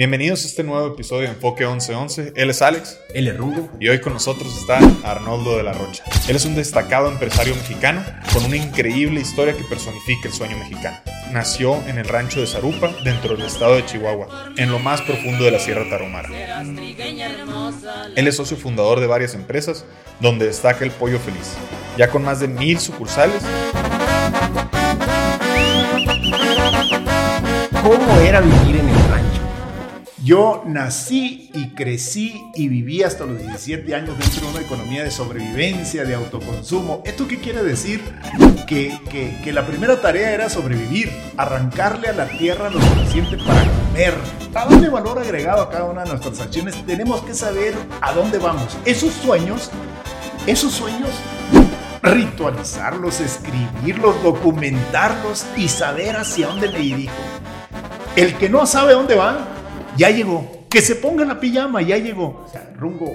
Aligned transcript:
Bienvenidos 0.00 0.44
a 0.44 0.46
este 0.46 0.64
nuevo 0.64 0.86
episodio 0.86 1.28
de 1.28 1.34
Enfoque 1.34 1.66
1111. 1.66 2.32
Él 2.34 2.48
es 2.48 2.62
Alex. 2.62 2.98
Él 3.12 3.28
es 3.28 3.36
Rugo. 3.36 3.68
Y 3.78 3.90
hoy 3.90 4.00
con 4.00 4.14
nosotros 4.14 4.56
está 4.56 4.78
Arnoldo 5.04 5.58
de 5.58 5.62
la 5.62 5.74
Rocha. 5.74 6.02
Él 6.26 6.36
es 6.36 6.46
un 6.46 6.54
destacado 6.54 7.10
empresario 7.10 7.54
mexicano 7.54 8.02
con 8.32 8.46
una 8.46 8.56
increíble 8.56 9.20
historia 9.20 9.54
que 9.54 9.62
personifica 9.64 10.26
el 10.26 10.32
sueño 10.32 10.56
mexicano. 10.56 10.96
Nació 11.32 11.86
en 11.86 11.98
el 11.98 12.08
rancho 12.08 12.40
de 12.40 12.46
Zarupa, 12.46 12.90
dentro 13.04 13.36
del 13.36 13.44
estado 13.44 13.76
de 13.76 13.84
Chihuahua, 13.84 14.54
en 14.56 14.70
lo 14.70 14.78
más 14.78 15.02
profundo 15.02 15.44
de 15.44 15.50
la 15.50 15.58
Sierra 15.58 15.86
Tarahumara. 15.90 16.30
Él 18.16 18.26
es 18.26 18.36
socio 18.36 18.56
fundador 18.56 19.00
de 19.00 19.06
varias 19.06 19.34
empresas, 19.34 19.84
donde 20.18 20.46
destaca 20.46 20.82
el 20.82 20.92
Pollo 20.92 21.18
Feliz, 21.18 21.56
ya 21.98 22.08
con 22.08 22.24
más 22.24 22.40
de 22.40 22.48
mil 22.48 22.80
sucursales. 22.80 23.42
¿Cómo 27.82 28.20
era 28.20 28.40
vivir 28.40 28.76
en 28.76 28.88
el 28.88 29.08
rancho? 29.10 29.29
Yo 30.30 30.62
nací 30.64 31.50
y 31.54 31.70
crecí 31.70 32.40
y 32.54 32.68
viví 32.68 33.02
hasta 33.02 33.26
los 33.26 33.40
17 33.40 33.92
años 33.96 34.16
dentro 34.16 34.42
de 34.42 34.58
una 34.58 34.60
economía 34.64 35.02
de 35.02 35.10
sobrevivencia, 35.10 36.04
de 36.04 36.14
autoconsumo. 36.14 37.02
¿Esto 37.04 37.26
qué 37.26 37.40
quiere 37.40 37.64
decir? 37.64 38.00
Que, 38.68 38.96
que, 39.10 39.36
que 39.42 39.52
la 39.52 39.66
primera 39.66 40.00
tarea 40.00 40.30
era 40.30 40.48
sobrevivir, 40.48 41.10
arrancarle 41.36 42.06
a 42.06 42.12
la 42.12 42.28
tierra 42.28 42.70
lo 42.70 42.80
suficiente 42.80 43.38
para 43.38 43.64
comer. 43.88 44.14
Para 44.52 44.70
darle 44.70 44.88
valor 44.88 45.18
agregado 45.18 45.62
a 45.62 45.68
cada 45.68 45.86
una 45.86 46.04
de 46.04 46.10
nuestras 46.10 46.38
acciones, 46.38 46.76
tenemos 46.86 47.22
que 47.22 47.34
saber 47.34 47.74
a 48.00 48.12
dónde 48.12 48.38
vamos. 48.38 48.78
Esos 48.84 49.12
sueños, 49.14 49.68
esos 50.46 50.72
sueños 50.72 51.10
ritualizarlos, 52.04 53.18
escribirlos, 53.18 54.22
documentarlos 54.22 55.44
y 55.56 55.66
saber 55.66 56.14
hacia 56.14 56.46
dónde 56.46 56.68
me 56.68 56.78
dirijo. 56.78 57.14
El 58.14 58.36
que 58.36 58.48
no 58.48 58.64
sabe 58.64 58.92
dónde 58.92 59.16
va, 59.16 59.56
ya 60.00 60.08
llegó. 60.08 60.66
Que 60.70 60.80
se 60.80 60.94
ponga 60.94 61.26
la 61.26 61.38
pijama, 61.38 61.82
ya 61.82 61.98
llegó. 61.98 62.46
O 62.46 62.50
sea, 62.50 62.72
Rungo, 62.78 63.12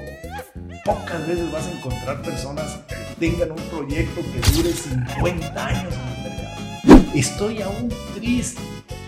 pocas 0.85 1.27
veces 1.27 1.51
vas 1.51 1.65
a 1.65 1.71
encontrar 1.71 2.21
personas 2.21 2.79
que 2.87 2.96
tengan 3.20 3.51
un 3.51 3.70
proyecto 3.70 4.21
que 4.21 4.51
dure 4.51 4.71
50 4.71 5.65
años 5.65 5.93
en 5.93 6.13
el 6.13 6.32
mercado. 6.32 7.12
Estoy 7.15 7.63
aún 7.63 7.91
triste 8.13 8.62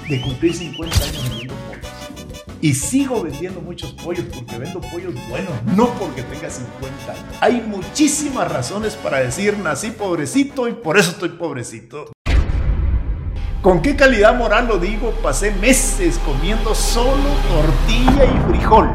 de 0.10 0.22
cumplir 0.22 0.56
50 0.56 0.96
años 0.96 1.30
vendiendo 1.30 1.54
pollos. 1.54 2.58
Y 2.62 2.74
sigo 2.74 3.22
vendiendo 3.22 3.62
muchos 3.62 3.92
pollos 3.92 4.26
porque 4.34 4.58
vendo 4.58 4.82
pollos 4.82 5.14
buenos, 5.30 5.54
no 5.76 5.94
porque 6.00 6.24
tenga 6.24 6.50
50 6.50 7.12
años. 7.12 7.38
Hay 7.42 7.62
muchísimas 7.62 8.52
razones 8.52 8.96
para 8.96 9.20
decir 9.20 9.56
nací 9.60 9.92
pobrecito 9.92 10.68
y 10.68 10.74
por 10.74 10.98
eso 10.98 11.12
estoy 11.12 11.30
pobrecito. 11.30 12.12
¿Con 13.62 13.82
qué 13.82 13.96
calidad 13.96 14.38
moral 14.38 14.68
lo 14.68 14.78
digo? 14.78 15.12
Pasé 15.24 15.50
meses 15.52 16.20
comiendo 16.20 16.76
solo 16.76 17.24
tortilla 17.50 18.26
y 18.26 18.52
frijol. 18.52 18.88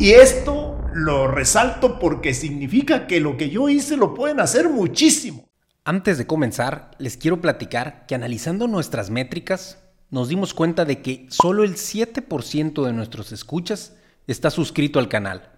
Y 0.00 0.12
esto 0.12 0.78
lo 0.94 1.28
resalto 1.28 1.98
porque 1.98 2.32
significa 2.32 3.06
que 3.06 3.20
lo 3.20 3.36
que 3.36 3.50
yo 3.50 3.68
hice 3.68 3.98
lo 3.98 4.14
pueden 4.14 4.40
hacer 4.40 4.70
muchísimo. 4.70 5.50
Antes 5.84 6.16
de 6.16 6.26
comenzar, 6.26 6.92
les 6.98 7.18
quiero 7.18 7.42
platicar 7.42 8.06
que 8.06 8.14
analizando 8.14 8.68
nuestras 8.68 9.10
métricas, 9.10 9.78
nos 10.10 10.28
dimos 10.28 10.54
cuenta 10.54 10.86
de 10.86 11.02
que 11.02 11.26
solo 11.28 11.62
el 11.62 11.74
7% 11.74 12.86
de 12.86 12.92
nuestros 12.94 13.32
escuchas 13.32 13.96
está 14.26 14.50
suscrito 14.50 14.98
al 14.98 15.10
canal. 15.10 15.50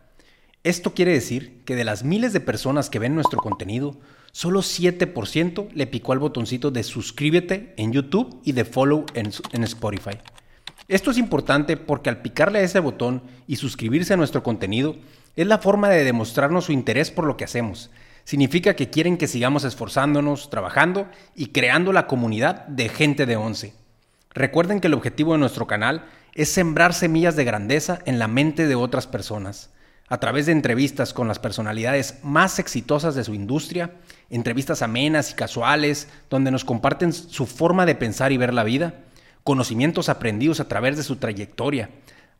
Esto 0.65 0.95
quiere 0.95 1.13
decir 1.13 1.63
que 1.65 1.77
de 1.77 1.85
las 1.85 2.03
miles 2.03 2.33
de 2.33 2.41
personas 2.41 2.91
que 2.91 2.99
ven 2.99 3.15
nuestro 3.15 3.41
contenido, 3.41 4.01
solo 4.37 4.61
7% 4.61 5.69
le 5.73 5.87
picó 5.87 6.12
al 6.12 6.19
botoncito 6.19 6.70
de 6.70 6.83
suscríbete 6.83 7.73
en 7.79 7.92
YouTube 7.95 8.39
y 8.45 8.53
de 8.53 8.67
follow 8.67 9.06
en, 9.15 9.31
en, 9.53 9.65
Spotify. 9.65 10.19
Esto 10.89 11.11
es 11.11 11.17
importante 11.17 11.78
porque 11.78 12.11
al 12.11 12.20
picarle 12.20 12.59
a 12.59 12.62
ese 12.62 12.81
botón 12.81 13.23
y 13.47 13.56
suscribirse 13.56 14.12
a 14.12 14.19
nuestro 14.19 14.43
contenido 14.43 14.95
es 15.37 15.47
la 15.47 15.56
forma 15.56 15.89
de 15.89 16.05
demostrarnos 16.05 16.67
su 16.67 16.73
interés 16.73 17.11
por 17.11 17.25
lo 17.25 17.39
que 17.39 17.45
hacemos. 17.45 17.91
Significa 18.25 18.77
que 18.77 18.91
quieren 18.91 19.17
que 19.17 19.27
sigamos 19.27 19.65
esforzándonos, 19.65 20.50
trabajando 20.50 21.09
y 21.34 21.47
creando 21.47 21.94
la 21.94 22.06
comunidad 22.06 22.66
de 22.66 22.91
gente 22.91 23.25
de 23.25 23.37
11. 23.37 23.72
Recuerden 24.34 24.81
que 24.81 24.88
el 24.88 24.94
objetivo 24.94 25.32
de 25.32 25.38
nuestro 25.38 25.66
canal 25.66 26.05
es 26.34 26.50
sembrar 26.50 26.93
semillas 26.93 27.37
de 27.37 27.44
grandeza 27.47 28.00
en 28.05 28.19
la 28.19 28.28
mente 28.28 28.66
de 28.66 28.75
otras 28.75 29.06
personas 29.06 29.71
a 30.09 30.19
través 30.19 30.47
de 30.47 30.53
entrevistas 30.53 31.12
con 31.12 31.27
las 31.28 31.39
personalidades 31.39 32.19
más 32.22 32.59
exitosas 32.59 33.15
de 33.15 33.25
su 33.25 33.34
industria, 33.34 33.93
entrevistas 34.31 34.83
amenas 34.83 35.33
y 35.33 35.34
casuales, 35.34 36.09
donde 36.31 36.50
nos 36.50 36.65
comparten 36.65 37.12
su 37.12 37.47
forma 37.47 37.87
de 37.87 37.94
pensar 37.94 38.33
y 38.33 38.37
ver 38.37 38.55
la 38.55 38.65
vida, 38.65 38.94
conocimientos 39.43 40.09
aprendidos 40.09 40.61
a 40.61 40.69
través 40.69 40.97
de 40.97 41.03
su 41.03 41.17
trayectoria. 41.17 41.91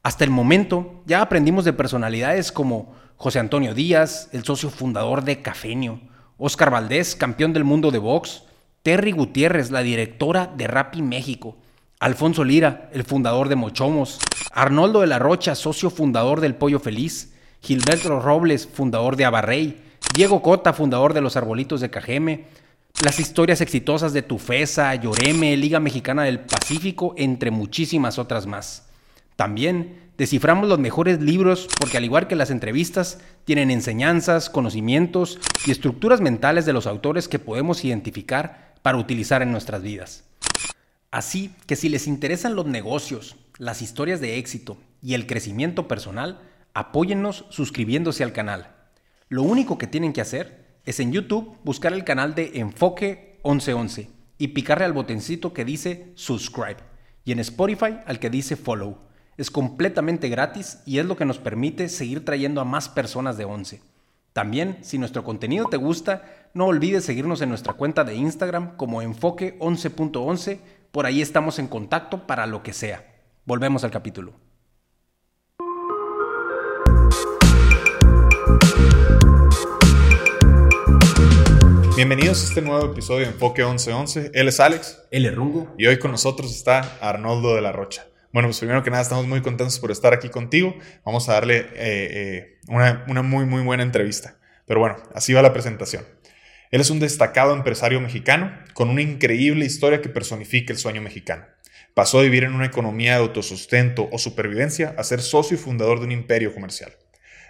Hasta 0.03 0.25
el 0.25 0.31
momento 0.31 1.03
ya 1.07 1.21
aprendimos 1.21 1.65
de 1.65 1.73
personalidades 1.73 2.53
como 2.53 2.95
José 3.17 3.41
Antonio 3.41 3.75
Díaz, 3.75 4.29
el 4.33 4.45
socio 4.45 4.71
fundador 4.71 5.25
de 5.25 5.43
Cafenio, 5.43 6.01
Oscar 6.39 6.71
Valdés, 6.71 7.17
campeón 7.17 7.53
del 7.53 7.65
mundo 7.65 7.91
de 7.91 7.99
box, 7.99 8.45
Terry 8.83 9.11
Gutiérrez, 9.11 9.73
la 9.73 9.83
directora 9.83 10.53
de 10.57 10.69
Rappi 10.69 11.03
México, 11.03 11.57
Alfonso 11.99 12.45
Lira, 12.45 12.89
el 12.93 13.03
fundador 13.05 13.49
de 13.49 13.57
Mochomos, 13.57 14.21
Arnoldo 14.53 15.01
de 15.01 15.09
la 15.09 15.19
Rocha, 15.19 15.55
socio 15.55 15.91
fundador 15.91 16.41
del 16.41 16.55
Pollo 16.55 16.79
Feliz, 16.79 17.33
Gilberto 17.67 18.21
Robles, 18.21 18.69
fundador 18.69 19.17
de 19.17 19.25
Abarrey, 19.25 19.83
Diego 20.15 20.41
Cota, 20.41 20.73
fundador 20.73 21.15
de 21.15 21.21
Los 21.21 21.37
Arbolitos 21.37 21.81
de 21.81 21.91
Cajeme, 21.91 22.45
las 23.03 23.19
historias 23.19 23.61
exitosas 23.61 24.13
de 24.13 24.23
Tufesa, 24.23 24.95
Lloreme, 24.95 25.57
Liga 25.57 25.81
Mexicana 25.81 26.23
del 26.23 26.39
Pacífico, 26.39 27.13
entre 27.17 27.51
muchísimas 27.51 28.21
otras 28.21 28.47
más. 28.47 28.87
También 29.35 29.99
desciframos 30.17 30.69
los 30.69 30.79
mejores 30.79 31.21
libros 31.21 31.67
porque 31.81 31.97
al 31.97 32.05
igual 32.05 32.29
que 32.29 32.37
las 32.37 32.53
entrevistas, 32.53 33.19
tienen 33.45 33.73
enseñanzas, 33.73 34.49
conocimientos 34.49 35.41
y 35.67 35.73
estructuras 35.73 36.21
mentales 36.21 36.67
de 36.67 36.73
los 36.73 36.87
autores 36.87 37.27
que 37.27 37.41
podemos 37.41 37.85
identificar 37.85 38.75
para 38.83 38.97
utilizar 38.97 39.43
en 39.43 39.51
nuestras 39.51 39.83
vidas. 39.83 40.23
Así 41.11 41.51
que 41.67 41.75
si 41.75 41.89
les 41.89 42.07
interesan 42.07 42.55
los 42.55 42.67
negocios, 42.67 43.35
las 43.59 43.83
historias 43.83 44.21
de 44.21 44.39
éxito 44.39 44.77
y 45.03 45.15
el 45.15 45.27
crecimiento 45.27 45.89
personal, 45.89 46.39
Apóyennos 46.79 47.47
suscribiéndose 47.49 48.23
al 48.23 48.35
canal. 48.35 48.75
Lo 49.31 49.45
único 49.45 49.79
que 49.79 49.87
tienen 49.87 50.13
que 50.13 50.21
hacer 50.21 50.77
es 50.85 51.01
en 51.01 51.11
YouTube 51.11 51.57
buscar 51.65 51.95
el 51.95 52.05
canal 52.05 52.35
de 52.35 52.61
Enfoque 52.61 53.41
1111 53.45 54.11
y 54.37 54.49
picarle 54.49 54.85
al 54.85 54.93
botoncito 54.93 55.55
que 55.55 55.65
dice 55.65 56.13
subscribe 56.17 56.77
y 57.25 57.33
en 57.33 57.39
Spotify 57.39 58.01
al 58.05 58.19
que 58.19 58.29
dice 58.29 58.57
follow. 58.57 58.99
Es 59.39 59.51
completamente 59.51 60.29
gratis 60.29 60.81
y 60.85 60.99
es 60.99 61.07
lo 61.07 61.17
que 61.17 61.25
nos 61.25 61.39
permite 61.39 61.89
seguir 61.89 62.27
trayendo 62.27 62.61
a 62.61 62.67
más 62.67 62.91
personas 62.91 63.39
de 63.39 63.47
11. 63.47 63.81
También, 64.35 64.77
si 64.83 64.99
nuestro 64.99 65.25
contenido 65.25 65.69
te 65.71 65.79
gusta, 65.79 66.51
no 66.53 66.67
olvides 66.67 67.07
seguirnos 67.07 67.41
en 67.41 67.49
nuestra 67.49 67.73
cuenta 67.73 68.05
de 68.05 68.17
Instagram 68.17 68.77
como 68.77 69.01
enfoque 69.01 69.59
11.11. 69.61 70.61
Por 70.93 71.07
ahí 71.07 71.23
estamos 71.23 71.59
en 71.59 71.69
contacto 71.69 72.27
para 72.27 72.45
lo 72.45 72.63
que 72.63 72.75
sea. 72.75 73.03
Volvemos 73.47 73.83
al 73.83 73.91
capítulo. 73.91 74.46
Bienvenidos 81.97 82.43
a 82.43 82.49
este 82.49 82.61
nuevo 82.61 82.93
episodio 82.93 83.25
de 83.25 83.33
Enfoque 83.33 83.65
1111. 83.65 84.33
Él 84.35 84.49
es 84.49 84.61
Alex. 84.61 85.03
Él 85.11 85.25
es 85.25 85.35
Rungo. 85.35 85.75
Y 85.79 85.87
hoy 85.87 85.99
con 85.99 86.11
nosotros 86.11 86.55
está 86.55 86.99
Arnoldo 87.01 87.55
de 87.55 87.63
la 87.63 87.73
Rocha. 87.73 88.07
Bueno, 88.35 88.49
pues 88.49 88.59
primero 88.59 88.83
que 88.83 88.91
nada 88.91 89.03
estamos 89.03 89.27
muy 89.27 89.41
contentos 89.41 89.79
por 89.79 89.91
estar 89.91 90.13
aquí 90.13 90.29
contigo. 90.29 90.77
Vamos 91.07 91.27
a 91.31 91.33
darle 91.33 91.57
eh, 91.57 91.69
eh, 91.75 92.59
una, 92.69 93.07
una 93.09 93.23
muy, 93.23 93.47
muy 93.47 93.63
buena 93.63 93.83
entrevista. 93.83 94.37
Pero 94.67 94.81
bueno, 94.81 94.97
así 95.15 95.33
va 95.33 95.41
la 95.41 95.55
presentación. 95.55 96.05
Él 96.71 96.83
es 96.83 96.91
un 96.91 97.01
destacado 97.01 97.55
empresario 97.55 97.99
mexicano 97.99 98.53
con 98.75 98.91
una 98.91 99.01
increíble 99.01 99.65
historia 99.65 100.03
que 100.03 100.11
personifica 100.11 100.75
el 100.75 100.79
sueño 100.79 101.01
mexicano. 101.01 101.47
Pasó 101.95 102.19
de 102.19 102.25
vivir 102.25 102.45
en 102.45 102.53
una 102.53 102.67
economía 102.67 103.13
de 103.13 103.21
autosustento 103.21 104.11
o 104.13 104.19
supervivencia 104.19 104.95
a 104.99 105.03
ser 105.03 105.23
socio 105.23 105.57
y 105.57 105.59
fundador 105.59 106.01
de 106.01 106.05
un 106.05 106.13
imperio 106.13 106.53
comercial. 106.53 106.93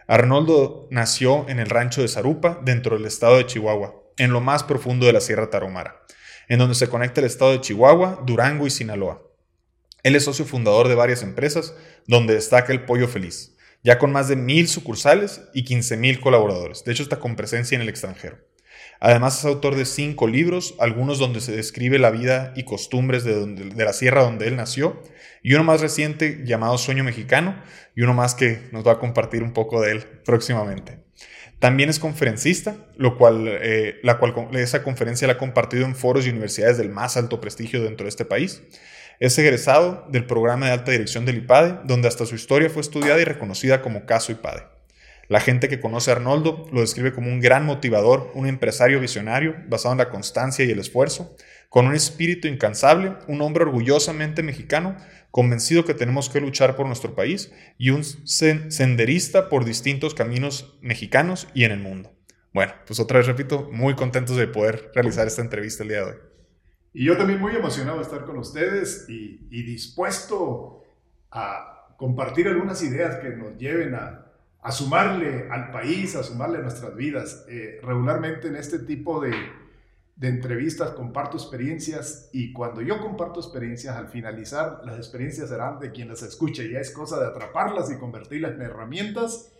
Arnoldo 0.06 0.87
nació 0.92 1.49
en 1.49 1.58
el 1.58 1.69
rancho 1.69 2.00
de 2.00 2.06
Zarupa, 2.06 2.60
dentro 2.64 2.96
del 2.96 3.06
estado 3.06 3.38
de 3.38 3.46
Chihuahua, 3.46 4.05
en 4.18 4.32
lo 4.32 4.40
más 4.40 4.62
profundo 4.62 5.06
de 5.06 5.12
la 5.12 5.20
Sierra 5.20 5.50
Tarahumara, 5.50 6.02
en 6.48 6.58
donde 6.58 6.74
se 6.74 6.88
conecta 6.88 7.20
el 7.20 7.26
estado 7.26 7.52
de 7.52 7.60
Chihuahua, 7.60 8.22
Durango 8.26 8.66
y 8.66 8.70
Sinaloa. 8.70 9.22
Él 10.02 10.14
es 10.14 10.24
socio 10.24 10.44
fundador 10.44 10.88
de 10.88 10.94
varias 10.94 11.22
empresas, 11.22 11.74
donde 12.06 12.34
destaca 12.34 12.72
el 12.72 12.84
Pollo 12.84 13.08
Feliz, 13.08 13.56
ya 13.82 13.98
con 13.98 14.12
más 14.12 14.28
de 14.28 14.36
mil 14.36 14.68
sucursales 14.68 15.42
y 15.52 15.64
15 15.64 15.96
mil 15.96 16.20
colaboradores. 16.20 16.84
De 16.84 16.92
hecho, 16.92 17.02
está 17.02 17.18
con 17.18 17.36
presencia 17.36 17.76
en 17.76 17.82
el 17.82 17.88
extranjero. 17.88 18.38
Además, 19.00 19.38
es 19.38 19.44
autor 19.44 19.74
de 19.74 19.84
cinco 19.84 20.26
libros, 20.26 20.74
algunos 20.78 21.18
donde 21.18 21.40
se 21.40 21.54
describe 21.54 21.98
la 21.98 22.10
vida 22.10 22.52
y 22.56 22.64
costumbres 22.64 23.24
de, 23.24 23.46
de, 23.46 23.84
la 23.84 23.92
sierra 23.92 24.22
donde 24.22 24.46
él 24.46 24.56
nació, 24.56 25.02
y 25.42 25.54
uno 25.54 25.64
más 25.64 25.80
reciente 25.80 26.42
llamado 26.44 26.78
Sueño 26.78 27.04
Mexicano, 27.04 27.60
y 27.94 28.02
uno 28.02 28.14
más 28.14 28.34
que 28.34 28.68
nos 28.72 28.86
va 28.86 28.92
a 28.92 28.98
compartir 28.98 29.42
un 29.42 29.52
poco 29.52 29.82
de 29.82 29.92
él 29.92 30.04
próximamente. 30.24 31.04
También 31.58 31.88
es 31.88 31.98
conferencista, 31.98 32.76
lo 32.96 33.16
cual, 33.16 33.46
eh, 33.48 33.98
la 34.02 34.18
cual 34.18 34.34
esa 34.54 34.82
conferencia 34.82 35.26
la 35.26 35.34
ha 35.34 35.38
compartido 35.38 35.86
en 35.86 35.96
foros 35.96 36.26
y 36.26 36.30
universidades 36.30 36.76
del 36.76 36.90
más 36.90 37.16
alto 37.16 37.40
prestigio 37.40 37.82
dentro 37.82 38.04
de 38.04 38.10
este 38.10 38.26
país. 38.26 38.62
Es 39.20 39.38
egresado 39.38 40.06
del 40.10 40.26
programa 40.26 40.66
de 40.66 40.72
alta 40.72 40.92
dirección 40.92 41.24
del 41.24 41.38
IPADE, 41.38 41.80
donde 41.84 42.08
hasta 42.08 42.26
su 42.26 42.34
historia 42.34 42.68
fue 42.68 42.82
estudiada 42.82 43.20
y 43.20 43.24
reconocida 43.24 43.80
como 43.80 44.04
caso 44.04 44.32
IPADE. 44.32 44.64
La 45.28 45.40
gente 45.40 45.68
que 45.68 45.80
conoce 45.80 46.10
a 46.10 46.14
Arnoldo 46.14 46.66
lo 46.70 46.82
describe 46.82 47.12
como 47.12 47.28
un 47.28 47.40
gran 47.40 47.64
motivador, 47.64 48.30
un 48.34 48.46
empresario 48.46 49.00
visionario 49.00 49.56
basado 49.66 49.92
en 49.92 49.98
la 49.98 50.10
constancia 50.10 50.64
y 50.64 50.70
el 50.70 50.78
esfuerzo, 50.78 51.34
con 51.68 51.86
un 51.86 51.94
espíritu 51.96 52.46
incansable, 52.46 53.14
un 53.26 53.40
hombre 53.40 53.64
orgullosamente 53.64 54.44
mexicano, 54.44 54.96
convencido 55.36 55.84
que 55.84 55.92
tenemos 55.92 56.30
que 56.30 56.40
luchar 56.40 56.76
por 56.76 56.86
nuestro 56.86 57.14
país 57.14 57.52
y 57.76 57.90
un 57.90 58.04
senderista 58.04 59.50
por 59.50 59.66
distintos 59.66 60.14
caminos 60.14 60.78
mexicanos 60.80 61.46
y 61.52 61.64
en 61.64 61.72
el 61.72 61.78
mundo. 61.78 62.10
Bueno, 62.54 62.72
pues 62.86 63.00
otra 63.00 63.18
vez 63.18 63.26
repito, 63.26 63.68
muy 63.70 63.94
contentos 63.94 64.38
de 64.38 64.46
poder 64.46 64.90
realizar 64.94 65.26
esta 65.26 65.42
entrevista 65.42 65.82
el 65.82 65.90
día 65.90 65.98
de 65.98 66.04
hoy. 66.04 66.16
Y 66.94 67.04
yo 67.04 67.18
también 67.18 67.38
muy 67.38 67.54
emocionado 67.54 67.98
de 67.98 68.04
estar 68.04 68.24
con 68.24 68.38
ustedes 68.38 69.04
y, 69.10 69.62
dispuesto 69.62 70.82
a 71.30 71.94
compartir 71.98 72.48
algunas 72.48 72.82
ideas 72.82 73.16
que 73.16 73.28
nos 73.28 73.58
lleven 73.58 73.94
a, 73.94 74.32
sumarle 74.70 75.48
al 75.50 75.70
país, 75.70 76.16
a 76.16 76.22
sumarle 76.22 76.60
a 76.60 76.62
nuestras 76.62 76.96
vidas. 76.96 77.44
Eh, 77.50 77.78
regularmente 77.82 78.48
en 78.48 78.56
este 78.56 78.78
tipo 78.78 79.20
de, 79.20 79.34
de 80.16 80.28
entrevistas 80.28 80.90
comparto 80.92 81.36
experiencias 81.36 82.30
y 82.32 82.52
cuando 82.52 82.80
yo 82.80 83.00
comparto 83.00 83.38
experiencias, 83.38 83.96
al 83.96 84.08
finalizar, 84.08 84.80
las 84.84 84.96
experiencias 84.96 85.50
serán 85.50 85.78
de 85.78 85.92
quien 85.92 86.08
las 86.08 86.22
escuche. 86.22 86.70
Ya 86.70 86.80
es 86.80 86.90
cosa 86.90 87.20
de 87.20 87.26
atraparlas 87.26 87.90
y 87.92 87.98
convertirlas 87.98 88.52
en 88.52 88.62
herramientas 88.62 89.52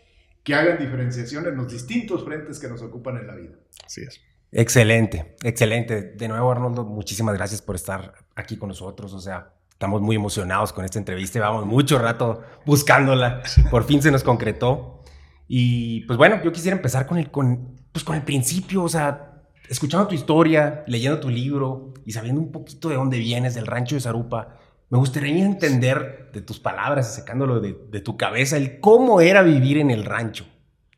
que 0.43 0.55
hagan 0.55 0.79
diferenciación 0.79 1.47
en 1.47 1.57
los 1.57 1.71
distintos 1.71 2.25
frentes 2.25 2.59
que 2.59 2.69
nos 2.69 2.81
ocupan 2.81 3.19
en 3.19 3.27
la 3.27 3.35
vida. 3.35 3.57
Así 3.85 4.03
es. 4.03 4.21
Excelente, 4.51 5.37
excelente. 5.43 6.03
De 6.03 6.29
nuevo, 6.29 6.51
Arnoldo, 6.51 6.85
muchísimas 6.85 7.35
gracias 7.35 7.61
por 7.61 7.77
estar 7.77 8.15
aquí 8.35 8.57
con 8.57 8.69
nosotros. 8.69 9.13
O 9.13 9.21
sea, 9.21 9.53
estamos 9.71 10.01
muy 10.01 10.17
emocionados 10.17 10.73
con 10.73 10.87
esta 10.87 10.99
entrevista. 10.99 11.39
Vamos 11.41 11.67
mucho 11.67 11.99
rato 11.99 12.43
buscándola. 12.65 13.43
Por 13.71 13.85
fin 13.85 14.01
se 14.01 14.11
nos 14.11 14.23
concretó. 14.23 15.03
Y 15.49 16.07
pues 16.07 16.17
bueno, 16.17 16.41
yo 16.43 16.51
quisiera 16.51 16.77
empezar 16.77 17.07
con 17.07 17.19
el, 17.19 17.31
con, 17.31 17.77
pues 17.93 18.05
con 18.05 18.17
el 18.17 18.23
principio. 18.23 18.85
O 18.85 18.89
sea, 18.89 19.36
escuchando 19.69 20.09
tu 20.09 20.15
historia, 20.15 20.85
leyendo 20.87 21.21
tu 21.21 21.29
libro 21.29 21.95
y 22.05 22.13
sabiendo 22.13 22.41
un 22.41 22.53
poquito 22.53 22.89
de 22.89 22.97
dónde 22.97 23.19
vienes, 23.19 23.55
del 23.55 23.67
rancho 23.67 23.95
de 23.95 24.01
Zarupa, 24.01 24.59
me 24.89 24.99
gustaría 24.99 25.45
entender 25.45 26.31
de 26.33 26.43
tus 26.43 26.61
palabras, 26.61 27.15
sacándolo 27.15 27.61
de, 27.61 27.77
de 27.91 28.01
tu 28.01 28.17
cabeza, 28.17 28.57
el 28.57 28.79
cómo 28.81 29.21
era 29.21 29.43
vivir 29.43 29.79
en 29.79 29.91
el 29.91 30.05
rancho. 30.05 30.47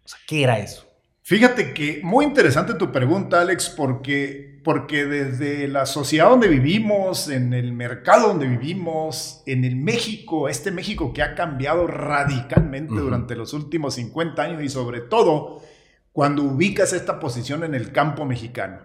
O 0.04 0.08
sea, 0.08 0.18
¿qué 0.26 0.42
era 0.42 0.58
eso? 0.58 0.88
Fíjate 1.28 1.74
que 1.74 2.00
muy 2.02 2.24
interesante 2.24 2.72
tu 2.72 2.90
pregunta, 2.90 3.42
Alex, 3.42 3.68
porque, 3.68 4.62
porque 4.64 5.04
desde 5.04 5.68
la 5.68 5.84
sociedad 5.84 6.30
donde 6.30 6.48
vivimos, 6.48 7.28
en 7.28 7.52
el 7.52 7.74
mercado 7.74 8.28
donde 8.28 8.46
vivimos, 8.46 9.42
en 9.44 9.66
el 9.66 9.76
México, 9.76 10.48
este 10.48 10.70
México 10.70 11.12
que 11.12 11.22
ha 11.22 11.34
cambiado 11.34 11.86
radicalmente 11.86 12.94
durante 12.94 13.36
los 13.36 13.52
últimos 13.52 13.96
50 13.96 14.42
años 14.42 14.62
y 14.62 14.70
sobre 14.70 15.00
todo 15.00 15.60
cuando 16.18 16.42
ubicas 16.42 16.92
esta 16.94 17.20
posición 17.20 17.62
en 17.62 17.76
el 17.76 17.92
campo 17.92 18.24
mexicano. 18.24 18.80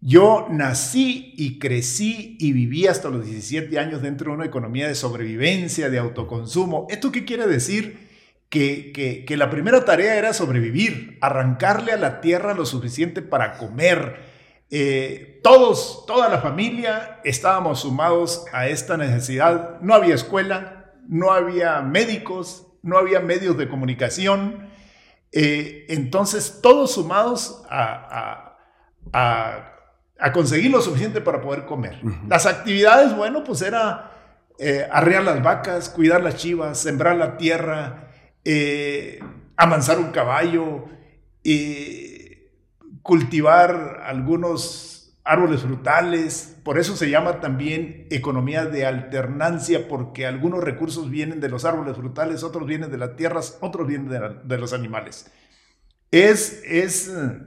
Yo 0.00 0.46
nací 0.48 1.34
y 1.36 1.58
crecí 1.58 2.38
y 2.40 2.52
viví 2.52 2.86
hasta 2.86 3.10
los 3.10 3.26
17 3.26 3.78
años 3.78 4.00
dentro 4.00 4.30
de 4.30 4.38
una 4.38 4.46
economía 4.46 4.88
de 4.88 4.94
sobrevivencia, 4.94 5.90
de 5.90 5.98
autoconsumo. 5.98 6.86
¿Esto 6.88 7.12
qué 7.12 7.26
quiere 7.26 7.46
decir? 7.46 8.08
Que, 8.48 8.90
que, 9.26 9.36
la 9.36 9.50
primera 9.50 9.84
tarea 9.84 10.16
era 10.16 10.32
sobrevivir, 10.32 11.18
arrancarle 11.20 11.92
a 11.92 11.98
la 11.98 12.22
tierra 12.22 12.54
lo 12.54 12.64
suficiente 12.64 13.20
para 13.20 13.58
comer. 13.58 14.20
Eh, 14.70 15.40
todos, 15.42 16.06
toda 16.06 16.30
la 16.30 16.38
familia 16.38 17.20
estábamos 17.22 17.80
sumados 17.80 18.46
a 18.50 18.66
esta 18.68 18.96
necesidad. 18.96 19.78
No 19.82 19.92
había 19.92 20.14
escuela, 20.14 20.94
no 21.06 21.32
había 21.32 21.82
médicos, 21.82 22.66
no 22.82 22.96
había 22.96 23.20
medios 23.20 23.58
de 23.58 23.68
comunicación. 23.68 24.72
Eh, 25.32 25.86
entonces, 25.88 26.60
todos 26.62 26.92
sumados 26.92 27.62
a, 27.70 28.58
conseguir 30.32 30.70
lo 30.70 30.80
suficiente 30.80 31.20
para 31.20 31.40
poder 31.40 31.64
comer. 31.64 32.00
Las 32.28 32.46
actividades, 32.46 33.16
bueno, 33.16 33.42
pues 33.42 33.60
era 33.62 34.12
eh, 34.58 34.86
arrear 34.90 35.24
las 35.24 35.42
vacas, 35.42 35.88
cuidar 35.88 36.22
las 36.22 36.36
chivas, 36.36 36.78
sembrar 36.78 37.16
la 37.16 37.36
tierra, 37.36 38.08
eh, 38.44 39.18
amansar 39.56 39.98
un 39.98 40.12
caballo, 40.12 40.84
cultivar 43.02 44.02
algunos 44.04 44.91
árboles 45.24 45.62
frutales. 45.62 46.56
Por 46.64 46.78
eso 46.78 46.96
se 46.96 47.10
llama 47.10 47.40
también 47.40 48.06
economía 48.10 48.66
de 48.66 48.86
alternancia, 48.86 49.88
porque 49.88 50.26
algunos 50.26 50.62
recursos 50.62 51.10
vienen 51.10 51.40
de 51.40 51.48
los 51.48 51.64
árboles 51.64 51.96
frutales, 51.96 52.42
otros 52.42 52.66
vienen 52.66 52.90
de 52.90 52.98
las 52.98 53.16
tierras, 53.16 53.58
otros 53.60 53.86
vienen 53.86 54.08
de, 54.44 54.58
los 54.58 54.72
animales. 54.72 55.30
Es, 56.10 56.62
es 56.64 57.08
eh, 57.08 57.38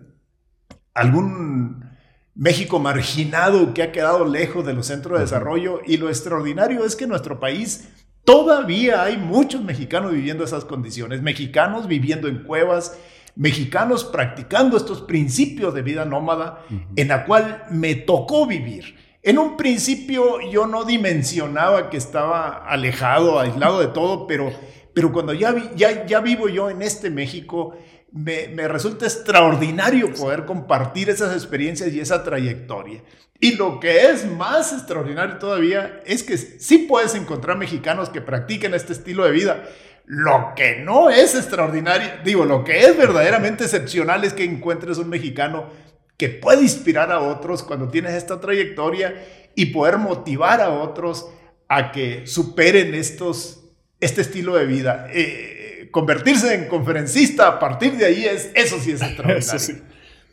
algún 0.93 1.85
México 2.33 2.79
marginado 2.79 3.73
que 3.73 3.83
ha 3.83 3.91
quedado 3.91 4.25
lejos 4.25 4.65
de 4.65 4.73
los 4.73 4.87
centros 4.87 5.17
de 5.17 5.23
desarrollo 5.23 5.79
y 5.85 5.97
lo 5.97 6.09
extraordinario 6.09 6.85
es 6.85 6.95
que 6.95 7.05
en 7.05 7.11
nuestro 7.11 7.39
país 7.39 7.87
todavía 8.25 9.03
hay 9.03 9.17
muchos 9.17 9.63
mexicanos 9.63 10.11
viviendo 10.11 10.43
esas 10.43 10.65
condiciones, 10.65 11.21
mexicanos 11.21 11.87
viviendo 11.87 12.27
en 12.27 12.43
cuevas, 12.43 12.97
mexicanos 13.35 14.03
practicando 14.05 14.77
estos 14.77 15.01
principios 15.01 15.73
de 15.73 15.81
vida 15.81 16.05
nómada 16.05 16.65
en 16.95 17.07
la 17.07 17.25
cual 17.25 17.63
me 17.69 17.95
tocó 17.95 18.47
vivir. 18.47 18.95
En 19.23 19.37
un 19.39 19.57
principio 19.57 20.39
yo 20.51 20.67
no 20.67 20.85
dimensionaba 20.85 21.89
que 21.89 21.97
estaba 21.97 22.65
alejado, 22.67 23.39
aislado 23.39 23.79
de 23.79 23.87
todo, 23.87 24.27
pero, 24.27 24.51
pero 24.93 25.11
cuando 25.11 25.33
ya, 25.33 25.73
ya, 25.75 26.05
ya 26.05 26.19
vivo 26.19 26.47
yo 26.47 26.69
en 26.69 26.81
este 26.81 27.09
México, 27.09 27.75
me, 28.11 28.47
me, 28.49 28.67
resulta 28.67 29.05
extraordinario 29.05 30.13
poder 30.13 30.45
compartir 30.45 31.09
esas 31.09 31.33
experiencias 31.33 31.91
y 31.91 31.99
esa 31.99 32.23
trayectoria. 32.23 33.03
Y 33.39 33.55
lo 33.55 33.79
que 33.79 34.09
es 34.09 34.25
más 34.31 34.71
extraordinario 34.71 35.37
todavía 35.37 36.01
es 36.05 36.23
que 36.23 36.37
sí 36.37 36.77
puedes 36.87 37.15
encontrar 37.15 37.57
mexicanos 37.57 38.09
que 38.09 38.21
practiquen 38.21 38.73
este 38.73 38.93
estilo 38.93 39.25
de 39.25 39.31
vida. 39.31 39.63
Lo 40.07 40.53
que 40.55 40.77
no 40.77 41.09
es 41.09 41.33
extraordinario, 41.35 42.07
digo, 42.23 42.45
lo 42.45 42.63
que 42.63 42.81
es 42.81 42.95
verdaderamente 42.95 43.63
excepcional 43.63 44.23
es 44.23 44.33
que 44.33 44.43
encuentres 44.43 44.97
un 44.99 45.09
mexicano 45.09 45.69
que 46.17 46.29
puede 46.29 46.61
inspirar 46.61 47.11
a 47.11 47.19
otros 47.19 47.63
cuando 47.63 47.89
tienes 47.89 48.13
esta 48.13 48.39
trayectoria 48.39 49.15
y 49.55 49.67
poder 49.67 49.97
motivar 49.97 50.61
a 50.61 50.69
otros 50.69 51.29
a 51.67 51.91
que 51.91 52.27
superen 52.27 52.93
estos, 52.93 53.63
este 53.99 54.21
estilo 54.21 54.55
de 54.55 54.65
vida. 54.65 55.07
Eh, 55.11 55.89
convertirse 55.91 56.53
en 56.53 56.67
conferencista 56.67 57.47
a 57.47 57.59
partir 57.59 57.93
de 57.93 58.05
ahí 58.05 58.25
es 58.25 58.51
eso 58.53 58.79
sí 58.79 58.91
es 58.91 59.01
extraordinario. 59.01 59.83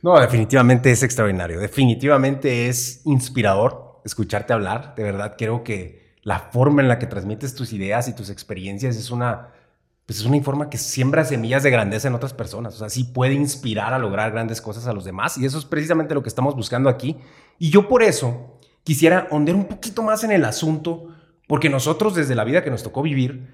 No, 0.03 0.21
definitivamente 0.21 0.91
es 0.91 1.03
extraordinario. 1.03 1.61
Definitivamente 1.61 2.69
es 2.69 3.03
inspirador 3.05 4.01
escucharte 4.05 4.53
hablar. 4.53 4.95
De 4.97 5.05
verdad 5.05 5.37
creo 5.39 5.63
que 5.63 6.17
la 6.23 6.41
forma 6.41 6.83
en 6.83 6.89
la 6.89 6.99
que 6.99 7.07
transmites 7.07 7.55
tus 7.55 7.73
ideas 7.73 8.09
y 8.09 8.15
tus 8.15 8.29
experiencias 8.29 8.97
es 8.97 9.11
una 9.11 9.49
pues 10.07 10.19
es 10.19 10.25
una 10.25 10.43
forma 10.43 10.69
que 10.69 10.79
siembra 10.79 11.25
semillas 11.25 11.63
de 11.63 11.71
grandeza 11.71 12.09
en 12.09 12.15
otras 12.15 12.35
personas. 12.35 12.75
O 12.75 12.79
sea, 12.79 12.91
sí 12.91 13.05
puede 13.05 13.35
inspirar 13.35 13.95
a 13.95 13.99
lograr 13.99 14.33
grandes 14.33 14.61
cosas 14.61 14.87
a 14.87 14.93
los 14.93 15.05
demás. 15.05 15.39
Y 15.39 15.47
eso 15.47 15.59
es 15.59 15.65
precisamente 15.65 16.15
lo 16.15 16.23
que 16.23 16.29
estamos 16.29 16.57
buscando 16.57 16.89
aquí. 16.89 17.19
Y 17.59 17.71
yo 17.71 17.89
por 17.89 18.03
eso 18.03 18.59
quisiera 18.83 19.29
ondear 19.31 19.57
un 19.57 19.67
poquito 19.67 20.03
más 20.03 20.25
en 20.25 20.33
el 20.33 20.45
asunto, 20.45 21.09
porque 21.47 21.71
nosotros 21.71 22.15
desde 22.15 22.35
la 22.35 22.45
vida 22.45 22.65
que 22.65 22.71
nos 22.71 22.83
tocó 22.83 23.03
vivir, 23.03 23.49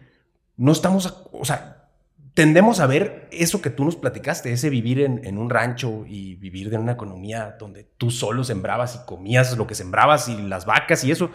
no 0.57 0.73
estamos, 0.73 1.23
o 1.33 1.45
sea, 1.45 1.90
tendemos 2.33 2.81
a 2.81 2.87
ver 2.87 3.28
eso 3.31 3.61
que 3.61 3.71
tú 3.71 3.85
nos 3.85 3.97
platicaste, 3.97 4.50
ese 4.50 4.71
vivir 4.71 5.00
en, 5.00 5.25
en 5.25 5.38
un 5.38 5.50
rancho 5.50 6.05
y 6.07 6.37
vivir 6.37 6.71
de 6.71 6.78
una 6.78 6.93
economía 6.93 7.57
donde 7.59 7.85
tú 7.85 8.11
solo 8.11 8.43
sembrabas 8.43 8.97
y 8.97 9.07
comías 9.07 9.57
lo 9.57 9.67
que 9.67 9.75
sembrabas 9.75 10.28
y 10.28 10.37
las 10.37 10.64
vacas 10.64 11.05
y 11.05 11.11
eso, 11.11 11.31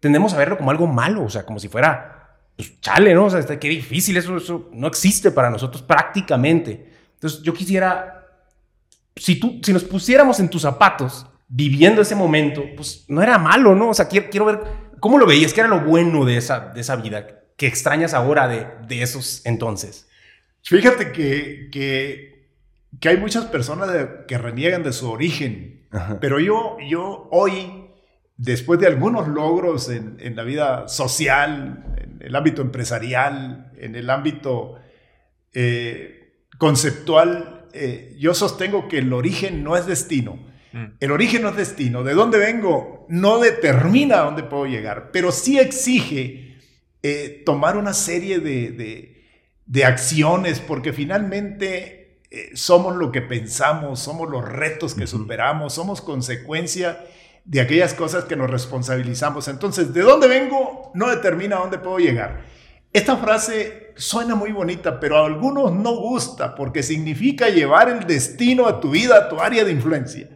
tendemos 0.00 0.32
a 0.32 0.38
verlo 0.38 0.56
como 0.56 0.70
algo 0.70 0.86
malo, 0.86 1.24
o 1.24 1.30
sea, 1.30 1.44
como 1.44 1.58
si 1.58 1.68
fuera 1.68 2.13
pues 2.56 2.80
chale, 2.80 3.14
¿no? 3.14 3.26
O 3.26 3.30
sea, 3.30 3.58
qué 3.58 3.68
difícil, 3.68 4.16
eso, 4.16 4.36
eso 4.36 4.70
no 4.72 4.86
existe 4.86 5.30
para 5.30 5.50
nosotros 5.50 5.82
prácticamente. 5.82 6.92
Entonces, 7.14 7.42
yo 7.42 7.52
quisiera, 7.52 8.26
si, 9.16 9.40
tú, 9.40 9.60
si 9.62 9.72
nos 9.72 9.84
pusiéramos 9.84 10.38
en 10.40 10.48
tus 10.48 10.62
zapatos, 10.62 11.26
viviendo 11.48 12.02
ese 12.02 12.14
momento, 12.14 12.64
pues 12.76 13.04
no 13.08 13.22
era 13.22 13.38
malo, 13.38 13.74
¿no? 13.74 13.90
O 13.90 13.94
sea, 13.94 14.08
quiero, 14.08 14.30
quiero 14.30 14.46
ver 14.46 14.60
cómo 15.00 15.18
lo 15.18 15.26
veías, 15.26 15.52
qué 15.52 15.60
era 15.60 15.68
lo 15.68 15.80
bueno 15.80 16.24
de 16.24 16.36
esa, 16.36 16.60
de 16.60 16.80
esa 16.80 16.96
vida, 16.96 17.26
que 17.56 17.66
extrañas 17.66 18.14
ahora 18.14 18.48
de, 18.48 18.66
de 18.86 19.02
esos 19.02 19.44
entonces. 19.44 20.08
Fíjate 20.62 21.12
que, 21.12 21.68
que, 21.70 22.48
que 23.00 23.08
hay 23.08 23.18
muchas 23.18 23.44
personas 23.46 23.90
que 24.26 24.38
reniegan 24.38 24.82
de 24.82 24.92
su 24.92 25.10
origen, 25.10 25.86
pero 26.20 26.40
yo, 26.40 26.76
yo 26.88 27.28
hoy, 27.30 27.86
después 28.36 28.80
de 28.80 28.86
algunos 28.86 29.28
logros 29.28 29.88
en, 29.90 30.16
en 30.20 30.36
la 30.36 30.42
vida 30.42 30.88
social, 30.88 31.93
el 32.24 32.34
ámbito 32.34 32.62
empresarial, 32.62 33.70
en 33.76 33.94
el 33.96 34.08
ámbito 34.08 34.76
eh, 35.52 36.46
conceptual, 36.58 37.66
eh, 37.72 38.16
yo 38.18 38.34
sostengo 38.34 38.88
que 38.88 38.98
el 38.98 39.12
origen 39.12 39.62
no 39.62 39.76
es 39.76 39.86
destino. 39.86 40.38
Mm. 40.72 40.84
El 41.00 41.12
origen 41.12 41.42
no 41.42 41.50
es 41.50 41.56
destino. 41.56 42.02
De 42.02 42.14
dónde 42.14 42.38
vengo 42.38 43.06
no 43.10 43.38
determina 43.38 44.20
a 44.20 44.24
dónde 44.24 44.42
puedo 44.42 44.66
llegar, 44.66 45.10
pero 45.12 45.32
sí 45.32 45.58
exige 45.58 46.56
eh, 47.02 47.42
tomar 47.44 47.76
una 47.76 47.92
serie 47.92 48.38
de, 48.38 49.84
acciones, 49.84 50.60
porque 50.60 50.92
finalmente 50.92 52.22
somos 52.54 52.96
lo 52.96 53.12
que 53.12 53.22
pensamos, 53.22 54.00
somos 54.00 54.28
los 54.28 54.44
retos 54.44 54.94
que 54.94 55.06
superamos, 55.06 55.74
somos 55.74 56.00
consecuencia 56.00 57.04
de 57.44 57.60
aquellas 57.60 57.94
cosas 57.94 58.24
que 58.24 58.36
nos 58.36 58.50
responsabilizamos. 58.50 59.48
Entonces, 59.48 59.92
de 59.92 60.00
dónde 60.02 60.28
vengo 60.28 60.90
no 60.94 61.10
determina 61.10 61.56
dónde 61.56 61.78
puedo 61.78 61.98
llegar. 61.98 62.42
Esta 62.92 63.16
frase 63.16 63.92
suena 63.96 64.34
muy 64.34 64.52
bonita, 64.52 65.00
pero 65.00 65.18
a 65.18 65.26
algunos 65.26 65.72
no 65.72 65.96
gusta 65.96 66.54
porque 66.54 66.82
significa 66.82 67.48
llevar 67.48 67.88
el 67.88 68.06
destino 68.06 68.66
a 68.66 68.80
tu 68.80 68.90
vida, 68.90 69.16
a 69.16 69.28
tu 69.28 69.40
área 69.40 69.64
de 69.64 69.72
influencia. 69.72 70.28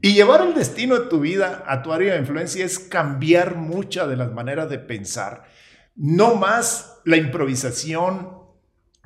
Y 0.00 0.12
llevar 0.12 0.42
el 0.42 0.54
destino 0.54 0.96
de 0.96 1.08
tu 1.08 1.18
vida 1.18 1.64
a 1.66 1.82
tu 1.82 1.92
área 1.92 2.14
de 2.14 2.20
influencia 2.20 2.64
es 2.64 2.78
cambiar 2.78 3.56
muchas 3.56 4.08
de 4.08 4.16
las 4.16 4.30
maneras 4.30 4.70
de 4.70 4.78
pensar. 4.78 5.42
No 5.96 6.36
más 6.36 7.00
la 7.04 7.16
improvisación, 7.16 8.30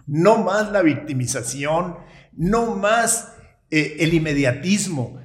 no 0.06 0.38
más 0.42 0.70
la 0.70 0.82
victimización, 0.82 1.96
no 2.32 2.76
más 2.76 3.32
eh, 3.70 3.96
el 4.00 4.12
inmediatismo. 4.12 5.18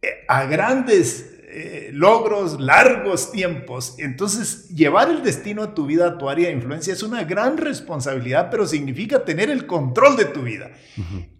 Eh, 0.00 0.24
a 0.28 0.44
grandes 0.44 1.35
eh, 1.58 1.88
logros, 1.90 2.60
largos 2.60 3.32
tiempos. 3.32 3.94
Entonces, 3.96 4.68
llevar 4.68 5.08
el 5.08 5.22
destino 5.22 5.62
a 5.62 5.74
tu 5.74 5.86
vida, 5.86 6.06
a 6.06 6.18
tu 6.18 6.28
área 6.28 6.48
de 6.48 6.52
influencia, 6.52 6.92
es 6.92 7.02
una 7.02 7.24
gran 7.24 7.56
responsabilidad, 7.56 8.50
pero 8.50 8.66
significa 8.66 9.24
tener 9.24 9.48
el 9.48 9.64
control 9.66 10.18
de 10.18 10.26
tu 10.26 10.42
vida. 10.42 10.70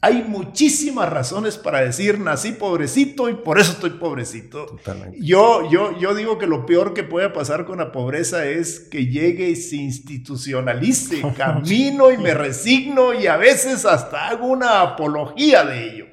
Hay 0.00 0.24
muchísimas 0.26 1.10
razones 1.10 1.58
para 1.58 1.82
decir, 1.82 2.18
nací 2.18 2.52
pobrecito 2.52 3.28
y 3.28 3.34
por 3.34 3.58
eso 3.58 3.72
estoy 3.72 3.90
pobrecito. 3.90 4.78
Yo, 5.18 5.70
yo, 5.70 5.98
yo 5.98 6.14
digo 6.14 6.38
que 6.38 6.46
lo 6.46 6.64
peor 6.64 6.94
que 6.94 7.02
puede 7.02 7.28
pasar 7.28 7.66
con 7.66 7.76
la 7.76 7.92
pobreza 7.92 8.46
es 8.46 8.80
que 8.80 9.08
llegue 9.08 9.50
y 9.50 9.56
se 9.56 9.76
institucionalice. 9.76 11.20
Camino 11.36 12.10
y 12.10 12.16
me 12.16 12.32
resigno 12.32 13.12
y 13.12 13.26
a 13.26 13.36
veces 13.36 13.84
hasta 13.84 14.28
hago 14.28 14.46
una 14.46 14.80
apología 14.80 15.62
de 15.62 15.90
ello. 15.90 16.06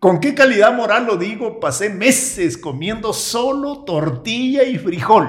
¿Con 0.00 0.18
qué 0.18 0.34
calidad 0.34 0.74
moral 0.74 1.04
lo 1.04 1.18
digo? 1.18 1.60
Pasé 1.60 1.90
meses 1.90 2.56
comiendo 2.56 3.12
solo 3.12 3.84
tortilla 3.84 4.64
y 4.64 4.78
frijol. 4.78 5.28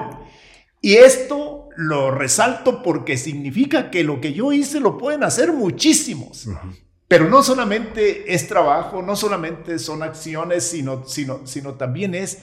Y 0.80 0.94
esto 0.94 1.68
lo 1.76 2.10
resalto 2.10 2.82
porque 2.82 3.18
significa 3.18 3.90
que 3.90 4.02
lo 4.02 4.20
que 4.20 4.32
yo 4.32 4.50
hice 4.50 4.80
lo 4.80 4.96
pueden 4.96 5.24
hacer 5.24 5.52
muchísimos. 5.52 6.48
Pero 7.06 7.28
no 7.28 7.42
solamente 7.42 8.32
es 8.32 8.48
trabajo, 8.48 9.02
no 9.02 9.14
solamente 9.14 9.78
son 9.78 10.02
acciones, 10.02 10.64
sino, 10.64 11.04
sino, 11.04 11.46
sino 11.46 11.74
también 11.74 12.14
es 12.14 12.38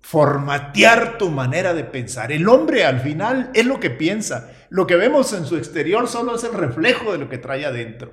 formatear 0.00 1.16
tu 1.16 1.30
manera 1.30 1.74
de 1.74 1.84
pensar. 1.84 2.32
El 2.32 2.48
hombre 2.48 2.84
al 2.84 3.00
final 3.00 3.52
es 3.54 3.64
lo 3.64 3.78
que 3.78 3.90
piensa. 3.90 4.50
Lo 4.70 4.86
que 4.86 4.96
vemos 4.96 5.32
en 5.32 5.46
su 5.46 5.56
exterior 5.56 6.08
solo 6.08 6.36
es 6.36 6.44
el 6.44 6.52
reflejo 6.52 7.12
de 7.12 7.18
lo 7.18 7.28
que 7.28 7.38
trae 7.38 7.64
adentro. 7.64 8.12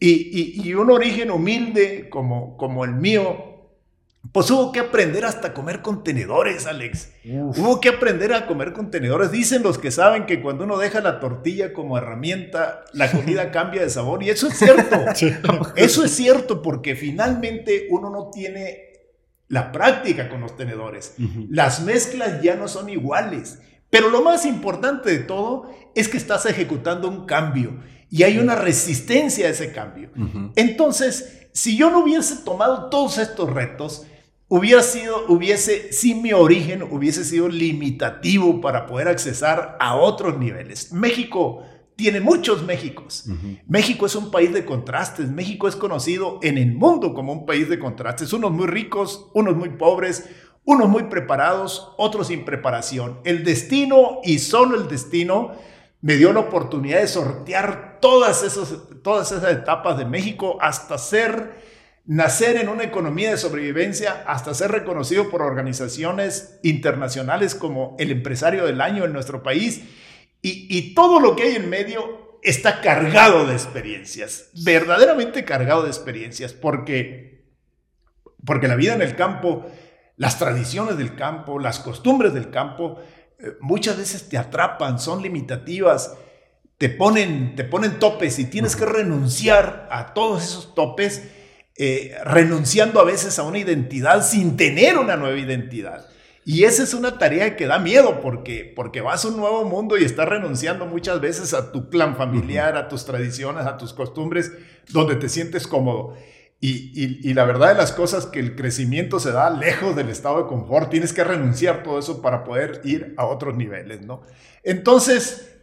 y, 0.00 0.74
un 0.74 0.90
origen 0.90 1.30
humilde 1.30 2.08
como, 2.10 2.56
como 2.56 2.84
el 2.84 2.92
mío, 2.92 3.48
pues 4.32 4.50
hubo 4.50 4.72
que 4.72 4.80
aprender 4.80 5.24
hasta 5.24 5.54
comer 5.54 5.80
contenedores, 5.80 6.66
Alex. 6.66 7.12
Hubo 7.24 7.80
que 7.80 7.88
aprender 7.88 8.34
a 8.34 8.46
comer 8.46 8.72
contenedores. 8.72 9.30
Dicen 9.30 9.62
los 9.62 9.78
que 9.78 9.90
saben 9.90 10.26
que 10.26 10.42
cuando 10.42 10.64
uno 10.64 10.76
deja 10.76 11.00
la 11.00 11.18
tortilla 11.18 11.72
como 11.72 11.96
herramienta, 11.96 12.84
la 12.92 13.10
comida 13.10 13.50
cambia 13.52 13.82
de 13.82 13.90
sabor. 13.90 14.22
Y 14.22 14.30
eso 14.30 14.48
es 14.48 14.58
cierto. 14.58 14.96
Eso 15.76 16.04
es 16.04 16.10
cierto 16.10 16.62
porque 16.62 16.94
finalmente 16.94 17.86
uno 17.90 18.10
no 18.10 18.30
tiene 18.30 18.88
la 19.48 19.72
práctica 19.72 20.28
con 20.28 20.40
los 20.40 20.56
tenedores. 20.56 21.14
Las 21.48 21.80
mezclas 21.82 22.42
ya 22.42 22.56
no 22.56 22.68
son 22.68 22.90
iguales. 22.90 23.60
Pero 23.90 24.10
lo 24.10 24.22
más 24.22 24.44
importante 24.44 25.10
de 25.10 25.18
todo 25.18 25.70
es 25.94 26.08
que 26.08 26.16
estás 26.16 26.46
ejecutando 26.46 27.08
un 27.08 27.26
cambio 27.26 27.80
y 28.10 28.22
hay 28.22 28.38
una 28.38 28.54
resistencia 28.54 29.46
a 29.46 29.50
ese 29.50 29.72
cambio. 29.72 30.10
Entonces, 30.56 31.48
si 31.52 31.76
yo 31.76 31.90
no 31.90 32.00
hubiese 32.00 32.36
tomado 32.36 32.88
todos 32.88 33.18
estos 33.18 33.52
retos, 33.52 34.06
hubiera 34.48 34.82
sido, 34.82 35.26
hubiese, 35.28 35.92
si 35.92 36.14
mi 36.14 36.32
origen 36.32 36.82
hubiese 36.82 37.24
sido 37.24 37.48
limitativo 37.48 38.60
para 38.60 38.86
poder 38.86 39.08
accesar 39.08 39.76
a 39.80 39.96
otros 39.96 40.38
niveles. 40.38 40.92
México 40.92 41.62
tiene 41.96 42.20
muchos 42.20 42.62
Méxicos. 42.62 43.24
México 43.66 44.06
es 44.06 44.14
un 44.14 44.30
país 44.30 44.52
de 44.54 44.64
contrastes. 44.64 45.28
México 45.28 45.66
es 45.66 45.74
conocido 45.74 46.38
en 46.42 46.56
el 46.56 46.72
mundo 46.72 47.12
como 47.12 47.32
un 47.32 47.44
país 47.44 47.68
de 47.68 47.80
contrastes. 47.80 48.32
Unos 48.32 48.52
muy 48.52 48.68
ricos, 48.68 49.28
unos 49.34 49.56
muy 49.56 49.70
pobres, 49.70 50.28
unos 50.68 50.86
muy 50.90 51.04
preparados, 51.04 51.94
otros 51.96 52.26
sin 52.26 52.44
preparación. 52.44 53.20
El 53.24 53.42
destino 53.42 54.20
y 54.22 54.38
solo 54.38 54.76
el 54.76 54.86
destino 54.86 55.52
me 56.02 56.16
dio 56.16 56.30
la 56.34 56.40
oportunidad 56.40 57.00
de 57.00 57.08
sortear 57.08 57.96
todas, 58.02 58.44
todas 59.02 59.32
esas 59.32 59.50
etapas 59.50 59.96
de 59.96 60.04
México 60.04 60.58
hasta 60.60 60.98
ser, 60.98 61.54
nacer 62.04 62.58
en 62.58 62.68
una 62.68 62.84
economía 62.84 63.30
de 63.30 63.38
sobrevivencia, 63.38 64.24
hasta 64.26 64.52
ser 64.52 64.70
reconocido 64.70 65.30
por 65.30 65.40
organizaciones 65.40 66.60
internacionales 66.62 67.54
como 67.54 67.96
el 67.98 68.10
empresario 68.10 68.66
del 68.66 68.82
año 68.82 69.06
en 69.06 69.14
nuestro 69.14 69.42
país 69.42 69.84
y, 70.42 70.94
todo 70.94 71.18
lo 71.18 71.34
que 71.34 71.44
hay 71.44 71.56
en 71.56 71.70
medio 71.70 72.38
está 72.42 72.82
cargado 72.82 73.46
de 73.46 73.54
experiencias, 73.54 74.50
verdaderamente 74.62 75.46
cargado 75.46 75.84
de 75.84 75.88
experiencias, 75.88 76.52
porque, 76.52 77.46
porque 78.44 78.68
la 78.68 78.76
vida 78.76 78.92
en 78.92 79.00
el 79.00 79.16
campo, 79.16 79.66
las 80.18 80.38
tradiciones 80.38 80.98
del 80.98 81.14
campo, 81.14 81.58
las 81.58 81.78
costumbres 81.78 82.34
del 82.34 82.50
campo, 82.50 82.98
eh, 83.38 83.56
muchas 83.60 83.96
veces 83.96 84.28
te 84.28 84.36
atrapan, 84.36 84.98
son 84.98 85.22
limitativas, 85.22 86.14
te 86.76 86.88
ponen, 86.88 87.54
te 87.56 87.64
ponen 87.64 87.98
topes 87.98 88.38
y 88.38 88.44
tienes 88.44 88.76
que 88.76 88.84
renunciar 88.84 89.88
a 89.90 90.12
todos 90.14 90.44
esos 90.44 90.74
topes, 90.74 91.22
eh, 91.76 92.16
renunciando 92.24 93.00
a 93.00 93.04
veces 93.04 93.38
a 93.38 93.44
una 93.44 93.58
identidad 93.58 94.26
sin 94.26 94.56
tener 94.56 94.98
una 94.98 95.16
nueva 95.16 95.38
identidad. 95.38 96.06
Y 96.44 96.64
esa 96.64 96.82
es 96.82 96.94
una 96.94 97.18
tarea 97.18 97.56
que 97.56 97.66
da 97.66 97.78
miedo 97.78 98.20
porque, 98.20 98.72
porque 98.74 99.00
vas 99.00 99.24
a 99.24 99.28
un 99.28 99.36
nuevo 99.36 99.64
mundo 99.64 99.98
y 99.98 100.04
estás 100.04 100.28
renunciando 100.28 100.86
muchas 100.86 101.20
veces 101.20 101.54
a 101.54 101.70
tu 101.70 101.90
clan 101.90 102.16
familiar, 102.16 102.76
a 102.76 102.88
tus 102.88 103.04
tradiciones, 103.04 103.66
a 103.66 103.76
tus 103.76 103.92
costumbres, 103.92 104.50
donde 104.88 105.16
te 105.16 105.28
sientes 105.28 105.66
cómodo. 105.66 106.16
Y, 106.60 107.32
la 107.34 107.44
verdad 107.44 107.68
de 107.68 107.74
las 107.74 107.92
cosas 107.92 108.26
que 108.26 108.40
el 108.40 108.56
crecimiento 108.56 109.20
se 109.20 109.30
da 109.30 109.48
lejos 109.48 109.94
del 109.94 110.08
estado 110.08 110.42
de 110.42 110.48
confort, 110.48 110.90
tienes 110.90 111.12
que 111.12 111.22
renunciar 111.22 111.84
todo 111.84 112.00
eso 112.00 112.20
para 112.20 112.42
poder 112.42 112.80
ir 112.84 113.14
a 113.16 113.26
otros 113.26 113.56
niveles, 113.56 114.02
¿no? 114.02 114.22
Entonces, 114.64 115.56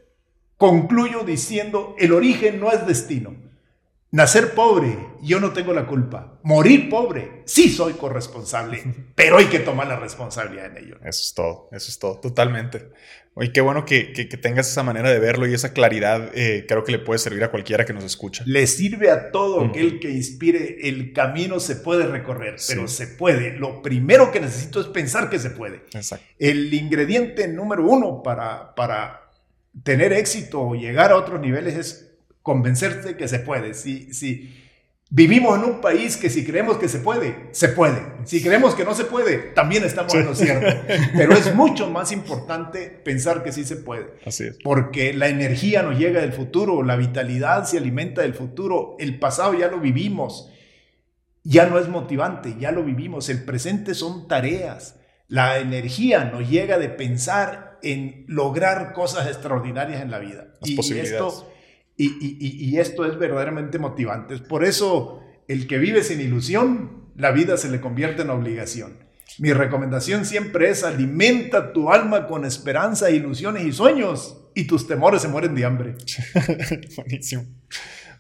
concluyo 0.58 1.24
diciendo, 1.26 1.96
el 2.00 2.14
origen 2.14 2.62
no 2.62 2.72
es 2.72 2.88
destino. 2.88 3.36
Nacer 4.12 4.54
pobre, 4.54 4.98
yo 5.22 5.40
no 5.40 5.52
tengo 5.52 5.74
la 5.74 5.88
culpa. 5.88 6.40
Morir 6.44 6.90
pobre, 6.90 7.42
sí 7.46 7.70
soy 7.70 7.94
corresponsable, 7.94 8.84
pero 9.16 9.38
hay 9.38 9.46
que 9.46 9.60
tomar 9.60 9.88
la 9.88 9.98
responsabilidad 9.98 10.68
en 10.68 10.78
ello. 10.78 10.96
Eso 11.02 11.22
es 11.22 11.34
todo, 11.36 11.70
eso 11.72 11.90
es 11.90 12.00
todo, 12.00 12.20
totalmente. 12.20 12.92
Oye, 13.38 13.52
qué 13.52 13.60
bueno 13.60 13.84
que, 13.84 14.14
tengas 14.42 14.70
esa 14.72 14.82
manera 14.82 15.10
de 15.12 15.20
verlo 15.20 15.46
y 15.46 15.54
esa 15.54 15.74
claridad, 15.74 16.32
eh, 16.34 16.66
creo 16.70 16.86
que 16.86 16.94
le 16.94 17.00
puede 17.00 17.20
servir 17.20 17.44
a 17.44 17.52
cualquiera 17.52 17.84
que 17.84 17.92
nos 17.92 18.06
escucha. 18.06 18.44
Le 18.48 18.66
sirve 18.66 19.12
a 19.12 19.32
todo 19.32 19.66
aquel 19.66 20.00
que 20.00 20.10
inspire, 20.10 20.88
el 20.88 21.12
camino 21.12 21.60
se 21.60 21.76
puede 21.76 22.08
recorrer, 22.08 22.56
pero 22.66 22.88
se 22.88 23.08
puede. 23.08 23.58
Lo 23.58 23.82
primero 23.82 24.32
que 24.32 24.40
necesito 24.40 24.80
es 24.80 24.88
pensar 24.88 25.30
que 25.30 25.40
se 25.40 25.50
puede. 25.50 25.82
Exacto. 25.92 26.26
El 26.40 26.74
ingrediente 26.74 27.50
número 27.50 27.86
uno 27.86 28.24
para, 28.24 28.74
para 28.74 29.32
tener 29.84 30.14
éxito 30.14 30.62
o 30.62 30.76
llegar 30.76 31.12
a 31.12 31.18
otros 31.18 31.42
niveles 31.42 31.76
es 31.76 32.05
convencerte 32.46 33.18
que 33.18 33.28
se 33.28 33.40
puede. 33.40 33.74
Si, 33.74 34.14
si 34.14 34.54
vivimos 35.10 35.58
en 35.58 35.66
un 35.66 35.82
país 35.82 36.16
que 36.16 36.30
si 36.30 36.46
creemos 36.46 36.78
que 36.78 36.88
se 36.88 37.00
puede, 37.00 37.50
se 37.50 37.70
puede. 37.70 38.04
Si 38.26 38.40
creemos 38.44 38.76
que 38.76 38.86
no 38.86 38.94
se 38.94 39.06
puede, 39.06 39.38
también 39.56 39.84
estamos 39.84 40.14
en 40.14 40.26
lo 40.26 40.36
cierto. 40.36 40.68
Pero 41.18 41.34
es 41.34 41.56
mucho 41.56 41.90
más 41.90 42.12
importante 42.12 43.02
pensar 43.04 43.42
que 43.42 43.52
sí 43.52 43.66
se 43.66 43.78
puede. 43.78 44.14
Así 44.28 44.44
es. 44.44 44.60
Porque 44.64 45.12
la 45.16 45.28
energía 45.28 45.82
nos 45.82 45.98
llega 45.98 46.22
del 46.22 46.34
futuro, 46.34 46.84
la 46.84 46.96
vitalidad 46.98 47.66
se 47.66 47.80
alimenta 47.80 48.22
del 48.22 48.36
futuro, 48.36 48.96
el 49.00 49.18
pasado 49.18 49.56
ya 49.56 49.68
lo 49.68 49.80
vivimos. 49.80 50.52
Ya 51.42 51.66
no 51.66 51.80
es 51.80 51.88
motivante, 51.88 52.58
ya 52.60 52.72
lo 52.72 52.84
vivimos. 52.84 53.28
El 53.30 53.44
presente 53.44 53.96
son 53.96 54.28
tareas. 54.28 55.00
La 55.28 55.58
energía 55.58 56.26
nos 56.26 56.48
llega 56.48 56.78
de 56.78 56.90
pensar 56.90 57.80
en 57.82 58.24
lograr 58.28 58.94
cosas 58.94 59.26
extraordinarias 59.26 60.04
en 60.04 60.12
la 60.12 60.20
vida. 60.20 60.54
Las 60.62 60.92
y 60.92 61.00
esto 61.00 61.52
y, 61.98 62.78
esto 62.78 63.06
es 63.06 63.18
verdaderamente 63.18 63.80
motivante. 63.80 64.38
Por 64.40 64.66
eso, 64.66 65.22
el 65.48 65.68
que 65.68 65.78
vive 65.78 66.04
sin 66.04 66.20
ilusión, 66.20 67.06
la 67.16 67.32
vida 67.32 67.58
se 67.58 67.70
le 67.70 67.80
convierte 67.80 68.24
en 68.24 68.30
obligación. 68.30 69.06
Mi 69.40 69.54
recomendación 69.54 70.26
siempre 70.26 70.70
es 70.70 70.84
alimenta 70.84 71.74
tu 71.74 71.92
alma 71.92 72.28
con 72.28 72.46
esperanza, 72.46 73.10
ilusiones 73.12 73.66
y 73.66 73.72
sueños 73.72 74.42
y 74.54 74.66
tus 74.66 74.88
temores 74.88 75.22
se 75.22 75.28
mueren 75.28 75.56
de 75.56 75.66
hambre. 75.66 75.96
Buenísimo. 76.96 77.46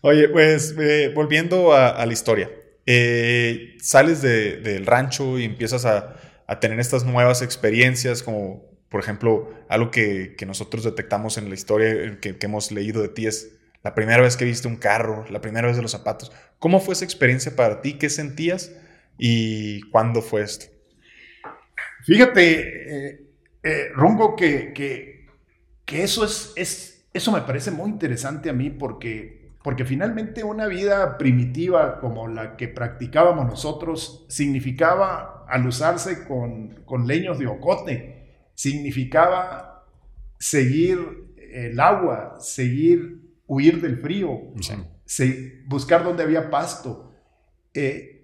Oye, 0.02 0.30
pues 0.30 0.76
eh, 0.78 1.12
volviendo 1.16 1.74
a, 1.74 2.06
la 2.06 2.14
historia. 2.14 2.50
eh, 2.86 3.76
sales 3.82 4.22
del 4.22 4.86
rancho 4.86 5.40
y 5.40 5.46
empiezas 5.46 5.86
a, 5.86 6.16
tener 6.60 6.80
estas 6.80 7.04
nuevas 7.06 7.42
experiencias, 7.42 8.22
como 8.22 8.70
por 8.90 9.02
ejemplo, 9.02 9.52
algo 9.68 9.90
que, 9.90 10.36
nosotros 10.46 10.84
detectamos 10.84 11.38
en 11.38 11.50
la 11.50 11.56
historia 11.56 12.20
que, 12.22 12.38
que, 12.38 12.46
hemos 12.46 12.72
leído 12.72 13.02
de 13.02 13.10
ti 13.10 13.26
es 13.26 13.56
la 13.86 13.94
primera 13.94 14.24
vez 14.24 14.36
que 14.36 14.46
viste 14.46 14.68
un 14.68 14.78
carro, 14.78 15.26
la 15.30 15.42
primera 15.42 15.68
vez 15.68 15.76
de 15.76 15.84
los 15.84 15.92
zapatos. 15.92 16.32
¿Cómo 16.58 16.80
fue 16.80 16.96
esa 16.96 17.06
experiencia 17.06 17.56
para 17.56 17.82
ti? 17.82 17.94
¿Qué 18.00 18.10
sentías? 18.10 18.72
¿Y 19.16 19.82
cuándo 19.92 20.24
fue 20.24 20.42
esto? 20.42 20.66
Fíjate, 22.04 23.10
eh, 23.10 23.22
eh, 23.62 23.90
Rungo, 23.94 24.36
que, 24.36 24.74
que, 25.86 26.04
eso, 26.04 26.26
es, 26.26 26.52
es, 26.56 27.06
eso 27.14 27.32
me 27.32 27.42
parece 27.42 27.70
muy 27.70 27.92
interesante 27.92 28.50
a 28.50 28.54
mí 28.54 28.72
porque, 28.72 29.52
porque 29.64 29.86
finalmente 29.86 30.44
una 30.44 30.66
vida 30.66 31.20
primitiva 31.20 32.00
como 32.00 32.28
la 32.28 32.58
que 32.58 32.68
practicábamos 32.68 33.46
nosotros 33.46 34.26
significaba 34.30 35.46
al 35.48 35.68
usarse 35.68 36.26
con, 36.28 36.70
con 36.86 37.06
leños 37.06 37.38
de 37.38 37.46
ocote, 37.46 38.34
significaba 38.56 39.86
seguir 40.40 41.36
el 41.38 41.80
agua, 41.80 42.38
seguir 42.40 43.15
huir 43.48 43.82
del 43.82 44.00
frío, 44.00 44.54
buscar 45.68 46.04
donde 46.04 46.24
había 46.24 46.50
pasto. 46.50 47.12
Eh, 47.74 48.16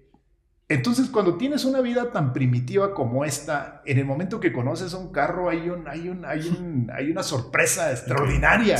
entonces, 0.68 1.10
cuando 1.10 1.36
tienes 1.36 1.66
una 1.66 1.82
vida 1.82 2.12
tan 2.12 2.32
primitiva 2.32 2.94
como 2.94 3.26
esta, 3.26 3.82
en 3.84 3.98
el 3.98 4.06
momento 4.06 4.40
que 4.40 4.52
conoces 4.52 4.94
un 4.94 5.12
carro 5.12 5.50
hay, 5.50 5.68
un, 5.68 5.86
hay, 5.86 6.08
un, 6.08 6.24
hay, 6.24 6.48
un, 6.48 6.90
hay 6.94 7.10
una 7.10 7.22
sorpresa 7.22 7.90
extraordinaria. 7.90 8.78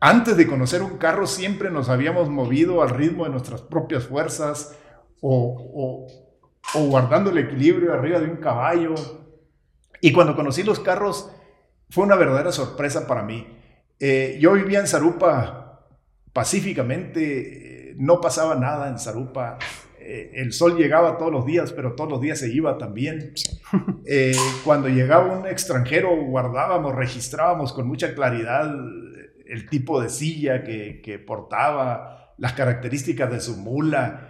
Antes 0.00 0.36
de 0.36 0.46
conocer 0.46 0.82
un 0.82 0.98
carro 0.98 1.26
siempre 1.26 1.70
nos 1.70 1.88
habíamos 1.88 2.28
movido 2.28 2.82
al 2.82 2.90
ritmo 2.90 3.24
de 3.24 3.30
nuestras 3.30 3.62
propias 3.62 4.04
fuerzas 4.04 4.76
o, 5.20 6.06
o, 6.74 6.86
guardando 6.88 7.30
el 7.30 7.38
equilibrio 7.38 7.94
arriba 7.94 8.18
de 8.18 8.28
un 8.28 8.38
caballo. 8.38 8.94
Y 10.00 10.12
cuando 10.12 10.34
conocí 10.34 10.62
los 10.64 10.80
carros 10.80 11.30
fue 11.90 12.04
una 12.04 12.16
verdadera 12.16 12.50
sorpresa 12.50 13.06
para 13.06 13.22
mí. 13.22 13.53
Eh, 14.00 14.38
yo 14.40 14.52
vivía 14.52 14.80
en 14.80 14.86
Zarupa 14.86 15.64
pacíficamente, 16.32 17.90
eh, 17.90 17.94
no 17.96 18.20
pasaba 18.20 18.54
nada 18.56 18.88
en 18.88 18.98
Zarupa 18.98 19.58
eh, 20.06 20.32
el 20.34 20.52
sol 20.52 20.76
llegaba 20.76 21.16
todos 21.16 21.32
los 21.32 21.46
días, 21.46 21.72
pero 21.72 21.94
todos 21.94 22.10
los 22.10 22.20
días 22.20 22.38
se 22.38 22.52
iba 22.52 22.78
también. 22.78 23.32
Eh, 24.06 24.36
cuando 24.64 24.88
llegaba 24.88 25.32
un 25.34 25.46
extranjero, 25.46 26.14
guardábamos, 26.14 26.94
registrábamos 26.94 27.72
con 27.72 27.88
mucha 27.88 28.14
claridad 28.14 28.70
el 29.46 29.66
tipo 29.70 29.98
de 29.98 30.10
silla 30.10 30.62
que, 30.62 31.24
portaba, 31.26 32.34
las 32.36 32.52
características 32.52 33.32
de 33.32 33.40
su 33.40 33.56
mula, 33.56 34.28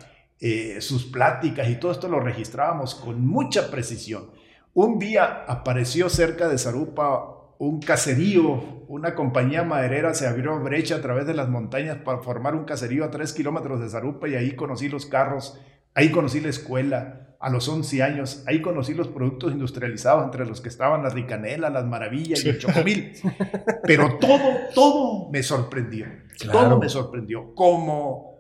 sus 0.79 1.07
pláticas 1.07 1.69
y 1.69 1.75
todo 1.75 1.91
esto 1.91 2.07
lo 2.07 2.21
registrábamos 2.21 2.95
con 2.95 3.27
mucha 3.27 3.69
precisión. 3.69 4.31
Un 4.75 5.01
día 5.01 5.45
apareció 5.49 6.09
cerca 6.09 6.47
de 6.47 6.57
Zarupa 6.57 7.34
un 7.59 7.81
caserío, 7.81 8.85
una 8.89 9.15
compañía 9.15 9.63
maderera 9.63 10.15
se 10.15 10.27
abrió 10.27 10.59
brecha 10.61 10.97
a 10.97 11.01
través 11.01 11.27
de 11.27 11.35
las 11.35 11.49
montañas 11.49 11.99
para 11.99 12.19
formar 12.19 12.55
un 12.55 12.65
caserío 12.65 13.05
a 13.05 13.11
tres 13.11 13.33
kilómetros 13.33 13.81
de 13.81 13.89
Zarupa 13.89 14.29
y 14.29 14.35
ahí 14.35 14.57
conocí 14.57 14.89
los 14.89 15.07
carros, 15.07 15.61
ahí 15.95 16.11
conocí 16.11 16.41
la 16.41 16.49
escuela 16.49 17.37
a 17.41 17.51
los 17.51 17.69
11 17.69 18.03
años, 18.03 18.43
ahí 18.47 18.63
conocí 18.63 18.95
los 18.95 19.09
productos 19.09 19.53
industrializados 19.53 20.25
entre 20.25 20.47
los 20.47 20.61
que 20.61 20.71
estaban 20.71 21.03
las 21.03 21.13
ricanelas, 21.13 21.73
las 21.73 21.85
maravillas 21.85 22.45
y 22.45 22.49
el 22.49 22.59
chocomil. 22.59 23.13
Pero 23.85 24.19
todo, 24.19 24.41
todo 24.75 25.31
me 25.31 25.43
sorprendió, 25.43 26.07
todo 26.51 26.79
me 26.79 26.89
sorprendió, 26.89 27.55
como 27.55 28.34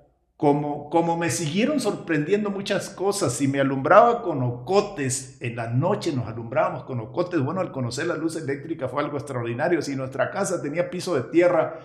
como, 0.44 0.90
como 0.90 1.16
me 1.16 1.30
siguieron 1.30 1.80
sorprendiendo 1.80 2.50
muchas 2.50 2.90
cosas, 2.90 3.32
si 3.32 3.48
me 3.48 3.60
alumbraba 3.60 4.20
con 4.20 4.42
ocotes, 4.42 5.38
en 5.40 5.56
la 5.56 5.68
noche 5.70 6.12
nos 6.12 6.28
alumbrábamos 6.28 6.84
con 6.84 7.00
ocotes, 7.00 7.40
bueno, 7.40 7.62
al 7.62 7.72
conocer 7.72 8.08
la 8.08 8.16
luz 8.16 8.36
eléctrica 8.36 8.86
fue 8.86 9.02
algo 9.02 9.16
extraordinario, 9.16 9.80
si 9.80 9.96
nuestra 9.96 10.30
casa 10.30 10.60
tenía 10.60 10.90
piso 10.90 11.14
de 11.14 11.22
tierra, 11.30 11.80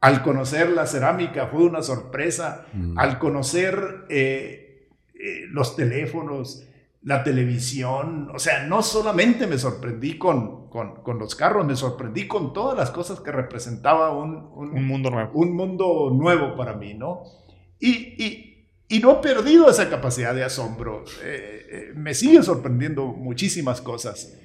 al 0.00 0.24
conocer 0.24 0.70
la 0.70 0.86
cerámica 0.86 1.46
fue 1.46 1.62
una 1.62 1.84
sorpresa, 1.84 2.66
mm. 2.72 2.98
al 2.98 3.20
conocer 3.20 4.06
eh, 4.08 4.88
eh, 5.14 5.46
los 5.52 5.76
teléfonos, 5.76 6.66
la 7.02 7.22
televisión, 7.22 8.28
o 8.34 8.40
sea, 8.40 8.66
no 8.66 8.82
solamente 8.82 9.46
me 9.46 9.56
sorprendí 9.56 10.18
con, 10.18 10.68
con, 10.68 11.16
los 11.16 11.36
carros, 11.36 11.64
me 11.64 11.76
sorprendí 11.76 12.26
con 12.26 12.52
todas 12.52 12.76
las 12.76 12.90
cosas 12.90 13.20
que 13.20 13.30
representaba 13.30 14.10
un, 14.10 14.50
un, 14.52 14.84
mundo 14.84 15.10
nuevo. 15.10 15.30
Un 15.34 15.54
mundo 15.54 16.10
nuevo 16.12 16.56
para 16.56 16.74
mí, 16.74 16.94
¿no? 16.94 17.22
Y, 17.80 18.46
no 19.02 19.18
he 19.18 19.22
perdido 19.22 19.70
esa 19.70 19.88
capacidad 19.88 20.34
de 20.34 20.44
asombro. 20.44 21.04
Eh, 21.22 21.66
eh, 21.70 21.92
me 21.94 22.14
siguen 22.14 22.42
sorprendiendo 22.42 23.06
muchísimas 23.06 23.80
cosas, 23.80 24.36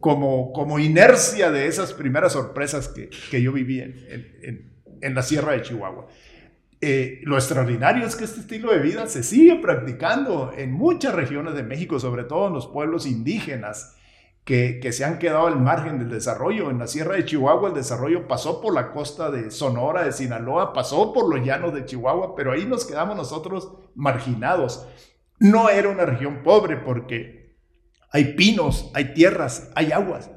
como, 0.00 0.78
inercia 0.78 1.50
de 1.50 1.66
esas 1.66 1.92
primeras 1.92 2.32
sorpresas 2.32 2.88
que, 2.88 3.42
yo 3.42 3.52
viví 3.52 3.80
en, 3.80 5.14
la 5.14 5.22
Sierra 5.22 5.52
de 5.52 5.62
Chihuahua. 5.62 6.06
Eh, 6.80 7.20
lo 7.24 7.36
extraordinario 7.36 8.06
es 8.06 8.14
que 8.14 8.22
este 8.22 8.40
estilo 8.40 8.72
de 8.72 8.78
vida 8.78 9.08
se 9.08 9.24
sigue 9.24 9.56
practicando 9.56 10.52
en 10.56 10.72
muchas 10.72 11.12
regiones 11.12 11.54
de 11.54 11.64
México, 11.64 11.98
sobre 11.98 12.22
todo 12.22 12.46
en 12.46 12.52
los 12.52 12.68
pueblos 12.68 13.04
indígenas 13.04 13.97
que, 14.48 14.92
se 14.92 15.04
han 15.04 15.18
quedado 15.18 15.46
al 15.46 15.60
margen 15.60 15.98
del 15.98 16.08
desarrollo. 16.08 16.70
En 16.70 16.78
la 16.78 16.86
Sierra 16.86 17.16
de 17.16 17.26
Chihuahua 17.26 17.68
el 17.68 17.74
desarrollo 17.74 18.26
pasó 18.26 18.62
por 18.62 18.72
la 18.72 18.92
costa 18.92 19.30
de 19.30 19.50
Sonora, 19.50 20.04
de 20.04 20.12
Sinaloa, 20.12 20.72
pasó 20.72 21.12
por 21.12 21.28
los 21.28 21.46
llanos 21.46 21.74
de 21.74 21.84
Chihuahua, 21.84 22.34
pero 22.34 22.52
ahí 22.52 22.64
nos 22.64 22.86
quedamos 22.86 23.14
nosotros 23.14 23.70
marginados. 23.94 24.86
No 25.38 25.68
era 25.68 25.90
una 25.90 26.06
región 26.06 26.42
pobre 26.42 26.78
porque 26.78 27.58
hay 28.10 28.32
pinos, 28.32 28.90
hay 28.94 29.12
tierras, 29.12 29.70
hay 29.74 29.92
aguas, 29.92 30.30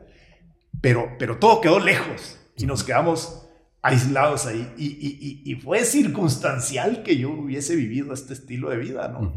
pero, 0.82 1.12
pero 1.18 1.38
todo 1.38 1.62
quedó 1.62 1.80
lejos 1.80 2.38
y 2.58 2.66
nos 2.66 2.84
quedamos 2.84 3.48
aislados 3.82 4.46
ahí. 4.46 4.74
Y, 4.78 5.56
fue 5.56 5.86
circunstancial 5.86 7.04
que 7.04 7.16
yo 7.16 7.30
hubiese 7.30 7.78
vivido 7.78 8.14
este 8.14 8.34
estilo 8.34 8.72
de 8.72 8.78
vida, 8.78 9.08
¿no? 9.08 9.34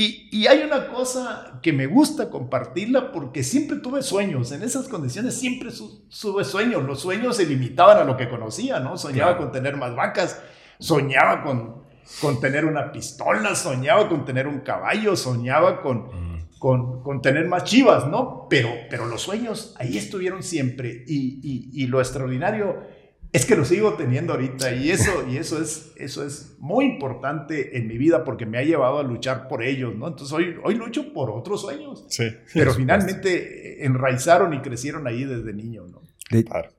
Y, 0.00 0.46
hay 0.46 0.62
una 0.62 0.86
cosa 0.86 1.58
que 1.60 1.72
me 1.72 1.86
gusta 1.86 2.30
compartirla 2.30 3.10
porque 3.10 3.42
siempre 3.42 3.78
tuve 3.78 4.00
sueños. 4.00 4.52
En 4.52 4.62
esas 4.62 4.86
condiciones 4.86 5.34
siempre 5.34 5.70
tuve 5.72 6.44
sueños. 6.44 6.84
Los 6.84 7.00
sueños 7.00 7.34
se 7.36 7.46
limitaban 7.46 7.98
a 7.98 8.04
lo 8.04 8.16
que 8.16 8.28
conocía, 8.28 8.78
¿no? 8.78 8.96
Soñaba 8.96 9.36
con 9.36 9.50
tener 9.50 9.76
más 9.76 9.96
vacas, 9.96 10.40
soñaba 10.78 11.42
con, 11.42 11.82
con 12.20 12.38
tener 12.38 12.64
una 12.64 12.92
pistola, 12.92 13.56
soñaba 13.56 14.08
con 14.08 14.24
tener 14.24 14.46
un 14.46 14.60
caballo, 14.60 15.16
soñaba 15.16 15.82
con, 15.82 16.06
mm. 16.06 16.48
con, 16.60 17.02
con, 17.02 17.20
tener 17.20 17.48
más 17.48 17.64
chivas, 17.64 18.06
¿no? 18.06 18.46
Pero, 18.48 18.68
pero 18.88 19.06
los 19.06 19.20
sueños 19.20 19.74
ahí 19.80 19.98
estuvieron 19.98 20.44
siempre. 20.44 21.02
Y, 21.08 21.40
y, 21.42 21.82
y 21.82 21.86
lo 21.88 21.98
extraordinario 21.98 22.84
es 23.32 23.44
que 23.44 23.56
lo 23.56 23.64
sigo 23.64 23.94
teniendo 23.94 24.32
ahorita 24.32 24.72
y 24.74 24.90
eso, 24.90 25.26
y 25.28 25.36
eso, 25.36 25.60
es, 25.60 25.92
eso 25.96 26.24
es 26.24 26.56
muy 26.58 26.86
importante 26.86 27.76
en 27.76 27.86
mi 27.86 27.98
vida 27.98 28.24
porque 28.24 28.46
me 28.46 28.58
ha 28.58 28.62
llevado 28.62 28.98
a 28.98 29.02
luchar 29.02 29.48
por 29.48 29.62
ellos, 29.62 29.94
¿no? 29.94 30.08
Entonces 30.08 30.32
hoy, 30.32 30.56
hoy 30.64 30.74
lucho 30.76 31.12
por 31.12 31.30
otros 31.30 31.60
sueños. 31.60 32.04
Sí. 32.08 32.24
Pero 32.54 32.72
finalmente 32.74 33.84
enraizaron 33.84 34.54
y 34.54 34.60
crecieron 34.60 35.06
ahí 35.06 35.24
desde 35.24 35.52
niño, 35.52 35.86
¿no? 35.86 36.02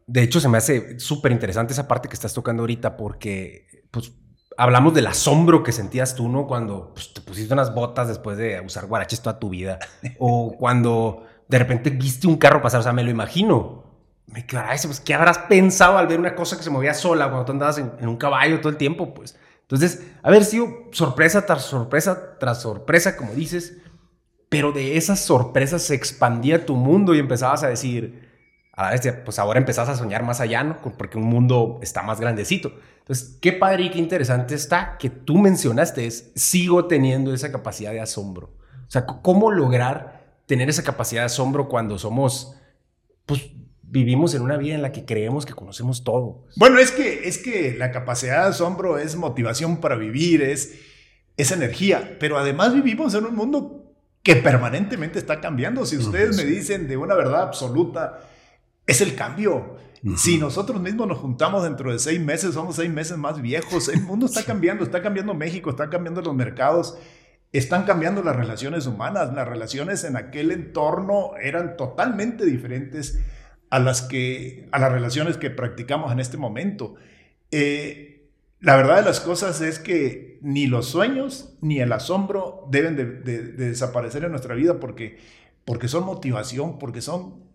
De, 0.06 0.22
hecho, 0.22 0.40
se 0.40 0.48
me 0.48 0.60
hace 0.60 1.00
súper 1.00 1.32
interesante 1.32 1.74
esa 1.74 1.88
parte 1.88 2.08
que 2.08 2.14
estás 2.14 2.34
tocando 2.34 2.62
ahorita 2.62 2.98
porque, 2.98 3.84
pues, 3.90 4.14
hablamos 4.58 4.94
del 4.94 5.08
asombro 5.08 5.64
que 5.64 5.72
sentías 5.72 6.16
tú, 6.16 6.30
¿no? 6.30 6.46
Cuando 6.46 6.94
pues, 6.94 7.14
te 7.14 7.22
pusiste 7.22 7.54
unas 7.54 7.74
botas 7.74 8.08
después 8.08 8.38
de 8.38 8.62
usar 8.62 8.86
guaraches 8.86 9.22
toda 9.22 9.40
tu 9.40 9.50
vida. 9.50 9.80
o 10.20 10.56
cuando 10.58 11.26
de 11.48 11.58
repente 11.58 11.90
viste 11.90 12.28
un 12.28 12.38
carro 12.38 12.62
pasar, 12.62 12.82
o 12.82 12.84
sea, 12.84 12.94
me 12.94 13.04
lo 13.04 13.10
imagino 13.10 13.89
me 14.32 14.46
quedaba 14.46 14.70
pues, 14.70 15.00
¿qué 15.00 15.14
habrás 15.14 15.40
pensado 15.40 15.98
al 15.98 16.08
ver 16.08 16.20
una 16.20 16.36
cosa 16.36 16.58
que 16.58 16.64
se 16.64 16.70
movía 16.70 16.94
sola 16.94 17.26
cuando 17.30 17.46
tú 17.46 17.52
andabas 17.52 17.78
en, 17.80 18.08
un 18.08 18.18
caballo 18.18 18.60
todo 18.60 18.70
el 18.70 18.78
tiempo? 18.78 19.14
Pues, 19.14 19.36
entonces, 19.62 20.06
haber 20.24 20.46
sido 20.46 20.68
sorpresa 20.92 21.46
tras 21.46 21.64
sorpresa 21.64 22.38
tras 22.40 22.62
sorpresa, 22.62 23.18
como 23.18 23.34
dices, 23.34 23.78
pero 24.50 24.72
de 24.72 24.98
esas 24.98 25.20
sorpresas 25.20 25.84
se 25.84 25.96
expandía 25.96 26.66
tu 26.66 26.76
mundo 26.76 27.14
y 27.14 27.20
empezabas 27.20 27.64
a 27.64 27.68
decir, 27.68 28.30
a 28.74 28.84
la 28.84 28.92
vez, 28.92 29.02
pues 29.26 29.40
ahora 29.40 29.60
empezás 29.60 29.90
a 29.90 29.96
soñar 29.96 30.24
más 30.24 30.40
allá, 30.40 30.64
¿no? 30.64 30.78
Porque 30.98 31.18
un 31.18 31.26
mundo 31.26 31.80
está 31.82 32.02
más 32.02 32.20
grandecito. 32.20 32.72
Entonces, 33.00 33.38
qué 33.42 33.52
padre 33.52 33.84
y 33.84 33.90
qué 33.90 34.00
interesante 34.00 34.56
está 34.56 34.98
que 34.98 35.10
tú 35.10 35.38
mencionaste 35.38 36.06
es, 36.06 36.32
sigo 36.36 36.86
teniendo 36.86 37.34
esa 37.34 37.52
capacidad 37.52 37.92
de 37.92 38.02
asombro. 38.02 38.56
O 38.88 38.92
sea, 38.92 39.06
¿cómo 39.06 39.52
lograr 39.52 40.42
tener 40.46 40.70
esa 40.70 40.84
capacidad 40.84 41.22
de 41.22 41.28
asombro 41.28 41.68
cuando 41.68 42.00
somos, 42.00 42.56
pues, 43.26 43.52
vivimos 43.92 44.34
en 44.36 44.42
una 44.42 44.58
vida 44.58 44.76
en 44.76 44.82
la 44.82 44.92
que 44.92 45.06
creemos 45.06 45.46
que 45.46 45.54
conocemos 45.54 46.04
todo. 46.04 46.46
Bueno, 46.56 46.80
es 46.80 46.92
que, 46.92 47.28
es 47.28 47.38
que 47.38 47.76
la 47.78 47.92
capacidad 47.92 48.44
de 48.44 48.50
asombro 48.50 48.98
es 48.98 49.16
motivación 49.16 49.78
para 49.78 49.96
vivir, 49.96 50.42
es, 50.42 50.76
es 51.38 51.52
energía, 51.52 52.18
pero 52.20 52.38
además 52.38 52.74
vivimos 52.74 53.14
en 53.16 53.26
un 53.26 53.36
mundo 53.36 53.94
que 54.22 54.36
permanentemente 54.36 55.18
está 55.18 55.42
cambiando. 55.42 55.86
Si 55.86 55.98
ustedes 55.98 56.38
me 56.38 56.44
dicen 56.44 56.88
de 56.88 56.98
una 56.98 57.16
verdad 57.16 57.44
absoluta, 57.44 58.20
es 58.86 59.02
el 59.02 59.16
cambio. 59.16 59.78
Si 60.16 60.38
nosotros 60.38 60.80
mismos 60.80 61.08
nos 61.08 61.18
juntamos 61.18 61.64
dentro 61.64 61.92
de 61.92 62.00
seis 62.00 62.22
meses, 62.22 62.54
somos 62.54 62.76
seis 62.76 62.92
meses 62.92 63.18
más 63.18 63.42
viejos. 63.42 63.90
El 63.90 64.02
mundo 64.04 64.28
está 64.28 64.44
cambiando, 64.46 64.84
está 64.84 65.02
cambiando 65.02 65.34
México, 65.34 65.70
está 65.70 65.90
cambiando 65.90 66.22
los 66.22 66.36
mercados. 66.36 66.98
están 67.52 67.86
cambiando 67.86 68.22
las 68.22 68.36
relaciones 68.36 68.86
humanas. 68.86 69.34
Las 69.34 69.48
relaciones 69.48 70.04
en 70.04 70.16
aquel 70.16 70.52
entorno 70.52 71.32
eran 71.42 71.76
totalmente 71.76 72.46
diferentes 72.46 73.20
a 73.70 73.80
las, 73.80 74.02
que, 74.02 74.68
a 74.72 74.80
las 74.80 74.92
relaciones 74.92 75.38
que 75.38 75.50
practicamos 75.50 76.12
en 76.12 76.20
este 76.20 76.38
momento. 76.38 76.96
Eh, 77.52 78.28
la 78.60 78.76
verdad 78.76 78.98
de 78.98 79.04
las 79.04 79.20
cosas 79.20 79.62
es 79.62 79.80
que 79.80 80.40
ni 80.42 80.68
los 80.68 80.88
sueños 80.88 81.58
ni 81.62 81.80
el 81.80 81.92
asombro 81.92 82.68
deben 82.70 82.96
de, 82.96 83.06
desaparecer 83.06 84.24
en 84.24 84.32
nuestra 84.32 84.56
vida 84.56 84.80
porque, 84.80 85.18
porque 85.66 85.88
son 85.88 86.06
motivación, 86.06 86.78
porque 86.78 87.02
son 87.02 87.48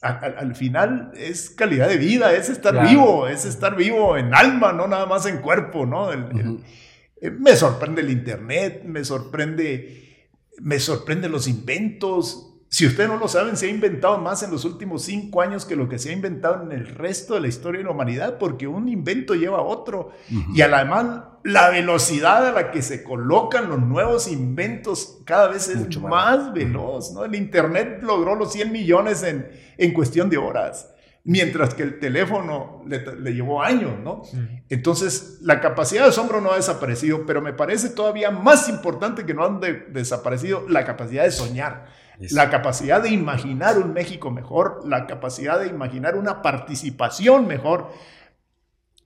al, 0.00 0.54
final 0.54 1.12
es 1.16 1.48
calidad 1.48 1.88
de 1.88 1.96
vida, 1.96 2.34
es 2.34 2.50
estar 2.50 2.86
vivo, 2.86 3.26
es 3.26 3.46
estar 3.46 3.74
vivo 3.74 4.18
en 4.18 4.34
alma, 4.34 4.72
no 4.72 4.86
nada 4.86 5.06
más 5.06 5.24
en 5.24 5.38
cuerpo, 5.38 5.86
¿no? 5.86 6.12
Eh, 6.12 7.30
me 7.30 7.56
sorprende 7.56 8.02
el 8.02 8.10
internet, 8.10 8.82
me 8.84 9.02
sorprende, 9.02 10.28
me 10.60 10.78
sorprende 10.78 11.30
los 11.30 11.48
inventos. 11.48 12.53
Si 12.68 12.86
ustedes 12.86 13.08
no 13.08 13.18
lo 13.18 13.28
saben, 13.28 13.56
se 13.56 13.66
ha 13.66 13.70
inventado 13.70 14.18
más 14.18 14.42
en 14.42 14.50
los 14.50 14.64
últimos 14.64 15.02
cinco 15.02 15.40
años 15.40 15.64
que 15.64 15.76
lo 15.76 15.88
que 15.88 15.98
se 15.98 16.10
ha 16.10 16.12
inventado 16.12 16.62
en 16.64 16.72
el 16.72 16.86
resto 16.86 17.34
de 17.34 17.40
la 17.40 17.48
historia 17.48 17.78
de 17.78 17.84
la 17.84 17.92
humanidad, 17.92 18.38
porque 18.38 18.66
un 18.66 18.88
invento 18.88 19.34
lleva 19.34 19.58
a 19.58 19.62
otro. 19.62 20.10
Y 20.52 20.60
además, 20.60 21.22
la 21.44 21.70
velocidad 21.70 22.48
a 22.48 22.52
la 22.52 22.70
que 22.70 22.82
se 22.82 23.04
colocan 23.04 23.68
los 23.68 23.80
nuevos 23.80 24.26
inventos 24.26 25.18
cada 25.24 25.48
vez 25.48 25.68
es 25.68 25.76
Mucho 25.76 26.00
más, 26.00 26.52
veloz. 26.52 27.12
¿no? 27.12 27.24
El 27.24 27.34
Internet 27.34 28.00
logró 28.02 28.34
los 28.34 28.52
100 28.52 28.72
millones 28.72 29.22
en, 29.22 29.48
en 29.78 29.92
cuestión 29.92 30.28
de 30.28 30.38
horas 30.38 30.90
mientras 31.24 31.72
que 31.74 31.82
el 31.82 31.98
teléfono 31.98 32.84
le, 32.86 33.32
llevó 33.32 33.62
años, 33.62 33.98
¿no? 34.04 34.22
Entonces, 34.68 35.38
la 35.40 35.60
capacidad 35.60 36.02
de 36.02 36.10
asombro 36.10 36.40
no 36.42 36.52
ha 36.52 36.56
desaparecido, 36.56 37.24
pero 37.26 37.40
me 37.40 37.54
parece 37.54 37.88
todavía 37.88 38.30
más 38.30 38.68
importante 38.68 39.24
que 39.24 39.32
no 39.32 39.44
han 39.44 39.60
desaparecido 39.90 40.68
la 40.68 40.84
capacidad 40.84 41.24
de 41.24 41.30
soñar, 41.30 41.86
la 42.18 42.50
capacidad 42.50 43.02
de 43.02 43.10
imaginar 43.10 43.78
un 43.78 43.92
México 43.92 44.30
mejor, 44.30 44.82
la 44.86 45.06
capacidad 45.06 45.60
de 45.60 45.66
imaginar 45.66 46.16
una 46.16 46.42
participación 46.42 47.46
mejor, 47.46 47.90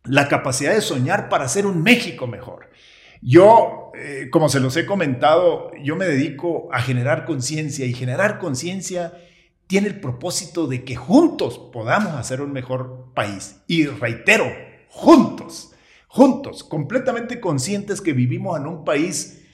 la 0.05 0.29
capacidad 0.29 0.75
de 0.75 0.81
soñar 0.81 1.29
para 1.29 1.45
hacer 1.45 1.67
un 1.67 1.83
México 1.83 2.27
mejor. 2.27 2.71
Yo, 3.21 3.91
eh, 3.95 4.29
como 4.31 4.49
se 4.49 4.61
los 4.61 4.77
he 4.77 4.87
comentado, 4.87 5.73
yo 5.83 5.97
me 5.97 6.07
dedico 6.07 6.69
a 6.73 6.81
generar 6.81 7.25
conciencia 7.25 7.85
y 7.87 7.95
generar 7.95 8.39
conciencia 8.39 9.13
tiene 9.67 9.89
el 9.89 10.01
propósito 10.01 10.67
de 10.67 10.85
que 10.85 10.97
juntos 10.97 11.59
podamos 11.73 12.15
hacer 12.15 12.41
un 12.41 12.53
mejor 12.53 13.13
país. 13.15 13.61
Y 13.67 13.87
reitero, 13.87 14.47
juntos, 14.89 15.75
juntos, 16.07 16.65
completamente 16.65 17.41
conscientes 17.41 18.01
que 18.01 18.13
vivimos 18.13 18.59
en 18.59 18.67
un 18.67 18.85
país 18.85 19.47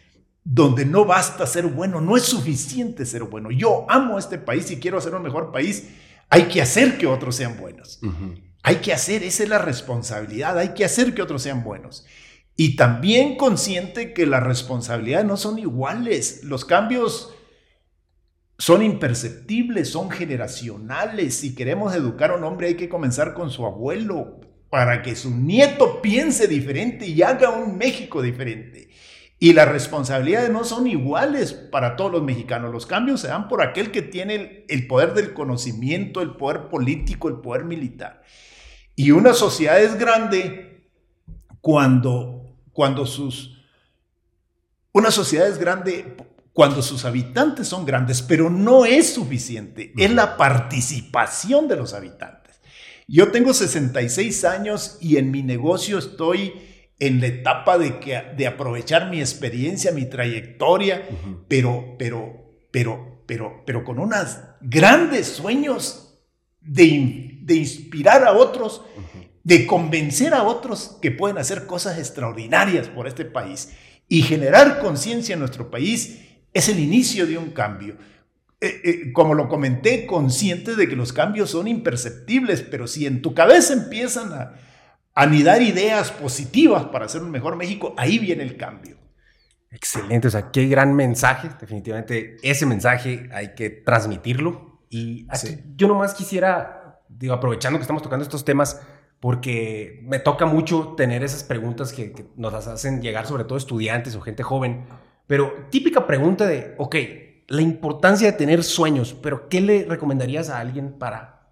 donde 0.44 0.84
no 0.84 1.06
basta 1.06 1.46
ser 1.46 1.66
bueno, 1.66 2.02
no 2.02 2.16
es 2.16 2.24
suficiente 2.24 3.06
ser 3.06 3.24
bueno. 3.24 3.50
Yo 3.50 3.86
amo 3.88 4.18
este 4.18 4.38
país 4.38 4.70
y 4.70 4.78
quiero 4.78 4.98
hacer 4.98 5.14
un 5.14 5.22
mejor 5.22 5.50
país. 5.50 5.88
Hay 6.28 6.44
que 6.44 6.60
hacer 6.60 6.98
que 6.98 7.06
otros 7.06 7.36
sean 7.36 7.56
buenos. 7.58 8.00
Hay 8.62 8.76
que 8.76 8.92
hacer, 8.92 9.22
esa 9.22 9.42
es 9.42 9.48
la 9.48 9.58
responsabilidad, 9.58 10.58
hay 10.58 10.74
que 10.74 10.84
hacer 10.84 11.14
que 11.14 11.22
otros 11.22 11.42
sean 11.42 11.64
buenos. 11.64 12.06
Y 12.56 12.76
también 12.76 13.36
consciente 13.36 14.12
que 14.12 14.26
las 14.26 14.42
responsabilidades 14.42 15.26
no 15.26 15.36
son 15.36 15.58
iguales. 15.58 16.44
Los 16.44 16.64
cambios 16.64 17.34
son 18.58 18.82
imperceptibles, 18.82 19.88
son 19.88 20.10
generacionales. 20.10 21.34
Si 21.34 21.54
queremos 21.54 21.94
educar 21.94 22.30
a 22.30 22.36
un 22.36 22.44
hombre 22.44 22.68
hay 22.68 22.76
que 22.76 22.88
comenzar 22.88 23.34
con 23.34 23.50
su 23.50 23.66
abuelo 23.66 24.40
para 24.70 25.02
que 25.02 25.16
su 25.16 25.30
nieto 25.30 26.02
piense 26.02 26.46
diferente 26.48 27.06
y 27.06 27.22
haga 27.22 27.50
un 27.50 27.76
México 27.76 28.22
diferente. 28.22 28.90
Y 29.44 29.52
las 29.52 29.68
responsabilidades 29.68 30.48
no 30.48 30.64
son 30.64 30.86
iguales 30.86 31.52
para 31.52 31.96
todos 31.96 32.10
los 32.10 32.22
mexicanos. 32.22 32.72
Los 32.72 32.86
cambios 32.86 33.20
se 33.20 33.28
dan 33.28 33.46
por 33.46 33.60
aquel 33.60 33.90
que 33.90 34.00
tiene 34.00 34.64
el, 34.70 34.86
poder 34.86 35.12
del 35.12 35.34
conocimiento, 35.34 36.22
el 36.22 36.34
poder 36.36 36.70
político, 36.70 37.28
el 37.28 37.42
poder 37.42 37.64
militar. 37.64 38.22
Y 38.96 39.10
una 39.10 39.34
sociedad 39.34 39.78
es 39.82 39.98
grande 39.98 40.88
cuando, 41.60 42.56
cuando 42.72 43.04
sus... 43.04 43.62
Una 44.92 45.10
sociedad 45.10 45.46
es 45.46 45.58
grande 45.58 46.16
cuando 46.54 46.80
sus 46.80 47.04
habitantes 47.04 47.68
son 47.68 47.84
grandes, 47.84 48.22
pero 48.22 48.48
no 48.48 48.86
es 48.86 49.12
suficiente, 49.12 49.92
es 49.98 50.10
la 50.10 50.38
participación 50.38 51.68
de 51.68 51.76
los 51.76 51.92
habitantes. 51.92 52.62
Yo 53.06 53.30
tengo 53.30 53.52
66 53.52 54.42
años 54.46 54.96
y 55.02 55.18
en 55.18 55.30
mi 55.30 55.42
negocio 55.42 55.98
estoy 55.98 56.73
en 56.98 57.20
la 57.20 57.26
etapa 57.26 57.78
de, 57.78 57.98
que, 57.98 58.20
de 58.36 58.46
aprovechar 58.46 59.10
mi 59.10 59.20
experiencia, 59.20 59.92
mi 59.92 60.06
trayectoria, 60.06 61.02
pero, 61.48 61.96
pero, 61.98 62.56
pero, 62.70 63.22
pero, 63.26 63.62
pero 63.66 63.84
con 63.84 63.98
unos 63.98 64.38
grandes 64.60 65.26
sueños 65.26 66.20
de, 66.60 67.38
de 67.42 67.54
inspirar 67.54 68.24
a 68.24 68.32
otros, 68.32 68.82
de 69.42 69.66
convencer 69.66 70.34
a 70.34 70.44
otros 70.44 70.98
que 71.02 71.10
pueden 71.10 71.38
hacer 71.38 71.66
cosas 71.66 71.98
extraordinarias 71.98 72.88
por 72.88 73.06
este 73.06 73.24
país. 73.24 73.72
Y 74.08 74.22
generar 74.22 74.80
conciencia 74.80 75.32
en 75.32 75.40
nuestro 75.40 75.70
país 75.70 76.20
es 76.52 76.68
el 76.68 76.78
inicio 76.78 77.26
de 77.26 77.38
un 77.38 77.50
cambio. 77.50 77.96
Eh, 78.60 78.80
eh, 78.84 79.12
como 79.12 79.34
lo 79.34 79.48
comenté, 79.48 80.06
consciente 80.06 80.76
de 80.76 80.88
que 80.88 80.96
los 80.96 81.12
cambios 81.12 81.50
son 81.50 81.68
imperceptibles, 81.68 82.62
pero 82.62 82.86
si 82.86 83.06
en 83.06 83.20
tu 83.20 83.34
cabeza 83.34 83.74
empiezan 83.74 84.32
a 84.32 84.54
anidar 85.14 85.62
ideas 85.62 86.10
positivas 86.10 86.84
para 86.86 87.06
hacer 87.06 87.22
un 87.22 87.30
mejor 87.30 87.56
México, 87.56 87.94
ahí 87.96 88.18
viene 88.18 88.42
el 88.42 88.56
cambio. 88.56 88.96
Excelente, 89.70 90.28
o 90.28 90.30
sea, 90.30 90.50
qué 90.50 90.66
gran 90.66 90.94
mensaje. 90.94 91.50
Definitivamente 91.60 92.36
ese 92.42 92.66
mensaje 92.66 93.28
hay 93.32 93.54
que 93.54 93.70
transmitirlo. 93.70 94.80
Y 94.88 95.26
yo 95.76 95.88
nomás 95.88 96.14
quisiera, 96.14 97.00
digo, 97.08 97.34
aprovechando 97.34 97.78
que 97.78 97.82
estamos 97.82 98.02
tocando 98.02 98.22
estos 98.22 98.44
temas, 98.44 98.80
porque 99.18 100.00
me 100.04 100.18
toca 100.18 100.46
mucho 100.46 100.94
tener 100.96 101.24
esas 101.24 101.42
preguntas 101.42 101.92
que, 101.92 102.12
que 102.12 102.26
nos 102.36 102.54
hacen 102.54 103.02
llegar 103.02 103.26
sobre 103.26 103.44
todo 103.44 103.58
estudiantes 103.58 104.14
o 104.14 104.20
gente 104.20 104.42
joven 104.42 104.84
pero 105.26 105.66
típica 105.70 106.06
pregunta 106.06 106.46
de, 106.46 106.74
ok, 106.78 106.96
la 107.48 107.62
importancia 107.62 108.30
de 108.30 108.36
tener 108.36 108.62
sueños, 108.62 109.14
pero 109.14 109.48
¿qué 109.48 109.60
le 109.60 109.84
recomendarías 109.84 110.50
a 110.50 110.58
alguien 110.58 110.98
para, 110.98 111.48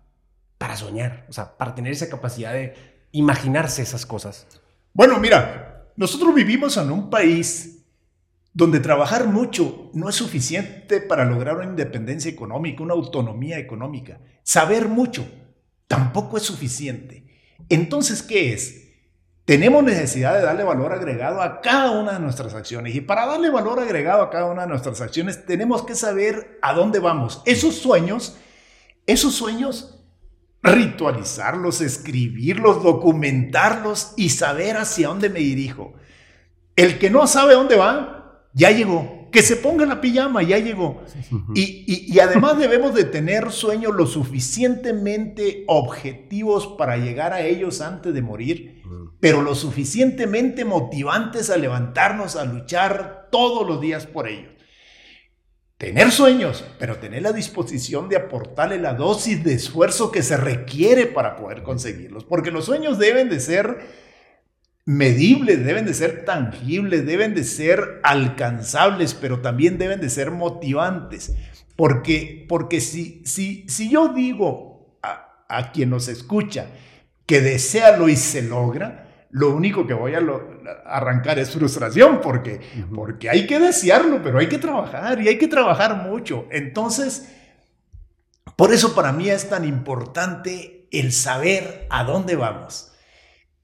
para 0.59 0.77
soñar? 0.77 1.27
O 1.29 1.33
sea, 1.33 1.57
para 1.57 1.75
tener 1.75 1.93
esa 1.93 2.09
capacidad 2.09 2.53
de 2.53 2.92
imaginarse 3.13 3.83
esas 3.83 4.05
cosas. 4.05 4.47
Bueno, 4.93 5.19
mira, 5.19 5.93
nosotros 5.97 6.35
vivimos 6.35 6.77
en 6.77 6.91
un 6.91 7.09
país 7.11 7.85
donde 8.53 8.81
trabajar 8.81 9.27
mucho 9.29 9.91
no 9.95 10.09
es 10.09 10.17
suficiente 10.17 11.01
para 11.01 11.25
lograr 11.25 11.57
una 11.57 11.67
independencia 11.67 12.31
económica, 12.31 12.83
una 12.83 12.95
autonomía 12.95 13.59
económica. 13.59 14.21
Saber 14.43 14.89
mucho 14.89 15.27
tampoco 15.87 16.37
es 16.37 16.43
suficiente. 16.43 17.27
Entonces, 17.69 18.23
¿qué 18.23 18.53
es? 18.53 18.83
tenemos 19.45 19.83
necesidad 19.83 20.35
de 20.35 20.43
darle 20.43 20.63
valor 20.63 20.93
agregado 20.93 21.43
a 21.43 21.61
cada 21.61 21.91
una 21.91 22.13
de 22.13 22.21
nuestras 22.21 22.55
acciones. 22.55 22.95
Y 22.95 23.01
para 23.01 23.27
darle 23.27 23.51
valor 23.51 23.81
agregado 23.81 24.23
a 24.23 24.31
cada 24.31 24.47
una 24.47 24.63
de 24.63 24.69
nuestras 24.69 25.01
acciones, 25.01 25.45
tenemos 25.47 25.85
que 25.85 25.95
saber 25.95 26.59
a 26.63 26.75
dónde 26.75 27.01
vamos. 27.01 27.43
Esos 27.45 27.75
sueños, 27.75 28.37
esos 29.07 29.35
sueños, 29.35 30.02
ritualizarlos, 30.63 31.81
escribirlos, 31.81 32.83
documentarlos 32.83 34.15
y 34.17 34.31
saber 34.31 34.77
hacia 34.77 35.09
dónde 35.09 35.29
me 35.29 35.41
dirijo. 35.41 35.95
El 36.77 36.99
que 36.99 37.11
no 37.11 37.27
sabe 37.27 37.55
dónde 37.55 37.77
va, 37.77 38.47
ya 38.55 38.71
llegó 38.71 39.23
que 39.33 39.43
se 39.43 39.57
ponga 39.57 39.87
la 39.87 40.01
pijama, 40.01 40.43
ya 40.43 40.59
llegó. 40.59 41.03
Y, 41.55 42.19
además 42.21 42.59
debemos 42.59 42.95
de 42.95 43.05
tener 43.05 43.51
sueños 43.51 43.95
lo 43.95 44.07
suficientemente 44.07 45.65
objetivos 45.67 46.67
para 46.79 46.99
llegar 46.99 47.33
a 47.33 47.41
ellos 47.41 47.81
antes 47.81 48.13
de 48.13 48.21
morir, 48.21 48.83
pero 49.19 49.41
lo 49.41 49.55
suficientemente 49.55 50.67
motivantes 50.67 51.49
a 51.49 51.57
levantarnos, 51.57 52.37
a 52.37 52.45
luchar 52.45 53.29
todos 53.33 53.67
los 53.67 53.81
días 53.81 54.07
por 54.07 54.29
ellos. 54.29 54.52
Tener 55.83 56.13
sueños, 56.13 56.65
pero 56.79 56.99
tener 56.99 57.23
la 57.23 57.33
disposición 57.33 58.09
de 58.09 58.15
aportarle 58.15 58.79
la 58.79 58.95
dosis 58.95 59.43
de 59.43 59.55
esfuerzo 59.55 60.13
que 60.13 60.23
se 60.23 60.37
requiere 60.37 61.07
para 61.07 61.35
poder 61.35 61.65
conseguirlos, 61.65 62.23
porque 62.23 62.53
los 62.53 62.67
sueños 62.67 63.01
deben 63.01 63.29
de 63.29 63.41
ser 63.41 63.81
medibles, 64.85 65.67
deben 65.67 65.85
de 65.85 65.93
ser 65.93 66.25
tangibles, 66.25 67.05
deben 67.05 67.35
de 67.35 67.43
ser 67.43 67.99
alcanzables, 68.05 69.15
pero 69.15 69.41
también 69.41 69.77
deben 69.77 70.01
de 70.01 70.09
ser 70.09 70.31
motivantes. 70.31 71.35
Porque, 71.75 72.47
porque 72.49 72.81
si, 72.81 73.21
si, 73.25 73.69
si 73.69 73.91
yo 73.91 74.11
digo 74.11 75.01
a, 75.49 75.73
quien 75.73 75.91
nos 75.91 76.07
escucha 76.07 76.69
que 77.27 77.41
desealo 77.41 78.09
y 78.09 78.15
se 78.15 78.43
logra, 78.43 79.27
lo 79.31 79.53
único 79.53 79.85
que 79.89 79.95
voy 79.95 80.15
a, 80.15 80.21
arrancar 80.85 81.39
es 81.39 81.51
frustración, 81.51 82.21
porque, 82.21 82.61
porque 82.95 83.31
hay 83.31 83.47
que 83.47 83.59
desearlo, 83.59 84.23
pero 84.23 84.39
hay 84.39 84.49
que 84.49 84.59
trabajar 84.59 85.21
y 85.21 85.29
hay 85.29 85.39
que 85.39 85.49
trabajar 85.49 86.09
mucho. 86.09 86.47
Entonces, 86.51 87.29
por 88.57 88.73
eso 88.73 88.95
para 88.95 89.13
mí 89.13 89.29
es 89.29 89.49
tan 89.49 89.65
importante 89.65 90.89
el 90.91 91.13
saber 91.13 91.87
a 91.91 92.05
dónde 92.05 92.37
vamos. 92.37 92.93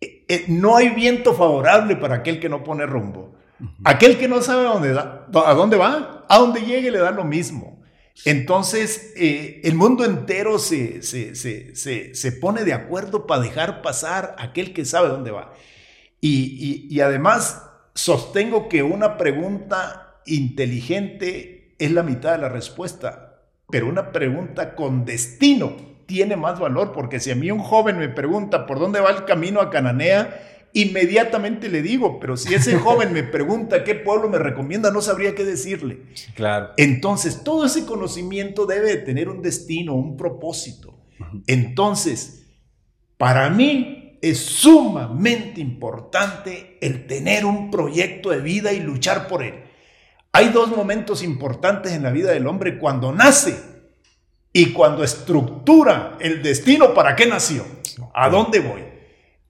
Eh, 0.00 0.24
eh, 0.28 0.44
no 0.48 0.76
hay 0.76 0.90
viento 0.90 1.34
favorable 1.34 1.96
para 1.96 2.16
aquel 2.16 2.40
que 2.40 2.48
no 2.48 2.64
pone 2.64 2.86
rumbo. 2.86 3.36
Aquel 3.84 4.18
que 4.18 4.28
no 4.28 4.40
sabe 4.40 4.66
a 4.66 4.70
dónde, 4.70 4.90
a 4.98 5.54
dónde 5.54 5.76
va, 5.76 6.24
a 6.28 6.38
dónde 6.38 6.60
llegue 6.60 6.92
le 6.92 6.98
da 6.98 7.10
lo 7.10 7.24
mismo. 7.24 7.78
Entonces, 8.24 9.12
eh, 9.16 9.60
el 9.64 9.74
mundo 9.74 10.04
entero 10.04 10.58
se, 10.58 11.02
se, 11.02 11.34
se, 11.34 12.14
se, 12.14 12.32
pone 12.32 12.64
de 12.64 12.72
acuerdo 12.72 13.26
para 13.26 13.42
dejar 13.42 13.80
pasar 13.80 14.34
a 14.38 14.44
aquel 14.44 14.72
que 14.72 14.84
sabe 14.84 15.08
dónde 15.08 15.30
va. 15.30 15.52
Y, 16.20 16.88
y, 16.90 16.94
y 16.94 17.00
además, 17.00 17.62
sostengo 17.94 18.68
que 18.68 18.82
una 18.82 19.16
pregunta 19.16 20.20
inteligente 20.26 21.74
es 21.78 21.90
la 21.92 22.02
mitad 22.02 22.32
de 22.32 22.38
la 22.38 22.48
respuesta, 22.48 23.42
pero 23.70 23.88
una 23.88 24.12
pregunta 24.12 24.74
con 24.74 25.04
destino 25.04 25.76
tiene 26.06 26.36
más 26.36 26.58
valor, 26.58 26.92
porque 26.92 27.20
si 27.20 27.30
a 27.30 27.34
mí 27.34 27.50
un 27.50 27.58
joven 27.58 27.98
me 27.98 28.08
pregunta 28.08 28.66
por 28.66 28.78
dónde 28.78 29.00
va 29.00 29.10
el 29.10 29.24
camino 29.24 29.60
a 29.60 29.68
Cananea, 29.70 30.68
inmediatamente 30.72 31.68
le 31.68 31.82
digo, 31.82 32.18
pero 32.18 32.36
si 32.36 32.54
ese 32.54 32.76
joven 32.78 33.12
me 33.12 33.22
pregunta 33.22 33.84
qué 33.84 33.94
pueblo 33.94 34.28
me 34.28 34.38
recomienda, 34.38 34.90
no 34.90 35.02
sabría 35.02 35.34
qué 35.34 35.44
decirle. 35.44 36.02
Claro. 36.34 36.70
Entonces, 36.76 37.42
todo 37.44 37.66
ese 37.66 37.84
conocimiento 37.84 38.64
debe 38.64 38.96
tener 38.96 39.28
un 39.28 39.42
destino, 39.42 39.94
un 39.94 40.16
propósito. 40.16 40.94
Entonces, 41.46 42.46
para 43.18 43.50
mí 43.50 43.97
es 44.20 44.38
sumamente 44.38 45.60
importante 45.60 46.78
el 46.80 47.06
tener 47.06 47.44
un 47.44 47.70
proyecto 47.70 48.30
de 48.30 48.40
vida 48.40 48.72
y 48.72 48.80
luchar 48.80 49.28
por 49.28 49.42
él. 49.42 49.54
Hay 50.32 50.50
dos 50.50 50.68
momentos 50.68 51.22
importantes 51.22 51.92
en 51.92 52.02
la 52.02 52.10
vida 52.10 52.32
del 52.32 52.46
hombre 52.46 52.78
cuando 52.78 53.12
nace 53.12 53.58
y 54.52 54.72
cuando 54.72 55.04
estructura 55.04 56.16
el 56.20 56.42
destino 56.42 56.94
para 56.94 57.16
qué 57.16 57.26
nació, 57.26 57.64
a 58.14 58.28
dónde 58.28 58.60
voy 58.60 58.88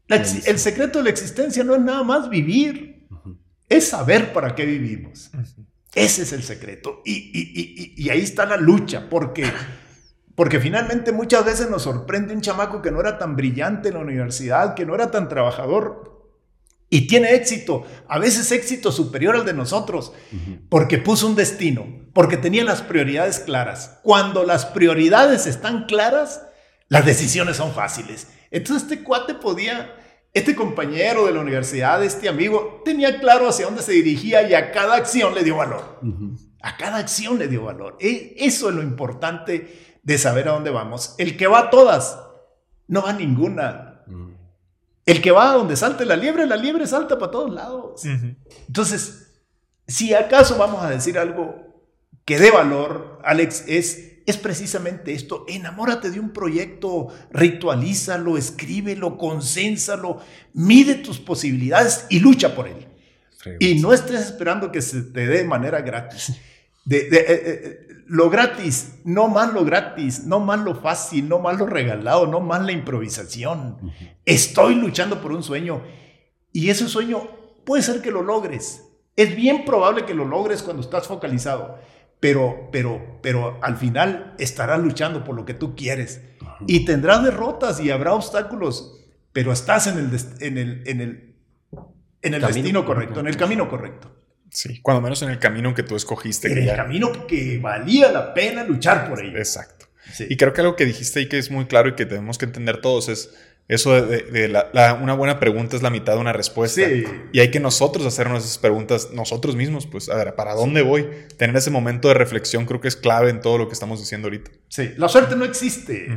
el 0.08 0.58
secreto 0.58 0.98
de 0.98 1.04
la 1.04 1.10
existencia 1.10 1.62
no 1.64 1.74
es 1.74 1.82
nada 1.82 2.02
más 2.02 2.30
vivir, 2.30 3.06
es 3.68 3.88
saber 3.88 4.32
para 4.32 4.54
qué 4.54 4.64
vivimos. 4.64 5.30
Ese 5.94 6.22
es 6.22 6.32
el 6.32 6.42
secreto. 6.42 7.02
Y, 7.04 8.08
ahí 8.08 8.20
está 8.20 8.46
la 8.46 8.56
lucha, 8.56 9.08
porque, 9.10 9.44
porque 10.38 10.60
finalmente 10.60 11.10
muchas 11.10 11.44
veces 11.44 11.68
nos 11.68 11.82
sorprende 11.82 12.32
un 12.32 12.40
chamaco 12.40 12.80
que 12.80 12.92
no 12.92 13.00
era 13.00 13.18
tan 13.18 13.34
brillante 13.34 13.88
en 13.88 13.94
la 13.94 14.02
universidad, 14.02 14.74
que 14.74 14.86
no 14.86 14.94
era 14.94 15.10
tan 15.10 15.28
trabajador, 15.28 16.30
y 16.88 17.08
tiene 17.08 17.34
éxito, 17.34 17.84
a 18.06 18.20
veces 18.20 18.52
éxito 18.52 18.92
superior 18.92 19.34
al 19.34 19.44
de 19.44 19.52
nosotros, 19.52 20.12
porque 20.68 20.98
puso 20.98 21.26
un 21.26 21.34
destino, 21.34 21.88
porque 22.14 22.36
tenía 22.36 22.62
las 22.62 22.82
prioridades 22.82 23.40
claras. 23.40 23.98
Cuando 24.04 24.44
las 24.44 24.64
prioridades 24.64 25.48
están 25.48 25.86
claras, 25.86 26.46
las 26.86 27.04
decisiones 27.04 27.56
son 27.56 27.72
fáciles. 27.72 28.28
Entonces 28.52 28.84
este 28.84 29.02
cuate 29.02 29.34
podía, 29.34 29.92
este 30.32 30.54
compañero 30.54 31.26
de 31.26 31.32
la 31.32 31.40
universidad, 31.40 32.04
este 32.04 32.28
amigo, 32.28 32.80
tenía 32.84 33.18
claro 33.18 33.48
hacia 33.48 33.64
dónde 33.64 33.82
se 33.82 33.90
dirigía 33.90 34.48
y 34.48 34.54
a 34.54 34.70
cada 34.70 34.94
acción 34.94 35.34
le 35.34 35.42
dio 35.42 35.56
valor. 35.56 35.98
A 36.62 36.76
cada 36.76 36.98
acción 36.98 37.40
le 37.40 37.48
dio 37.48 37.64
valor. 37.64 37.96
E, 38.00 38.36
eso 38.38 38.68
es 38.68 38.74
lo 38.76 38.82
importante 38.82 39.87
de 40.08 40.16
saber 40.16 40.48
a 40.48 40.52
dónde 40.52 40.70
vamos. 40.70 41.14
El 41.18 41.36
que 41.36 41.46
va 41.46 41.58
a 41.58 41.70
todas, 41.70 42.18
no 42.86 43.02
va 43.02 43.10
a 43.10 43.12
ninguna. 43.12 44.02
El 45.04 45.20
que 45.20 45.30
va 45.30 45.50
a 45.50 45.54
donde 45.54 45.76
salte 45.76 46.06
la 46.06 46.16
liebre, 46.16 46.46
la 46.46 46.56
liebre 46.56 46.86
salta 46.86 47.18
para 47.18 47.30
todos 47.30 47.52
lados. 47.52 48.02
Entonces, 48.66 49.38
si 49.86 50.14
acaso 50.14 50.56
vamos 50.56 50.82
a 50.82 50.88
decir 50.88 51.18
algo 51.18 51.84
que 52.24 52.38
dé 52.38 52.50
valor, 52.50 53.20
Alex, 53.22 53.64
es 53.68 54.08
es 54.24 54.36
precisamente 54.38 55.12
esto. 55.12 55.44
Enamórate 55.48 56.10
de 56.10 56.20
un 56.20 56.34
proyecto, 56.34 57.08
ritualízalo, 57.30 58.36
escríbelo, 58.36 59.16
consénsalo, 59.16 60.20
mide 60.54 60.96
tus 60.96 61.18
posibilidades 61.18 62.06
y 62.08 62.20
lucha 62.20 62.54
por 62.54 62.68
él. 62.68 62.86
Y 63.58 63.76
no 63.80 63.92
estés 63.92 64.20
esperando 64.20 64.72
que 64.72 64.82
se 64.82 65.02
te 65.02 65.26
dé 65.26 65.38
de 65.38 65.44
manera 65.44 65.82
gratis. 65.82 66.32
De, 66.84 67.00
eh, 67.00 67.10
eh, 67.12 67.87
lo 68.08 68.30
gratis, 68.30 69.00
no 69.04 69.28
más 69.28 69.52
lo 69.52 69.64
gratis, 69.64 70.24
no 70.24 70.40
más 70.40 70.60
lo 70.60 70.74
fácil, 70.74 71.28
no 71.28 71.38
más 71.38 71.58
lo 71.58 71.66
regalado, 71.66 72.26
no 72.26 72.40
más 72.40 72.62
la 72.62 72.72
improvisación. 72.72 73.92
Estoy 74.24 74.74
luchando 74.74 75.20
por 75.20 75.32
un 75.32 75.42
sueño 75.42 75.82
y 76.52 76.70
ese 76.70 76.88
sueño 76.88 77.22
puede 77.64 77.82
ser 77.82 78.02
que 78.02 78.10
lo 78.10 78.22
logres. 78.22 78.84
Es 79.14 79.36
bien 79.36 79.64
probable 79.64 80.04
que 80.04 80.14
lo 80.14 80.24
logres 80.24 80.62
cuando 80.62 80.82
estás 80.82 81.06
focalizado 81.06 81.78
pero, 82.20 82.68
pero, 82.72 83.18
pero 83.22 83.58
al 83.62 83.76
final 83.76 84.34
estarás 84.38 84.80
luchando 84.80 85.24
por 85.24 85.36
lo 85.36 85.44
que 85.44 85.54
tú 85.54 85.76
quieres. 85.76 86.22
Y 86.66 86.84
tendrás 86.84 87.22
derrotas 87.22 87.80
y 87.80 87.90
habrá 87.90 88.14
obstáculos, 88.14 89.00
pero 89.32 89.52
estás 89.52 89.86
en 89.86 89.98
el, 89.98 90.10
en 90.40 90.58
el, 90.58 90.82
en 90.86 91.00
el, 91.00 91.36
en 92.22 92.34
el 92.34 92.42
destino 92.42 92.84
correcto, 92.84 93.20
en 93.20 93.28
el 93.28 93.36
camino 93.36 93.68
correcto. 93.68 94.10
Sí, 94.50 94.80
cuando 94.80 95.00
menos 95.00 95.22
en 95.22 95.30
el 95.30 95.38
camino 95.38 95.74
que 95.74 95.82
tú 95.82 95.96
escogiste. 95.96 96.50
En 96.50 96.68
el 96.68 96.76
camino 96.76 97.26
que 97.26 97.58
valía 97.58 98.10
la 98.10 98.32
pena 98.34 98.64
luchar 98.64 99.08
por 99.08 99.22
ello. 99.22 99.36
Exacto. 99.38 99.86
Y 100.28 100.36
creo 100.36 100.52
que 100.52 100.62
algo 100.62 100.76
que 100.76 100.86
dijiste 100.86 101.20
y 101.20 101.28
que 101.28 101.38
es 101.38 101.50
muy 101.50 101.66
claro 101.66 101.90
y 101.90 101.94
que 101.94 102.06
tenemos 102.06 102.38
que 102.38 102.46
entender 102.46 102.80
todos 102.80 103.08
es 103.08 103.30
eso 103.68 104.00
de, 104.00 104.64
una 105.02 105.12
buena 105.12 105.38
pregunta 105.38 105.76
es 105.76 105.82
la 105.82 105.90
mitad 105.90 106.14
de 106.14 106.20
una 106.20 106.32
respuesta. 106.32 106.82
Y 107.32 107.38
hay 107.40 107.50
que 107.50 107.60
nosotros 107.60 108.06
hacernos 108.06 108.42
esas 108.42 108.56
preguntas 108.56 109.10
nosotros 109.12 109.56
mismos. 109.56 109.86
Pues, 109.86 110.08
a 110.08 110.16
ver, 110.16 110.34
¿para 110.34 110.54
dónde 110.54 110.80
voy? 110.80 111.06
Tener 111.36 111.54
ese 111.54 111.70
momento 111.70 112.08
de 112.08 112.14
reflexión 112.14 112.64
creo 112.64 112.80
que 112.80 112.88
es 112.88 112.96
clave 112.96 113.28
en 113.28 113.42
todo 113.42 113.58
lo 113.58 113.68
que 113.68 113.74
estamos 113.74 114.00
diciendo 114.00 114.26
ahorita. 114.26 114.50
Sí, 114.68 114.92
la 114.96 115.08
suerte 115.08 115.36
no 115.36 115.44
existe. 115.44 116.08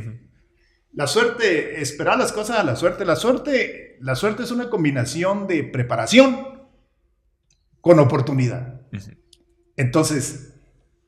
La 0.94 1.06
suerte, 1.06 1.82
esperar 1.82 2.18
las 2.18 2.32
cosas 2.32 2.58
a 2.58 2.64
la 2.64 2.74
suerte. 2.74 3.04
La 3.04 3.16
suerte, 3.16 3.98
la 4.00 4.14
suerte 4.14 4.44
es 4.44 4.50
una 4.50 4.70
combinación 4.70 5.46
de 5.46 5.62
preparación 5.62 6.51
con 7.82 7.98
oportunidad. 7.98 8.80
Entonces, 9.76 10.54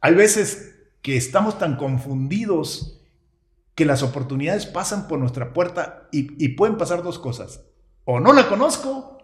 hay 0.03 0.15
veces 0.15 0.75
que 1.01 1.17
estamos 1.17 1.59
tan 1.59 1.77
confundidos 1.77 3.01
que 3.75 3.87
las 3.87 4.03
oportunidades 4.03 4.67
pasan 4.67 5.09
por 5.09 5.19
nuestra 5.19 5.53
puerta 5.53 6.09
y, 6.13 6.49
pueden 6.51 6.77
pasar 6.77 7.03
dos 7.03 7.19
cosas. 7.19 7.63
O 8.05 8.21
no 8.21 8.33
la 8.33 8.49
conozco 8.49 9.19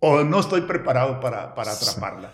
o 0.00 0.22
no 0.22 0.40
estoy 0.40 0.62
preparado 0.62 1.20
para, 1.20 1.54
atraparla. 1.56 2.32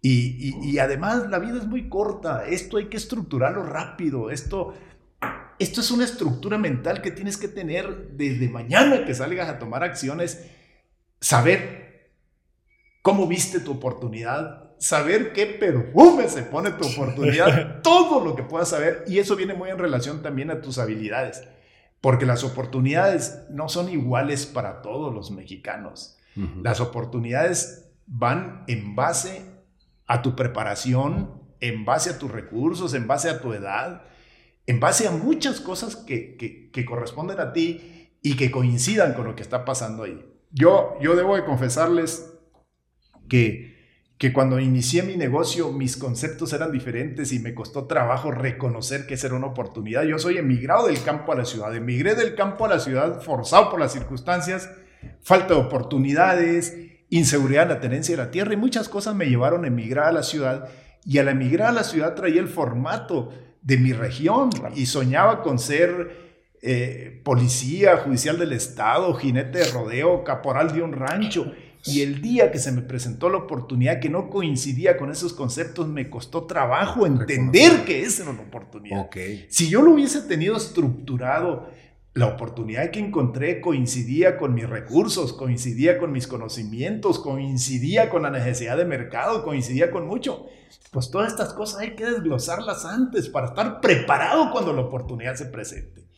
Y, 0.00 0.78
además 0.78 1.28
la 1.28 1.38
vida 1.38 1.58
es 1.58 1.66
muy 1.66 1.88
corta. 1.88 2.46
Esto 2.46 2.78
hay 2.78 2.86
que 2.86 2.96
estructurarlo 2.96 3.64
rápido. 3.64 4.30
Esto, 4.30 4.74
esto 5.58 5.80
es 5.80 5.90
una 5.90 6.04
estructura 6.04 6.56
mental 6.56 7.02
que 7.02 7.10
tienes 7.10 7.36
que 7.36 7.48
tener 7.48 8.12
desde 8.12 8.48
mañana 8.48 9.04
que 9.04 9.14
salgas 9.14 9.48
a 9.48 9.58
tomar 9.58 9.82
acciones. 9.82 10.46
Saber 11.20 11.89
cómo 13.02 13.26
viste 13.26 13.60
tu 13.60 13.72
oportunidad, 13.72 14.70
saber 14.78 15.32
qué 15.32 15.46
perfume 15.46 16.28
se 16.28 16.42
pone 16.42 16.70
tu 16.72 16.86
oportunidad, 16.86 17.80
todo 17.82 18.24
lo 18.24 18.34
que 18.34 18.42
puedas 18.42 18.68
saber. 18.68 19.04
Y 19.06 19.18
eso 19.18 19.36
viene 19.36 19.54
muy 19.54 19.70
en 19.70 19.78
relación 19.78 20.22
también 20.22 20.50
a 20.50 20.60
tus 20.60 20.78
habilidades, 20.78 21.42
porque 22.00 22.26
las 22.26 22.44
oportunidades 22.44 23.44
no 23.50 23.68
son 23.68 23.88
iguales 23.88 24.46
para 24.46 24.82
todos 24.82 25.14
los 25.14 25.30
mexicanos. 25.30 26.16
Las 26.62 26.80
oportunidades 26.80 27.90
van 28.06 28.64
en 28.66 28.94
base 28.94 29.42
a 30.06 30.22
tu 30.22 30.34
preparación, 30.36 31.40
en 31.60 31.84
base 31.84 32.10
a 32.10 32.18
tus 32.18 32.30
recursos, 32.30 32.94
en 32.94 33.06
base 33.06 33.28
a 33.28 33.40
tu 33.40 33.52
edad, 33.52 34.04
en 34.66 34.80
base 34.80 35.06
a 35.06 35.10
muchas 35.10 35.60
cosas 35.60 35.96
que, 35.96 36.70
que, 36.72 36.84
corresponden 36.84 37.40
a 37.40 37.52
ti 37.52 38.10
y 38.22 38.36
que 38.36 38.50
coincidan 38.50 39.14
con 39.14 39.26
lo 39.26 39.34
que 39.34 39.42
está 39.42 39.64
pasando 39.64 40.04
ahí. 40.04 40.24
Yo, 40.50 40.96
yo 41.02 41.14
debo 41.14 41.36
de 41.36 41.44
confesarles 41.44 42.29
que 43.30 43.70
que 44.20 44.34
cuando 44.34 44.60
inicié 44.60 45.02
mi 45.02 45.16
negocio 45.16 45.72
mis 45.72 45.96
conceptos 45.96 46.52
eran 46.52 46.72
diferentes 46.72 47.32
y 47.32 47.38
me 47.38 47.54
costó 47.54 47.86
trabajo 47.86 48.30
reconocer 48.30 49.06
que 49.06 49.14
esa 49.14 49.28
era 49.28 49.36
una 49.36 49.46
oportunidad. 49.46 50.02
Yo 50.02 50.18
soy 50.18 50.36
emigrado 50.36 50.88
del 50.88 51.02
campo 51.02 51.32
a 51.32 51.36
la 51.36 51.46
ciudad, 51.46 51.74
emigré 51.74 52.14
del 52.14 52.34
campo 52.34 52.66
a 52.66 52.68
la 52.68 52.80
ciudad 52.80 53.22
forzado 53.22 53.70
por 53.70 53.80
las 53.80 53.94
circunstancias, 53.94 54.68
falta 55.22 55.54
de 55.54 55.60
oportunidades, 55.60 56.76
inseguridad 57.08 57.62
en 57.62 57.68
la 57.70 57.80
tenencia 57.80 58.14
de 58.14 58.22
la 58.22 58.30
tierra 58.30 58.52
y 58.52 58.58
muchas 58.58 58.90
cosas 58.90 59.14
me 59.14 59.24
llevaron 59.24 59.64
a 59.64 59.68
emigrar 59.68 60.08
a 60.08 60.12
la 60.12 60.22
ciudad. 60.22 60.68
Y 61.06 61.16
al 61.16 61.28
emigrar 61.28 61.70
a 61.70 61.72
la 61.72 61.84
ciudad 61.84 62.14
traía 62.14 62.42
el 62.42 62.48
formato 62.48 63.30
de 63.62 63.78
mi 63.78 63.94
región 63.94 64.50
y 64.74 64.84
soñaba 64.84 65.42
con 65.42 65.58
ser 65.58 66.50
eh, 66.60 67.22
policía 67.24 67.96
judicial 67.96 68.38
del 68.38 68.52
estado, 68.52 69.14
jinete 69.14 69.60
de 69.60 69.70
rodeo, 69.70 70.24
caporal 70.24 70.74
de 70.74 70.82
un 70.82 70.92
rancho 70.92 71.54
y 71.84 72.02
el 72.02 72.20
día 72.20 72.50
que 72.50 72.58
se 72.58 72.72
me 72.72 72.82
presentó 72.82 73.30
la 73.30 73.38
oportunidad 73.38 74.00
que 74.00 74.08
no 74.08 74.28
coincidía 74.28 74.96
con 74.96 75.10
esos 75.10 75.32
conceptos, 75.32 75.88
me 75.88 76.10
costó 76.10 76.44
trabajo 76.44 77.06
entender 77.06 77.84
que 77.84 78.02
esa 78.02 78.22
era 78.22 78.32
una 78.32 78.42
oportunidad. 78.42 79.08
Si 79.48 79.68
yo 79.68 79.82
lo 79.82 79.92
hubiese 79.92 80.22
tenido 80.22 80.56
estructurado, 80.56 81.68
la 82.12 82.26
oportunidad 82.26 82.90
que 82.90 82.98
encontré 82.98 83.60
coincidía 83.60 84.36
con 84.36 84.52
mis 84.52 84.68
recursos, 84.68 85.32
coincidía 85.32 85.98
con 85.98 86.12
mis 86.12 86.26
conocimientos, 86.26 87.20
coincidía 87.20 88.10
con 88.10 88.22
la 88.22 88.30
necesidad 88.30 88.76
de 88.76 88.84
mercado, 88.84 89.44
coincidía 89.44 89.90
con 89.90 90.06
mucho. 90.06 90.46
Pues 90.90 91.10
todas 91.10 91.32
estas 91.32 91.54
cosas 91.54 91.80
hay 91.80 91.94
que 91.94 92.04
desglosarlas 92.04 92.84
antes 92.84 93.28
para 93.28 93.48
estar 93.48 93.80
preparado 93.80 94.50
cuando 94.50 94.72
la 94.72 94.82
oportunidad 94.82 95.36
se 95.36 95.46
presente. 95.46 96.09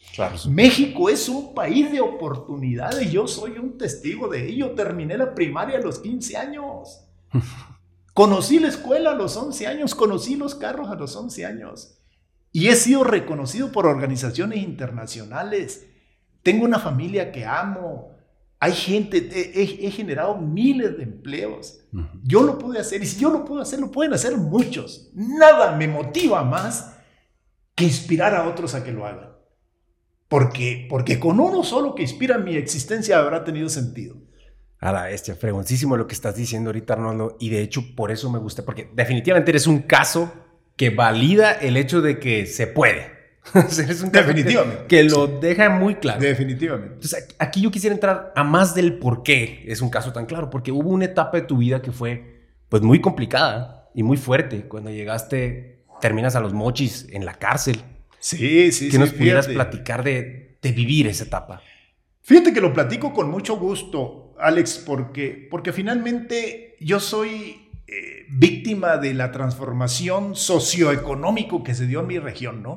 México 0.49 1.09
es 1.09 1.29
un 1.29 1.55
país 1.55 1.91
de 1.91 2.01
oportunidades, 2.01 3.11
yo 3.11 3.27
soy 3.27 3.53
un 3.53 3.79
testigo 3.79 4.29
de 4.29 4.49
ello. 4.49 4.73
Terminé 4.73 5.17
la 5.17 5.35
primaria 5.35 5.79
a 5.79 5.81
los 5.81 5.99
15 6.01 6.37
años. 6.37 7.05
Conocí 8.15 8.59
la 8.59 8.69
escuela 8.69 9.13
a 9.13 9.15
los 9.15 9.37
11 9.37 9.67
años, 9.67 9.95
conocí 9.95 10.37
los 10.37 10.55
carros 10.55 10.91
a 10.91 10.97
los 10.97 11.17
11 11.17 11.47
años 11.47 11.99
y 12.53 12.69
he 12.69 12.77
sido 12.77 13.03
reconocido 13.03 13.73
por 13.73 13.87
organizaciones 13.87 14.59
internacionales. 14.59 15.87
Tengo 16.43 16.67
una 16.67 16.79
familia 16.79 17.33
que 17.33 17.47
amo. 17.47 18.11
Hay 18.61 18.73
gente, 18.73 19.31
he, 19.55 19.91
generado 19.91 20.37
miles 20.37 20.97
de 20.99 21.05
empleos. 21.05 21.81
Yo 22.23 22.43
lo 22.43 22.59
pude 22.59 22.79
hacer 22.79 23.03
y 23.03 23.07
si 23.07 23.19
yo 23.19 23.31
lo 23.31 23.45
puedo 23.45 23.63
hacer, 23.63 23.81
lo 23.81 23.91
pueden 23.91 24.13
hacer 24.13 24.37
muchos. 24.37 25.11
Nada 25.15 25.75
me 25.75 25.89
motiva 25.89 26.45
más 26.45 26.99
que 27.75 27.85
inspirar 27.85 28.35
a 28.35 28.47
otros 28.47 28.75
a 28.75 28.85
que 28.85 28.93
lo 28.93 29.07
hagan. 29.07 29.32
Porque, 30.33 30.87
porque 30.89 31.21
con 31.21 31.39
uno 31.41 31.63
solo 31.63 31.95
que 31.95 32.01
inspira 32.01 32.39
mi 32.39 32.57
existencia 32.57 33.19
habrá 33.19 33.45
tenido 33.45 33.69
sentido. 33.69 34.17
A 34.79 34.91
la 34.91 35.03
bestia, 35.03 35.35
fregoncísimo 35.35 35.95
lo 35.95 36.07
que 36.07 36.15
estás 36.15 36.37
diciendo 36.37 36.71
ahorita, 36.71 36.95
Arnoldo. 36.95 37.37
Y 37.39 37.51
de 37.51 37.61
hecho, 37.61 37.95
por 37.95 38.11
eso 38.11 38.31
me 38.31 38.39
gusta, 38.39 38.65
porque 38.65 38.89
definitivamente 38.95 39.51
eres 39.51 39.67
un 39.67 39.81
caso 39.81 40.33
que 40.75 40.89
valida 40.89 41.53
el 41.53 41.77
hecho 41.77 42.01
de 42.01 42.19
que 42.19 42.47
se 42.47 42.67
puede. 42.67 43.13
es 43.55 44.03
un 44.03 44.11
Definitivamente. 44.11 44.87
Que, 44.89 45.05
lo 45.05 45.27
deja 45.27 45.69
muy 45.69 45.97
claro. 45.97 46.19
Definitivamente. 46.19 46.95
Entonces, 46.95 47.29
aquí 47.39 47.61
yo 47.61 47.71
quisiera 47.71 47.93
entrar 47.93 48.33
a 48.35 48.43
más 48.43 48.75
del 48.75 48.99
por 48.99 49.23
qué 49.23 49.63
es 49.69 49.83
un 49.83 49.91
caso 49.91 50.15
tan 50.15 50.25
claro, 50.25 50.49
porque 50.49 50.73
hubo 50.73 50.89
una 50.89 51.05
etapa 51.05 51.37
de 51.37 51.43
tu 51.43 51.59
vida 51.59 51.83
que 51.83 51.93
fue 51.93 52.41
pues 52.71 52.81
muy 52.81 53.03
complicada 53.03 53.91
y 53.95 54.03
muy 54.03 54.17
fuerte. 54.17 54.67
Cuando 54.67 54.89
llegaste, 54.89 55.85
terminas 56.01 56.37
a 56.37 56.41
los 56.41 56.55
mochis 56.55 57.07
en 57.11 57.27
la 57.27 57.35
cárcel. 57.35 57.83
Sí, 58.23 58.73
sí, 58.73 58.89
que 58.89 58.99
nos 58.99 59.13
pudieras 59.13 59.49
platicar 59.49 60.03
de, 60.03 60.57
de 60.63 60.73
vivir 60.73 61.07
esa 61.09 61.25
etapa. 61.25 61.63
Fíjate 62.23 62.55
que 62.55 62.61
lo 62.61 62.73
platico 62.73 63.13
con 63.13 63.31
mucho 63.31 63.59
gusto 63.59 64.35
Alex, 64.39 64.83
porque, 64.85 65.47
porque 65.51 65.73
finalmente 65.73 66.77
yo 66.81 67.01
soy 67.01 67.69
eh, 67.87 68.27
víctima 68.31 68.97
de 68.97 69.15
la 69.15 69.31
transformación 69.33 70.35
socioeconómico 70.35 71.63
que 71.63 71.75
se 71.75 71.87
dio 71.87 72.01
en 72.01 72.07
mi 72.07 72.19
región, 72.19 72.63
¿no? 72.63 72.77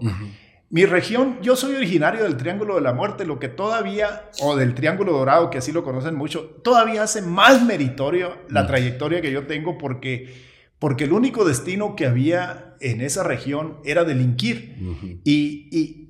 Mi 0.70 0.86
región, 0.86 1.38
yo 1.42 1.56
soy 1.56 1.76
originario 1.76 2.24
del 2.24 2.38
Triángulo 2.38 2.76
de 2.76 2.82
la 2.82 2.92
Muerte, 2.92 3.24
lo 3.24 3.40
que 3.40 3.48
todavía, 3.48 4.30
o 4.42 4.56
del 4.56 4.74
Triángulo 4.74 5.14
Dorado, 5.14 5.50
que 5.50 5.60
así 5.60 5.72
lo 5.72 5.84
conocen 5.84 6.16
mucho, 6.16 6.60
todavía 6.64 7.04
hace 7.04 7.22
más 7.22 7.64
meritorio 7.64 8.36
la 8.50 8.68
trayectoria 8.68 9.22
que 9.22 9.32
yo 9.32 9.46
tengo 9.46 9.78
porque, 9.78 10.34
porque 10.80 11.06
el 11.06 11.14
único 11.14 11.46
destino 11.46 11.96
que 11.96 12.06
había 12.06 12.76
en 12.80 13.02
esa 13.02 13.24
región 13.24 13.78
era 13.86 14.04
delinquir. 14.04 14.76
y, 15.24 15.70
y 15.72 16.06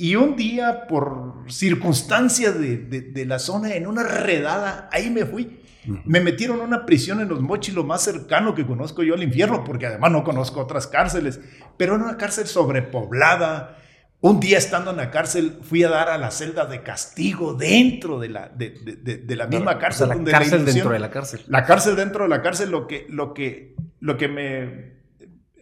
y 0.00 0.16
un 0.16 0.34
día, 0.34 0.86
por 0.86 1.44
circunstancias 1.48 2.58
de, 2.58 3.24
la 3.26 3.38
zona, 3.38 3.74
en 3.74 3.86
una 3.86 4.02
redada, 4.02 4.88
ahí 4.92 5.10
me 5.10 5.26
fui. 5.26 5.60
Me 6.06 6.22
metieron 6.22 6.62
a 6.62 6.64
una 6.64 6.86
prisión 6.86 7.20
en 7.20 7.28
los 7.28 7.42
mochis, 7.42 7.74
lo 7.74 7.84
más 7.84 8.02
cercano 8.02 8.54
que 8.54 8.64
conozco 8.64 9.02
yo 9.02 9.12
al 9.12 9.22
infierno, 9.22 9.62
porque 9.62 9.84
además 9.84 10.10
no 10.10 10.24
conozco 10.24 10.58
otras 10.58 10.86
cárceles, 10.86 11.38
pero 11.76 11.96
en 11.96 12.00
una 12.00 12.16
cárcel 12.16 12.46
sobrepoblada. 12.46 13.76
Un 14.22 14.38
día 14.38 14.58
estando 14.58 14.90
en 14.90 14.98
la 14.98 15.10
cárcel 15.10 15.60
fui 15.62 15.82
a 15.82 15.88
dar 15.88 16.10
a 16.10 16.18
la 16.18 16.30
celda 16.30 16.66
de 16.66 16.82
castigo 16.82 17.54
dentro 17.54 18.20
de 18.20 18.28
la, 18.28 18.48
de, 18.50 19.24
la 19.28 19.46
misma 19.46 19.78
cárcel. 19.78 20.08
la 20.08 20.24
cárcel 20.24 20.64
dentro 20.66 20.90
de 20.90 20.98
la 20.98 21.10
cárcel. 21.10 21.40
La 21.46 21.64
cárcel 21.64 21.96
dentro 21.96 22.24
de 22.24 22.28
la 22.28 22.42
cárcel, 22.42 22.70
lo 22.70 22.86
que, 22.86 23.06
lo 23.08 23.32
que, 23.32 23.74
lo 24.00 24.18
que 24.18 24.28
me... 24.28 25.00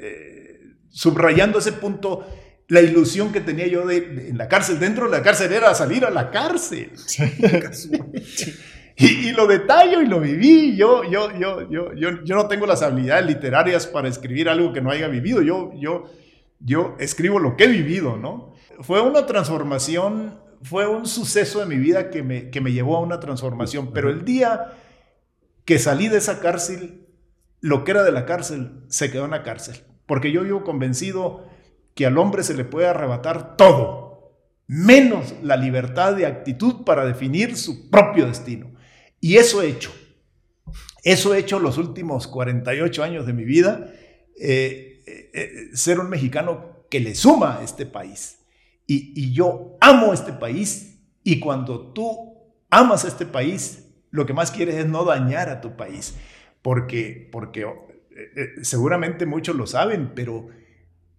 Eh, 0.01 0.61
subrayando 0.91 1.59
ese 1.61 1.73
punto 1.73 2.27
la 2.69 2.83
ilusión 2.83 3.33
que 3.33 3.41
tenía 3.41 3.67
yo 3.67 3.87
de, 3.87 4.29
en 4.29 4.39
la 4.39 4.47
cárcel, 4.47 4.79
dentro 4.79 5.07
de 5.07 5.17
la 5.17 5.23
cárcel, 5.23 5.53
era 5.53 5.75
salir 5.75 6.05
a 6.05 6.11
la 6.11 6.31
cárcel. 6.31 6.91
y, 8.97 9.33
lo 9.33 9.47
detallo 9.47 10.03
y 10.03 10.07
lo 10.07 10.21
viví. 10.21 10.77
Yo, 10.77 11.03
yo, 11.05 11.37
yo, 11.39 11.69
yo, 11.71 11.95
yo, 11.95 12.25
yo 12.25 12.37
no 12.37 12.47
tengo 12.47 12.67
las 12.67 12.83
habilidades 12.83 13.25
literarias 13.25 13.87
para 13.87 14.09
escribir 14.09 14.51
algo 14.51 14.73
que 14.73 14.83
no 14.83 14.91
haya 14.91 15.09
vivido. 15.09 15.41
Yo, 15.41 15.73
yo, 15.81 16.11
yo 16.61 16.95
escribo 16.99 17.39
lo 17.39 17.57
que 17.57 17.65
he 17.65 17.69
vivido, 17.69 18.19
¿no? 18.19 18.48
Fue 18.81 19.01
una 19.01 19.27
transformación, 19.27 20.39
fue 20.63 20.87
un 20.87 21.07
suceso 21.07 21.61
de 21.61 21.67
mi 21.67 21.77
vida 21.77 22.11
que 22.11 22.23
me, 22.23 22.51
que 22.51 22.61
me 22.61 22.73
llevó 22.73 22.97
a 22.97 23.01
una 23.01 23.21
transformación. 23.21 23.93
Pero 23.93 24.11
el 24.11 24.25
día 24.25 24.73
que 25.65 25.79
salí 25.79 26.09
de 26.09 26.19
esa 26.19 26.41
cárcel, 26.41 27.07
lo 27.61 27.85
que 27.85 27.91
era 27.91 28.05
de 28.05 28.13
la 28.13 28.25
cárcel 28.25 28.85
se 28.89 29.11
quedó 29.11 29.25
en 29.25 29.33
la 29.33 29.43
cárcel. 29.43 29.85
Porque 30.07 30.33
yo 30.33 30.43
vivo 30.43 30.65
convencido 30.65 31.45
que 31.95 32.07
al 32.07 32.17
hombre 32.17 32.43
se 32.45 32.55
le 32.55 32.65
puede 32.65 32.87
arrebatar 32.87 33.57
todo, 33.57 34.37
menos 34.67 35.35
la 35.43 35.57
libertad 35.57 36.15
de 36.15 36.27
actitud 36.27 36.85
para 36.85 37.05
definir 37.05 37.57
su 37.57 37.91
propio 37.91 38.27
destino. 38.27 38.73
Y 39.21 39.37
eso 39.37 39.61
he 39.61 39.69
hecho. 39.69 39.93
Eso 41.03 41.35
he 41.35 41.39
hecho 41.39 41.59
los 41.59 41.77
últimos 41.79 42.29
48 42.29 43.03
años 43.03 43.27
de 43.27 43.33
mi 43.33 43.45
vida, 43.45 43.93
eh, 44.41 45.03
eh, 45.07 45.31
eh, 45.35 45.53
ser 45.75 45.99
un 45.99 46.09
mexicano 46.09 46.85
que 46.89 47.01
le 47.01 47.15
suma 47.15 47.59
a 47.59 47.65
este 47.65 47.85
país. 47.85 48.38
Y, 48.89 49.13
y 49.15 49.33
yo 49.33 49.77
amo 49.81 50.13
este 50.13 50.33
país 50.33 50.99
y 51.23 51.39
cuando 51.39 51.93
tú 51.93 52.35
amas 52.71 53.05
a 53.05 53.09
este 53.09 53.27
país, 53.27 53.85
lo 54.11 54.27
que 54.27 54.33
más 54.33 54.51
quieres 54.51 54.75
es 54.75 54.87
no 54.87 55.05
dañar 55.05 55.49
a 55.49 55.61
tu 55.61 55.77
país, 55.77 56.17
porque, 56.63 57.29
porque 57.31 57.65
seguramente 58.63 59.27
muchos 59.27 59.55
lo 59.55 59.67
saben, 59.67 60.13
pero 60.17 60.49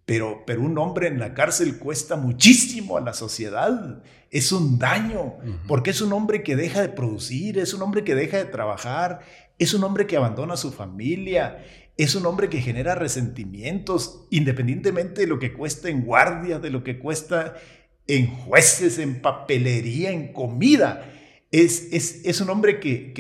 pero, 0.10 0.42
pero 0.44 0.64
un 0.64 0.76
hombre 0.80 1.08
en 1.08 1.20
la 1.20 1.36
cárcel 1.36 1.78
cuesta 1.78 2.16
muchísimo 2.16 2.98
a 2.98 3.02
la 3.02 3.14
sociedad. 3.14 4.02
Es 4.32 4.52
un 4.52 4.80
daño, 4.80 5.36
porque 5.68 5.92
es 5.92 6.02
un 6.02 6.14
hombre 6.14 6.42
que 6.42 6.56
deja 6.56 6.82
de 6.82 6.90
producir, 6.90 7.60
es 7.60 7.76
un 7.76 7.84
hombre 7.84 8.04
que 8.04 8.16
deja 8.16 8.38
de 8.38 8.46
trabajar, 8.46 9.20
es 9.60 9.76
un 9.76 9.84
hombre 9.84 10.08
que 10.08 10.18
abandona 10.18 10.56
a 10.56 10.58
su 10.58 10.72
familia, 10.72 11.64
es 12.00 12.16
un 12.16 12.26
hombre 12.26 12.48
que 12.48 12.62
genera 12.62 12.96
resentimientos, 12.96 14.26
independientemente 14.30 15.22
de 15.22 15.28
lo 15.28 15.38
que 15.38 15.52
cuesta 15.52 15.90
en 15.90 16.06
guardia, 16.06 16.58
de 16.58 16.70
lo 16.70 16.82
que 16.82 16.98
cuesta 16.98 17.56
en 18.08 18.28
jueces, 18.28 19.00
en 19.00 19.22
papelería, 19.22 20.12
en 20.12 20.32
comida. 20.32 21.12
Es, 21.52 21.90
es, 21.92 22.22
es 22.24 22.40
un 22.40 22.52
hombre 22.52 22.80
que, 22.80 23.12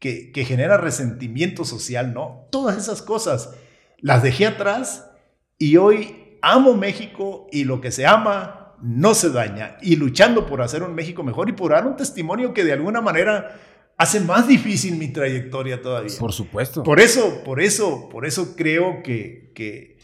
que, 0.00 0.32
que 0.32 0.44
genera 0.44 0.78
resentimiento 0.78 1.64
social, 1.64 2.12
¿no? 2.12 2.48
Todas 2.50 2.76
esas 2.76 3.02
cosas 3.02 3.54
las 3.98 4.24
dejé 4.24 4.46
atrás 4.46 5.08
y 5.56 5.76
hoy 5.76 6.38
amo 6.42 6.74
México 6.74 7.46
y 7.52 7.62
lo 7.62 7.80
que 7.80 7.92
se 7.92 8.04
ama 8.04 8.74
no 8.82 9.14
se 9.14 9.30
daña. 9.30 9.76
Y 9.80 9.94
luchando 9.94 10.44
por 10.44 10.60
hacer 10.60 10.82
un 10.82 10.96
México 10.96 11.22
mejor 11.22 11.48
y 11.50 11.52
por 11.52 11.70
dar 11.70 11.86
un 11.86 11.96
testimonio 11.96 12.52
que 12.52 12.64
de 12.64 12.72
alguna 12.72 13.00
manera 13.00 13.60
hace 13.98 14.20
más 14.20 14.48
difícil 14.48 14.96
mi 14.96 15.08
trayectoria 15.08 15.82
todavía. 15.82 16.16
Por 16.18 16.32
supuesto. 16.32 16.82
Por 16.82 17.00
eso, 17.00 17.42
por 17.44 17.60
eso, 17.60 18.08
por 18.08 18.24
eso 18.24 18.56
creo 18.56 19.02
que, 19.02 19.52
que, 19.54 19.98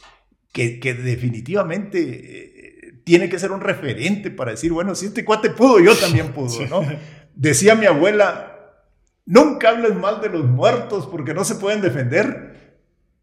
que, 0.52 0.94
definitivamente 0.94 2.00
eh, 2.02 3.00
tiene 3.04 3.28
que 3.28 3.38
ser 3.38 3.52
un 3.52 3.60
referente 3.60 4.30
para 4.30 4.50
decir, 4.50 4.72
bueno, 4.72 4.94
si 4.94 5.06
este 5.06 5.24
cuate 5.24 5.50
pudo, 5.50 5.80
yo 5.80 5.96
también 5.96 6.32
pudo, 6.32 6.66
¿no? 6.68 6.82
Decía 7.34 7.74
mi 7.74 7.86
abuela, 7.86 8.74
nunca 9.24 9.70
hables 9.70 9.94
mal 9.94 10.20
de 10.20 10.28
los 10.28 10.44
muertos 10.44 11.06
porque 11.06 11.32
no 11.32 11.44
se 11.44 11.54
pueden 11.54 11.80
defender 11.80 12.54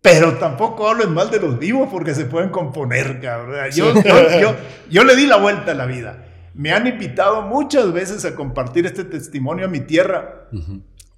pero 0.02 0.40
tampoco 0.40 0.90
hablen 0.90 1.14
mal 1.14 1.30
de 1.30 1.40
los 1.40 1.60
vivos 1.60 1.88
porque 1.92 2.16
se 2.16 2.26
pueden 2.26 2.50
componer, 2.50 3.22
cabrón. 3.22 3.70
Yo, 3.72 3.94
yo, 3.94 4.56
yo, 4.90 5.04
le 5.04 5.16
di 5.16 5.28
la 5.28 5.38
vuelta 5.38 5.72
a 5.72 5.76
la 5.76 5.86
vida. 5.86 6.26
Me 6.54 6.72
han 6.72 6.88
invitado 6.88 7.44
muchas 7.44 7.92
veces 7.94 8.26
a 8.26 8.36
compartir 8.36 8.86
este 8.86 9.04
testimonio 9.04 9.66
a 9.66 9.70
mi 9.70 9.82
tierra. 9.82 10.50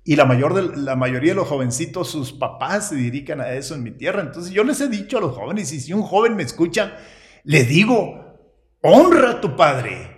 Y 0.04 0.16
la, 0.16 0.26
mayor 0.26 0.54
de, 0.54 0.78
la 0.78 0.96
mayoría 0.96 1.32
de 1.32 1.36
los 1.36 1.48
jovencitos, 1.48 2.10
sus 2.10 2.34
papás 2.34 2.90
se 2.90 2.96
dedican 2.96 3.40
a 3.42 3.52
eso 3.54 3.76
en 3.76 3.84
mi 3.84 3.92
tierra. 3.92 4.22
Entonces 4.22 4.52
yo 4.52 4.64
les 4.64 4.82
he 4.82 4.90
dicho 4.90 5.18
a 5.18 5.22
los 5.22 5.36
jóvenes, 5.36 5.72
y 5.72 5.80
si 5.80 5.94
un 5.94 6.04
joven 6.04 6.36
me 6.36 6.44
escucha, 6.44 6.98
le 7.44 7.64
digo, 7.64 8.38
honra 8.82 9.32
a 9.32 9.42
tu 9.42 9.56
padre, 9.56 10.14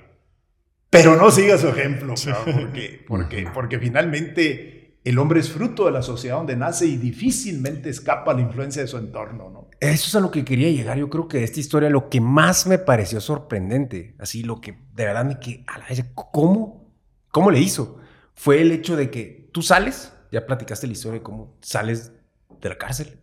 pero 0.89 1.15
no 1.15 1.29
siga 1.29 1.57
su 1.57 1.67
ejemplo, 1.67 2.15
porque, 2.45 3.03
porque, 3.07 3.47
porque 3.53 3.79
finalmente 3.79 4.74
el 5.05 5.19
hombre 5.19 5.39
es 5.39 5.51
fruto 5.51 5.85
de 5.85 5.91
la 5.91 6.01
sociedad 6.01 6.37
donde 6.37 6.55
nace 6.55 6.87
y 6.87 6.97
difícilmente 6.97 7.89
escapa 7.89 8.31
a 8.31 8.33
la 8.33 8.41
influencia 8.41 8.81
de 8.81 8.87
su 8.87 8.97
entorno, 8.97 9.51
¿no? 9.51 9.69
Eso 9.79 10.07
es 10.07 10.15
a 10.15 10.19
lo 10.19 10.31
que 10.31 10.43
quería 10.43 10.71
llegar. 10.71 10.97
Yo 10.97 11.11
creo 11.11 11.27
que 11.27 11.37
de 11.37 11.43
esta 11.43 11.59
historia 11.59 11.91
lo 11.91 12.09
que 12.09 12.19
más 12.19 12.65
me 12.65 12.79
pareció 12.79 13.21
sorprendente, 13.21 14.15
así 14.17 14.41
lo 14.41 14.59
que 14.59 14.71
de 14.71 15.05
verdad 15.05 15.23
me 15.23 15.39
que 15.39 15.63
a 15.67 15.77
la 15.77 15.87
vez, 15.87 16.03
¿cómo? 16.15 16.91
¿Cómo 17.31 17.51
le 17.51 17.59
hizo? 17.59 17.99
Fue 18.33 18.59
el 18.61 18.71
hecho 18.71 18.95
de 18.95 19.11
que 19.11 19.47
tú 19.53 19.61
sales, 19.61 20.11
ya 20.31 20.47
platicaste 20.47 20.87
la 20.87 20.93
historia 20.93 21.19
de 21.19 21.23
cómo 21.23 21.55
sales 21.61 22.11
de 22.59 22.69
la 22.69 22.77
cárcel, 22.79 23.19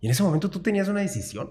y 0.00 0.06
en 0.06 0.12
ese 0.12 0.22
momento 0.22 0.48
tú 0.48 0.60
tenías 0.60 0.86
una 0.86 1.00
decisión. 1.00 1.50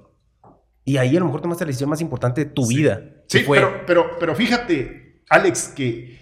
Y 0.86 0.96
ahí 0.96 1.18
a 1.18 1.20
lo 1.20 1.26
mejor 1.26 1.42
tomaste 1.42 1.66
la 1.66 1.68
decisión 1.68 1.90
más 1.90 2.00
importante 2.00 2.46
de 2.46 2.52
tu 2.52 2.68
vida. 2.68 3.02
Sí, 3.28 3.44
pero, 3.46 3.86
pero, 3.86 4.12
pero 4.18 4.34
fíjate, 4.34 5.24
Alex, 5.30 5.70
que 5.70 6.20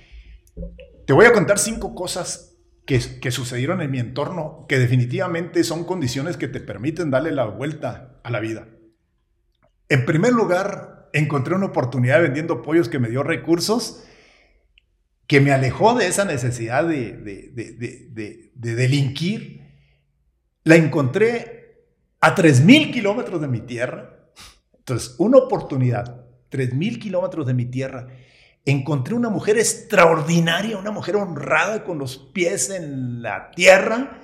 te 1.06 1.14
voy 1.14 1.26
a 1.26 1.34
contar 1.34 1.60
cinco 1.60 1.94
cosas 1.94 2.51
que, 2.86 3.32
sucedieron 3.32 3.82
en 3.82 3.92
mi 3.92 4.00
entorno, 4.00 4.66
que 4.68 4.80
definitivamente 4.80 5.64
son 5.64 5.86
condiciones 5.86 6.38
que 6.38 6.48
te 6.48 6.60
permiten 6.60 7.12
darle 7.12 7.32
la 7.32 7.46
vuelta 7.46 8.20
a 8.24 8.30
la 8.30 8.40
vida. 8.40 8.68
En 9.88 10.06
primer 10.06 10.34
lugar, 10.34 11.10
encontré 11.14 11.56
una 11.56 11.68
oportunidad 11.68 12.22
vendiendo 12.22 12.62
pollos 12.62 12.90
que 12.90 13.00
me 13.00 13.10
dio 13.10 13.24
recursos, 13.24 14.04
que 15.28 15.40
me 15.40 15.52
alejó 15.52 15.94
de 15.96 16.08
esa 16.08 16.26
necesidad 16.26 16.86
de, 16.86 17.14
de, 17.14 17.52
de, 17.54 18.52
de 18.54 18.76
delinquir 18.76 19.62
la 20.64 20.76
encontré 20.76 21.86
a 22.20 22.36
3.000 22.36 22.94
kilómetros 22.94 23.42
de 23.42 23.48
mi 23.48 23.62
tierra. 23.62 24.32
Entonces, 24.78 25.16
una 25.18 25.38
oportunidad, 25.38 26.26
3.000 26.52 27.00
kilómetros 27.00 27.48
de 27.48 27.54
mi 27.54 27.66
tierra. 27.66 28.08
Encontré 28.66 29.16
una 29.16 29.30
mujer 29.30 29.58
extraordinaria, 29.58 30.78
una 30.78 30.92
mujer 30.92 31.16
honrada 31.16 31.84
con 31.84 31.98
los 31.98 32.18
pies 32.18 32.70
en 32.70 33.22
la 33.22 33.50
tierra, 33.52 34.22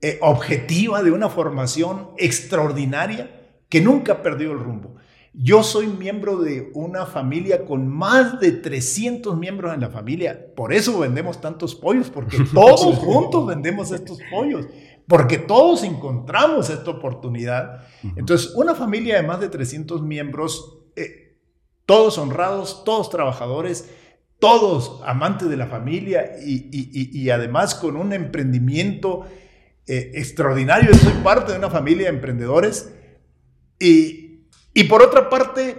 eh, 0.00 0.18
objetiva, 0.20 1.02
de 1.02 1.10
una 1.10 1.30
formación 1.30 2.10
extraordinaria, 2.18 3.30
que 3.68 3.80
nunca 3.80 4.22
perdió 4.22 4.52
el 4.52 4.58
rumbo. 4.58 4.96
Yo 5.34 5.62
soy 5.62 5.86
miembro 5.86 6.36
de 6.36 6.70
una 6.74 7.06
familia 7.06 7.64
con 7.64 7.88
más 7.88 8.38
de 8.38 8.52
300 8.52 9.38
miembros 9.38 9.72
en 9.72 9.80
la 9.80 9.88
familia. 9.88 10.52
Por 10.54 10.74
eso 10.74 10.98
vendemos 10.98 11.40
tantos 11.40 11.74
pollos, 11.74 12.10
porque 12.10 12.36
todos 12.52 12.98
juntos 12.98 13.46
vendemos 13.46 13.90
estos 13.92 14.18
pollos, 14.30 14.66
porque 15.08 15.38
todos 15.38 15.84
encontramos 15.84 16.68
esta 16.68 16.90
oportunidad. 16.90 17.86
Entonces, 18.16 18.52
una 18.54 18.74
familia 18.74 19.16
de 19.16 19.26
más 19.26 19.40
de 19.40 19.48
300 19.48 20.02
miembros, 20.02 20.80
eh, 20.96 21.31
todos 21.86 22.18
honrados, 22.18 22.84
todos 22.84 23.10
trabajadores, 23.10 23.90
todos 24.38 25.00
amantes 25.04 25.48
de 25.48 25.56
la 25.56 25.66
familia 25.66 26.32
y, 26.44 27.30
además 27.30 27.74
con 27.74 27.96
un 27.96 28.12
emprendimiento 28.12 29.26
eh, 29.86 30.12
extraordinario. 30.14 30.90
Yo 30.90 30.98
soy 30.98 31.22
parte 31.22 31.52
de 31.52 31.58
una 31.58 31.70
familia 31.70 32.04
de 32.04 32.14
emprendedores 32.16 32.92
y 33.78 34.22
y 34.74 34.84
por 34.84 35.02
otra 35.02 35.28
parte, 35.28 35.76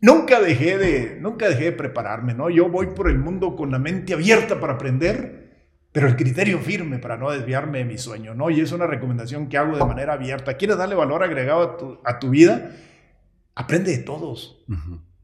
nunca 0.00 0.40
dejé 0.40 0.78
de, 0.78 1.18
nunca 1.20 1.48
dejé 1.48 1.64
de 1.64 1.72
prepararme, 1.72 2.34
¿no? 2.34 2.48
Yo 2.48 2.68
voy 2.68 2.88
por 2.88 3.10
el 3.10 3.18
mundo 3.18 3.56
con 3.56 3.70
la 3.70 3.78
mente 3.78 4.14
abierta 4.14 4.58
para 4.58 4.74
aprender, 4.74 5.50
pero 5.92 6.06
el 6.06 6.16
criterio 6.16 6.60
firme 6.60 6.98
para 6.98 7.18
no 7.18 7.30
desviarme 7.30 7.78
de 7.78 7.84
mi 7.84 7.98
sueño, 7.98 8.34
¿no? 8.34 8.48
Y 8.48 8.60
es 8.60 8.72
una 8.72 8.86
recomendación 8.86 9.48
que 9.48 9.58
hago 9.58 9.76
de 9.76 9.84
manera 9.84 10.14
abierta. 10.14 10.56
¿Quieres 10.56 10.78
darle 10.78 10.94
valor 10.94 11.22
agregado 11.22 12.00
a 12.04 12.18
tu, 12.18 12.30
vida? 12.30 12.72
Aprende 13.54 13.96
de 13.96 14.02
todos. 14.02 14.64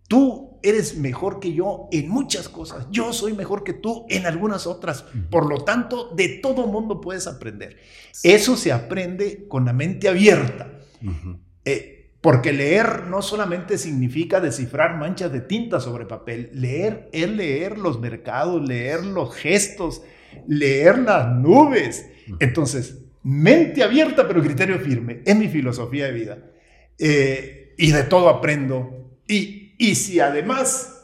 Tú 0.09 0.59
eres 0.63 0.97
mejor 0.97 1.41
que 1.41 1.53
yo 1.53 1.89
en 1.91 2.09
muchas 2.09 2.49
cosas. 2.49 2.87
Yo 2.91 3.13
soy 3.13 3.33
mejor 3.33 3.65
que 3.65 3.73
tú 3.73 4.07
en 4.09 4.27
algunas 4.27 4.67
otras. 4.67 5.05
Por 5.31 5.49
lo 5.49 5.65
tanto, 5.65 6.11
de 6.15 6.41
todo 6.41 6.67
mundo 6.67 7.01
puedes 7.01 7.27
aprender. 7.27 7.79
Eso 8.23 8.57
se 8.57 8.73
aprende 8.73 9.47
con 9.49 9.65
la 9.65 9.73
mente 9.73 10.09
abierta. 10.09 10.81
Porque 12.27 12.53
leer 12.53 13.05
no 13.05 13.23
solamente 13.23 13.79
significa 13.79 14.41
descifrar 14.41 14.97
manchas 14.99 15.33
de 15.33 15.43
tinta 15.43 15.79
sobre 15.79 16.07
papel, 16.07 16.51
leer 16.53 17.09
es 17.13 17.31
leer 17.31 17.79
los 17.79 18.01
mercados, 18.01 18.67
leer 18.67 19.05
los 19.05 19.33
gestos, 19.33 20.03
leer 20.49 20.99
las 20.99 21.33
nubes. 21.37 22.11
Entonces, 22.41 23.05
mente 23.23 23.85
abierta 23.85 24.27
pero 24.27 24.43
criterio 24.43 24.81
firme, 24.81 25.23
es 25.25 25.37
mi 25.37 25.47
filosofía 25.47 26.07
de 26.07 26.13
vida. 26.13 26.39
Eh, 26.99 27.66
y 27.77 27.93
de 27.93 28.03
todo 28.05 28.29
aprendo. 28.29 29.19
Y, 29.29 29.75
y 29.79 29.95
si 29.95 30.21
además 30.21 30.97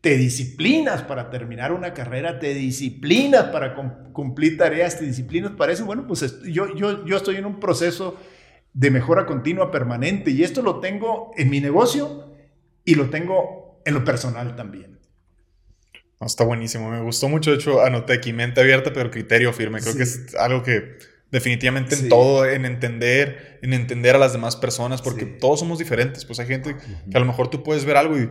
te 0.00 0.16
disciplinas 0.16 1.02
para 1.02 1.30
terminar 1.30 1.72
una 1.72 1.92
carrera, 1.92 2.38
te 2.38 2.54
disciplinas 2.54 3.44
para 3.46 3.74
cumplir 4.12 4.56
tareas, 4.56 4.98
te 4.98 5.04
disciplinas 5.04 5.52
para 5.52 5.72
eso, 5.72 5.84
bueno, 5.84 6.06
pues 6.06 6.40
yo, 6.42 6.74
yo, 6.74 7.04
yo 7.04 7.16
estoy 7.16 7.36
en 7.36 7.46
un 7.46 7.58
proceso 7.58 8.16
de 8.72 8.90
mejora 8.90 9.26
continua 9.26 9.70
permanente. 9.70 10.30
Y 10.30 10.44
esto 10.44 10.62
lo 10.62 10.80
tengo 10.80 11.32
en 11.36 11.50
mi 11.50 11.60
negocio 11.60 12.32
y 12.84 12.94
lo 12.94 13.10
tengo 13.10 13.80
en 13.84 13.94
lo 13.94 14.04
personal 14.04 14.54
también. 14.54 14.98
está 16.20 16.44
buenísimo, 16.44 16.90
me 16.90 17.02
gustó 17.02 17.28
mucho. 17.28 17.50
De 17.50 17.56
hecho, 17.56 17.82
anoté 17.82 18.12
aquí 18.12 18.32
mente 18.32 18.60
abierta, 18.60 18.92
pero 18.92 19.10
criterio 19.10 19.52
firme. 19.52 19.80
Creo 19.80 19.96
que 19.96 20.04
es 20.04 20.34
algo 20.36 20.62
que 20.62 20.98
definitivamente 21.30 21.94
en 21.94 22.08
todo, 22.08 22.46
en 22.46 22.64
entender, 22.64 23.58
en 23.62 23.72
entender 23.72 24.16
a 24.16 24.18
las 24.18 24.32
demás 24.32 24.56
personas, 24.56 25.02
porque 25.02 25.26
todos 25.26 25.60
somos 25.60 25.78
diferentes. 25.78 26.24
Pues 26.24 26.38
hay 26.40 26.46
gente 26.46 26.76
que 27.10 27.16
a 27.16 27.20
lo 27.20 27.26
mejor 27.26 27.48
tú 27.48 27.62
puedes 27.62 27.84
ver 27.84 27.96
algo 27.96 28.18
y 28.18 28.30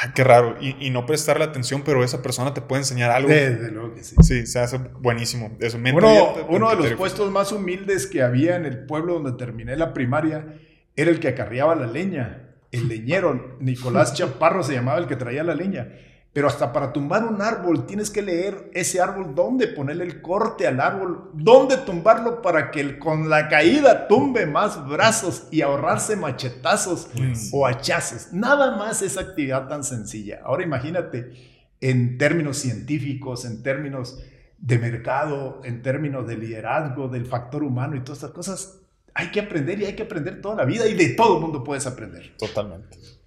Ah, 0.00 0.12
qué 0.14 0.22
raro. 0.22 0.56
Y, 0.60 0.90
no 0.90 1.06
prestarle 1.06 1.44
atención, 1.44 1.82
pero 1.84 2.04
esa 2.04 2.22
persona 2.22 2.54
te 2.54 2.60
puede 2.60 2.82
enseñar 2.82 3.10
algo. 3.10 3.30
Desde 3.30 3.70
luego 3.70 3.94
que 3.94 4.04
sí. 4.04 4.16
Sí, 4.22 4.46
se 4.46 4.60
hace 4.60 4.78
buenísimo. 4.78 5.56
Eso, 5.60 5.78
uno, 5.78 6.34
uno 6.48 6.70
de 6.70 6.76
los 6.76 6.92
puestos 6.92 7.30
más 7.32 7.52
humildes 7.52 8.06
que 8.06 8.22
había 8.22 8.56
en 8.56 8.64
el 8.64 8.86
pueblo 8.86 9.14
donde 9.14 9.32
terminé 9.32 9.76
la 9.76 9.94
primaria 9.94 10.54
era 10.94 11.10
el 11.10 11.20
que 11.20 11.28
acarreaba 11.28 11.74
la 11.74 11.86
leña. 11.86 12.50
El 12.70 12.88
leñero, 12.88 13.56
Nicolás 13.60 14.14
Chaparro 14.14 14.62
se 14.62 14.74
llamaba 14.74 14.98
el 14.98 15.06
que 15.06 15.16
traía 15.16 15.42
la 15.42 15.54
leña. 15.54 15.88
Pero 16.32 16.46
hasta 16.46 16.72
para 16.72 16.92
tumbar 16.92 17.24
un 17.24 17.40
árbol 17.40 17.86
tienes 17.86 18.10
que 18.10 18.22
leer 18.22 18.70
ese 18.74 19.00
árbol, 19.00 19.34
dónde 19.34 19.66
ponerle 19.66 20.04
el 20.04 20.20
corte 20.20 20.66
al 20.66 20.78
árbol, 20.78 21.30
dónde 21.32 21.78
tumbarlo 21.78 22.42
para 22.42 22.70
que 22.70 22.98
con 22.98 23.28
la 23.30 23.48
caída 23.48 24.06
tumbe 24.08 24.46
más 24.46 24.86
brazos 24.86 25.48
y 25.50 25.62
ahorrarse 25.62 26.16
machetazos 26.16 27.08
o 27.50 27.66
hachazos. 27.66 28.32
Nada 28.32 28.76
más 28.76 29.02
esa 29.02 29.22
actividad 29.22 29.68
tan 29.68 29.82
sencilla. 29.84 30.40
Ahora 30.44 30.62
imagínate 30.62 31.32
en 31.80 32.18
términos 32.18 32.58
científicos, 32.58 33.44
en 33.44 33.62
términos 33.62 34.22
de 34.58 34.78
mercado, 34.78 35.60
en 35.64 35.82
términos 35.82 36.26
de 36.26 36.36
liderazgo, 36.36 37.08
del 37.08 37.26
factor 37.26 37.62
humano 37.62 37.96
y 37.96 38.00
todas 38.00 38.18
estas 38.18 38.32
cosas. 38.32 38.80
Hay 39.14 39.30
que 39.30 39.40
aprender 39.40 39.80
y 39.80 39.86
hay 39.86 39.96
que 39.96 40.02
aprender 40.02 40.40
toda 40.40 40.56
la 40.56 40.64
vida 40.64 40.86
y 40.86 40.94
de 40.94 41.08
todo 41.10 41.36
el 41.36 41.40
mundo 41.40 41.64
puedes 41.64 41.86
aprender. 41.86 42.36
Totalmente. 42.36 43.17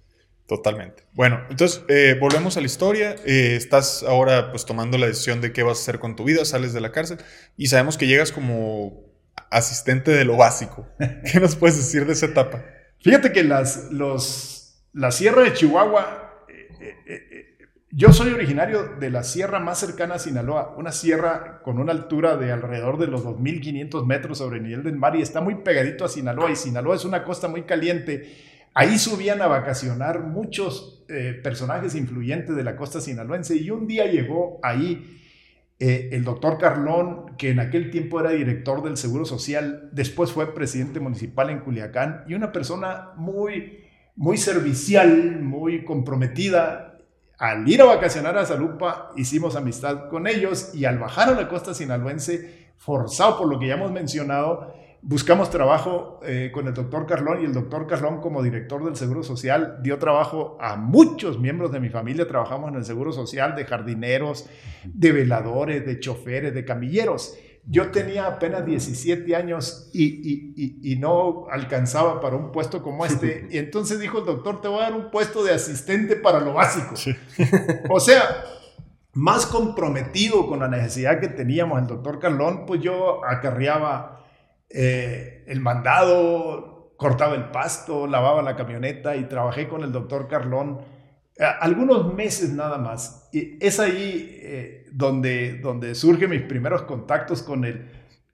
Totalmente. 0.52 1.04
Bueno, 1.14 1.40
entonces 1.48 1.82
eh, 1.88 2.14
volvemos 2.20 2.58
a 2.58 2.60
la 2.60 2.66
historia. 2.66 3.16
Eh, 3.24 3.56
estás 3.56 4.02
ahora 4.02 4.50
pues 4.50 4.66
tomando 4.66 4.98
la 4.98 5.06
decisión 5.06 5.40
de 5.40 5.50
qué 5.50 5.62
vas 5.62 5.78
a 5.78 5.80
hacer 5.80 5.98
con 5.98 6.14
tu 6.14 6.24
vida, 6.24 6.44
sales 6.44 6.74
de 6.74 6.82
la 6.82 6.92
cárcel 6.92 7.16
y 7.56 7.68
sabemos 7.68 7.96
que 7.96 8.06
llegas 8.06 8.32
como 8.32 9.02
asistente 9.48 10.10
de 10.10 10.26
lo 10.26 10.36
básico. 10.36 10.86
¿Qué 11.32 11.40
nos 11.40 11.56
puedes 11.56 11.78
decir 11.78 12.04
de 12.04 12.12
esa 12.12 12.26
etapa? 12.26 12.62
Fíjate 13.00 13.32
que 13.32 13.44
las, 13.44 13.90
los, 13.92 14.84
la 14.92 15.10
Sierra 15.10 15.40
de 15.40 15.54
Chihuahua, 15.54 16.44
eh, 16.50 17.56
yo 17.90 18.12
soy 18.12 18.34
originario 18.34 18.96
de 19.00 19.08
la 19.08 19.22
sierra 19.22 19.58
más 19.58 19.78
cercana 19.78 20.16
a 20.16 20.18
Sinaloa, 20.18 20.74
una 20.76 20.92
sierra 20.92 21.62
con 21.62 21.78
una 21.78 21.92
altura 21.92 22.36
de 22.36 22.52
alrededor 22.52 22.98
de 22.98 23.06
los 23.06 23.24
2.500 23.24 24.04
metros 24.04 24.36
sobre 24.36 24.58
el 24.58 24.64
nivel 24.64 24.82
del 24.82 24.96
mar 24.96 25.16
y 25.16 25.22
está 25.22 25.40
muy 25.40 25.54
pegadito 25.54 26.04
a 26.04 26.10
Sinaloa 26.10 26.50
y 26.50 26.56
Sinaloa 26.56 26.96
es 26.96 27.06
una 27.06 27.24
costa 27.24 27.48
muy 27.48 27.62
caliente 27.62 28.51
Ahí 28.74 28.98
subían 28.98 29.42
a 29.42 29.48
vacacionar 29.48 30.20
muchos 30.20 31.04
eh, 31.08 31.38
personajes 31.42 31.94
influyentes 31.94 32.56
de 32.56 32.64
la 32.64 32.76
costa 32.76 33.00
sinaloense 33.00 33.56
y 33.56 33.70
un 33.70 33.86
día 33.86 34.06
llegó 34.06 34.60
ahí 34.62 35.20
eh, 35.78 36.10
el 36.12 36.24
doctor 36.24 36.56
Carlón, 36.58 37.36
que 37.36 37.50
en 37.50 37.60
aquel 37.60 37.90
tiempo 37.90 38.18
era 38.20 38.30
director 38.30 38.82
del 38.82 38.96
Seguro 38.96 39.24
Social, 39.26 39.90
después 39.92 40.32
fue 40.32 40.54
presidente 40.54 41.00
municipal 41.00 41.50
en 41.50 41.60
Culiacán 41.60 42.24
y 42.28 42.34
una 42.34 42.50
persona 42.50 43.10
muy, 43.16 43.80
muy 44.16 44.38
servicial, 44.38 45.40
muy 45.42 45.84
comprometida. 45.84 46.98
Al 47.36 47.68
ir 47.68 47.82
a 47.82 47.86
vacacionar 47.86 48.38
a 48.38 48.46
Zalupa 48.46 49.10
hicimos 49.16 49.56
amistad 49.56 50.08
con 50.08 50.26
ellos 50.26 50.74
y 50.74 50.84
al 50.86 50.98
bajar 50.98 51.28
a 51.28 51.34
la 51.34 51.48
costa 51.48 51.74
sinaloense, 51.74 52.70
forzado 52.78 53.38
por 53.38 53.48
lo 53.48 53.58
que 53.58 53.66
ya 53.66 53.74
hemos 53.74 53.92
mencionado, 53.92 54.72
buscamos 55.02 55.50
trabajo 55.50 56.20
eh, 56.22 56.50
con 56.54 56.68
el 56.68 56.74
doctor 56.74 57.06
Carlón 57.06 57.42
y 57.42 57.44
el 57.44 57.52
doctor 57.52 57.88
Carlón 57.88 58.20
como 58.20 58.42
director 58.42 58.84
del 58.84 58.94
Seguro 58.94 59.24
Social 59.24 59.78
dio 59.82 59.98
trabajo 59.98 60.56
a 60.60 60.76
muchos 60.76 61.40
miembros 61.40 61.72
de 61.72 61.80
mi 61.80 61.90
familia. 61.90 62.26
Trabajamos 62.26 62.70
en 62.70 62.76
el 62.76 62.84
Seguro 62.84 63.12
Social 63.12 63.56
de 63.56 63.64
jardineros, 63.64 64.48
de 64.84 65.12
veladores, 65.12 65.84
de 65.84 65.98
choferes, 65.98 66.54
de 66.54 66.64
camilleros. 66.64 67.36
Yo 67.64 67.90
tenía 67.90 68.26
apenas 68.26 68.64
17 68.64 69.36
años 69.36 69.90
y, 69.92 70.96
no 70.98 71.46
alcanzaba 71.50 72.20
para 72.20 72.36
un 72.36 72.52
puesto 72.52 72.82
como 72.82 73.04
este. 73.04 73.48
Y 73.50 73.58
entonces 73.58 73.98
dijo 73.98 74.18
el 74.18 74.24
doctor, 74.24 74.60
te 74.60 74.68
voy 74.68 74.80
a 74.80 74.82
dar 74.84 74.94
un 74.94 75.10
puesto 75.10 75.42
de 75.42 75.52
asistente 75.52 76.16
para 76.16 76.40
lo 76.40 76.54
básico. 76.54 76.94
O 77.88 78.00
sea, 78.00 78.22
más 79.14 79.46
comprometido 79.46 80.46
con 80.46 80.60
la 80.60 80.68
necesidad 80.68 81.20
que 81.20 81.28
teníamos 81.28 81.80
el 81.80 81.86
doctor 81.86 82.18
Carlón, 82.18 82.66
pues 82.66 82.80
yo 82.80 83.24
acarreaba 83.24 84.21
eh, 84.74 85.44
el 85.46 85.60
mandado, 85.60 86.94
cortaba 86.96 87.34
el 87.34 87.50
pasto, 87.50 88.06
lavaba 88.06 88.42
la 88.42 88.56
camioneta 88.56 89.16
y 89.16 89.24
trabajé 89.24 89.68
con 89.68 89.82
el 89.84 89.92
doctor 89.92 90.28
Carlón 90.28 90.80
eh, 91.36 91.44
algunos 91.60 92.14
meses 92.14 92.50
nada 92.50 92.78
más. 92.78 93.28
Y 93.32 93.58
es 93.60 93.78
ahí 93.80 94.38
eh, 94.40 94.86
donde, 94.92 95.58
donde 95.58 95.94
surgen 95.94 96.30
mis 96.30 96.42
primeros 96.42 96.82
contactos 96.82 97.42
con, 97.42 97.64
el, 97.64 97.86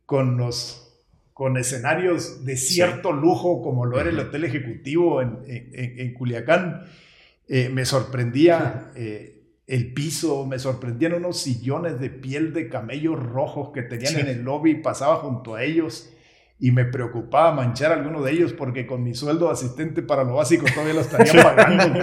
con, 0.07 0.37
los, 0.37 0.97
con 1.33 1.57
escenarios 1.57 2.45
de 2.45 2.57
cierto 2.57 3.13
lujo 3.13 3.61
como 3.61 3.85
lo 3.85 4.01
era 4.01 4.11
el 4.11 4.19
Hotel 4.21 4.45
Ejecutivo 4.45 5.21
en, 5.23 5.41
en, 5.45 6.15
Culiacán. 6.15 6.85
me 7.49 7.85
sorprendía 7.85 8.93
el 8.95 9.93
piso, 9.93 10.47
me 10.47 10.59
sorprendían 10.59 11.15
unos 11.15 11.41
sillones 11.41 11.99
de 11.99 12.11
piel 12.11 12.53
de 12.53 12.69
camello 12.69 13.17
rojos 13.17 13.71
que 13.73 13.83
tenían 13.83 14.19
en 14.19 14.29
el 14.29 14.43
lobby, 14.43 14.77
pasaba 14.77 15.17
junto 15.17 15.55
a 15.55 15.63
ellos 15.63 16.13
y 16.61 16.73
me 16.73 16.85
preocupaba 16.85 17.53
manchar 17.53 17.93
a 17.93 17.95
alguno 17.95 18.23
de 18.23 18.33
ellos 18.33 18.53
porque 18.53 18.87
con 18.87 19.05
mi 19.05 19.15
sueldo 19.15 19.47
de 19.47 19.53
asistente 19.53 20.03
para 20.03 20.25
lo 20.25 20.35
básico 20.35 20.67
todavía 20.73 20.95
lo 20.95 21.01
estarían 21.01 21.37
pagando. 21.43 22.01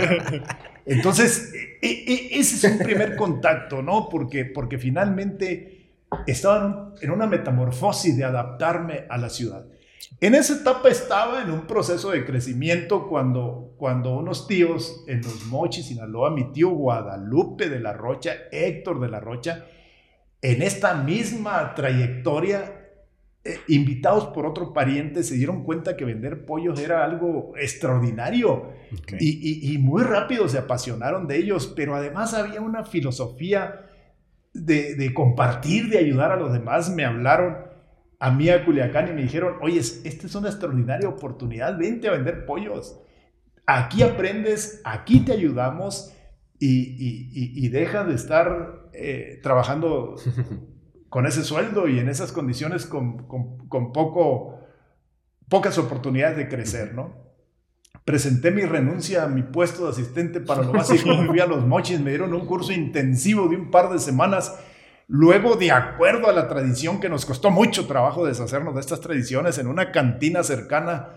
Entonces, 0.85 1.53
e, 1.81 1.87
e, 1.87 2.39
ese 2.39 2.55
es 2.55 2.73
un 2.73 2.79
primer 2.79 3.15
contacto, 3.15 3.81
¿no? 3.81 4.07
Porque, 4.09 4.45
porque 4.45 4.77
finalmente 4.77 5.89
estaba 6.25 6.93
en, 7.01 7.11
una 7.11 7.27
metamorfosis 7.27 8.15
de 8.15 8.23
adaptarme 8.23 9.05
a 9.09 9.17
la 9.17 9.29
ciudad. 9.29 9.65
En 10.21 10.35
esa 10.35 10.53
etapa 10.53 10.87
estaba 10.87 11.41
en 11.41 11.51
un 11.51 11.67
proceso 11.67 12.11
de 12.11 12.25
crecimiento 12.25 13.09
cuando, 13.09 13.73
cuando 13.77 14.15
unos 14.15 14.47
tíos 14.47 15.03
en 15.07 15.21
los 15.21 15.45
Mochis, 15.47 15.87
Sinaloa, 15.87 16.31
mi 16.31 16.53
tío 16.53 16.69
Guadalupe 16.69 17.67
de 17.67 17.81
la 17.81 17.91
Rocha, 17.91 18.33
Héctor 18.51 19.01
de 19.01 19.09
la 19.09 19.19
Rocha, 19.19 19.65
en 20.41 20.61
esta 20.61 20.93
misma 20.93 21.73
trayectoria 21.75 22.84
eh, 23.47 23.59
invitados 23.67 24.25
por 24.25 24.47
otro 24.47 24.73
pariente, 24.73 25.21
se 25.21 25.35
dieron 25.35 25.63
cuenta 25.63 25.95
que 25.95 26.03
vender 26.03 26.45
pollos 26.45 26.79
era 26.79 27.05
algo 27.05 27.53
extraordinario 27.55 28.71
y, 29.19 29.77
muy 29.77 30.01
rápido 30.01 30.49
se 30.49 30.57
apasionaron 30.57 31.27
de 31.27 31.37
ellos, 31.37 31.71
pero 31.75 31.95
además 31.95 32.33
había 32.33 32.61
una 32.61 32.83
filosofía 32.85 33.85
de, 34.51 35.13
compartir, 35.13 35.89
de 35.89 35.99
ayudar 35.99 36.31
a 36.31 36.37
los 36.37 36.53
demás. 36.53 36.89
Me 36.89 37.05
hablaron 37.05 37.57
a 38.19 38.31
mí 38.31 38.49
a 38.49 38.65
Culiacán 38.65 39.09
y 39.09 39.13
me 39.13 39.21
dijeron, 39.21 39.57
oye, 39.61 39.79
esta 39.79 40.25
es 40.25 40.33
una 40.33 40.49
extraordinaria 40.49 41.07
oportunidad, 41.07 41.77
vente 41.77 42.07
a 42.07 42.13
vender 42.13 42.47
pollos. 42.47 42.99
Aquí 43.67 44.01
aprendes, 44.01 44.81
aquí 44.83 45.19
te 45.19 45.33
ayudamos 45.33 46.13
y, 46.57 47.29
y 47.31 47.69
deja 47.69 48.05
de 48.05 48.15
estar 48.15 48.85
eh, 48.97 49.39
trabajando 49.43 50.15
con 51.09 51.25
ese 51.25 51.43
sueldo 51.43 51.87
y 51.87 51.99
en 51.99 52.09
esas 52.09 52.31
condiciones 52.31 52.85
con, 52.85 53.27
con, 53.27 53.93
poco, 53.93 54.59
pocas 55.49 55.77
oportunidades 55.77 56.37
de 56.37 56.47
crecer, 56.47 56.93
¿no? 56.93 57.23
Presenté 58.03 58.51
mi 58.51 58.63
renuncia 58.63 59.23
a 59.23 59.27
mi 59.27 59.41
puesto 59.41 59.85
de 59.85 59.91
asistente 59.91 60.39
para 60.39 60.63
lo 60.63 60.71
básico, 60.73 61.09
fui 61.25 61.39
a 61.39 61.47
los 61.47 61.65
mochis, 61.65 61.99
me 61.99 62.11
dieron 62.11 62.33
un 62.33 62.45
curso 62.45 62.71
intensivo 62.71 63.47
de 63.47 63.55
un 63.55 63.71
par 63.71 63.89
de 63.89 63.99
semanas. 63.99 64.59
Luego, 65.07 65.55
de 65.55 65.71
acuerdo 65.71 66.29
a 66.29 66.33
la 66.33 66.47
tradición 66.47 66.99
que 66.99 67.09
nos 67.09 67.25
costó 67.25 67.49
mucho 67.51 67.87
trabajo 67.87 68.25
deshacernos 68.25 68.75
de 68.75 68.81
estas 68.81 69.01
tradiciones, 69.01 69.57
en 69.57 69.67
una 69.67 69.91
cantina 69.91 70.43
cercana 70.43 71.09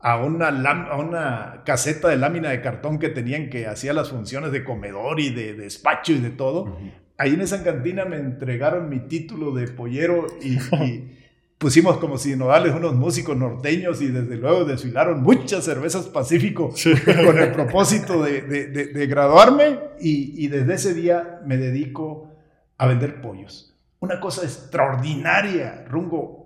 a 0.00 0.18
una, 0.18 0.48
a 0.48 0.96
una 0.96 1.62
caseta 1.64 2.08
de 2.08 2.16
lámina 2.16 2.50
de 2.50 2.60
cartón 2.60 2.98
que 2.98 3.08
tenían 3.08 3.50
que 3.50 3.66
hacía 3.66 3.92
las 3.92 4.10
funciones 4.10 4.52
de 4.52 4.62
comedor 4.62 5.20
y 5.20 5.30
de, 5.30 5.54
despacho 5.54 6.12
y 6.12 6.18
de 6.18 6.30
todo, 6.30 6.76
ahí 7.18 7.34
en 7.34 7.40
esa 7.40 7.62
cantina 7.62 8.04
me 8.04 8.16
entregaron 8.16 8.88
mi 8.88 9.00
título 9.00 9.52
de 9.52 9.68
pollero 9.68 10.26
y, 10.42 11.16
pusimos 11.58 11.96
como 11.96 12.18
si 12.18 12.36
nodales 12.36 12.74
unos 12.74 12.94
músicos 12.94 13.34
norteños 13.34 14.02
y 14.02 14.08
desde 14.08 14.36
luego 14.36 14.66
desfilaron 14.66 15.22
muchas 15.22 15.64
cervezas 15.64 16.06
Pacífico 16.06 16.74
con 17.24 17.38
el 17.38 17.52
propósito 17.52 18.22
de, 18.22 19.06
graduarme 19.08 19.78
y, 19.98 20.44
y, 20.44 20.48
desde 20.48 20.74
ese 20.74 20.94
día 20.94 21.40
me 21.46 21.56
dedico 21.56 22.30
a 22.76 22.86
vender 22.86 23.22
pollos. 23.22 23.74
Una 24.00 24.20
cosa 24.20 24.42
extraordinaria, 24.42 25.86
Rungo. 25.88 26.44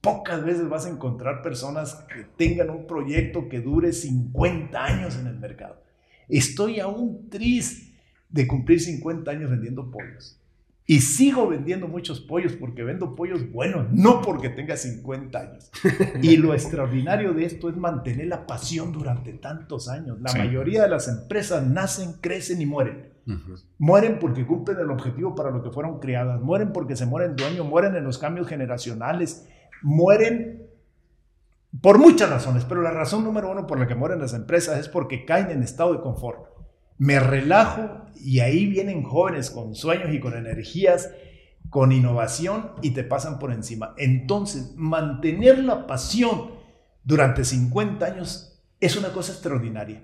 Pocas 0.00 0.42
veces 0.44 0.68
vas 0.68 0.86
a 0.86 0.90
encontrar 0.90 1.42
personas 1.42 2.06
que 2.08 2.24
tengan 2.36 2.70
un 2.70 2.86
proyecto 2.86 3.48
que 3.48 3.60
dure 3.60 3.92
50 3.92 4.82
años 4.82 5.16
en 5.16 5.26
el 5.26 5.38
mercado. 5.38 5.82
Estoy 6.28 6.80
aún 6.80 7.28
triste 7.28 7.87
de 8.28 8.46
cumplir 8.46 8.80
50 8.80 9.30
años 9.30 9.50
vendiendo 9.50 9.90
pollos. 9.90 10.38
Y 10.90 11.02
sigo 11.02 11.46
vendiendo 11.46 11.86
muchos 11.86 12.18
pollos 12.18 12.54
porque 12.54 12.82
vendo 12.82 13.14
pollos 13.14 13.52
buenos, 13.52 13.92
no 13.92 14.22
porque 14.22 14.48
tenga 14.48 14.74
50 14.74 15.38
años. 15.38 15.70
Y 16.22 16.38
lo 16.38 16.54
extraordinario 16.54 17.34
de 17.34 17.44
esto 17.44 17.68
es 17.68 17.76
mantener 17.76 18.28
la 18.28 18.46
pasión 18.46 18.90
durante 18.90 19.34
tantos 19.34 19.90
años. 19.90 20.18
La 20.22 20.32
mayoría 20.32 20.82
de 20.82 20.88
las 20.88 21.06
empresas 21.08 21.66
nacen, 21.66 22.14
crecen 22.22 22.62
y 22.62 22.66
mueren. 22.66 23.12
Mueren 23.76 24.18
porque 24.18 24.46
cumplen 24.46 24.78
el 24.78 24.90
objetivo 24.90 25.34
para 25.34 25.50
lo 25.50 25.62
que 25.62 25.70
fueron 25.70 26.00
creadas. 26.00 26.40
Mueren 26.40 26.72
porque 26.72 26.96
se 26.96 27.04
mueren 27.04 27.36
dueños, 27.36 27.66
mueren 27.66 27.94
en 27.94 28.04
los 28.04 28.16
cambios 28.16 28.48
generacionales. 28.48 29.46
Mueren 29.82 30.68
por 31.82 31.98
muchas 31.98 32.30
razones, 32.30 32.64
pero 32.64 32.80
la 32.80 32.92
razón 32.92 33.24
número 33.24 33.50
uno 33.50 33.66
por 33.66 33.78
la 33.78 33.86
que 33.86 33.94
mueren 33.94 34.20
las 34.20 34.32
empresas 34.32 34.78
es 34.78 34.88
porque 34.88 35.26
caen 35.26 35.50
en 35.50 35.62
estado 35.62 35.92
de 35.92 36.00
confort 36.00 36.57
me 36.98 37.20
relajo 37.20 38.06
y 38.16 38.40
ahí 38.40 38.66
vienen 38.66 39.02
jóvenes 39.02 39.50
con 39.50 39.74
sueños 39.74 40.12
y 40.12 40.20
con 40.20 40.36
energías, 40.36 41.10
con 41.70 41.92
innovación 41.92 42.72
y 42.82 42.90
te 42.90 43.04
pasan 43.04 43.38
por 43.38 43.52
encima. 43.52 43.94
Entonces, 43.96 44.74
mantener 44.76 45.58
la 45.60 45.86
pasión 45.86 46.50
durante 47.04 47.44
50 47.44 48.04
años 48.04 48.60
es 48.80 48.96
una 48.96 49.12
cosa 49.12 49.32
extraordinaria. 49.32 50.02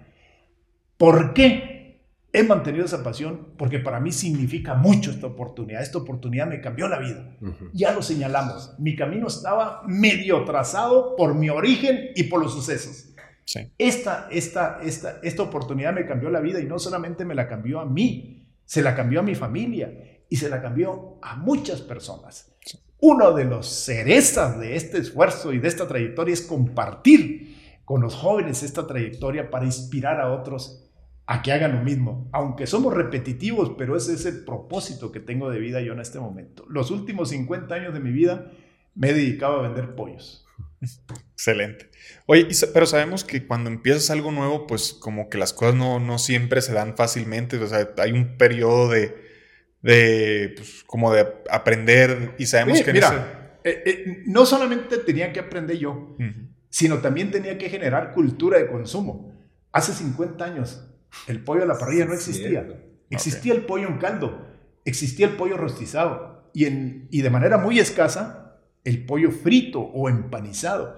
¿Por 0.97 1.35
qué 1.35 2.01
he 2.33 2.43
mantenido 2.45 2.85
esa 2.85 3.03
pasión? 3.03 3.49
Porque 3.57 3.79
para 3.79 4.01
mí 4.01 4.13
significa 4.13 4.75
mucho 4.75 5.11
esta 5.11 5.27
oportunidad. 5.27 5.83
Esta 5.83 5.99
oportunidad 5.99 6.47
me 6.47 6.61
cambió 6.61 6.89
la 6.89 6.99
vida. 6.99 7.37
Ya 7.73 7.93
lo 7.93 8.03
señalamos. 8.03 8.75
Mi 8.79 8.95
camino 8.95 9.27
estaba 9.27 9.83
medio 9.87 10.45
trazado 10.45 11.17
por 11.17 11.35
mi 11.35 11.51
origen 11.51 12.11
y 12.15 12.25
por 12.25 12.41
los 12.41 12.53
sucesos. 12.53 13.14
Esta, 13.79 14.29
esta, 14.31 14.81
esta, 14.83 15.21
esta 15.23 15.43
oportunidad 15.43 15.93
me 15.93 16.07
cambió 16.07 16.31
la 16.31 16.41
vida 16.41 16.61
y 16.61 16.65
no 16.65 16.79
solamente 16.79 17.25
me 17.25 17.35
la 17.35 17.47
cambió 17.47 17.81
a 17.81 17.85
mí, 17.85 18.47
se 18.65 18.83
la 18.83 18.95
cambió 18.95 19.21
a 19.21 19.23
mi 19.23 19.35
familia 19.35 20.23
y 20.29 20.37
se 20.37 20.49
la 20.49 20.63
cambió 20.63 21.19
a 21.23 21.37
muchas 21.37 21.83
personas. 21.83 22.53
Uno 23.01 23.33
de 23.33 23.45
los 23.45 23.67
cerezas 23.67 24.59
de 24.59 24.77
este 24.77 24.99
esfuerzo 24.99 25.53
y 25.53 25.59
de 25.59 25.69
esta 25.69 25.87
trayectoria 25.87 26.33
es 26.33 26.43
compartir 26.43 27.55
con 27.85 28.01
los 28.01 28.15
jóvenes 28.15 28.63
esta 28.63 28.87
trayectoria 28.87 29.51
para 29.51 29.67
inspirar 29.67 30.21
a 30.21 30.33
otros 30.33 30.91
a 31.27 31.43
que 31.43 31.53
hagan 31.53 31.77
lo 31.77 31.83
mismo. 31.83 32.29
Aunque 32.33 32.67
somos 32.67 32.95
repetitivos, 32.95 33.73
pero 33.77 33.97
ese 33.97 34.15
es 34.15 34.27
el 34.27 34.45
propósito 34.45 35.13
que 35.13 35.21
tengo 35.21 35.51
de 35.51 35.59
vida 35.59 35.81
yo 35.81 35.93
en 35.93 36.01
este 36.01 36.19
momento. 36.19 36.65
Los 36.69 36.91
últimos 36.91 37.31
50 37.31 37.75
años 37.75 37.95
de 37.95 38.01
mi 38.01 38.11
vida 38.11 38.51
me 38.95 39.11
he 39.11 39.15
dedicado 39.15 39.61
a 39.61 39.63
vender 39.63 39.95
pollos. 39.95 40.44
Excelente. 41.33 41.91
Oye, 42.27 42.49
pero 42.73 42.87
sabemos 42.87 43.25
que 43.25 43.47
cuando 43.47 43.71
empiezas 43.71 44.11
algo 44.11 44.33
nuevo, 44.33 44.67
pues 44.67 44.93
como 44.93 45.29
que 45.29 45.39
las 45.39 45.53
cosas 45.53 45.75
no, 45.75 46.01
no 46.01 46.19
siempre 46.19 46.61
se 46.63 46.73
dan 46.73 46.97
fácilmente. 46.97 47.57
O 47.59 47.67
sea, 47.67 47.91
hay 47.99 48.13
un 48.13 48.37
periodo 48.37 48.89
de, 48.91 49.15
de 49.83 50.55
pues, 50.57 50.85
como 50.87 51.13
de 51.13 51.27
aprender 51.51 52.35
y 52.39 52.47
sabemos 52.47 52.83
que... 52.83 52.93
Mira, 52.93 53.59
eh, 53.65 53.83
eh, 53.87 54.23
no 54.27 54.45
solamente 54.45 54.99
tenía 54.99 55.33
que 55.33 55.41
aprender 55.41 55.79
yo, 55.79 56.17
sino 56.69 56.99
también 56.99 57.31
tenía 57.31 57.57
que 57.57 57.71
generar 57.71 58.13
cultura 58.13 58.59
de 58.59 58.67
consumo. 58.67 59.35
Hace 59.73 59.93
50 59.93 60.45
años 60.45 60.85
el 61.27 61.43
pollo 61.43 61.63
a 61.63 61.67
la 61.67 61.79
parrilla 61.79 62.05
no 62.05 62.15
existía. 62.15 62.67
Existía 63.11 63.55
el 63.55 63.65
pollo 63.65 63.89
en 63.89 63.99
caldo, 63.99 64.47
existía 64.85 65.27
el 65.27 65.37
pollo 65.37 65.57
rostizado 65.57 66.51
y, 66.53 66.67
en, 66.67 67.09
y 67.11 67.23
de 67.23 67.31
manera 67.31 67.59
muy 67.59 67.79
escasa 67.79 68.44
el 68.85 69.05
pollo 69.07 69.31
frito 69.31 69.81
o 69.81 70.09
empanizado. 70.09 70.97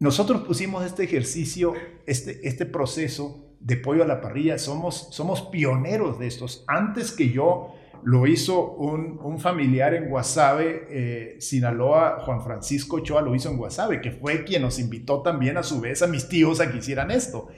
Nosotros 0.00 0.42
pusimos 0.42 0.84
este 0.84 1.04
ejercicio, 1.04 1.74
este, 2.06 2.46
este 2.46 2.66
proceso 2.66 3.56
de 3.60 3.76
pollo 3.76 4.02
a 4.02 4.06
la 4.06 4.20
parrilla, 4.20 4.58
somos, 4.58 5.08
somos 5.10 5.42
pioneros 5.42 6.18
de 6.18 6.26
estos. 6.26 6.64
Antes 6.66 7.12
que 7.12 7.30
yo 7.30 7.74
lo 8.02 8.26
hizo 8.26 8.72
un, 8.72 9.40
familiar 9.40 9.94
en 9.94 10.10
Guasave, 10.10 10.86
eh, 10.90 11.36
Sinaloa, 11.40 12.20
Juan 12.20 12.42
Francisco 12.42 12.96
Ochoa 12.96 13.22
lo 13.22 13.34
hizo 13.34 13.50
en 13.50 13.56
Guasave, 13.56 14.02
que 14.02 14.10
fue 14.10 14.44
quien 14.44 14.62
nos 14.62 14.78
invitó 14.78 15.22
también 15.22 15.56
a 15.56 15.62
su 15.62 15.80
vez 15.80 16.02
a 16.02 16.06
mis 16.06 16.28
tíos 16.28 16.60
a 16.60 16.70
que 16.70 16.78
hicieran 16.78 17.10
esto. 17.10 17.48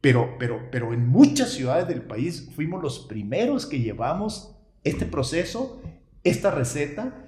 Pero, 0.00 0.36
pero, 0.38 0.68
pero 0.72 0.92
en 0.92 1.06
muchas 1.06 1.50
ciudades 1.52 1.86
del 1.86 2.02
país 2.02 2.50
fuimos 2.56 2.82
los 2.82 3.06
primeros 3.06 3.66
que 3.66 3.78
llevamos 3.80 4.56
este 4.82 5.06
proceso, 5.06 5.80
esta 6.24 6.50
receta, 6.50 7.27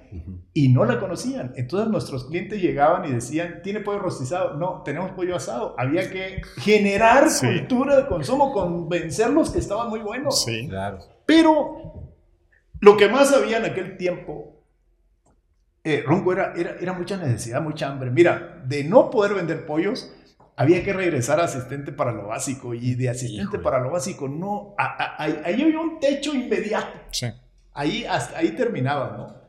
y 0.53 0.69
no 0.69 0.85
la 0.85 0.99
conocían. 0.99 1.53
Entonces 1.55 1.89
nuestros 1.89 2.25
clientes 2.25 2.61
llegaban 2.61 3.05
y 3.05 3.13
decían, 3.13 3.61
¿tiene 3.63 3.79
pollo 3.79 3.99
rostizado? 3.99 4.55
No, 4.57 4.81
tenemos 4.83 5.11
pollo 5.11 5.35
asado. 5.35 5.75
Había 5.77 6.09
que 6.09 6.41
generar 6.57 7.27
cultura 7.39 7.97
de 7.97 8.07
consumo, 8.07 8.51
convencerlos 8.51 9.49
que 9.51 9.59
estaba 9.59 9.87
muy 9.87 9.99
bueno. 9.99 10.31
Sí, 10.31 10.67
claro. 10.67 10.99
Pero 11.25 12.11
lo 12.79 12.97
que 12.97 13.07
más 13.07 13.31
había 13.31 13.57
en 13.57 13.65
aquel 13.65 13.97
tiempo, 13.97 14.65
eh, 15.83 16.03
Ronco, 16.05 16.33
era, 16.33 16.53
era, 16.55 16.93
mucha 16.93 17.17
necesidad, 17.17 17.61
mucha 17.61 17.89
hambre. 17.89 18.11
Mira, 18.11 18.61
de 18.65 18.83
no 18.83 19.09
poder 19.09 19.33
vender 19.33 19.65
pollos, 19.65 20.13
había 20.55 20.83
que 20.83 20.93
regresar 20.93 21.39
a 21.39 21.45
asistente 21.45 21.91
para 21.91 22.11
lo 22.11 22.27
básico 22.27 22.73
y 22.73 22.95
de 22.95 23.09
asistente 23.09 23.57
para 23.59 23.79
lo 23.79 23.89
básico 23.89 24.27
no, 24.27 24.75
ahí 24.77 25.61
había 25.61 25.79
un 25.79 25.99
techo 25.99 26.35
inmediato. 26.35 26.99
Sí. 27.11 27.27
Ahí, 27.73 28.05
hasta, 28.05 28.37
ahí 28.37 28.49
terminaba, 28.51 29.15
¿no? 29.17 29.40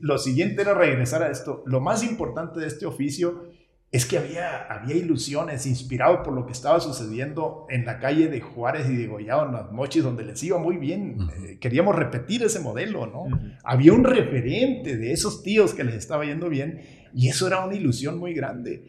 Lo 0.00 0.18
siguiente 0.18 0.62
era 0.62 0.74
regresar 0.74 1.22
a 1.22 1.30
esto. 1.30 1.62
Lo 1.66 1.80
más 1.80 2.02
importante 2.02 2.60
de 2.60 2.66
este 2.66 2.86
oficio 2.86 3.44
es 3.90 4.04
que 4.04 4.18
había, 4.18 4.64
había 4.64 4.96
ilusiones, 4.96 5.66
inspirado 5.66 6.22
por 6.22 6.34
lo 6.34 6.44
que 6.44 6.52
estaba 6.52 6.78
sucediendo 6.78 7.66
en 7.70 7.86
la 7.86 7.98
calle 7.98 8.28
de 8.28 8.40
Juárez 8.40 8.88
y 8.90 8.96
de 8.96 9.06
Goyao, 9.06 9.46
en 9.46 9.52
las 9.52 9.72
mochis, 9.72 10.02
donde 10.02 10.24
les 10.24 10.42
iba 10.42 10.58
muy 10.58 10.76
bien. 10.76 11.16
Eh, 11.42 11.58
queríamos 11.58 11.96
repetir 11.96 12.42
ese 12.42 12.60
modelo, 12.60 13.06
¿no? 13.06 13.24
Había 13.64 13.94
un 13.94 14.04
referente 14.04 14.96
de 14.96 15.12
esos 15.12 15.42
tíos 15.42 15.72
que 15.72 15.84
les 15.84 15.94
estaba 15.94 16.26
yendo 16.26 16.50
bien 16.50 16.82
y 17.14 17.28
eso 17.28 17.46
era 17.46 17.64
una 17.64 17.74
ilusión 17.74 18.18
muy 18.18 18.34
grande. 18.34 18.84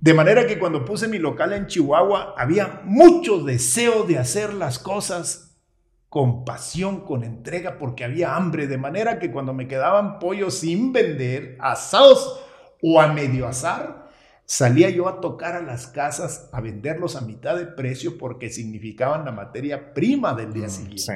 De 0.00 0.12
manera 0.12 0.46
que 0.46 0.58
cuando 0.58 0.84
puse 0.84 1.08
mi 1.08 1.18
local 1.18 1.54
en 1.54 1.66
Chihuahua, 1.66 2.34
había 2.36 2.82
mucho 2.84 3.42
deseo 3.42 4.04
de 4.04 4.18
hacer 4.18 4.52
las 4.52 4.78
cosas 4.78 5.45
con 6.16 6.46
pasión, 6.46 7.02
con 7.02 7.24
entrega, 7.24 7.76
porque 7.76 8.02
había 8.02 8.36
hambre, 8.36 8.66
de 8.66 8.78
manera 8.78 9.18
que 9.18 9.30
cuando 9.30 9.52
me 9.52 9.68
quedaban 9.68 10.18
pollos 10.18 10.54
sin 10.60 10.90
vender, 10.90 11.58
asados 11.60 12.40
o 12.80 13.02
a 13.02 13.08
medio 13.12 13.46
asar, 13.46 14.08
salía 14.46 14.88
yo 14.88 15.08
a 15.08 15.20
tocar 15.20 15.56
a 15.56 15.60
las 15.60 15.88
casas 15.88 16.48
a 16.54 16.62
venderlos 16.62 17.16
a 17.16 17.20
mitad 17.20 17.54
de 17.54 17.66
precio 17.66 18.16
porque 18.16 18.48
significaban 18.48 19.26
la 19.26 19.32
materia 19.32 19.92
prima 19.92 20.32
del 20.32 20.54
día 20.54 20.68
Mm, 20.68 20.70
siguiente. 20.70 20.96
sí, 20.96 21.12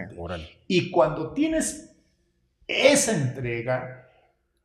Y 0.68 0.90
cuando 0.90 1.32
tienes 1.32 1.96
esa 2.68 3.12
entrega, 3.16 4.11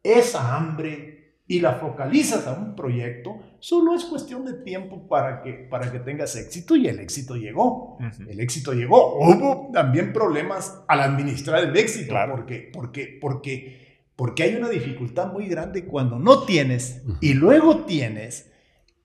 esa 0.03 0.57
hambre 0.57 1.14
y 1.47 1.59
la 1.59 1.73
focalizas 1.73 2.47
a 2.47 2.53
un 2.53 2.75
proyecto, 2.75 3.37
solo 3.59 3.93
es 3.93 4.05
cuestión 4.05 4.45
de 4.45 4.53
tiempo 4.53 5.07
para 5.07 5.43
que, 5.43 5.53
para 5.53 5.91
que 5.91 5.99
tengas 5.99 6.35
éxito 6.35 6.75
y 6.75 6.87
el 6.87 6.99
éxito 6.99 7.35
llegó. 7.35 7.97
Ujú. 7.97 8.29
El 8.29 8.39
éxito 8.39 8.73
llegó. 8.73 9.17
Hubo 9.19 9.69
también 9.71 10.11
problemas 10.11 10.81
al 10.87 11.01
administrar 11.01 11.63
el 11.63 11.77
éxito, 11.77 12.09
Claro. 12.09 12.35
porque, 12.35 12.71
porque, 12.73 13.17
porque, 13.21 13.85
porque 14.15 14.41
hay 14.43 14.55
una 14.55 14.69
dificultad 14.69 15.31
muy 15.31 15.47
grande 15.47 15.85
cuando 15.85 16.17
no 16.17 16.43
tienes 16.45 17.03
y 17.21 17.33
luego 17.35 17.85
tienes. 17.85 18.51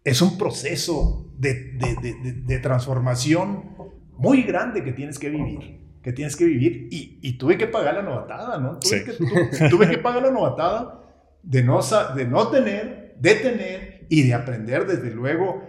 Es 0.02 0.22
un 0.22 0.38
proceso 0.38 1.26
de, 1.36 1.52
de- 1.74 1.96
de- 2.00 2.14
de- 2.22 2.32
de 2.32 2.58
transformación 2.58 3.76
muy 4.16 4.42
grande 4.44 4.82
que 4.82 4.92
tienes 4.92 5.18
que 5.18 5.28
vivir. 5.28 5.78
Que 6.02 6.12
tienes 6.14 6.36
que 6.36 6.46
vivir 6.46 6.88
y, 6.90 7.18
y 7.20 7.32
tuve 7.36 7.58
que 7.58 7.66
pagar 7.66 7.96
la 7.96 8.02
novatada, 8.02 8.58
¿no? 8.58 8.78
Tuve, 8.78 8.98
Sí. 9.00 9.04
que, 9.04 9.12
tu- 9.12 9.68
tuve 9.68 9.90
que 9.90 9.98
pagar 9.98 10.22
la 10.22 10.30
novatada 10.30 10.96
de 11.42 11.62
no, 11.62 11.80
de 12.14 12.24
no 12.26 12.48
tener, 12.48 13.14
de 13.18 13.34
tener 13.34 14.06
y 14.08 14.22
de 14.22 14.34
aprender, 14.34 14.86
desde 14.86 15.10
luego, 15.10 15.62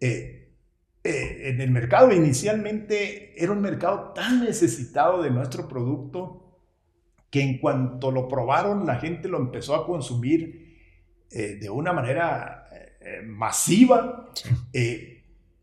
eh, 0.00 0.52
eh, 1.02 1.50
en 1.50 1.60
el 1.60 1.70
mercado. 1.70 2.12
Inicialmente 2.12 3.42
era 3.42 3.52
un 3.52 3.60
mercado 3.60 4.12
tan 4.14 4.44
necesitado 4.44 5.22
de 5.22 5.30
nuestro 5.30 5.68
producto 5.68 6.60
que 7.30 7.42
en 7.42 7.58
cuanto 7.58 8.10
lo 8.10 8.28
probaron, 8.28 8.86
la 8.86 8.96
gente 8.96 9.28
lo 9.28 9.38
empezó 9.38 9.74
a 9.74 9.86
consumir 9.86 10.78
eh, 11.30 11.58
de 11.60 11.70
una 11.70 11.92
manera 11.92 12.60
masiva. 13.26 14.30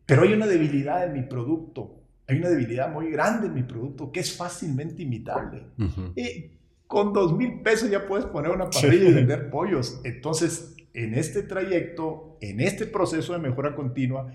Pero 0.05 0.23
hay 0.23 0.33
una 0.33 0.45
debilidad 0.45 1.05
en 1.05 1.13
mi 1.13 1.21
producto. 1.21 2.01
Hay 2.27 2.37
una 2.37 2.49
debilidad 2.49 2.91
muy 2.91 3.11
grande 3.11 3.47
en 3.47 3.53
mi 3.53 3.63
producto 3.63 4.11
que 4.11 4.21
es 4.21 4.35
fácilmente 4.35 5.03
imitable. 5.03 5.67
Eh, 6.15 6.59
con 6.91 7.13
dos 7.13 7.31
mil 7.31 7.61
pesos 7.61 7.89
ya 7.89 8.05
puedes 8.05 8.25
poner 8.25 8.51
una 8.51 8.69
parrilla 8.69 9.07
y 9.07 9.13
vender 9.13 9.49
pollos. 9.49 10.01
Entonces, 10.03 10.75
en 10.93 11.13
este 11.13 11.41
trayecto, 11.41 12.37
en 12.41 12.59
este 12.59 12.85
proceso 12.85 13.31
de 13.31 13.39
mejora 13.39 13.73
continua, 13.75 14.33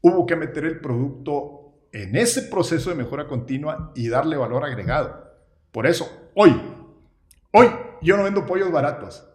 hubo 0.00 0.26
que 0.26 0.34
meter 0.34 0.64
el 0.64 0.80
producto 0.80 1.86
en 1.92 2.16
ese 2.16 2.42
proceso 2.42 2.90
de 2.90 2.96
mejora 2.96 3.28
continua 3.28 3.92
y 3.94 4.08
darle 4.08 4.36
valor 4.36 4.64
agregado. 4.64 5.22
Por 5.70 5.86
eso, 5.86 6.10
hoy, 6.34 6.60
hoy 7.52 7.68
yo 8.02 8.16
no 8.16 8.24
vendo 8.24 8.44
pollos 8.44 8.72
baratos. 8.72 9.30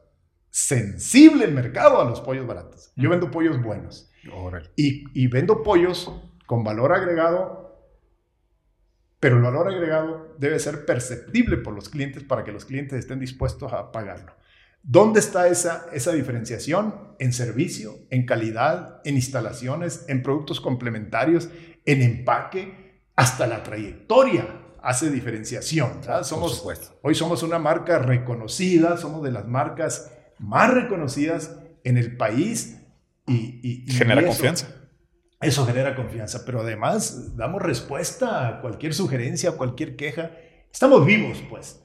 Sensible 0.49 1.45
el 1.45 1.53
mercado 1.53 2.01
a 2.01 2.03
los 2.03 2.19
pollos 2.19 2.45
baratos. 2.45 2.91
Yo 2.97 3.09
vendo 3.09 3.31
pollos 3.31 3.63
buenos. 3.63 4.11
Y, 4.75 5.05
y 5.13 5.27
vendo 5.27 5.63
pollos 5.63 6.11
con 6.45 6.65
valor 6.65 6.91
agregado 6.91 7.58
pero 9.19 9.37
el 9.37 9.41
valor 9.43 9.67
agregado 9.67 10.35
debe 10.37 10.59
ser 10.59 10.85
perceptible 10.85 11.57
por 11.57 11.73
los 11.73 11.89
clientes 11.89 12.23
para 12.23 12.43
que 12.43 12.51
los 12.51 12.65
clientes 12.65 12.97
estén 12.99 13.19
dispuestos 13.19 13.73
a 13.73 13.91
pagarlo. 13.91 14.33
¿Dónde 14.81 15.19
está 15.19 15.47
esa, 15.49 15.87
esa 15.91 16.13
diferenciación? 16.13 16.95
En 17.19 17.33
servicio, 17.33 17.95
en 18.09 18.25
calidad, 18.25 19.01
en 19.03 19.15
instalaciones, 19.15 20.05
en 20.07 20.23
productos 20.23 20.61
complementarios, 20.61 21.49
en 21.85 22.01
empaque, 22.01 23.01
hasta 23.17 23.45
la 23.45 23.61
trayectoria 23.63 24.47
hace 24.81 25.11
diferenciación. 25.11 26.01
Somos, 26.23 26.65
hoy 27.01 27.13
somos 27.15 27.43
una 27.43 27.59
marca 27.59 27.99
reconocida, 27.99 28.95
somos 28.95 29.21
de 29.23 29.31
las 29.31 29.45
marcas 29.45 30.13
más 30.39 30.73
reconocidas 30.73 31.57
en 31.83 31.97
el 31.97 32.15
país 32.15 32.77
y, 33.27 33.59
y- 33.61 33.83
y 33.85 33.91
Genera 33.91 34.21
eso- 34.21 34.29
confianza. 34.29 34.67
Eso 35.41 35.65
genera 35.65 35.95
confianza, 35.95 36.43
pero 36.45 36.61
además 36.61 37.35
damos 37.37 37.61
respuesta 37.61 38.47
a 38.47 38.61
cualquier 38.61 38.93
sugerencia, 38.93 39.51
a 39.51 39.53
cualquier 39.53 39.95
queja. 39.95 40.31
Estamos 40.71 41.05
vivos, 41.05 41.41
pues. 41.49 41.81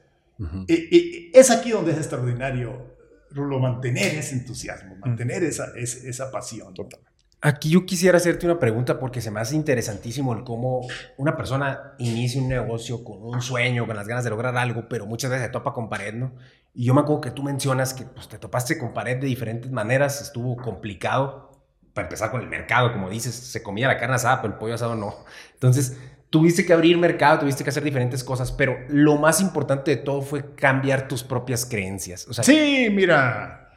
Y- 0.67 1.31
es 1.33 1.51
aquí 1.51 1.71
donde 1.71 1.93
es 1.93 1.99
extraordinario, 1.99 2.95
Rulo, 3.31 3.59
mantener 3.59 4.15
ese 4.15 4.35
entusiasmo, 4.37 4.97
mantener 4.97 5.43
esa, 5.43 5.69
esa, 5.77 6.09
esa 6.09 6.31
pasión. 6.31 6.73
Total. 6.75 7.01
Aquí 7.41 7.69
yo 7.69 7.85
quisiera 7.85 8.17
hacerte 8.17 8.47
una 8.47 8.59
pregunta 8.59 8.99
porque 8.99 9.21
se 9.21 9.31
me 9.31 9.39
hace 9.39 9.55
interesantísimo 9.55 10.33
el 10.33 10.45
cómo 10.45 10.81
una 11.19 11.37
persona 11.37 11.95
inicia 11.99 12.41
un 12.41 12.49
negocio 12.49 13.05
con 13.05 13.23
un 13.23 13.43
sueño, 13.43 13.87
con 13.87 13.97
las 13.97 14.09
ganas 14.09 14.25
de 14.25 14.31
lograr 14.31 14.57
algo, 14.57 14.89
pero 14.89 15.05
muchas 15.05 15.31
veces 15.31 15.47
se 15.47 15.53
topa 15.53 15.75
con 15.75 15.91
pared, 15.91 16.15
¿no? 16.15 16.35
Y 16.73 16.87
yo 16.87 16.95
me 16.95 17.03
acuerdo 17.03 17.21
que 17.21 17.31
tú 17.33 17.43
mencionas 17.43 17.93
que 17.93 18.05
pues, 18.05 18.29
te 18.29 18.39
topaste 18.39 18.79
con 18.79 18.95
pared 18.95 19.19
de 19.21 19.27
diferentes 19.27 19.71
maneras, 19.71 20.23
estuvo 20.23 20.57
complicado. 20.57 21.54
Para 21.95 22.07
empezar 22.09 22.31
con 22.31 22.41
el 22.43 22.49
mercado, 22.49 22.93
como 22.93 23.09
dices, 23.09 23.35
se 23.35 23.63
comía 23.63 23.89
la 23.89 23.99
carne 23.99 24.17
asada, 24.17 24.43
pero 24.43 24.53
el 24.55 24.59
pollo 24.59 24.75
asado 24.75 24.95
no. 24.97 25.15
Entonces, 25.55 25.97
tuviste 26.29 26.67
que 26.67 26.73
abrir 26.73 26.99
mercado, 26.99 27.39
tuviste 27.41 27.63
que 27.65 27.71
hacer 27.71 27.85
diferentes 27.85 28.25
cosas, 28.25 28.51
pero 28.53 28.77
lo 28.89 29.17
más 29.17 29.41
importante 29.41 29.93
de 29.93 29.99
todo 29.99 30.21
fue 30.21 30.55
cambiar 30.57 31.07
tus 31.09 31.23
propias 31.23 31.65
creencias. 31.65 32.27
O 32.29 32.35
sea, 32.35 32.43
Sí, 32.45 32.89
mira, 32.91 33.71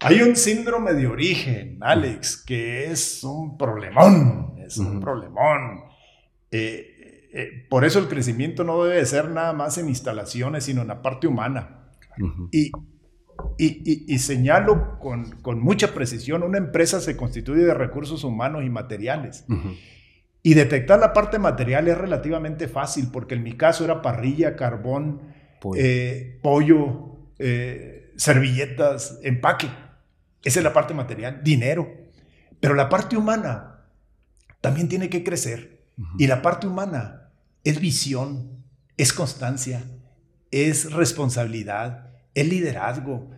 hay 0.00 0.22
un 0.22 0.34
síndrome 0.34 0.94
de 0.94 1.06
origen, 1.06 1.78
Alex, 1.82 2.38
que 2.44 2.90
es 2.90 3.22
un 3.22 3.56
problemón, 3.58 4.54
es 4.58 4.78
un 4.78 4.92
Ujú. 4.96 5.00
problemón. 5.00 5.82
Eh, 6.50 7.28
eh, 7.34 7.66
por 7.70 7.84
eso 7.84 7.98
el 7.98 8.08
crecimiento 8.08 8.64
no 8.64 8.82
debe 8.84 9.04
ser 9.06 9.28
nada 9.28 9.52
más 9.52 9.78
en 9.78 9.88
instalaciones, 9.88 10.64
sino 10.64 10.82
en 10.82 10.88
la 10.88 11.02
parte 11.02 11.26
humana. 11.26 11.90
Y, 12.50 12.70
y- 13.58 13.82
y- 13.84 14.04
y 14.14 14.18
señalo 14.18 14.98
con, 14.98 15.32
con 15.42 15.60
mucha 15.60 15.94
precisión, 15.94 16.42
una 16.42 16.58
empresa 16.58 17.00
se 17.00 17.16
constituye 17.16 17.62
de 17.64 17.74
recursos 17.74 18.24
humanos 18.24 18.64
y 18.64 18.70
materiales. 18.70 19.44
Y 20.42 20.54
detectar 20.54 20.98
la 20.98 21.12
parte 21.12 21.38
material 21.38 21.86
es 21.88 21.96
relativamente 21.96 22.66
fácil, 22.68 23.08
porque 23.12 23.34
en 23.36 23.42
mi 23.44 23.52
caso 23.56 23.84
era 23.84 24.02
parrilla, 24.02 24.56
carbón, 24.56 25.20
Pollo. 25.60 25.80
eh, 25.80 26.38
pollo, 26.42 27.16
eh, 27.38 28.12
servilletas, 28.16 29.18
empaque. 29.22 29.68
Esa 30.42 30.58
es 30.60 30.64
la 30.64 30.72
parte 30.72 30.94
material, 30.94 31.40
dinero. 31.44 31.88
Pero 32.58 32.74
la 32.74 32.88
parte 32.88 33.16
humana 33.16 33.84
también 34.60 34.88
tiene 34.88 35.08
que 35.08 35.22
crecer. 35.22 35.82
Y 36.18 36.26
la 36.26 36.42
parte 36.42 36.66
humana 36.66 37.28
es 37.64 37.80
visión, 37.80 38.64
es 38.96 39.12
constancia, 39.12 39.84
es 40.50 40.92
responsabilidad, 40.92 42.10
es 42.34 42.48
liderazgo, 42.48 43.30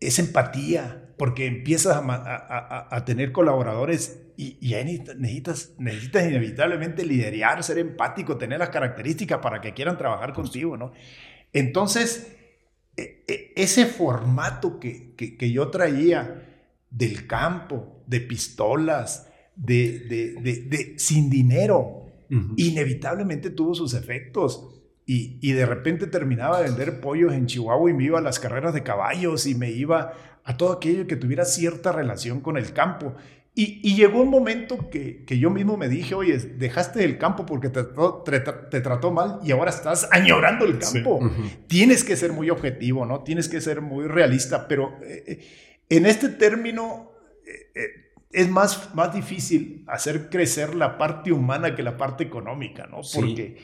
es 0.00 0.18
empatía, 0.18 1.02
porque 1.18 1.46
empiezas 1.46 1.96
a, 2.06 3.04
tener 3.06 3.32
colaboradores 3.32 4.22
y, 4.36 4.58
y 4.60 4.74
ahí 4.74 4.84
necesitas, 5.18 5.72
necesitas, 5.78 6.26
inevitablemente 6.28 7.04
liderar, 7.06 7.62
ser 7.64 7.78
empático, 7.78 8.36
tener 8.36 8.58
las 8.58 8.68
características 8.68 9.38
para 9.38 9.60
que 9.62 9.72
quieran 9.72 9.96
trabajar 9.96 10.34
contigo, 10.34 10.76
¿no? 10.76 10.92
Entonces, 11.54 12.36
e- 12.96 13.24
e- 13.26 13.52
ese 13.56 13.86
formato 13.86 14.78
que, 14.78 15.14
que- 15.16 15.36
que 15.38 15.50
yo 15.50 15.68
traía 15.70 16.42
del 16.90 17.26
campo, 17.26 18.02
de 18.06 18.20
pistolas, 18.20 19.28
de, 19.54 20.00
de- 20.00 20.34
de- 20.42 20.62
de- 20.62 20.98
sin 20.98 21.30
dinero, 21.30 22.02
inevitablemente 22.56 23.50
tuvo 23.50 23.74
sus 23.74 23.94
efectos. 23.94 24.75
Y, 25.08 25.38
y 25.40 25.52
de 25.52 25.64
repente 25.66 26.08
terminaba 26.08 26.58
de 26.60 26.64
vender 26.68 27.00
pollos 27.00 27.32
en 27.32 27.46
Chihuahua 27.46 27.90
y 27.90 27.94
me 27.94 28.04
iba 28.04 28.18
a 28.18 28.22
las 28.22 28.40
carreras 28.40 28.74
de 28.74 28.82
caballos 28.82 29.46
y 29.46 29.54
me 29.54 29.70
iba 29.70 30.12
a 30.42 30.56
todo 30.56 30.72
aquello 30.72 31.06
que 31.06 31.14
tuviera 31.16 31.44
cierta 31.44 31.92
relación 31.92 32.40
con 32.40 32.56
el 32.56 32.72
campo. 32.72 33.14
Y, 33.54 33.80
y 33.82 33.94
llegó 33.94 34.20
un 34.20 34.28
momento 34.28 34.90
que, 34.90 35.24
que 35.24 35.38
yo 35.38 35.48
mismo 35.48 35.76
me 35.76 35.88
dije, 35.88 36.14
oye, 36.14 36.36
dejaste 36.36 37.04
el 37.04 37.16
campo 37.18 37.46
porque 37.46 37.68
te, 37.70 37.84
trató- 37.84 38.22
te, 38.24 38.40
te 38.40 38.80
trató 38.82 39.12
mal 39.12 39.38
y 39.44 39.52
ahora 39.52 39.70
estás 39.70 40.08
añorando 40.12 40.64
el 40.66 40.82
Sí. 40.82 40.94
campo. 41.02 41.20
Tienes 41.68 42.04
que 42.04 42.16
ser 42.16 42.32
muy 42.32 42.50
objetivo, 42.50 43.06
¿no? 43.06 43.22
Tienes 43.22 43.48
que 43.48 43.60
ser 43.62 43.80
muy 43.80 44.06
realista, 44.08 44.66
pero 44.68 44.98
eh, 45.02 45.24
eh, 45.26 45.46
en 45.88 46.04
este 46.04 46.28
término 46.30 47.12
eh, 47.46 47.70
eh, 47.76 47.86
es 48.32 48.50
más, 48.50 48.94
más 48.94 49.14
difícil 49.14 49.84
hacer 49.86 50.28
crecer 50.28 50.74
la 50.74 50.98
parte 50.98 51.32
humana 51.32 51.74
que 51.74 51.82
la 51.82 51.96
parte 51.96 52.24
económica, 52.24 52.86
¿no? 52.88 53.02
Sí. 53.04 53.56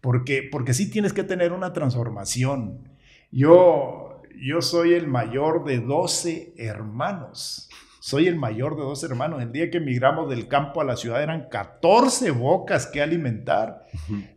Porque, 0.00 0.48
porque, 0.50 0.74
sí 0.74 0.90
tienes 0.90 1.12
que 1.12 1.24
tener 1.24 1.52
una 1.52 1.72
transformación. 1.72 2.88
Yo, 3.32 4.20
yo 4.40 4.62
soy 4.62 4.94
el 4.94 5.06
mayor 5.08 5.64
de 5.64 5.80
12 5.80 6.54
hermanos. 6.56 7.68
Soy 8.00 8.26
el 8.26 8.36
mayor 8.36 8.74
de 8.76 8.82
dos 8.84 9.04
hermanos. 9.04 9.42
El 9.42 9.52
día 9.52 9.70
que 9.70 9.78
emigramos 9.78 10.30
del 10.30 10.48
campo 10.48 10.80
a 10.80 10.84
la 10.84 10.96
ciudad 10.96 11.22
eran 11.22 11.48
14 11.50 12.30
bocas 12.30 12.86
que 12.86 13.02
alimentar. 13.02 13.84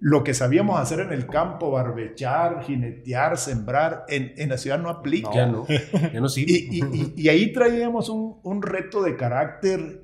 Lo 0.02 0.26
que 0.26 0.34
sabíamos 0.34 0.78
hacer 0.78 1.00
en 1.00 1.14
el 1.14 1.26
campo, 1.28 1.72
barbechar, 1.72 2.64
jinetear, 2.64 3.38
sembrar, 3.38 4.04
en, 4.10 4.34
en 4.36 4.50
la 4.50 4.58
ciudad 4.58 4.78
no 4.78 4.90
aplica. 4.90 5.32
Ya 5.34 5.46
no, 5.46 5.66
ya 5.68 6.20
no 6.20 6.28
sirve. 6.28 6.52
Y, 6.72 6.80
y- 6.80 6.84
y- 6.92 7.14
y 7.16 7.30
ahí 7.30 7.54
traíamos 7.54 8.10
un, 8.10 8.40
un 8.44 8.62
reto 8.62 9.02
de 9.04 9.16
carácter 9.16 10.04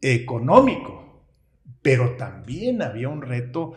económico, 0.00 1.24
pero 1.82 2.14
también 2.16 2.82
había 2.82 3.08
un 3.08 3.22
reto 3.22 3.72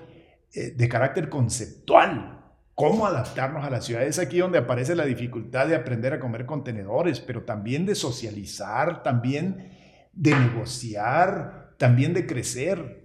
eh, 0.54 0.74
de 0.76 0.90
carácter 0.90 1.30
conceptual. 1.30 2.40
Cómo 2.76 3.06
adaptarnos 3.06 3.64
a 3.64 3.70
la 3.70 3.82
ciudad. 3.82 4.04
Es 4.04 4.20
aquí 4.20 4.40
donde 4.40 4.58
aparece 4.58 4.96
la 4.96 5.06
dificultad 5.06 5.68
de 5.68 5.76
aprender 5.76 6.14
a 6.14 6.20
comer 6.20 6.46
contenedores, 6.46 7.20
pero 7.20 7.44
también 7.44 7.86
de 7.86 7.96
socializar, 7.96 9.04
también 9.04 9.72
de 10.14 10.36
negociar, 10.36 11.76
también 11.78 12.14
de 12.14 12.26
crecer. 12.26 13.02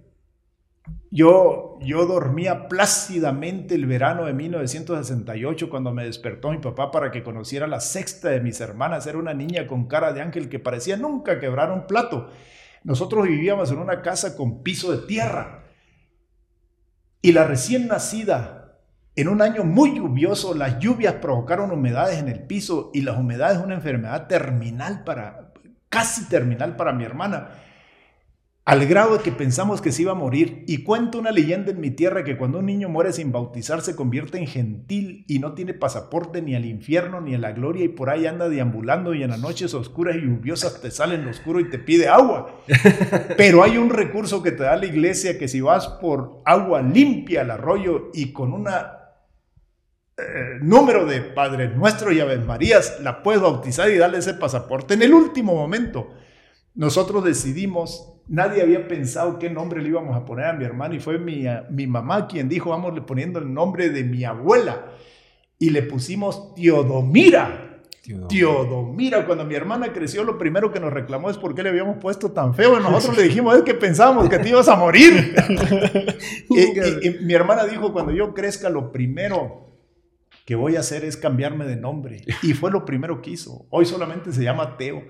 Yo, 1.09 1.79
yo 1.81 2.05
dormía 2.05 2.67
plácidamente 2.67 3.75
el 3.75 3.85
verano 3.85 4.25
de 4.25 4.33
1968 4.33 5.69
cuando 5.69 5.93
me 5.93 6.05
despertó 6.05 6.51
mi 6.51 6.57
papá 6.57 6.91
para 6.91 7.11
que 7.11 7.23
conociera 7.23 7.65
la 7.65 7.79
sexta 7.79 8.29
de 8.29 8.41
mis 8.41 8.59
hermanas. 8.59 9.07
Era 9.07 9.17
una 9.17 9.33
niña 9.33 9.67
con 9.67 9.87
cara 9.87 10.11
de 10.11 10.21
ángel 10.21 10.49
que 10.49 10.59
parecía 10.59 10.97
nunca 10.97 11.39
quebrar 11.39 11.71
un 11.71 11.87
plato. 11.87 12.29
Nosotros 12.83 13.27
vivíamos 13.27 13.71
en 13.71 13.79
una 13.79 14.01
casa 14.01 14.35
con 14.35 14.63
piso 14.63 14.91
de 14.91 15.07
tierra. 15.07 15.66
Y 17.21 17.31
la 17.31 17.45
recién 17.45 17.87
nacida, 17.87 18.79
en 19.15 19.27
un 19.27 19.41
año 19.41 19.63
muy 19.63 19.95
lluvioso, 19.95 20.53
las 20.53 20.79
lluvias 20.79 21.15
provocaron 21.15 21.71
humedades 21.71 22.19
en 22.19 22.27
el 22.27 22.41
piso 22.41 22.91
y 22.93 23.01
las 23.01 23.17
humedades 23.17 23.57
una 23.57 23.75
enfermedad 23.75 24.27
terminal 24.27 25.03
para, 25.03 25.51
casi 25.89 26.25
terminal 26.25 26.75
para 26.75 26.93
mi 26.93 27.03
hermana 27.03 27.49
al 28.67 28.85
grado 28.85 29.15
de 29.15 29.23
que 29.23 29.31
pensamos 29.31 29.79
que 29.79 29.93
se 29.93 30.01
iba 30.01 30.11
a 30.11 30.15
morir. 30.15 30.65
Y 30.67 30.83
cuento 30.83 31.19
una 31.19 31.31
leyenda 31.31 31.71
en 31.71 31.79
mi 31.79 31.89
tierra 31.89 32.25
que 32.25 32.35
cuando 32.35 32.59
un 32.59 32.65
niño 32.65 32.89
muere 32.89 33.13
sin 33.13 33.31
bautizar 33.31 33.81
se 33.81 33.95
convierte 33.95 34.39
en 34.39 34.45
gentil 34.45 35.23
y 35.25 35.39
no 35.39 35.53
tiene 35.53 35.73
pasaporte 35.73 36.41
ni 36.41 36.53
al 36.53 36.65
infierno 36.65 37.21
ni 37.21 37.33
a 37.33 37.37
la 37.37 37.53
gloria 37.53 37.85
y 37.85 37.87
por 37.87 38.09
ahí 38.09 38.27
anda 38.27 38.49
deambulando 38.49 39.13
y 39.13 39.23
en 39.23 39.29
las 39.29 39.39
noches 39.39 39.73
oscuras 39.73 40.17
y 40.17 40.19
lluviosas 40.19 40.81
te 40.81 40.91
sale 40.91 41.15
en 41.15 41.23
lo 41.23 41.31
oscuro 41.31 41.61
y 41.61 41.69
te 41.69 41.79
pide 41.79 42.09
agua. 42.09 42.59
Pero 43.37 43.63
hay 43.63 43.77
un 43.77 43.89
recurso 43.89 44.43
que 44.43 44.51
te 44.51 44.63
da 44.63 44.75
la 44.75 44.85
iglesia 44.85 45.39
que 45.39 45.47
si 45.47 45.61
vas 45.61 45.87
por 45.87 46.41
agua 46.43 46.81
limpia 46.81 47.43
al 47.43 47.51
arroyo 47.51 48.09
y 48.13 48.33
con 48.33 48.51
un 48.51 48.67
eh, 48.67 50.23
número 50.59 51.05
de 51.05 51.21
Padres 51.21 51.73
Nuestros 51.73 52.13
y 52.13 52.19
Aves 52.19 52.45
Marías, 52.45 52.99
la 53.01 53.23
puedes 53.23 53.41
bautizar 53.41 53.89
y 53.89 53.95
darle 53.95 54.17
ese 54.17 54.33
pasaporte. 54.33 54.95
En 54.95 55.03
el 55.03 55.13
último 55.13 55.55
momento, 55.55 56.09
nosotros 56.75 57.23
decidimos 57.23 58.16
Nadie 58.29 58.61
había 58.61 58.87
pensado 58.87 59.39
qué 59.39 59.49
nombre 59.49 59.81
le 59.81 59.89
íbamos 59.89 60.15
a 60.15 60.25
poner 60.25 60.45
a 60.45 60.53
mi 60.53 60.65
hermana 60.65 60.95
y 60.95 60.99
fue 60.99 61.17
mi, 61.17 61.45
mi 61.69 61.87
mamá 61.87 62.27
quien 62.27 62.49
dijo, 62.49 62.71
vamos 62.71 62.99
poniendo 63.07 63.39
el 63.39 63.53
nombre 63.53 63.89
de 63.89 64.03
mi 64.03 64.23
abuela. 64.23 64.91
Y 65.59 65.69
le 65.69 65.81
pusimos 65.83 66.53
Teodomira. 66.53 67.81
Teodomira. 68.29 69.25
Cuando 69.25 69.45
mi 69.45 69.55
hermana 69.55 69.91
creció, 69.91 70.23
lo 70.23 70.37
primero 70.37 70.71
que 70.71 70.79
nos 70.79 70.93
reclamó 70.93 71.29
es 71.29 71.37
por 71.37 71.55
qué 71.55 71.63
le 71.63 71.69
habíamos 71.69 71.97
puesto 71.97 72.31
tan 72.31 72.53
feo. 72.53 72.77
Y 72.77 72.83
nosotros 72.83 73.17
le 73.17 73.23
dijimos, 73.23 73.55
es 73.55 73.63
que 73.63 73.73
pensábamos 73.73 74.29
que 74.29 74.39
te 74.39 74.49
ibas 74.49 74.67
a 74.67 74.75
morir. 74.75 75.35
y 76.49 77.09
mi 77.23 77.33
hermana 77.33 77.65
dijo, 77.65 77.91
cuando 77.91 78.11
yo 78.11 78.33
crezca, 78.33 78.69
lo 78.69 78.91
primero 78.91 79.66
que 80.47 80.55
voy 80.55 80.77
a 80.77 80.79
hacer 80.79 81.03
es 81.03 81.17
cambiarme 81.17 81.65
de 81.65 81.75
nombre. 81.75 82.23
Y 82.41 82.53
fue 82.53 82.71
lo 82.71 82.85
primero 82.85 83.21
que 83.21 83.31
hizo. 83.31 83.67
Hoy 83.69 83.85
solamente 83.85 84.31
se 84.31 84.43
llama 84.43 84.77
Teo. 84.77 85.03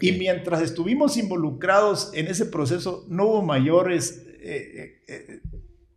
Y 0.00 0.10
mientras 0.10 0.60
estuvimos 0.60 1.16
involucrados 1.16 2.10
en 2.14 2.26
ese 2.26 2.46
proceso, 2.46 3.06
no 3.08 3.26
hubo 3.26 3.42
mayores 3.42 4.26
eh, 4.40 4.42
eh, 4.42 5.04
eh, 5.06 5.40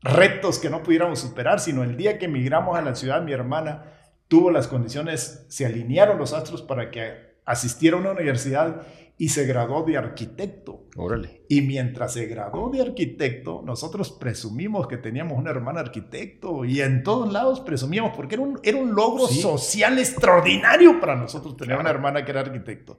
retos 0.01 0.59
que 0.59 0.69
no 0.69 0.83
pudiéramos 0.83 1.17
superar, 1.17 1.59
sino 1.59 1.83
el 1.83 1.97
día 1.97 2.19
que 2.19 2.25
emigramos 2.25 2.77
a 2.77 2.83
la 2.83 2.93
ciudad, 2.93 3.23
mi 3.23 3.31
hermana 3.31 3.91
tuvo 4.27 4.51
las 4.51 4.67
condiciones, 4.67 5.47
se 5.49 5.65
alinearon 5.65 6.19
los 6.19 6.33
astros 6.33 6.61
para 6.61 6.91
que 6.91 7.34
asistiera 7.45 7.97
a 7.97 7.99
una 7.99 8.11
universidad 8.11 8.81
y 9.17 9.29
se 9.29 9.45
graduó 9.45 9.83
de 9.83 9.97
arquitecto. 9.97 10.87
Órale. 10.97 11.43
Y 11.47 11.61
mientras 11.61 12.13
se 12.13 12.25
graduó 12.25 12.69
de 12.69 12.81
arquitecto, 12.81 13.61
nosotros 13.65 14.11
presumimos 14.11 14.87
que 14.87 14.97
teníamos 14.97 15.37
una 15.37 15.51
hermana 15.51 15.79
arquitecto 15.79 16.65
y 16.65 16.81
en 16.81 17.03
todos 17.03 17.31
lados 17.31 17.61
presumíamos 17.61 18.15
porque 18.15 18.35
era 18.35 18.43
un, 18.43 18.59
era 18.61 18.77
un 18.77 18.93
logro 18.93 19.27
social 19.27 19.97
extraordinario 19.99 20.99
para 20.99 21.15
nosotros 21.15 21.55
tener 21.55 21.77
una 21.77 21.89
hermana 21.89 22.25
que 22.25 22.31
era 22.31 22.41
arquitecto. 22.41 22.97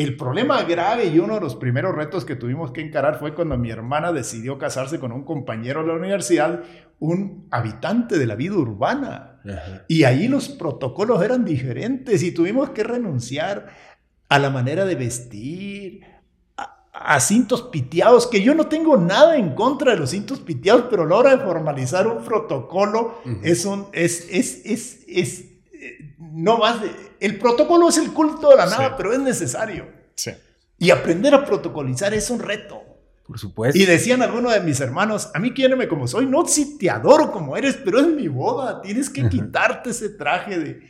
El 0.00 0.16
problema 0.16 0.62
grave 0.62 1.08
y 1.08 1.18
uno 1.18 1.34
de 1.34 1.42
los 1.42 1.56
primeros 1.56 1.94
retos 1.94 2.24
que 2.24 2.34
tuvimos 2.34 2.70
que 2.70 2.80
encarar 2.80 3.18
fue 3.18 3.34
cuando 3.34 3.58
mi 3.58 3.70
hermana 3.70 4.12
decidió 4.12 4.56
casarse 4.56 4.98
con 4.98 5.12
un 5.12 5.24
compañero 5.24 5.82
de 5.82 5.88
la 5.88 5.92
universidad, 5.92 6.62
un 7.00 7.46
habitante 7.50 8.18
de 8.18 8.26
la 8.26 8.34
vida 8.34 8.54
urbana. 8.54 9.42
Y 9.88 10.04
ahí 10.04 10.26
los 10.26 10.48
protocolos 10.48 11.22
eran 11.22 11.44
diferentes 11.44 12.22
y 12.22 12.32
tuvimos 12.32 12.70
que 12.70 12.82
renunciar 12.82 13.68
a 14.30 14.38
la 14.38 14.48
manera 14.48 14.86
de 14.86 14.94
vestir, 14.94 16.00
a, 16.56 17.20
cintos 17.20 17.64
piteados, 17.64 18.26
que 18.26 18.40
yo 18.40 18.54
no 18.54 18.68
tengo 18.68 18.96
nada 18.96 19.36
en 19.36 19.54
contra 19.54 19.92
de 19.92 19.98
los 19.98 20.12
cintos 20.12 20.40
piteados, 20.40 20.86
pero 20.88 21.02
a 21.02 21.06
la 21.06 21.16
hora 21.16 21.36
de 21.36 21.44
formalizar 21.44 22.06
un 22.06 22.24
protocolo 22.24 23.18
es 23.42 23.66
un, 23.66 23.88
es, 23.92 24.26
es, 24.30 24.64
es, 24.64 25.04
es, 25.06 25.44
no 26.18 26.58
más 26.58 26.80
de, 26.80 26.90
el 27.20 27.38
protocolo 27.38 27.88
es 27.88 27.98
el 27.98 28.12
culto 28.12 28.50
de 28.50 28.56
la 28.56 28.66
nada, 28.66 28.96
pero 28.96 29.12
es 29.12 29.18
necesario. 29.18 29.88
Sí. 30.14 30.32
Y 30.78 30.90
aprender 30.90 31.34
a 31.34 31.44
protocolizar 31.44 32.14
es 32.14 32.30
un 32.30 32.40
reto. 32.40 32.82
Por 33.26 33.38
supuesto. 33.38 33.78
Y 33.78 33.86
decían 33.86 34.22
algunos 34.22 34.52
de 34.52 34.60
mis 34.60 34.80
hermanos, 34.80 35.30
a 35.34 35.38
mí 35.38 35.52
quiéreme 35.52 35.86
como 35.86 36.08
soy, 36.08 36.26
no 36.26 36.46
si 36.46 36.76
te 36.78 36.90
adoro 36.90 37.30
como 37.30 37.56
eres, 37.56 37.76
pero 37.76 38.00
es 38.00 38.06
mi 38.08 38.26
boda, 38.26 38.82
tienes 38.82 39.08
que 39.08 39.28
quitarte 39.28 39.90
ese 39.90 40.08
traje 40.08 40.58
de, 40.58 40.80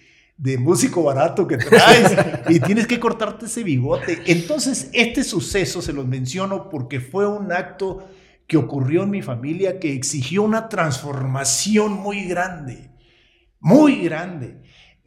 de 0.41 0.57
músico 0.57 1.03
barato 1.03 1.47
que 1.47 1.59
traes 1.59 2.17
y 2.49 2.59
tienes 2.61 2.87
que 2.87 2.99
cortarte 2.99 3.45
ese 3.45 3.63
bigote. 3.63 4.23
Entonces, 4.25 4.89
este 4.95 5.23
suceso 5.23 5.83
se 5.83 5.93
los 5.93 6.07
menciono 6.07 6.71
porque 6.71 6.99
fue 6.99 7.29
un 7.29 7.53
acto 7.53 8.09
que 8.47 8.57
ocurrió 8.57 9.03
en 9.03 9.11
mi 9.11 9.21
familia 9.21 9.79
que 9.79 9.93
exigió 9.93 10.43
una 10.43 10.71
transformación 10.71 11.93
muy 11.93 12.25
grande, 12.25 12.91
muy 13.61 14.03
grande. 14.03 14.60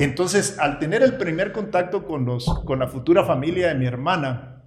Entonces, 0.03 0.57
al 0.59 0.79
tener 0.79 1.03
el 1.03 1.17
primer 1.17 1.51
contacto 1.51 2.05
con, 2.05 2.25
los, 2.25 2.45
con 2.65 2.79
la 2.79 2.87
futura 2.87 3.23
familia 3.23 3.69
de 3.69 3.75
mi 3.75 3.85
hermana, 3.85 4.63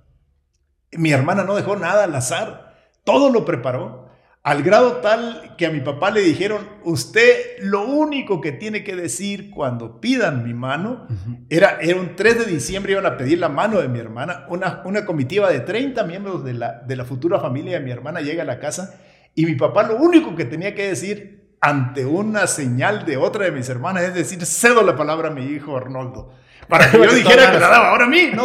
mi 0.93 1.11
hermana 1.13 1.45
no 1.45 1.55
dejó 1.55 1.77
nada 1.77 2.05
al 2.05 2.15
azar, 2.15 2.75
todo 3.05 3.31
lo 3.31 3.45
preparó 3.45 4.07
al 4.47 4.63
grado 4.63 4.99
tal 4.99 5.57
que 5.59 5.67
a 5.67 5.71
mi 5.71 5.81
papá 5.81 6.13
le 6.13 6.21
dijeron, 6.21 6.69
usted 6.85 7.35
lo 7.63 7.85
único 7.85 8.41
que 8.41 8.53
tiene 8.53 8.85
que 8.85 8.95
decir 8.95 9.51
cuando 9.51 10.01
pidan 10.01 10.45
mi 10.45 10.55
mano, 10.55 11.09
era, 11.49 11.79
era 11.81 11.99
un 11.99 12.15
3 12.15 12.47
de 12.47 12.53
diciembre, 12.53 12.93
iban 12.93 13.07
a 13.07 13.17
pedir 13.17 13.41
la 13.41 13.49
mano 13.49 13.81
de 13.81 13.89
mi 13.89 13.99
hermana, 13.99 14.47
una, 14.49 14.83
una 14.85 15.05
comitiva 15.05 15.51
de 15.51 15.59
30 15.59 16.05
miembros 16.05 16.45
de 16.45 16.55
la, 16.55 16.81
de 16.87 16.95
la 16.95 17.05
futura 17.05 17.41
familia 17.41 17.81
de 17.81 17.85
mi 17.85 17.91
hermana 17.91 18.21
llega 18.21 18.45
a 18.45 18.47
la 18.47 18.61
casa 18.61 19.01
y 19.35 19.47
mi 19.47 19.57
papá 19.57 19.83
lo 19.83 19.97
único 19.97 20.37
que 20.37 20.45
tenía 20.45 20.77
que 20.77 20.87
decir 20.87 21.36
ante 21.69 22.05
una 22.05 22.47
señal 22.47 23.05
de 23.05 23.17
otra 23.17 23.45
de 23.45 23.53
mis 23.53 23.69
hermanas 23.69 24.05
es 24.05 24.15
decir, 24.15 24.45
cedo 24.45 24.83
la 24.83 24.97
palabra 24.97 25.29
a 25.29 25.33
mi 25.33 25.45
hijo 25.47 25.77
Arnoldo. 25.77 26.33
Para 26.69 26.91
que 26.91 26.97
yo 27.03 27.15
dijera 27.15 27.53
que 27.53 27.61
la 27.61 27.69
daba 27.69 27.91
ahora 27.91 28.07
a 28.07 28.09
mí, 28.09 28.31
¿no? 28.35 28.45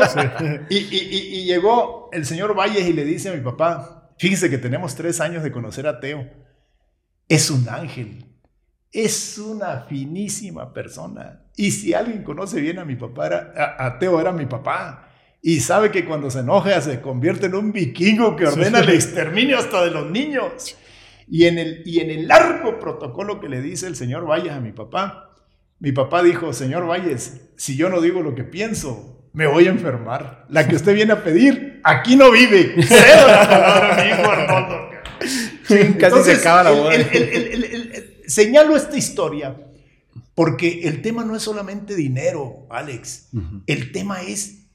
Y, 0.70 0.78
y, 0.78 1.40
y 1.40 1.46
llegó 1.46 2.10
el 2.12 2.26
señor 2.26 2.56
Valles 2.56 2.88
y 2.88 2.94
le 2.94 3.04
dice 3.04 3.30
a 3.30 3.34
mi 3.34 3.42
papá, 3.42 4.02
Fíjense 4.22 4.52
que 4.52 4.60
tenemos 4.60 4.94
tres 4.94 5.20
años 5.20 5.42
de 5.42 5.52
conocer 5.52 5.88
a 5.88 6.00
Teo. 6.00 6.30
Es 7.28 7.50
un 7.50 7.68
ángel. 7.68 8.24
Es 8.92 9.40
una 9.40 9.86
finísima 9.90 10.76
persona. 10.76 11.48
Y 11.56 11.72
si 11.72 11.96
alguien 11.96 12.24
conoce 12.24 12.62
bien 12.62 12.78
a 12.78 12.86
mi 12.86 12.96
papá, 12.96 13.52
a, 13.80 13.98
Teo 13.98 14.22
era 14.22 14.32
mi 14.32 14.46
papá. 14.46 15.10
Y 15.42 15.60
sabe 15.62 15.90
que 15.90 16.06
cuando 16.06 16.30
se 16.30 16.42
enoja 16.42 16.80
se 16.82 17.02
convierte 17.02 17.48
en 17.48 17.56
un 17.56 17.72
vikingo 17.72 18.36
que 18.36 18.46
ordena 18.46 18.82
el 18.82 18.90
exterminio 18.92 19.58
hasta 19.58 19.84
de 19.86 19.90
los 19.90 20.12
niños. 20.12 20.78
Y 21.32 21.46
en, 21.46 21.58
el, 21.58 21.82
y 21.86 22.02
en 22.02 22.12
el 22.12 22.28
largo 22.28 22.78
protocolo 22.78 23.40
que 23.40 23.48
le 23.48 23.62
dice 23.62 23.88
el 23.88 23.96
señor 23.96 24.30
Valles 24.30 24.52
a 24.52 24.60
mi 24.60 24.74
papá, 24.74 25.34
mi 25.80 25.94
papá 25.94 26.22
dijo, 26.22 26.52
señor 26.52 26.86
Valles, 26.86 27.54
si 27.56 27.78
yo 27.78 27.88
no 27.88 28.02
digo 28.02 28.22
lo 28.22 28.36
que 28.36 28.44
pienso, 28.44 29.30
me 29.32 29.48
voy 29.48 29.68
a 29.68 29.70
enfermar. 29.70 30.46
La 30.50 30.68
que 30.68 30.76
usted 30.76 30.94
viene 30.94 31.14
a 31.14 31.24
pedir, 31.24 31.80
aquí 31.86 32.18
no 32.18 32.32
vive. 32.32 32.84
Cedo 32.84 33.28
la 33.28 33.48
palabra 33.48 34.04
mi 34.04 34.12
hijo 34.12 34.30
Arnoldo. 34.30 35.98
Casi 35.98 36.24
se 36.24 36.34
acaba 36.34 36.64
la 36.64 36.72
boda. 36.72 36.92
señalo 38.28 38.76
esta 38.76 38.98
historia 38.98 39.56
porque 40.36 40.82
el 40.90 41.02
tema 41.02 41.24
no 41.24 41.38
es 41.38 41.44
solamente 41.44 41.96
dinero, 41.96 42.68
Alex. 42.70 43.30
El 43.68 43.94
tema 43.94 44.22
es 44.22 44.66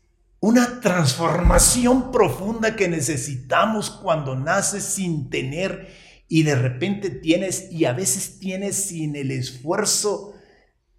una 0.41 0.81
transformación 0.81 2.11
profunda 2.11 2.77
que 2.77 2.89
necesitamos 2.89 3.91
cuando 3.91 4.37
naces 4.37 4.85
sin 4.85 5.29
tener 5.29 6.06
y 6.29 6.43
de 6.43 6.55
repente 6.57 7.11
tienes 7.11 7.71
y 7.71 7.85
a 7.85 7.93
veces 7.93 8.39
tienes 8.39 8.77
sin 8.77 9.17
el 9.17 9.31
esfuerzo 9.31 10.35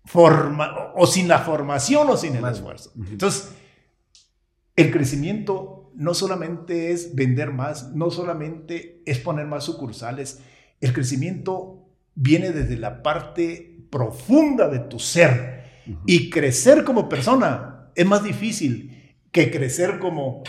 forma, 0.05 0.93
o 0.95 1.05
sin 1.05 1.28
la 1.28 1.39
formación 1.39 2.09
o 2.09 2.17
sin 2.17 2.36
el 2.36 2.45
esfuerzo. 2.45 2.93
Entonces, 2.95 3.49
el 4.75 4.91
crecimiento 4.91 5.91
no 5.95 6.13
solamente 6.13 6.91
es 6.91 7.15
vender 7.15 7.51
más, 7.51 7.93
no 7.93 8.11
solamente 8.11 9.01
es 9.05 9.17
poner 9.19 9.47
más 9.47 9.63
sucursales, 9.63 10.39
el 10.80 10.93
crecimiento 10.93 11.89
viene 12.13 12.51
desde 12.51 12.78
la 12.78 13.01
parte 13.01 13.86
profunda 13.89 14.67
de 14.67 14.80
tu 14.80 14.99
ser. 14.99 15.57
Y 16.05 16.30
crecer 16.30 16.84
como 16.84 17.07
persona 17.07 17.91
es 17.95 18.05
más 18.05 18.23
difícil 18.23 19.15
que 19.32 19.49
crecer 19.51 19.99
como, 19.99 20.43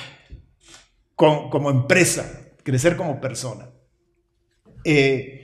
como, 1.14 1.70
empresa, 1.70 2.50
crecer 2.62 2.96
como 2.96 3.20
persona. 3.20 3.70
Eh, 4.90 5.34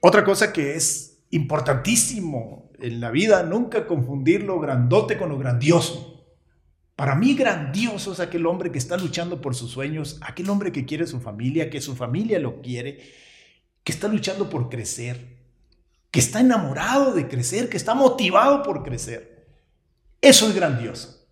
Otra 0.00 0.22
cosa 0.22 0.52
que 0.52 0.74
es 0.74 1.24
importantísimo 1.30 2.70
en 2.78 3.00
la 3.00 3.10
vida, 3.10 3.42
nunca 3.42 3.86
confundir 3.86 4.42
lo 4.42 4.60
grandote 4.60 5.16
con 5.16 5.30
lo 5.30 5.38
grandioso. 5.38 6.24
Para 6.94 7.14
mí 7.14 7.34
grandioso 7.34 8.12
es 8.12 8.20
aquel 8.20 8.46
hombre 8.46 8.70
que 8.70 8.78
está 8.78 8.96
luchando 8.96 9.40
por 9.40 9.54
sus 9.54 9.70
sueños, 9.70 10.18
aquel 10.22 10.48
hombre 10.50 10.72
que 10.72 10.84
quiere 10.84 11.06
su 11.06 11.20
familia, 11.20 11.68
que 11.70 11.80
su 11.80 11.94
familia 11.94 12.38
lo 12.38 12.60
quiere, 12.62 13.00
que 13.82 13.92
está 13.92 14.08
luchando 14.08 14.48
por 14.48 14.68
crecer, 14.68 15.36
que 16.10 16.20
está 16.20 16.40
enamorado 16.40 17.12
de 17.12 17.28
crecer, 17.28 17.68
que 17.68 17.76
está 17.76 17.94
motivado 17.94 18.62
por 18.62 18.82
crecer. 18.82 19.46
Eso 20.20 20.48
es 20.48 20.54
grandioso. 20.54 21.26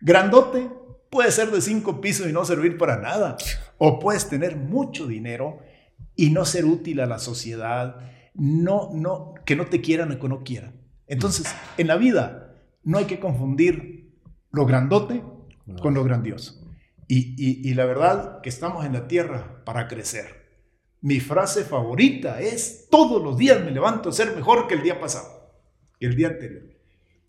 Grandote 0.00 0.68
puede 1.10 1.30
ser 1.30 1.50
de 1.50 1.60
cinco 1.60 2.00
pisos 2.00 2.26
y 2.26 2.32
no 2.32 2.44
servir 2.44 2.78
para 2.78 2.98
nada, 2.98 3.36
o 3.78 3.98
puedes 3.98 4.28
tener 4.28 4.56
mucho 4.56 5.06
dinero 5.06 5.60
y 6.16 6.30
no 6.30 6.44
ser 6.44 6.64
útil 6.64 7.00
a 7.00 7.06
la 7.06 7.18
sociedad, 7.18 8.10
no, 8.34 8.90
no, 8.92 9.34
que 9.44 9.56
no 9.56 9.66
te 9.66 9.80
quieran 9.80 10.12
o 10.12 10.18
que 10.18 10.28
no 10.28 10.42
quieran. 10.42 10.80
Entonces, 11.06 11.46
en 11.76 11.86
la 11.88 11.96
vida 11.96 12.54
no 12.84 12.98
hay 12.98 13.04
que 13.04 13.20
confundir 13.20 14.12
lo 14.50 14.66
grandote 14.66 15.22
con 15.80 15.94
lo 15.94 16.04
grandioso. 16.04 16.58
Y, 17.08 17.74
la 17.74 17.84
verdad 17.84 18.40
que 18.40 18.48
estamos 18.48 18.86
en 18.86 18.94
la 18.94 19.06
tierra 19.06 19.62
para 19.64 19.86
crecer. 19.86 20.42
Mi 21.02 21.20
frase 21.20 21.64
favorita 21.64 22.40
es, 22.40 22.86
todos 22.90 23.22
los 23.22 23.36
días 23.36 23.62
me 23.62 23.70
levanto 23.70 24.08
a 24.08 24.12
ser 24.12 24.34
mejor 24.34 24.66
que 24.66 24.74
el 24.74 24.82
día 24.82 24.98
pasado, 24.98 25.52
que 26.00 26.06
el 26.06 26.16
día 26.16 26.28
anterior. 26.28 26.62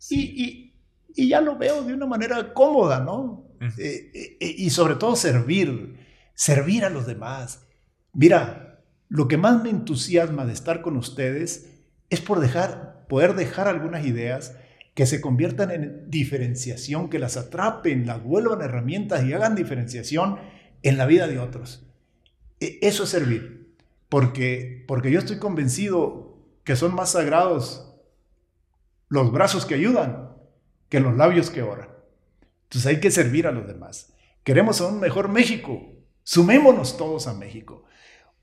Y, 0.10 0.74
ya 1.16 1.42
lo 1.42 1.58
veo 1.58 1.84
de 1.84 1.94
una 1.94 2.06
manera 2.06 2.54
cómoda, 2.54 3.02
¿no? 3.02 3.46
Eh, 3.78 4.12
eh, 4.14 4.38
eh, 4.40 4.56
y 4.58 4.70
sobre 4.70 4.96
todo 4.96 5.16
servir, 5.16 5.98
servir 6.34 6.86
a 6.86 6.90
los 6.90 7.06
demás. 7.06 7.68
Mira, 8.14 8.73
lo 9.14 9.28
que 9.28 9.38
más 9.38 9.62
me 9.62 9.70
entusiasma 9.70 10.44
de 10.44 10.54
estar 10.54 10.82
con 10.82 10.98
ustedes 10.98 11.70
es 12.10 12.20
por 12.20 12.40
dejar, 12.40 13.06
poder 13.08 13.36
dejar 13.36 13.68
algunas 13.68 14.08
ideas 14.08 14.56
que 14.96 15.06
se 15.06 15.22
conviertan 15.22 15.70
en 15.70 16.10
diferenciación, 16.10 17.12
que 17.12 17.20
las 17.20 17.38
atrapen, 17.38 18.08
las 18.08 18.24
vuelvan 18.24 18.64
herramientas 18.64 19.24
y 19.24 19.34
hagan 19.34 19.54
diferenciación 19.54 20.40
en 20.82 20.98
la 20.98 21.06
vida 21.06 21.28
de 21.28 21.38
otros. 21.38 21.86
E, 22.60 22.80
eso 22.82 23.04
es 23.04 23.10
servir, 23.12 23.76
porque, 24.10 24.84
porque 24.88 25.12
yo 25.12 25.20
estoy 25.20 25.38
convencido 25.38 26.36
que 26.64 26.76
son 26.76 26.96
más 26.96 27.12
sagrados 27.12 27.94
los 29.10 29.32
brazos 29.32 29.68
que 29.68 29.76
ayudan 29.76 30.32
que 30.90 31.00
los 31.00 31.16
labios 31.16 31.52
que 31.52 31.62
oran. 31.62 31.90
Entonces 32.64 32.88
hay 32.88 33.00
que 33.00 33.12
servir 33.12 33.46
a 33.46 33.52
los 33.52 33.68
demás. 33.68 34.12
Queremos 34.44 34.82
un 34.82 35.00
mejor 35.00 35.30
México. 35.30 35.94
Sumémonos 36.24 36.98
todos 36.98 37.28
a 37.28 37.36
México. 37.36 37.84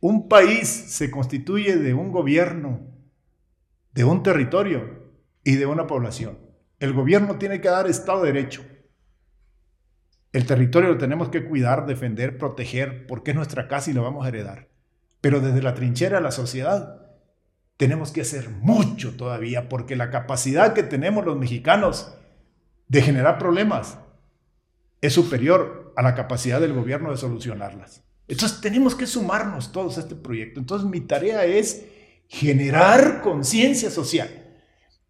Un 0.01 0.29
país 0.29 0.69
se 0.69 1.11
constituye 1.11 1.77
de 1.77 1.95
un 1.95 2.11
gobierno, 2.11 2.81
de 3.93 4.05
un 4.05 4.23
territorio, 4.23 5.01
y 5.45 5.57
de 5.57 5.67
una 5.67 5.87
población. 5.87 6.39
El 6.79 6.93
gobierno 6.93 7.37
tiene 7.37 7.61
que 7.61 7.69
dar 7.69 7.89
Estado 7.89 8.23
de 8.23 8.33
Derecho. 8.33 8.65
El 10.33 10.47
territorio 10.47 10.91
lo 10.91 10.99
tenemos 10.99 11.29
que 11.29 11.45
cuidar, 11.45 11.87
defender, 11.87 12.39
proteger, 12.39 13.07
porque 13.07 13.33
es 13.33 13.37
nuestra 13.37 13.69
casa 13.69 13.91
y 13.91 13.95
lo 13.95 14.03
vamos 14.03 14.25
a 14.25 14.29
heredar. 14.29 14.69
Pero 15.21 15.41
desde 15.41 15.63
la 15.63 15.75
trinchera 15.75 16.19
de 16.19 16.23
la 16.23 16.31
sociedad 16.31 17.07
tenemos 17.77 18.13
que 18.13 18.21
hacer 18.21 18.51
mucho 18.51 19.17
todavía, 19.17 19.69
porque 19.69 19.97
la 19.97 20.11
capacidad 20.11 20.73
que 20.73 20.83
tenemos 20.83 21.25
los 21.25 21.37
mexicanos 21.37 22.17
de 22.89 23.03
generar 23.03 23.39
problemas 23.39 23.99
es 25.01 25.15
superior 25.15 25.93
a 25.97 26.03
la 26.03 26.15
capacidad 26.15 26.61
del 26.61 26.75
gobierno 26.75 27.11
de 27.11 27.17
solucionarlas. 27.17 28.05
Entonces 28.31 28.61
tenemos 28.61 28.95
que 28.95 29.07
sumarnos 29.07 29.73
todos 29.73 29.99
a 29.99 30.01
este 30.01 30.15
proyecto. 30.15 30.61
Entonces 30.61 30.89
mi 30.89 31.01
tarea 31.01 31.45
es 31.45 31.85
generar 32.29 33.21
conciencia 33.21 33.91
social 33.91 34.41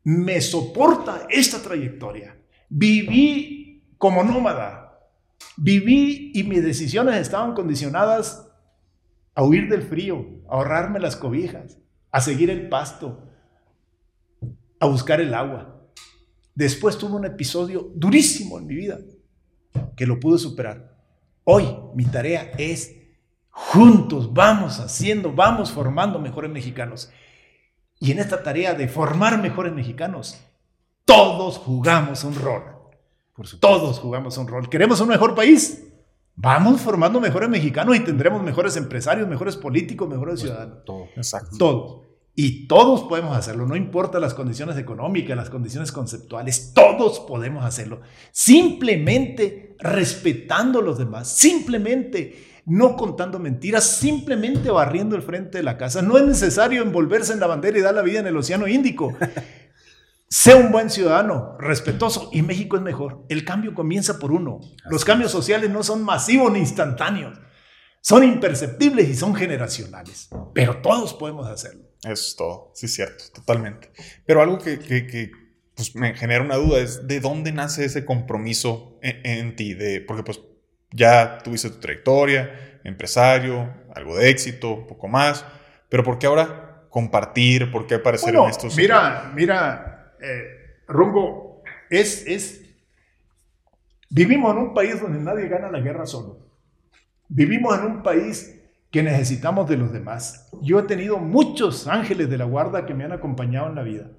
me 0.03 0.41
soporta 0.41 1.27
esta 1.29 1.61
trayectoria. 1.61 2.37
Viví 2.68 3.85
como 3.99 4.25
nómada. 4.25 4.99
Viví 5.57 6.33
y 6.35 6.45
mis 6.45 6.62
decisiones 6.62 7.16
estaban 7.16 7.55
condicionadas 7.55 8.47
a 9.35 9.45
huir 9.45 9.68
del 9.68 9.83
frío, 9.83 10.27
a 10.49 10.55
ahorrarme 10.55 11.01
las 11.01 11.16
cobijas, 11.16 11.79
a 12.11 12.21
seguir 12.21 12.51
el 12.51 12.68
pasto, 12.68 13.27
a 14.79 14.87
buscar 14.87 15.21
el 15.21 15.35
agua. 15.35 15.91
Después 16.55 16.99
tuve 16.99 17.16
un 17.16 17.25
episodio 17.25 17.91
durísimo 17.95 18.59
en 18.59 18.66
mi 18.66 18.75
vida 18.75 18.99
que 19.97 20.07
lo 20.07 20.18
pude 20.18 20.39
superar. 20.39 20.97
Hoy 21.45 21.66
mi 21.95 22.05
tarea 22.05 22.53
es 22.59 22.97
juntos, 23.68 24.32
vamos 24.32 24.80
haciendo, 24.80 25.32
vamos 25.32 25.70
formando 25.70 26.18
mejores 26.18 26.50
mexicanos. 26.50 27.12
Y 27.98 28.11
en 28.11 28.18
esta 28.18 28.42
tarea 28.42 28.74
de 28.74 28.88
formar 28.88 29.40
mejores 29.40 29.72
mexicanos, 29.72 30.40
todos 31.04 31.58
jugamos 31.58 32.24
un 32.24 32.34
rol. 32.34 32.62
Todos 33.61 33.98
jugamos 33.98 34.36
un 34.38 34.48
rol. 34.48 34.68
¿Queremos 34.68 35.00
un 35.00 35.08
mejor 35.08 35.34
país? 35.34 35.86
Vamos 36.36 36.80
formando 36.80 37.20
mejores 37.20 37.48
mexicanos 37.48 37.96
y 37.96 38.00
tendremos 38.00 38.42
mejores 38.42 38.76
empresarios, 38.76 39.28
mejores 39.28 39.56
políticos, 39.56 40.08
mejores 40.08 40.40
ciudadanos. 40.40 40.84
Todo, 40.84 41.04
exacto. 41.14 41.56
Todos. 41.58 42.00
Y 42.34 42.66
todos 42.66 43.02
podemos 43.02 43.36
hacerlo, 43.36 43.66
no 43.66 43.76
importa 43.76 44.18
las 44.18 44.34
condiciones 44.34 44.78
económicas, 44.78 45.36
las 45.36 45.50
condiciones 45.50 45.92
conceptuales, 45.92 46.72
todos 46.74 47.20
podemos 47.20 47.64
hacerlo. 47.64 48.00
Simplemente 48.30 49.76
respetando 49.78 50.78
a 50.78 50.82
los 50.82 50.96
demás, 50.96 51.28
simplemente 51.28 52.49
no 52.66 52.96
contando 52.96 53.38
mentiras, 53.38 53.84
simplemente 53.84 54.70
barriendo 54.70 55.16
el 55.16 55.22
frente 55.22 55.58
de 55.58 55.64
la 55.64 55.78
casa. 55.78 56.02
No 56.02 56.18
es 56.18 56.24
necesario 56.24 56.82
envolverse 56.82 57.32
en 57.32 57.40
la 57.40 57.46
bandera 57.46 57.78
y 57.78 57.82
dar 57.82 57.94
la 57.94 58.02
vida 58.02 58.20
en 58.20 58.26
el 58.26 58.36
Océano 58.36 58.68
Índico. 58.68 59.16
Sea 60.28 60.56
un 60.56 60.70
buen 60.70 60.90
ciudadano, 60.90 61.56
respetuoso, 61.58 62.30
y 62.32 62.42
México 62.42 62.76
es 62.76 62.82
mejor. 62.82 63.24
El 63.28 63.44
cambio 63.44 63.74
comienza 63.74 64.20
por 64.20 64.30
uno. 64.30 64.61
Los 64.88 65.04
cambios 65.04 65.32
sociales 65.32 65.70
no 65.70 65.82
son 65.82 66.04
masivos 66.04 66.52
ni 66.52 66.61
instantáneos. 66.61 67.36
Son 68.00 68.22
imperceptibles 68.22 69.08
y 69.08 69.16
son 69.16 69.34
generacionales. 69.34 70.28
Pero 70.54 70.80
todos 70.82 71.14
podemos 71.14 71.48
hacerlo. 71.48 71.82
Eso 72.04 72.12
es 72.12 72.36
todo. 72.36 72.70
Sí, 72.74 72.86
es 72.86 72.94
cierto, 72.94 73.24
totalmente. 73.34 73.90
Pero 74.24 74.40
algo 74.40 74.58
que, 74.58 75.32
pues, 75.74 75.96
me 75.96 76.14
genera 76.14 76.44
una 76.44 76.56
duda 76.56 76.78
es 76.78 77.08
de 77.08 77.18
dónde 77.18 77.50
nace 77.50 77.84
ese 77.84 78.04
compromiso 78.04 78.98
en, 79.02 79.26
en 79.26 79.56
ti. 79.56 79.74
De, 79.74 80.00
porque 80.00 80.22
pues 80.22 80.40
ya 80.93 81.38
tuviste 81.38 81.70
tu 81.70 81.80
trayectoria, 81.80 82.80
empresario, 82.84 83.68
algo 83.95 84.16
de 84.16 84.30
éxito, 84.30 84.86
poco 84.86 85.09
más, 85.09 85.45
pero 85.88 86.03
¿por 86.05 86.18
qué 86.18 86.26
ahora 86.26 86.86
compartir? 86.88 87.70
¿Por 87.70 87.86
qué 87.86 87.97
aparecer 87.97 88.34
en 88.34 88.45
estos? 88.45 88.76
Mira, 88.76 89.32
mira, 89.34 90.14
eh, 90.20 90.82
Rungo, 90.86 91.62
es, 91.88 92.26
es, 92.26 92.62
vivimos 94.09 94.53
en 94.53 94.62
un 94.62 94.74
país 94.74 95.01
donde 95.01 95.18
nadie 95.18 95.49
gana 95.49 95.70
la 95.70 95.80
guerra 95.80 96.07
solo. 96.07 96.38
Vivimos 97.28 97.78
en 97.78 97.84
un 97.84 98.03
país 98.03 98.61
que 98.91 99.03
necesitamos 99.03 99.68
de 99.68 99.76
los 99.76 99.93
demás. 99.93 100.49
Yo 100.62 100.80
he 100.80 100.82
tenido 100.82 101.18
muchos 101.18 101.86
ángeles 101.86 102.28
de 102.28 102.38
la 102.38 102.45
guarda 102.45 102.86
que 102.86 102.95
me 102.95 103.05
han 103.05 103.12
acompañado 103.12 103.68
en 103.68 103.76
la 103.76 103.82
vida. 103.82 104.11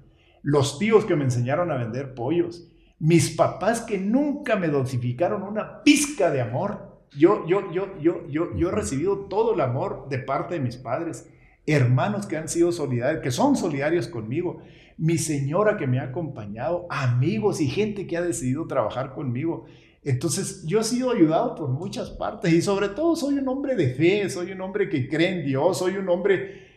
Los 0.42 0.78
tíos 0.78 1.04
que 1.04 1.14
me 1.14 1.24
enseñaron 1.24 1.70
a 1.70 1.76
vender 1.76 2.14
pollos, 2.14 2.71
mis 3.02 3.30
papás 3.30 3.80
que 3.80 3.98
nunca 3.98 4.54
me 4.54 4.68
dosificaron 4.68 5.42
una 5.42 5.82
pizca 5.82 6.30
de 6.30 6.40
amor. 6.40 7.02
Yo, 7.10 7.44
yo, 7.48 7.72
yo, 7.72 7.98
yo, 8.00 8.28
yo, 8.28 8.56
yo 8.56 8.68
he 8.68 8.72
recibido 8.72 9.26
todo 9.26 9.54
el 9.54 9.60
amor 9.60 10.06
de 10.08 10.20
parte 10.20 10.54
de 10.54 10.60
mis 10.60 10.76
padres, 10.76 11.28
hermanos 11.66 12.26
que 12.26 12.36
han 12.36 12.48
sido 12.48 12.70
solidarios, 12.70 13.20
que 13.20 13.32
son 13.32 13.56
solidarios 13.56 14.06
conmigo, 14.06 14.62
mi 14.98 15.18
señora 15.18 15.76
que 15.76 15.88
me 15.88 15.98
ha 15.98 16.04
acompañado, 16.04 16.86
amigos 16.90 17.60
y 17.60 17.66
gente 17.66 18.06
que 18.06 18.16
ha 18.16 18.22
decidido 18.22 18.68
trabajar 18.68 19.14
conmigo. 19.14 19.64
Entonces, 20.04 20.64
yo 20.64 20.78
he 20.78 20.84
sido 20.84 21.10
ayudado 21.10 21.56
por 21.56 21.70
muchas 21.70 22.10
partes 22.10 22.52
y 22.52 22.62
sobre 22.62 22.88
todo 22.90 23.16
soy 23.16 23.34
un 23.34 23.48
hombre 23.48 23.74
de 23.74 23.94
fe, 23.94 24.30
soy 24.30 24.52
un 24.52 24.60
hombre 24.60 24.88
que 24.88 25.08
cree 25.08 25.40
en 25.40 25.44
Dios, 25.44 25.78
soy 25.78 25.96
un 25.96 26.08
hombre 26.08 26.68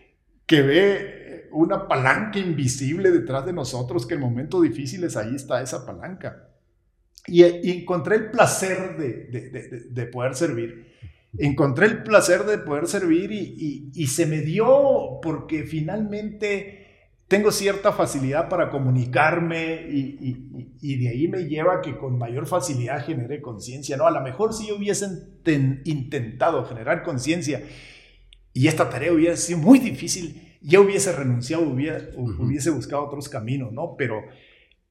que 0.48 0.64
ve 0.64 1.25
una 1.56 1.88
palanca 1.88 2.38
invisible 2.38 3.12
detrás 3.12 3.45
de 3.45 3.53
nosotros, 3.53 4.06
que 4.06 4.16
en 4.16 4.20
momentos 4.20 4.62
difíciles 4.62 5.16
ahí 5.16 5.36
está 5.36 5.62
esa 5.62 5.86
palanca. 5.86 6.49
Y, 7.28 7.43
encontré 7.43 8.18
el 8.18 8.32
placer 8.32 8.97
de, 8.97 10.06
poder 10.08 10.36
servir. 10.36 10.93
Encontré 11.38 11.88
el 11.88 12.03
placer 12.03 12.43
de 12.43 12.58
poder 12.60 12.88
servir 12.88 13.32
y, 13.32 14.08
se 14.08 14.26
me 14.26 14.41
dio 14.41 15.20
porque 15.22 15.64
finalmente 15.64 16.82
tengo 17.28 17.51
cierta 17.51 17.91
facilidad 17.91 18.49
para 18.49 18.70
comunicarme 18.70 19.88
y, 19.89 20.95
de 20.97 21.10
ahí 21.10 21.28
me 21.28 21.45
lleva 21.45 21.82
que 21.82 21.97
con 21.97 22.18
mayor 22.18 22.47
facilidad 22.47 23.06
genere 23.06 23.41
conciencia. 23.41 23.97
No, 23.97 24.06
a 24.06 24.12
lo 24.12 24.22
mejor 24.22 24.53
si 24.53 24.68
yo 24.68 24.76
hubiese 24.76 25.08
intentado 25.86 26.66
generar 26.66 27.01
conciencia 27.01 27.64
y 28.53 28.68
esta 28.68 28.89
tarea 28.89 29.12
hubiera 29.12 29.36
sido 29.36 29.60
muy 29.60 29.80
difícil, 29.80 30.45
ya 30.66 30.80
hubiese 30.80 31.11
renunciado, 31.11 31.63
hubiese, 31.63 32.11
hubiese 32.18 32.70
buscado 32.72 33.05
otros 33.05 33.30
caminos, 33.30 33.72
¿no? 33.72 33.95
Pero, 33.97 34.24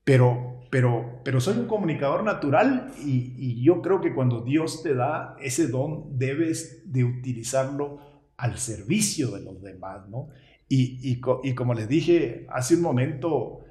pero, 0.05 0.61
pero, 0.71 1.21
pero 1.25 1.41
soy 1.41 1.59
un 1.59 1.67
comunicador 1.67 2.23
natural 2.23 2.93
y, 3.05 3.35
y, 3.37 3.63
yo 3.65 3.83
creo 3.83 4.01
que 4.01 4.15
cuando 4.15 4.43
Dios 4.43 4.83
te 4.83 4.95
da 4.95 5.37
ese 5.41 5.69
don, 5.69 6.19
debes 6.19 6.93
de 6.93 7.05
utilizarlo 7.05 7.99
al 8.37 8.59
servicio 8.59 9.31
de 9.31 9.43
los 9.43 9.63
demás, 9.63 10.09
¿no? 10.09 10.29
Y, 10.69 11.13
y, 11.13 11.21
y 11.43 11.55
como 11.55 11.75
les 11.75 11.89
dije 11.89 12.47
hace 12.49 12.77
un 12.77 12.83
momento, 12.83 13.65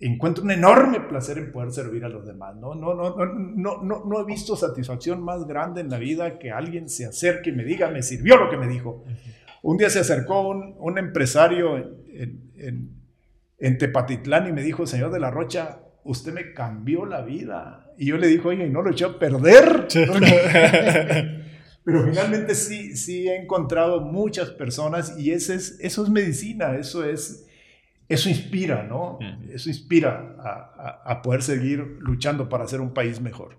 encuentro 0.00 0.44
un 0.44 0.50
enorme 0.50 1.00
placer 1.00 1.38
en 1.38 1.52
poder 1.52 1.72
servir 1.72 2.04
a 2.04 2.08
los 2.08 2.26
demás. 2.26 2.56
¿no? 2.56 2.74
No, 2.74 2.94
no, 2.94 3.16
no, 3.16 3.82
no, 3.82 4.04
no, 4.04 4.20
he 4.20 4.24
visto 4.24 4.56
satisfacción 4.56 5.22
más 5.22 5.46
grande 5.46 5.80
en 5.80 5.90
la 5.90 5.98
vida 5.98 6.38
que 6.38 6.50
alguien 6.50 6.88
se 6.88 7.06
acerque 7.06 7.50
y 7.50 7.52
me 7.52 7.64
diga, 7.64 7.90
me 7.90 8.02
sirvió 8.02 8.36
lo 8.36 8.50
que 8.50 8.56
me 8.56 8.68
dijo. 8.68 9.04
Un 9.62 9.76
día 9.76 9.90
se 9.90 10.00
acercó 10.00 10.48
un, 10.48 10.74
un 10.78 10.98
empresario 10.98 11.76
en, 11.76 12.52
en, 12.56 12.90
en, 13.58 13.78
Tepatitlán 13.78 14.48
y 14.48 14.52
me 14.52 14.62
dijo, 14.62 14.86
señor 14.86 15.10
de 15.10 15.20
la 15.20 15.30
Rocha, 15.30 15.80
usted 16.04 16.32
me 16.32 16.52
cambió 16.52 17.04
la 17.04 17.22
vida. 17.22 17.92
Y 17.98 18.06
yo 18.06 18.18
le 18.18 18.28
dije, 18.28 18.46
oye, 18.46 18.66
¿y 18.66 18.70
no 18.70 18.82
lo 18.82 18.90
eché 18.90 19.04
a 19.04 19.18
perder? 19.18 19.88
Pero 21.84 22.04
finalmente 22.04 22.54
sí, 22.54 22.96
sí 22.96 23.28
he 23.28 23.36
encontrado 23.36 24.00
muchas 24.00 24.50
personas 24.50 25.18
y 25.18 25.32
ese 25.32 25.54
es, 25.54 25.78
eso 25.80 26.04
es 26.04 26.10
medicina, 26.10 26.76
eso 26.76 27.04
es 27.04 27.46
eso 28.08 28.30
inspira, 28.30 28.84
¿no? 28.84 29.18
Eso 29.52 29.68
inspira 29.68 30.36
a, 31.04 31.20
poder 31.22 31.42
seguir 31.42 31.98
luchando 32.00 32.48
para 32.48 32.64
hacer 32.64 32.80
un 32.80 32.94
país 32.94 33.20
mejor. 33.20 33.58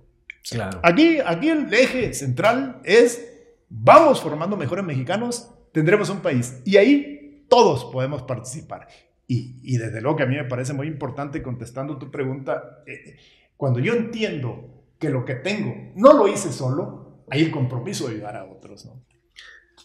Claro. 0.50 0.80
Aquí, 0.84 1.20
aquí 1.24 1.50
el 1.50 1.72
eje 1.72 2.14
central 2.14 2.82
es, 2.84 3.28
vamos 3.70 4.22
formando 4.22 4.58
mejores 4.58 4.84
mexicanos, 4.84 5.52
tendremos 5.80 6.10
un 6.10 6.20
país. 6.20 6.62
Y 6.66 6.76
ahí 6.76 7.46
todos 7.48 7.86
podemos 7.86 8.24
participar. 8.24 8.88
Y, 9.28 9.78
desde 9.78 10.02
luego 10.02 10.18
que 10.18 10.24
a 10.24 10.26
mí 10.26 10.36
me 10.36 10.44
parece 10.44 10.74
muy 10.74 10.88
importante, 10.88 11.42
contestando 11.42 11.98
tu 11.98 12.10
pregunta, 12.10 12.84
eh, 12.86 13.16
cuando 13.56 13.80
yo 13.80 13.94
entiendo 13.94 14.84
que 14.98 15.10
lo 15.10 15.24
que 15.24 15.36
tengo 15.36 15.94
no 15.96 16.14
lo 16.14 16.28
hice 16.28 16.52
solo, 16.52 17.24
hay 17.30 17.44
el 17.44 17.52
compromiso 17.52 18.08
de 18.08 18.16
ayudar 18.16 18.36
a 18.36 18.46
otros, 18.46 18.86
¿no? 18.86 19.06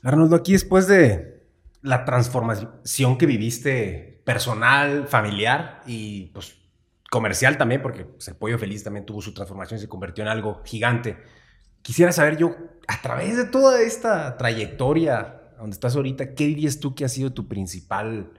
Arnoldo, 0.03 0.35
aquí 0.35 0.53
después 0.53 0.89
de 0.89 1.47
la 1.83 2.05
transformación 2.05 3.19
que 3.19 3.27
viviste 3.27 4.23
personal, 4.25 5.07
familiar 5.07 5.83
y 5.87 6.27
pues 6.33 6.57
comercial 7.11 7.57
también, 7.57 7.83
porque 7.83 8.07
pues, 8.07 8.27
el 8.29 8.37
Pollo 8.37 8.59
Feliz 8.59 8.83
también 8.83 9.07
tuvo 9.07 9.21
su 9.21 9.33
transformación 9.33 9.79
y 9.79 9.83
se 9.83 9.89
convirtió 9.89 10.25
en 10.25 10.29
algo 10.29 10.63
gigante. 10.65 11.19
Quisiera 11.83 12.13
saber 12.13 12.39
yo, 12.39 12.57
a 12.89 13.03
través 13.03 13.37
de 13.37 13.45
toda 13.45 13.83
esta 13.83 14.37
trayectoria 14.39 15.43
donde 15.59 15.75
estás 15.75 15.97
ahorita, 15.97 16.35
¿qué 16.35 16.47
dirías 16.47 16.81
tú 16.81 16.95
que 16.95 17.05
ha 17.05 17.09
sido 17.09 17.33
tu 17.33 17.49
principal, 17.49 18.33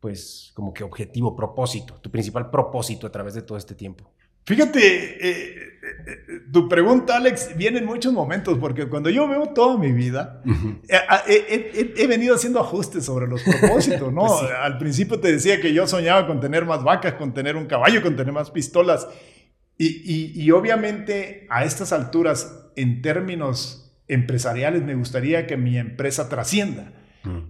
pues, 0.00 0.52
como 0.54 0.72
que 0.72 0.84
objetivo, 0.84 1.36
propósito, 1.36 1.94
tu 1.94 2.10
principal 2.10 2.50
propósito 2.50 3.06
a 3.06 3.12
través 3.12 3.34
de 3.34 3.42
todo 3.42 3.58
este 3.58 3.74
tiempo? 3.74 4.10
Fíjate, 4.48 4.80
eh, 4.80 5.18
eh, 5.28 5.98
eh, 6.06 6.40
tu 6.50 6.70
pregunta, 6.70 7.18
Alex, 7.18 7.54
viene 7.54 7.80
en 7.80 7.84
muchos 7.84 8.14
momentos, 8.14 8.56
porque 8.56 8.88
cuando 8.88 9.10
yo 9.10 9.28
veo 9.28 9.50
toda 9.50 9.76
mi 9.76 9.92
vida, 9.92 10.42
he, 11.28 12.06
venido 12.06 12.34
haciendo 12.34 12.58
ajustes 12.58 13.04
sobre 13.04 13.26
los 13.26 13.42
propósitos, 13.42 14.10
¿no? 14.10 14.26
Pues 14.40 14.50
Al 14.58 14.78
principio 14.78 15.20
te 15.20 15.30
decía 15.30 15.60
que 15.60 15.74
yo 15.74 15.86
soñaba 15.86 16.26
con 16.26 16.40
tener 16.40 16.64
más 16.64 16.82
vacas, 16.82 17.12
con 17.12 17.34
tener 17.34 17.56
un 17.56 17.66
caballo, 17.66 18.00
con 18.00 18.16
tener 18.16 18.32
más 18.32 18.50
pistolas. 18.50 19.06
Y, 19.76 20.50
obviamente 20.50 21.46
a 21.50 21.64
estas 21.64 21.92
alturas, 21.92 22.70
en 22.74 23.02
términos 23.02 23.87
empresariales, 24.08 24.82
me 24.82 24.94
gustaría 24.94 25.46
que 25.46 25.56
mi 25.56 25.78
empresa 25.78 26.28
trascienda. 26.28 26.92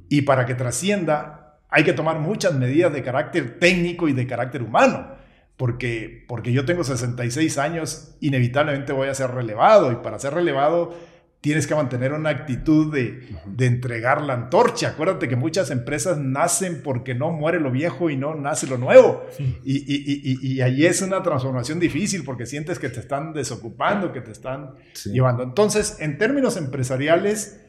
Y 0.08 0.22
para 0.22 0.44
que 0.44 0.54
trascienda, 0.54 1.60
hay 1.68 1.84
que 1.84 1.92
tomar 1.92 2.18
muchas 2.18 2.54
medidas 2.54 2.92
de 2.92 3.02
carácter 3.02 3.58
técnico 3.60 4.08
y 4.08 4.12
de 4.12 4.26
carácter 4.26 4.62
humano 4.62 5.18
porque, 5.58 6.24
porque 6.28 6.52
yo 6.52 6.64
tengo 6.64 6.84
66 6.84 7.58
años, 7.58 8.14
inevitablemente 8.20 8.92
voy 8.92 9.08
a 9.08 9.14
ser 9.14 9.32
relevado 9.32 9.90
y 9.90 9.96
para 9.96 10.18
ser 10.20 10.32
relevado 10.32 10.94
tienes 11.40 11.66
que 11.66 11.74
mantener 11.74 12.12
una 12.12 12.30
actitud 12.30 12.92
de, 12.92 13.28
de, 13.46 13.66
entregar 13.66 14.22
la 14.22 14.34
antorcha. 14.34 14.88
Acuérdate 14.88 15.28
que 15.28 15.36
muchas 15.36 15.70
empresas 15.70 16.18
nacen 16.18 16.82
porque 16.82 17.14
no 17.14 17.30
muere 17.30 17.60
lo 17.60 17.70
viejo 17.70 18.10
y 18.10 18.16
no 18.16 18.34
nace 18.34 18.66
lo 18.66 18.76
nuevo. 18.76 19.24
Y, 19.64 19.76
y, 19.76 20.22
y, 20.24 20.54
y, 20.54 20.60
ahí 20.62 20.84
es 20.84 21.00
una 21.00 21.22
transformación 21.22 21.78
difícil 21.78 22.24
porque 22.24 22.44
sientes 22.44 22.78
que 22.78 22.88
te 22.88 23.00
están 23.00 23.32
desocupando, 23.32 24.12
que 24.12 24.20
te 24.20 24.32
están 24.32 24.74
llevando. 25.04 25.44
Entonces, 25.44 25.98
en 26.00 26.18
términos 26.18 26.56
empresariales, 26.56 27.60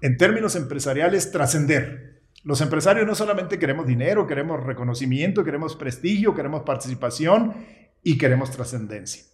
en 0.00 0.16
términos 0.16 0.54
empresariales, 0.54 1.32
trascender. 1.32 2.22
Los 2.44 2.60
empresarios 2.60 3.06
no 3.06 3.16
solamente 3.16 3.58
queremos 3.58 3.86
dinero, 3.86 4.28
queremos 4.28 4.62
reconocimiento, 4.62 5.42
queremos 5.42 5.74
prestigio, 5.74 6.34
queremos 6.34 6.62
participación 6.62 7.54
y 8.04 8.16
queremos 8.16 8.52
trascendencia. 8.52 9.24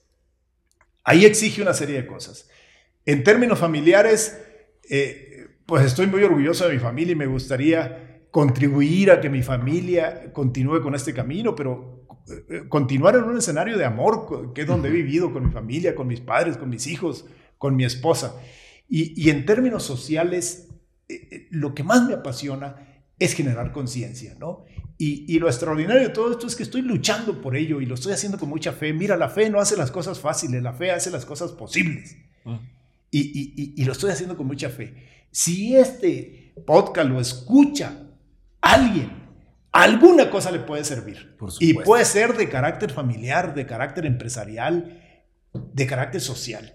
Ahí 1.04 1.26
exige 1.26 1.60
una 1.60 1.74
serie 1.74 1.96
de 1.96 2.06
cosas. 2.06 2.48
En 3.06 3.22
términos 3.22 3.58
familiares, 3.58 4.40
eh, 4.88 5.46
pues 5.66 5.84
estoy 5.84 6.06
muy 6.06 6.22
orgulloso 6.22 6.66
de 6.66 6.74
mi 6.74 6.78
familia 6.78 7.12
y 7.12 7.16
me 7.16 7.26
gustaría 7.26 8.26
contribuir 8.30 9.10
a 9.10 9.20
que 9.20 9.30
mi 9.30 9.42
familia 9.42 10.32
continúe 10.32 10.80
con 10.80 10.94
este 10.94 11.14
camino, 11.14 11.54
pero 11.54 12.06
eh, 12.48 12.62
continuar 12.68 13.14
en 13.16 13.24
un 13.24 13.38
escenario 13.38 13.76
de 13.76 13.84
amor, 13.84 14.52
que 14.54 14.62
es 14.62 14.66
donde 14.66 14.88
he 14.88 14.92
vivido 14.92 15.32
con 15.32 15.46
mi 15.46 15.52
familia, 15.52 15.94
con 15.94 16.06
mis 16.06 16.20
padres, 16.20 16.56
con 16.56 16.68
mis 16.68 16.86
hijos, 16.86 17.26
con 17.58 17.76
mi 17.76 17.84
esposa. 17.84 18.34
Y, 18.88 19.28
en 19.30 19.46
términos 19.46 19.82
sociales, 19.82 20.68
eh, 21.08 21.48
lo 21.50 21.74
que 21.74 21.82
más 21.82 22.06
me 22.06 22.14
apasiona 22.14 22.76
es 23.18 23.34
generar 23.34 23.72
conciencia, 23.72 24.36
¿no? 24.38 24.64
Y, 24.96 25.38
lo 25.38 25.48
extraordinario 25.48 26.02
de 26.02 26.08
todo 26.08 26.32
esto 26.32 26.46
es 26.46 26.56
que 26.56 26.62
estoy 26.62 26.82
luchando 26.82 27.40
por 27.42 27.56
ello 27.56 27.80
y 27.80 27.86
lo 27.86 27.94
estoy 27.94 28.12
haciendo 28.12 28.38
con 28.38 28.48
mucha 28.48 28.72
fe. 28.72 28.92
Mira, 28.92 29.16
la 29.16 29.28
fe 29.28 29.50
no 29.50 29.60
hace 29.60 29.76
las 29.76 29.90
cosas 29.90 30.20
fáciles, 30.20 30.62
la 30.62 30.72
fe 30.72 30.90
hace 30.90 31.10
las 31.10 31.26
cosas 31.26 31.52
posibles. 31.52 32.16
Ah. 32.44 32.60
Y, 33.16 33.74
y, 33.80 33.84
lo 33.84 33.92
estoy 33.92 34.10
haciendo 34.10 34.36
con 34.36 34.48
mucha 34.48 34.70
fe. 34.70 35.26
Si 35.30 35.76
este 35.76 36.52
podcast 36.66 37.08
lo 37.08 37.20
escucha 37.20 38.08
alguien, 38.60 39.12
alguna 39.70 40.30
cosa 40.30 40.50
le 40.50 40.58
puede 40.58 40.82
servir. 40.82 41.36
y 41.60 41.74
puede 41.74 42.04
ser 42.04 42.36
de 42.36 42.48
carácter 42.48 42.90
familiar, 42.90 43.54
de 43.54 43.66
carácter 43.66 44.06
empresarial, 44.06 45.00
de 45.52 45.86
carácter 45.86 46.20
social. 46.20 46.74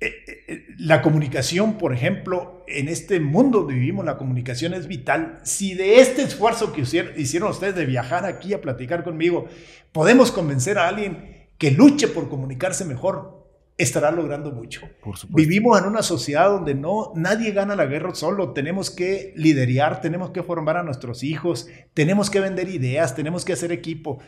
Eh, 0.00 0.06
eh, 0.28 0.44
eh, 0.46 0.66
la 0.78 1.02
comunicación, 1.02 1.76
por 1.76 1.92
ejemplo, 1.92 2.64
en 2.68 2.86
este 2.86 3.18
mundo 3.18 3.60
donde 3.60 3.74
vivimos, 3.74 4.04
la 4.04 4.16
comunicación 4.16 4.74
es 4.74 4.86
vital. 4.86 5.40
Si 5.42 5.74
de 5.74 5.98
este 5.98 6.22
esfuerzo 6.22 6.72
que 6.72 6.82
hicieron 6.82 7.50
ustedes 7.50 7.74
de 7.74 7.84
viajar 7.84 8.24
aquí 8.24 8.54
a 8.54 8.60
platicar 8.60 9.02
conmigo, 9.02 9.48
podemos 9.90 10.30
convencer 10.30 10.78
a 10.78 10.86
alguien 10.86 11.48
que 11.58 11.72
luche 11.72 12.06
por 12.06 12.28
comunicarse 12.28 12.84
mejor, 12.84 13.37
estará 13.78 14.10
logrando 14.10 14.52
mucho. 14.52 14.82
Vivimos 15.30 15.78
en 15.80 15.86
una 15.86 16.02
sociedad 16.02 16.50
donde 16.50 16.74
no 16.74 17.12
nadie 17.14 17.52
gana 17.52 17.76
la 17.76 17.86
guerra 17.86 18.14
solo, 18.14 18.52
tenemos 18.52 18.90
que 18.90 19.32
liderar, 19.36 20.00
tenemos 20.00 20.30
que 20.30 20.42
formar 20.42 20.76
a 20.76 20.82
nuestros 20.82 21.22
hijos, 21.22 21.68
tenemos 21.94 22.28
que 22.28 22.40
vender 22.40 22.68
ideas, 22.68 23.14
tenemos 23.14 23.44
que 23.44 23.54
hacer 23.54 23.72
equipo. 23.72 24.18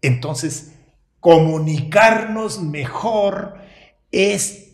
Entonces, 0.00 0.78
comunicarnos 1.20 2.62
mejor 2.62 3.54
es 4.10 4.72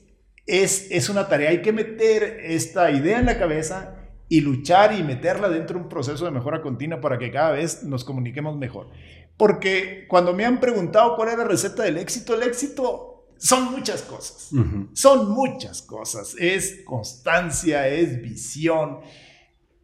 es, 0.49 1.09
una 1.09 1.29
tarea. 1.29 1.51
Hay 1.51 1.63
que 1.63 1.73
meter 1.73 2.41
esta 2.43 2.91
idea 2.91 3.19
en 3.19 3.27
la 3.27 3.39
cabeza 3.39 3.95
y 4.29 4.41
luchar 4.41 4.93
y 4.99 5.03
meterla 5.03 5.49
dentro 5.49 5.79
de 5.79 5.85
un 5.85 5.89
proceso 5.89 6.25
de 6.25 6.31
mejora 6.31 6.63
continua 6.63 7.01
para 7.01 7.19
que 7.19 7.31
cada 7.31 7.53
vez 7.53 7.85
nos 7.85 8.05
comuniquemos 8.05 8.57
mejor. 8.57 8.89
Porque 9.37 10.07
cuando 10.09 10.33
me 10.35 10.45
han 10.45 10.59
preguntado 10.59 11.17
cuál 11.17 11.29
es 11.29 11.39
la 11.39 11.45
receta 11.45 11.83
del 11.85 11.99
éxito, 11.99 12.35
el 12.35 12.43
éxito 12.43 13.18
son 13.39 13.73
muchas 13.73 14.03
cosas. 14.03 14.51
Son 14.93 15.31
muchas 15.31 15.83
cosas. 15.83 16.35
Es 16.39 16.83
constancia, 16.85 17.89
es 17.89 18.21
visión, 18.21 18.99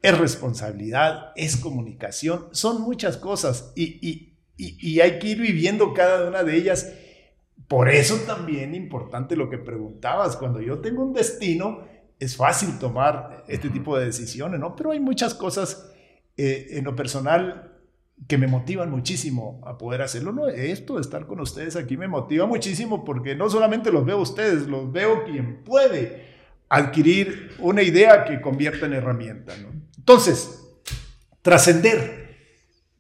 es 0.03 0.19
responsabilidad, 0.19 1.33
es 1.37 1.57
comunicación. 1.57 2.49
Son 2.53 2.83
muchas 2.83 3.17
cosas 3.17 3.73
y, 3.75 4.35
y 4.57 5.01
hay 5.01 5.19
que 5.19 5.29
ir 5.29 5.41
viviendo 5.41 5.95
cada 5.95 6.29
una 6.29 6.43
de 6.43 6.57
ellas 6.57 6.87
por 7.69 7.89
eso 7.89 8.17
también 8.27 8.75
importante 8.75 9.37
lo 9.37 9.49
que 9.49 9.59
preguntabas, 9.59 10.37
cuando 10.37 10.61
yo 10.61 10.81
tengo 10.81 11.03
un 11.03 11.13
destino, 11.13 11.87
es 12.19 12.37
fácil 12.37 12.79
tomar 12.79 13.45
este 13.49 13.71
tipo 13.71 13.97
de 13.97 14.07
decisiones, 14.07 14.61
¿no? 14.61 14.77
Pero 14.77 14.93
hay 14.93 15.01
muchas 15.01 15.35
cosas 15.35 15.91
eh, 16.37 16.69
en 16.71 16.85
lo 16.85 16.95
personal 16.95 17.74
que 18.27 18.39
me 18.39 18.47
motivan 18.47 18.91
muchísimo 18.91 19.61
a 19.67 19.77
poder 19.77 20.03
hacerlo. 20.03 20.33
¿no? 20.33 20.49
Esto 20.49 20.97
de 20.97 21.03
estar 21.03 21.27
con 21.27 21.41
ustedes 21.41 21.77
aquí 21.77 21.97
me 21.97 22.09
motiva 22.09 22.47
muchísimo 22.47 23.05
porque 23.05 23.35
no 23.35 23.51
solamente 23.51 23.93
los 23.93 24.05
veo 24.05 24.19
ustedes, 24.19 24.67
los 24.67 24.91
veo 24.93 25.25
quien 25.25 25.62
puede 25.62 26.35
adquirir 26.69 27.53
una 27.59 27.83
idea 27.83 28.25
que 28.25 28.41
convierta 28.41 28.87
en 28.87 28.95
herramienta. 28.95 29.55
Entonces, 29.97 30.65
trascender, 31.43 32.37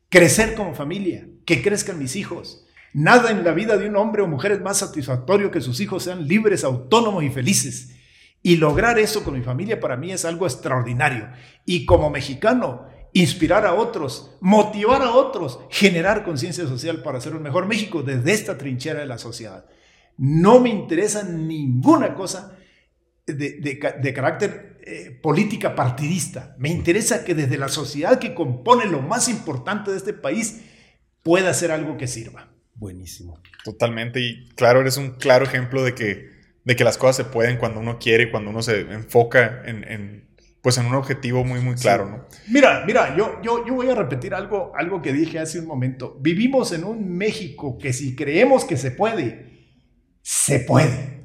crecer 0.08 0.54
como 0.54 0.74
familia, 0.74 1.26
que 1.44 1.62
crezcan 1.62 1.98
mis 1.98 2.16
hijos, 2.16 2.64
Nada 2.94 3.32
en 3.32 3.42
la 3.42 3.50
vida 3.50 3.76
de 3.76 3.88
un 3.88 3.96
hombre 3.96 4.22
o 4.22 4.28
mujer 4.28 4.52
es 4.52 4.60
más 4.60 4.78
satisfactorio 4.78 5.50
que 5.50 5.60
sus 5.60 5.80
hijos 5.80 6.04
sean 6.04 6.28
libres, 6.28 6.62
autónomos 6.62 7.24
y 7.24 7.28
felices. 7.28 7.96
Y 8.40 8.56
lograr 8.58 9.00
eso 9.00 9.24
con 9.24 9.34
mi 9.34 9.42
familia 9.42 9.80
para 9.80 9.96
mí 9.96 10.12
es 10.12 10.24
algo 10.24 10.46
extraordinario. 10.46 11.28
Y 11.66 11.86
como 11.86 12.08
mexicano, 12.08 12.86
inspirar 13.14 13.64
a 13.64 13.74
otros, 13.74 14.36
motivar 14.40 15.00
a 15.00 15.12
otros, 15.12 15.60
generar 15.70 16.24
conciencia 16.24 16.66
social 16.66 17.02
para 17.02 17.18
hacer 17.18 17.34
un 17.34 17.42
mejor 17.42 17.66
México 17.66 18.02
desde 18.02 18.32
esta 18.32 18.58
trinchera 18.58 19.00
de 19.00 19.06
la 19.06 19.18
sociedad. 19.18 19.64
No 20.18 20.60
me 20.60 20.68
interesa 20.68 21.22
ninguna 21.22 22.14
cosa 22.14 22.58
de, 23.26 24.12
carácter 24.14 24.78
eh, 24.84 25.18
política 25.22 25.74
partidista. 25.74 26.56
Me 26.58 26.68
interesa 26.68 27.24
que 27.24 27.34
desde 27.34 27.56
la 27.56 27.68
sociedad 27.68 28.18
que 28.18 28.34
compone 28.34 28.86
lo 28.86 29.00
más 29.00 29.28
importante 29.28 29.92
de 29.92 29.96
este 29.96 30.12
país 30.12 30.62
pueda 31.22 31.50
hacer 31.50 31.70
algo 31.70 31.96
que 31.96 32.08
sirva. 32.08 32.50
Buenísimo. 32.74 33.40
Totalmente. 33.64 34.20
Y 34.20 34.48
claro, 34.56 34.80
eres 34.80 34.96
un 34.96 35.12
claro 35.12 35.44
ejemplo 35.44 35.84
de 35.84 35.94
que, 35.94 36.30
de 36.64 36.76
que 36.76 36.84
las 36.84 36.98
cosas 36.98 37.16
se 37.16 37.24
pueden 37.24 37.58
cuando 37.58 37.78
uno 37.78 37.98
quiere, 37.98 38.30
cuando 38.30 38.50
uno 38.50 38.60
se 38.60 38.80
enfoca 38.80 39.62
en, 39.64 40.28
pues 40.64 40.78
en 40.78 40.86
un 40.86 40.94
objetivo 40.94 41.44
muy, 41.44 41.60
muy 41.60 41.74
claro, 41.74 42.08
¿no? 42.08 42.26
Mira, 42.48 42.84
mira, 42.86 43.14
yo, 43.14 43.38
yo, 43.42 43.66
yo 43.66 43.74
voy 43.74 43.90
a 43.90 43.94
repetir 43.94 44.32
algo, 44.32 44.72
algo 44.74 45.02
que 45.02 45.12
dije 45.12 45.38
hace 45.38 45.60
un 45.60 45.66
momento. 45.66 46.16
Vivimos 46.22 46.72
en 46.72 46.84
un 46.84 47.18
México 47.18 47.76
que 47.76 47.92
si 47.92 48.16
creemos 48.16 48.64
que 48.64 48.78
se 48.78 48.90
puede, 48.90 49.66
se 50.22 50.60
puede. 50.60 51.22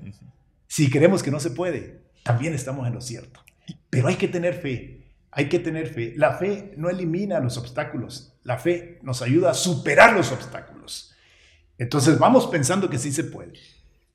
Si 0.67 0.89
creemos 0.89 1.23
que 1.23 1.31
no 1.31 1.39
se 1.39 1.51
puede, 1.51 2.01
también 2.21 2.53
estamos 2.53 2.85
en 2.85 2.93
lo 2.93 2.99
cierto. 2.99 3.39
Pero 3.89 4.09
hay 4.09 4.15
que 4.15 4.27
tener 4.27 4.55
fe, 4.55 5.05
hay 5.31 5.47
que 5.47 5.59
tener 5.59 5.87
fe. 5.87 6.13
La 6.17 6.33
fe 6.33 6.73
no 6.75 6.89
elimina 6.89 7.39
los 7.39 7.57
obstáculos, 7.57 8.37
la 8.43 8.57
fe 8.57 8.99
nos 9.03 9.21
ayuda 9.21 9.51
a 9.51 9.53
superar 9.53 10.11
los 10.11 10.33
obstáculos. 10.33 11.15
Entonces 11.77 12.19
vamos 12.19 12.45
pensando 12.47 12.89
que 12.89 12.97
sí 12.97 13.13
se 13.13 13.23
puede. 13.23 13.53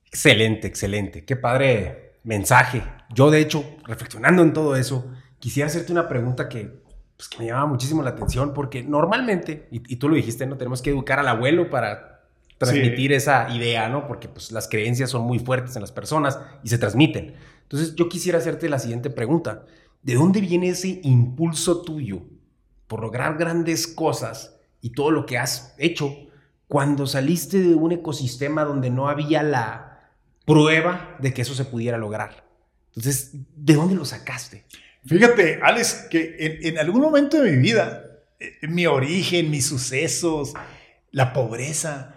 Excelente, 0.05 0.67
excelente. 0.67 1.25
Qué 1.25 1.37
padre 1.37 2.04
mensaje. 2.25 2.83
Yo, 3.15 3.31
de 3.31 3.41
hecho, 3.41 3.65
reflexionando 3.85 4.43
en 4.43 4.53
todo 4.53 4.77
eso, 4.77 5.11
quisiera 5.39 5.69
hacerte 5.69 5.93
una 5.93 6.09
pregunta 6.09 6.49
que, 6.49 6.83
pues, 7.17 7.31
me 7.39 7.47
llama 7.47 7.67
muchísimo 7.67 8.03
la 8.03 8.11
atención, 8.11 8.53
porque 8.53 8.83
normalmente, 8.83 9.69
y, 9.71 9.83
y, 9.93 9.97
tú 9.97 10.09
lo 10.09 10.17
dijiste, 10.17 10.47
no 10.47 10.57
tenemos 10.57 10.83
que 10.83 10.91
educar 10.91 11.21
al 11.21 11.29
abuelo 11.29 11.71
para 11.71 12.15
transmitir 12.59 13.13
esa 13.13 13.55
idea, 13.55 13.89
¿no? 13.89 14.07
Porque 14.07 14.29
pues 14.29 14.53
las 14.53 14.69
creencias 14.69 15.11
son 15.11 15.23
muy 15.23 15.39
fuertes 15.39 15.77
en 15.77 15.83
las 15.83 15.93
personas 15.93 16.39
y 16.63 16.69
se 16.69 16.79
transmiten. 16.79 17.35
Entonces 17.63 17.95
yo 17.95 18.09
quisiera 18.09 18.39
hacerte 18.39 18.69
la 18.69 18.79
siguiente 18.79 19.11
pregunta. 19.11 19.65
¿De 20.03 20.15
dónde 20.15 20.41
viene 20.41 20.69
ese 20.69 21.01
impulso 21.03 21.83
tuyo 21.83 22.23
por 22.87 23.01
lograr 23.01 23.39
grandes 23.39 23.87
cosas 23.87 24.61
y 24.81 24.91
todo 24.91 25.11
lo 25.11 25.27
que 25.27 25.39
has 25.39 25.75
hecho 25.79 26.15
cuando 26.69 27.07
saliste 27.07 27.59
de 27.59 27.75
un 27.75 27.93
ecosistema 27.93 28.65
donde 28.65 28.91
no 28.91 29.09
había 29.09 29.43
la 29.43 29.94
prueba 30.45 31.17
de 31.21 31.33
que 31.33 31.43
eso 31.43 31.55
se 31.55 31.65
pudiera 31.65 31.99
lograr? 31.99 32.45
Entonces, 32.89 33.31
¿de 33.57 33.75
dónde 33.75 33.95
lo 33.95 34.05
sacaste? 34.05 34.65
Fíjate, 35.07 35.61
Alex, 35.63 36.07
que 36.11 36.61
en, 36.63 36.79
algún 36.79 37.03
momento 37.03 37.41
de 37.41 37.53
mi 37.53 37.59
vida, 37.59 38.05
eh, 38.41 38.53
mi 38.69 38.87
origen, 38.87 39.51
mis 39.51 39.67
sucesos, 39.67 40.55
la 41.11 41.33
pobreza, 41.33 42.15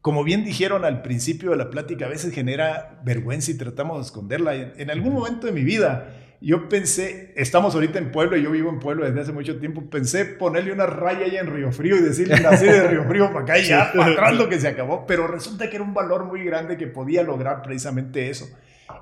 como 0.00 0.24
bien 0.24 0.44
dijeron 0.44 0.84
al 0.84 1.02
principio 1.02 1.50
de 1.50 1.56
la 1.56 1.70
plática, 1.70 2.06
a 2.06 2.08
veces 2.08 2.34
genera 2.34 3.00
vergüenza 3.04 3.50
y 3.50 3.54
tratamos 3.54 3.98
de 3.98 4.04
esconderla. 4.04 4.54
En 4.54 4.90
algún 4.90 5.12
momento 5.12 5.46
de 5.46 5.52
mi 5.52 5.62
vida, 5.62 6.14
yo 6.40 6.68
pensé, 6.68 7.32
estamos 7.36 7.74
ahorita 7.74 7.98
en 7.98 8.10
Pueblo, 8.12 8.36
yo 8.36 8.50
vivo 8.50 8.70
en 8.70 8.78
Pueblo 8.78 9.04
desde 9.04 9.20
hace 9.20 9.32
mucho 9.32 9.58
tiempo, 9.58 9.88
pensé 9.88 10.24
ponerle 10.24 10.72
una 10.72 10.86
raya 10.86 11.24
ahí 11.24 11.36
en 11.36 11.46
Río 11.46 11.72
Frío 11.72 11.96
y 11.96 12.02
decirle 12.02 12.40
nací 12.40 12.66
de 12.66 12.88
Río 12.88 13.04
Frío 13.04 13.28
para 13.32 13.40
acá 13.40 13.58
y 13.58 13.64
ya, 13.64 13.92
para 13.92 14.12
atrás 14.12 14.36
lo 14.36 14.48
que 14.48 14.60
se 14.60 14.68
acabó. 14.68 15.06
Pero 15.06 15.26
resulta 15.26 15.70
que 15.70 15.76
era 15.76 15.84
un 15.84 15.94
valor 15.94 16.24
muy 16.24 16.44
grande 16.44 16.76
que 16.76 16.86
podía 16.86 17.22
lograr 17.22 17.62
precisamente 17.62 18.28
eso, 18.28 18.46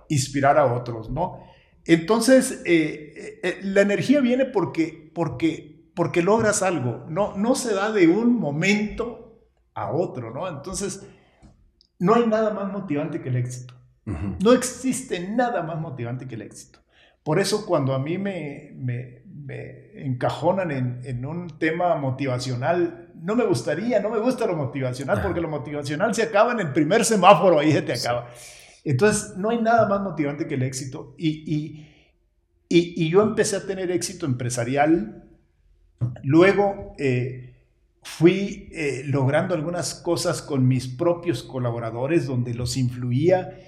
inspirar 0.08 0.58
a 0.58 0.66
otros, 0.66 1.10
¿no? 1.10 1.40
Entonces, 1.86 2.62
eh, 2.64 3.12
eh, 3.16 3.40
eh, 3.42 3.60
la 3.62 3.82
energía 3.82 4.20
viene 4.20 4.46
porque, 4.46 5.10
porque, 5.14 5.90
porque 5.94 6.22
logras 6.22 6.62
algo, 6.62 7.04
no, 7.08 7.36
no 7.36 7.54
se 7.54 7.74
da 7.74 7.92
de 7.92 8.08
un 8.08 8.38
momento 8.38 9.40
a 9.74 9.92
otro, 9.92 10.30
¿no? 10.30 10.48
Entonces, 10.48 11.06
no 11.98 12.14
hay 12.14 12.26
nada 12.26 12.52
más 12.52 12.72
motivante 12.72 13.20
que 13.20 13.28
el 13.28 13.36
éxito. 13.36 13.74
No 14.06 14.52
existe 14.52 15.28
nada 15.30 15.62
más 15.62 15.80
motivante 15.80 16.28
que 16.28 16.34
el 16.34 16.42
éxito. 16.42 16.83
Por 17.24 17.40
eso 17.40 17.66
cuando 17.66 17.94
a 17.94 17.98
mí 17.98 18.18
me, 18.18 18.72
me, 18.76 19.24
encajonan 19.94 20.70
en, 20.70 21.00
en, 21.04 21.26
un 21.26 21.58
tema 21.58 21.96
motivacional, 21.96 23.10
no 23.20 23.34
me 23.34 23.44
gustaría, 23.44 23.98
no 24.00 24.10
me 24.10 24.18
gusta 24.18 24.46
lo 24.46 24.54
motivacional, 24.54 25.22
porque 25.22 25.40
lo 25.40 25.48
motivacional 25.48 26.14
se 26.14 26.22
acaba 26.22 26.52
en 26.52 26.60
el 26.60 26.72
primer 26.72 27.04
semáforo, 27.04 27.58
ahí 27.58 27.72
se 27.72 27.82
te 27.82 27.94
acaba. 27.94 28.28
Entonces, 28.84 29.36
no 29.36 29.48
hay 29.50 29.60
nada 29.60 29.88
más 29.88 30.02
motivante 30.02 30.46
que 30.46 30.54
el 30.54 30.62
éxito. 30.62 31.14
Y, 31.18 31.30
y, 31.52 31.88
y, 32.68 33.04
y 33.04 33.10
yo 33.10 33.22
empecé 33.22 33.56
a 33.56 33.66
tener 33.66 33.90
éxito 33.90 34.26
empresarial. 34.26 35.24
Luego, 36.22 36.94
eh, 36.98 37.54
fui 38.02 38.68
eh, 38.72 39.02
logrando 39.06 39.54
algunas 39.54 39.94
cosas 39.94 40.42
con 40.42 40.68
mis 40.68 40.86
propios 40.86 41.42
colaboradores 41.42 42.26
donde 42.26 42.52
los 42.52 42.76
influía. 42.76 43.58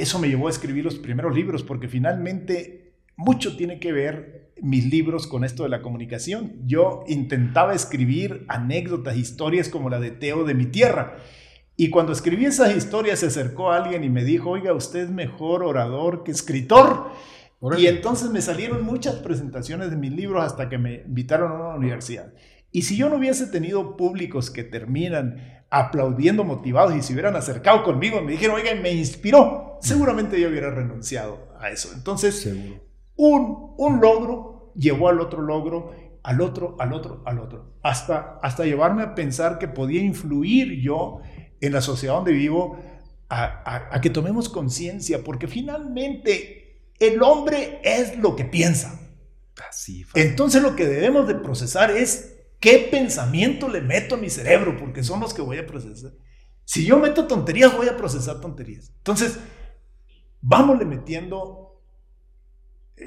Eso 0.00 0.18
me 0.18 0.28
llevó 0.28 0.46
a 0.48 0.50
escribir 0.50 0.84
los 0.84 0.98
primeros 0.98 1.34
libros 1.34 1.62
porque 1.62 1.88
finalmente 1.88 2.94
mucho 3.16 3.56
tiene 3.56 3.78
que 3.78 3.92
ver 3.92 4.52
mis 4.62 4.86
libros 4.86 5.26
con 5.26 5.44
esto 5.44 5.62
de 5.64 5.68
la 5.68 5.82
comunicación. 5.82 6.54
Yo 6.64 7.04
intentaba 7.06 7.74
escribir 7.74 8.46
anécdotas, 8.48 9.16
historias 9.16 9.68
como 9.68 9.90
la 9.90 10.00
de 10.00 10.10
Teo 10.10 10.44
de 10.44 10.54
mi 10.54 10.66
tierra. 10.66 11.16
Y 11.76 11.90
cuando 11.90 12.12
escribí 12.12 12.46
esas 12.46 12.74
historias 12.74 13.20
se 13.20 13.26
acercó 13.26 13.72
alguien 13.72 14.02
y 14.02 14.08
me 14.08 14.24
dijo, 14.24 14.50
oiga, 14.50 14.72
usted 14.72 15.00
es 15.00 15.10
mejor 15.10 15.62
orador 15.62 16.24
que 16.24 16.30
escritor. 16.30 17.10
Y 17.76 17.86
entonces 17.86 18.30
me 18.30 18.40
salieron 18.40 18.84
muchas 18.84 19.16
presentaciones 19.16 19.90
de 19.90 19.96
mis 19.96 20.12
libros 20.12 20.42
hasta 20.42 20.70
que 20.70 20.78
me 20.78 21.02
invitaron 21.06 21.52
a 21.52 21.54
una 21.56 21.74
universidad. 21.74 22.32
Y 22.72 22.82
si 22.82 22.96
yo 22.96 23.10
no 23.10 23.16
hubiese 23.16 23.46
tenido 23.48 23.96
públicos 23.98 24.50
que 24.50 24.64
terminan 24.64 25.59
aplaudiendo 25.70 26.42
motivados 26.44 26.94
y 26.96 27.02
se 27.02 27.12
hubieran 27.12 27.36
acercado 27.36 27.84
conmigo 27.84 28.18
y 28.18 28.24
me 28.24 28.32
dijeron, 28.32 28.56
oiga, 28.56 28.74
me 28.74 28.92
inspiró, 28.92 29.78
seguramente 29.80 30.40
yo 30.40 30.48
hubiera 30.48 30.70
renunciado 30.70 31.48
a 31.58 31.70
eso. 31.70 31.90
Entonces, 31.94 32.48
un, 33.16 33.74
un 33.78 34.00
logro 34.00 34.72
llevó 34.74 35.08
al 35.08 35.20
otro 35.20 35.40
logro, 35.42 35.92
al 36.22 36.40
otro, 36.40 36.76
al 36.80 36.92
otro, 36.92 37.22
al 37.24 37.38
otro, 37.38 37.74
hasta, 37.82 38.38
hasta 38.42 38.64
llevarme 38.64 39.02
a 39.02 39.14
pensar 39.14 39.58
que 39.58 39.68
podía 39.68 40.02
influir 40.02 40.80
yo 40.80 41.20
en 41.60 41.72
la 41.72 41.80
sociedad 41.80 42.16
donde 42.16 42.32
vivo 42.32 42.78
a, 43.28 43.94
a 43.94 44.00
que 44.00 44.10
tomemos 44.10 44.48
conciencia, 44.48 45.22
porque 45.22 45.46
finalmente 45.46 46.90
el 46.98 47.22
hombre 47.22 47.80
es 47.84 48.18
lo 48.18 48.34
que 48.34 48.44
piensa. 48.44 49.00
Así 49.68 50.04
Entonces 50.14 50.62
lo 50.62 50.74
que 50.74 50.86
debemos 50.86 51.28
de 51.28 51.34
procesar 51.34 51.90
es 51.90 52.29
¿Qué 52.60 52.88
pensamiento 52.90 53.68
le 53.68 53.80
meto 53.80 54.14
a 54.14 54.18
mi 54.18 54.28
cerebro? 54.28 54.76
Porque 54.76 55.02
son 55.02 55.20
los 55.20 55.32
que 55.32 55.40
voy 55.40 55.56
a 55.56 55.66
procesar. 55.66 56.12
Si 56.64 56.84
yo 56.84 56.98
meto 56.98 57.26
tonterías, 57.26 57.74
voy 57.74 57.88
a 57.88 57.96
procesar 57.96 58.40
tonterías. 58.40 58.92
Entonces, 58.98 59.40
vámonos 60.42 60.86
metiendo 60.86 61.82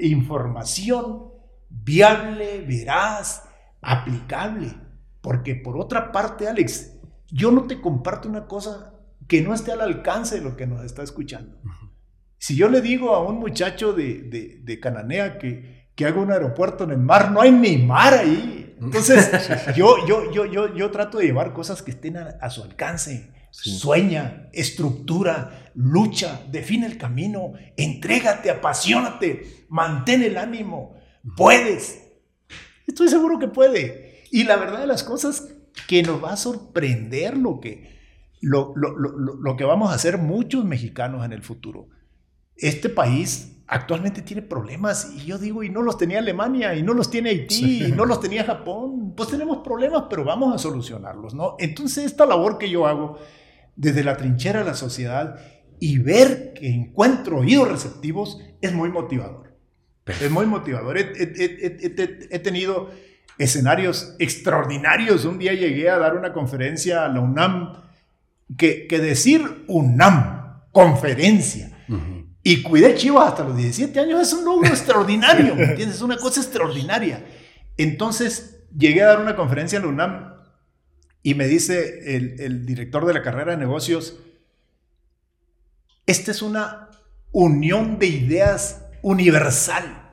información 0.00 1.30
viable, 1.70 2.64
veraz, 2.66 3.44
aplicable. 3.80 4.74
Porque 5.20 5.54
por 5.54 5.78
otra 5.78 6.10
parte, 6.10 6.48
Alex, 6.48 6.98
yo 7.30 7.52
no 7.52 7.62
te 7.62 7.80
comparto 7.80 8.28
una 8.28 8.46
cosa 8.46 8.92
que 9.28 9.40
no 9.40 9.54
esté 9.54 9.72
al 9.72 9.80
alcance 9.80 10.34
de 10.34 10.42
lo 10.42 10.56
que 10.56 10.66
nos 10.66 10.84
está 10.84 11.02
escuchando. 11.02 11.56
Si 12.38 12.56
yo 12.56 12.68
le 12.68 12.82
digo 12.82 13.14
a 13.14 13.26
un 13.26 13.38
muchacho 13.38 13.92
de, 13.92 14.60
de 14.62 14.80
Cananea 14.80 15.38
que, 15.38 15.90
que 15.94 16.04
haga 16.04 16.20
un 16.20 16.32
aeropuerto 16.32 16.84
en 16.84 16.90
el 16.90 16.98
mar, 16.98 17.30
no 17.30 17.40
hay 17.40 17.52
ni 17.52 17.78
mar 17.78 18.14
ahí. 18.14 18.63
Entonces, 18.84 19.30
yo, 19.76 20.06
yo, 20.06 20.30
yo, 20.32 20.44
yo, 20.46 20.74
yo 20.74 20.90
trato 20.90 21.18
de 21.18 21.26
llevar 21.26 21.52
cosas 21.52 21.82
que 21.82 21.90
estén 21.90 22.16
a, 22.16 22.50
su 22.50 22.62
alcance. 22.62 23.32
Sueña, 23.50 24.48
estructura, 24.52 25.70
lucha, 25.74 26.42
define 26.50 26.86
el 26.86 26.98
camino, 26.98 27.52
entrégate, 27.76 28.50
apasionate, 28.50 29.66
mantén 29.68 30.22
el 30.22 30.36
ánimo. 30.36 30.96
Puedes. 31.36 32.02
Estoy 32.86 33.08
seguro 33.08 33.38
que 33.38 33.48
puede. 33.48 34.24
Y 34.32 34.44
la 34.44 34.56
verdad 34.56 34.80
de 34.80 34.88
las 34.88 35.04
cosas 35.04 35.48
que 35.86 36.02
nos 36.02 36.22
va 36.22 36.32
a 36.32 36.36
sorprender 36.36 37.36
lo 37.36 37.60
que, 37.60 37.96
lo, 38.40 38.72
lo, 38.74 38.98
lo, 38.98 39.36
lo 39.36 39.56
que 39.56 39.64
vamos 39.64 39.90
a 39.90 39.94
hacer 39.94 40.18
muchos 40.18 40.64
mexicanos 40.64 41.24
en 41.24 41.32
el 41.32 41.42
futuro. 41.42 41.88
Este 42.56 42.88
país 42.88 43.53
actualmente 43.74 44.22
tiene 44.22 44.40
problemas 44.40 45.10
y 45.16 45.26
yo 45.26 45.36
digo, 45.36 45.64
y 45.64 45.68
no 45.68 45.82
los 45.82 45.98
tenía 45.98 46.20
Alemania, 46.20 46.76
y 46.76 46.82
no 46.84 46.94
los 46.94 47.10
tiene 47.10 47.30
Haití, 47.30 47.86
y 47.86 47.92
no 47.92 48.04
los 48.06 48.20
tenía 48.20 48.44
Japón, 48.44 49.14
pues 49.16 49.30
tenemos 49.30 49.64
problemas, 49.64 50.04
pero 50.08 50.22
vamos 50.22 50.54
a 50.54 50.58
solucionarlos, 50.58 51.34
¿no? 51.34 51.56
Entonces 51.58 52.04
esta 52.04 52.24
labor 52.24 52.56
que 52.56 52.70
yo 52.70 52.86
hago 52.86 53.18
desde 53.74 54.04
la 54.04 54.16
trinchera 54.16 54.60
de 54.60 54.66
la 54.66 54.74
sociedad 54.74 55.40
y 55.80 55.98
ver 55.98 56.52
que 56.54 56.68
encuentro 56.68 57.38
oídos 57.38 57.68
receptivos 57.68 58.38
es 58.60 58.72
muy 58.72 58.90
motivador. 58.90 59.56
Es 60.06 60.30
muy 60.30 60.46
motivador. 60.46 60.96
He, 60.96 62.38
tenido 62.38 62.90
escenarios 63.38 64.14
extraordinarios. 64.20 65.24
Un 65.24 65.38
día 65.38 65.52
llegué 65.52 65.90
a 65.90 65.98
dar 65.98 66.16
una 66.16 66.32
conferencia 66.32 67.04
a 67.04 67.08
la 67.08 67.18
UNAM, 67.18 67.72
que, 68.56 68.86
que 68.86 69.00
decir 69.00 69.64
UNAM, 69.66 70.62
conferencia, 70.70 71.72
y 72.46 72.62
cuidé 72.62 72.94
chivas 72.94 73.28
hasta 73.28 73.42
los 73.42 73.56
17 73.56 73.98
años, 73.98 74.20
es 74.20 74.34
un 74.34 74.44
logro 74.44 74.68
extraordinario, 74.68 75.56
¿me 75.56 75.64
entiendes? 75.64 75.96
Es 75.96 76.02
una 76.02 76.18
cosa 76.18 76.42
extraordinaria. 76.42 77.24
Entonces, 77.78 78.66
llegué 78.76 79.02
a 79.02 79.06
dar 79.06 79.20
una 79.20 79.34
conferencia 79.34 79.78
en 79.78 79.84
la 79.84 79.88
UNAM 79.88 80.34
y 81.22 81.34
me 81.34 81.48
dice 81.48 82.16
el, 82.16 82.38
el 82.38 82.66
director 82.66 83.06
de 83.06 83.14
la 83.14 83.22
carrera 83.22 83.52
de 83.52 83.56
negocios, 83.56 84.18
esta 86.04 86.32
es 86.32 86.42
una 86.42 86.90
unión 87.32 87.98
de 87.98 88.08
ideas 88.08 88.84
universal. 89.00 90.12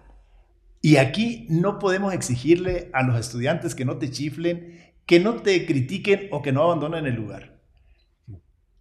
Y 0.80 0.95
aquí 0.95 1.45
no 1.49 1.80
podemos 1.80 2.14
exigirle 2.14 2.90
a 2.94 3.03
los 3.03 3.20
estudiantes 3.20 3.76
que 3.76 3.84
no 3.84 3.98
te 3.98 4.10
chiflen, 4.10 4.94
que 5.06 5.20
no 5.20 5.36
te 5.41 5.66
critiquen 5.66 6.30
o 6.32 6.41
que 6.41 6.53
no 6.53 6.64
abandonen 6.64 7.06
el 7.06 7.16
lugar. 7.16 7.60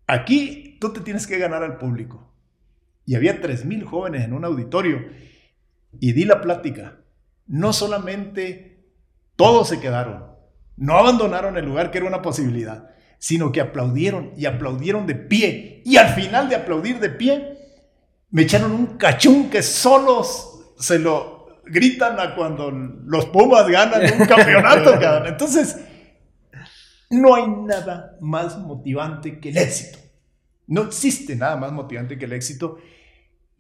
Aquí 0.07 0.79
tú 0.81 0.93
te 0.93 1.01
tienes 1.01 1.27
que 1.27 1.39
ganar 1.39 1.65
al 1.65 1.79
público. 1.79 2.30
Y 3.11 3.17
había 3.17 3.43
3.000 3.43 3.83
jóvenes 3.83 4.25
en 4.25 4.33
un 4.33 4.45
auditorio 4.45 5.05
y 5.99 6.13
di 6.13 6.25
la 6.25 6.41
plática. 6.41 7.01
No 7.49 7.73
solamente 7.73 8.85
todos 9.35 9.69
se 9.69 9.81
quedaron, 9.81 10.27
no 10.77 10.97
abandonaron 10.97 11.59
el 11.59 11.65
lugar 11.65 11.91
que 11.91 11.99
era 11.99 12.07
una 12.07 12.23
posibilidad, 12.23 12.91
sino 13.19 13.51
que 13.51 13.61
aplaudieron 13.61 14.31
y 14.37 14.47
aplaudieron 14.47 15.09
de 15.09 15.17
pie. 15.17 15.83
Y 15.85 15.97
al 15.97 16.15
final 16.15 16.49
de 16.49 16.55
aplaudir 16.55 17.01
de 17.01 17.11
pie, 17.11 17.59
me 18.31 18.43
echaron 18.43 18.71
un 18.71 18.97
cachún 18.97 19.51
que 19.51 19.65
solos 19.65 20.73
se 20.79 21.01
lo 21.01 21.63
gritan 21.65 22.21
a 22.21 22.37
cuando 22.37 22.71
los 22.71 23.27
Pumas 23.27 23.67
ganan 23.67 24.03
un 24.21 24.25
campeonato. 24.25 24.95
Entonces, 25.27 25.81
no 27.11 27.35
hay 27.35 27.49
nada 27.49 28.17
más 28.21 28.57
motivante 28.57 29.41
que 29.41 29.49
el 29.49 29.57
éxito. 29.57 29.99
No 30.69 30.83
existe 30.83 31.35
nada 31.35 31.57
más 31.57 31.73
motivante 31.73 32.17
que 32.17 32.27
el 32.27 32.35
éxito. 32.35 32.79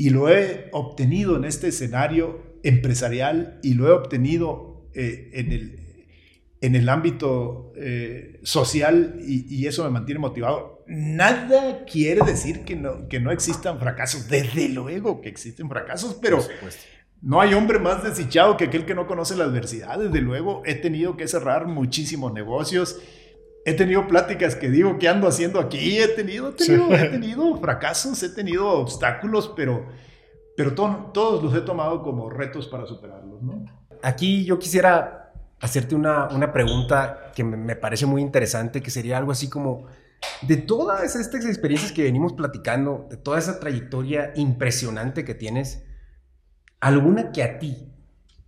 Y 0.00 0.08
lo 0.08 0.30
he 0.30 0.70
obtenido 0.72 1.36
en 1.36 1.44
este 1.44 1.68
escenario 1.68 2.58
empresarial 2.62 3.60
y 3.62 3.74
lo 3.74 3.86
he 3.86 3.92
obtenido 3.92 4.88
eh, 4.94 5.30
en 5.34 5.52
el 5.52 5.80
en 6.62 6.74
el 6.74 6.88
ámbito 6.88 7.72
eh, 7.76 8.40
social 8.42 9.16
y, 9.20 9.66
eso 9.66 9.84
me 9.84 9.90
mantiene 9.90 10.18
motivado. 10.18 10.84
Nada 10.86 11.84
quiere 11.84 12.22
decir 12.24 12.64
que 12.64 12.76
no, 12.76 13.08
que 13.08 13.20
no 13.20 13.30
existan 13.30 13.78
fracasos. 13.78 14.28
Desde 14.28 14.68
luego 14.70 15.20
que 15.20 15.28
existen 15.28 15.68
fracasos, 15.68 16.18
pero 16.20 16.38
no 17.22 17.40
hay 17.40 17.54
hombre 17.54 17.78
más 17.78 18.02
desdichado 18.02 18.56
que 18.56 18.64
aquel 18.64 18.84
que 18.84 18.94
no 18.94 19.06
conoce 19.06 19.36
la 19.36 19.44
adversidad. 19.44 19.98
Desde 19.98 20.20
luego 20.20 20.62
he 20.64 20.74
tenido 20.76 21.16
que 21.16 21.28
cerrar 21.28 21.66
muchísimos 21.66 22.32
negocios. 22.32 22.98
He 23.64 23.74
tenido 23.74 24.06
pláticas 24.08 24.56
que 24.56 24.70
digo, 24.70 24.98
¿qué 24.98 25.08
ando 25.08 25.28
haciendo 25.28 25.60
aquí? 25.60 25.98
He 25.98 26.08
tenido, 26.08 26.48
he 26.48 27.08
tenido, 27.08 27.56
fracasos, 27.58 28.22
he 28.22 28.30
tenido 28.30 28.68
obstáculos, 28.68 29.52
pero, 29.54 29.86
pero 30.56 30.74
todos 30.74 31.42
los 31.42 31.54
he 31.54 31.60
tomado 31.60 32.02
como 32.02 32.30
retos 32.30 32.68
para 32.68 32.86
superarlos. 32.86 33.42
¿no? 33.42 33.64
Aquí 34.02 34.44
yo 34.44 34.58
quisiera 34.58 35.32
hacerte 35.60 35.94
una, 35.94 36.28
una 36.28 36.52
pregunta 36.52 37.32
que 37.34 37.44
me, 37.44 37.76
parece 37.76 38.06
muy 38.06 38.22
interesante, 38.22 38.82
que 38.82 38.90
sería 38.90 39.18
algo 39.18 39.32
así 39.32 39.48
como, 39.48 39.86
de 40.42 40.56
todas 40.56 41.14
estas 41.14 41.44
experiencias 41.44 41.92
que 41.92 42.02
venimos 42.02 42.32
platicando, 42.32 43.06
de 43.10 43.18
toda 43.18 43.38
esa 43.38 43.60
trayectoria 43.60 44.32
impresionante 44.36 45.24
que 45.24 45.34
tienes, 45.34 45.84
¿alguna 46.80 47.30
que 47.30 47.42
a 47.42 47.58
ti, 47.58 47.92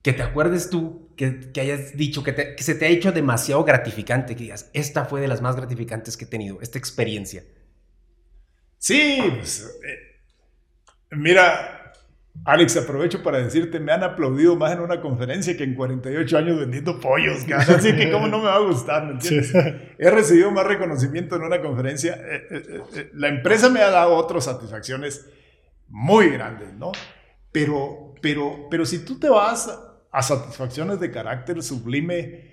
que 0.00 0.14
te 0.14 0.22
acuerdes 0.22 0.70
tú, 0.70 1.01
que, 1.16 1.52
que 1.52 1.60
hayas 1.60 1.96
dicho, 1.96 2.22
que, 2.22 2.34
que, 2.34 2.62
se 2.62 2.74
te 2.74 2.86
ha 2.86 2.88
hecho 2.88 3.12
demasiado 3.12 3.64
gratificante, 3.64 4.34
que 4.34 4.44
digas, 4.44 4.70
esta 4.72 5.04
fue 5.04 5.20
de 5.20 5.28
las 5.28 5.42
más 5.42 5.56
gratificantes 5.56 6.16
que 6.16 6.24
he 6.24 6.28
tenido, 6.28 6.60
esta 6.60 6.78
experiencia? 6.78 7.44
Sí, 8.78 9.18
pues, 9.38 9.78
eh, 9.86 11.16
mira, 11.16 11.82
Alex, 12.44 12.76
aprovecho 12.76 13.22
para 13.22 13.38
decirte, 13.38 13.78
me 13.78 13.92
han 13.92 14.02
aplaudido 14.02 14.56
más 14.56 14.72
en 14.72 14.80
una 14.80 15.00
conferencia 15.00 15.56
que 15.56 15.62
en 15.62 15.74
48 15.74 16.38
años 16.38 16.58
vendiendo 16.58 16.98
pollos, 16.98 17.44
así 17.68 17.94
que 17.94 18.10
cómo 18.10 18.26
no 18.26 18.38
me 18.38 18.46
va 18.46 18.56
a 18.56 18.60
gustar, 18.60 19.06
¿me 19.06 19.12
entiendes? 19.12 19.52
He 19.98 20.10
recibido 20.10 20.50
más 20.50 20.66
reconocimiento 20.66 21.36
en 21.36 21.42
una 21.42 21.60
conferencia. 21.60 22.14
Eh, 22.14 22.46
eh, 22.50 22.82
eh, 22.96 23.10
la 23.14 23.28
empresa 23.28 23.68
me 23.68 23.80
ha 23.80 23.90
dado 23.90 24.14
otras 24.14 24.44
satisfacciones 24.44 25.28
muy 25.88 26.30
grandes, 26.30 26.72
¿no? 26.74 26.90
Pero, 27.52 28.14
pero, 28.20 28.66
pero 28.70 28.86
si 28.86 29.04
tú 29.04 29.20
te 29.20 29.28
vas 29.28 29.70
a 30.12 30.22
satisfacciones 30.22 31.00
de 31.00 31.10
carácter 31.10 31.62
sublime, 31.62 32.52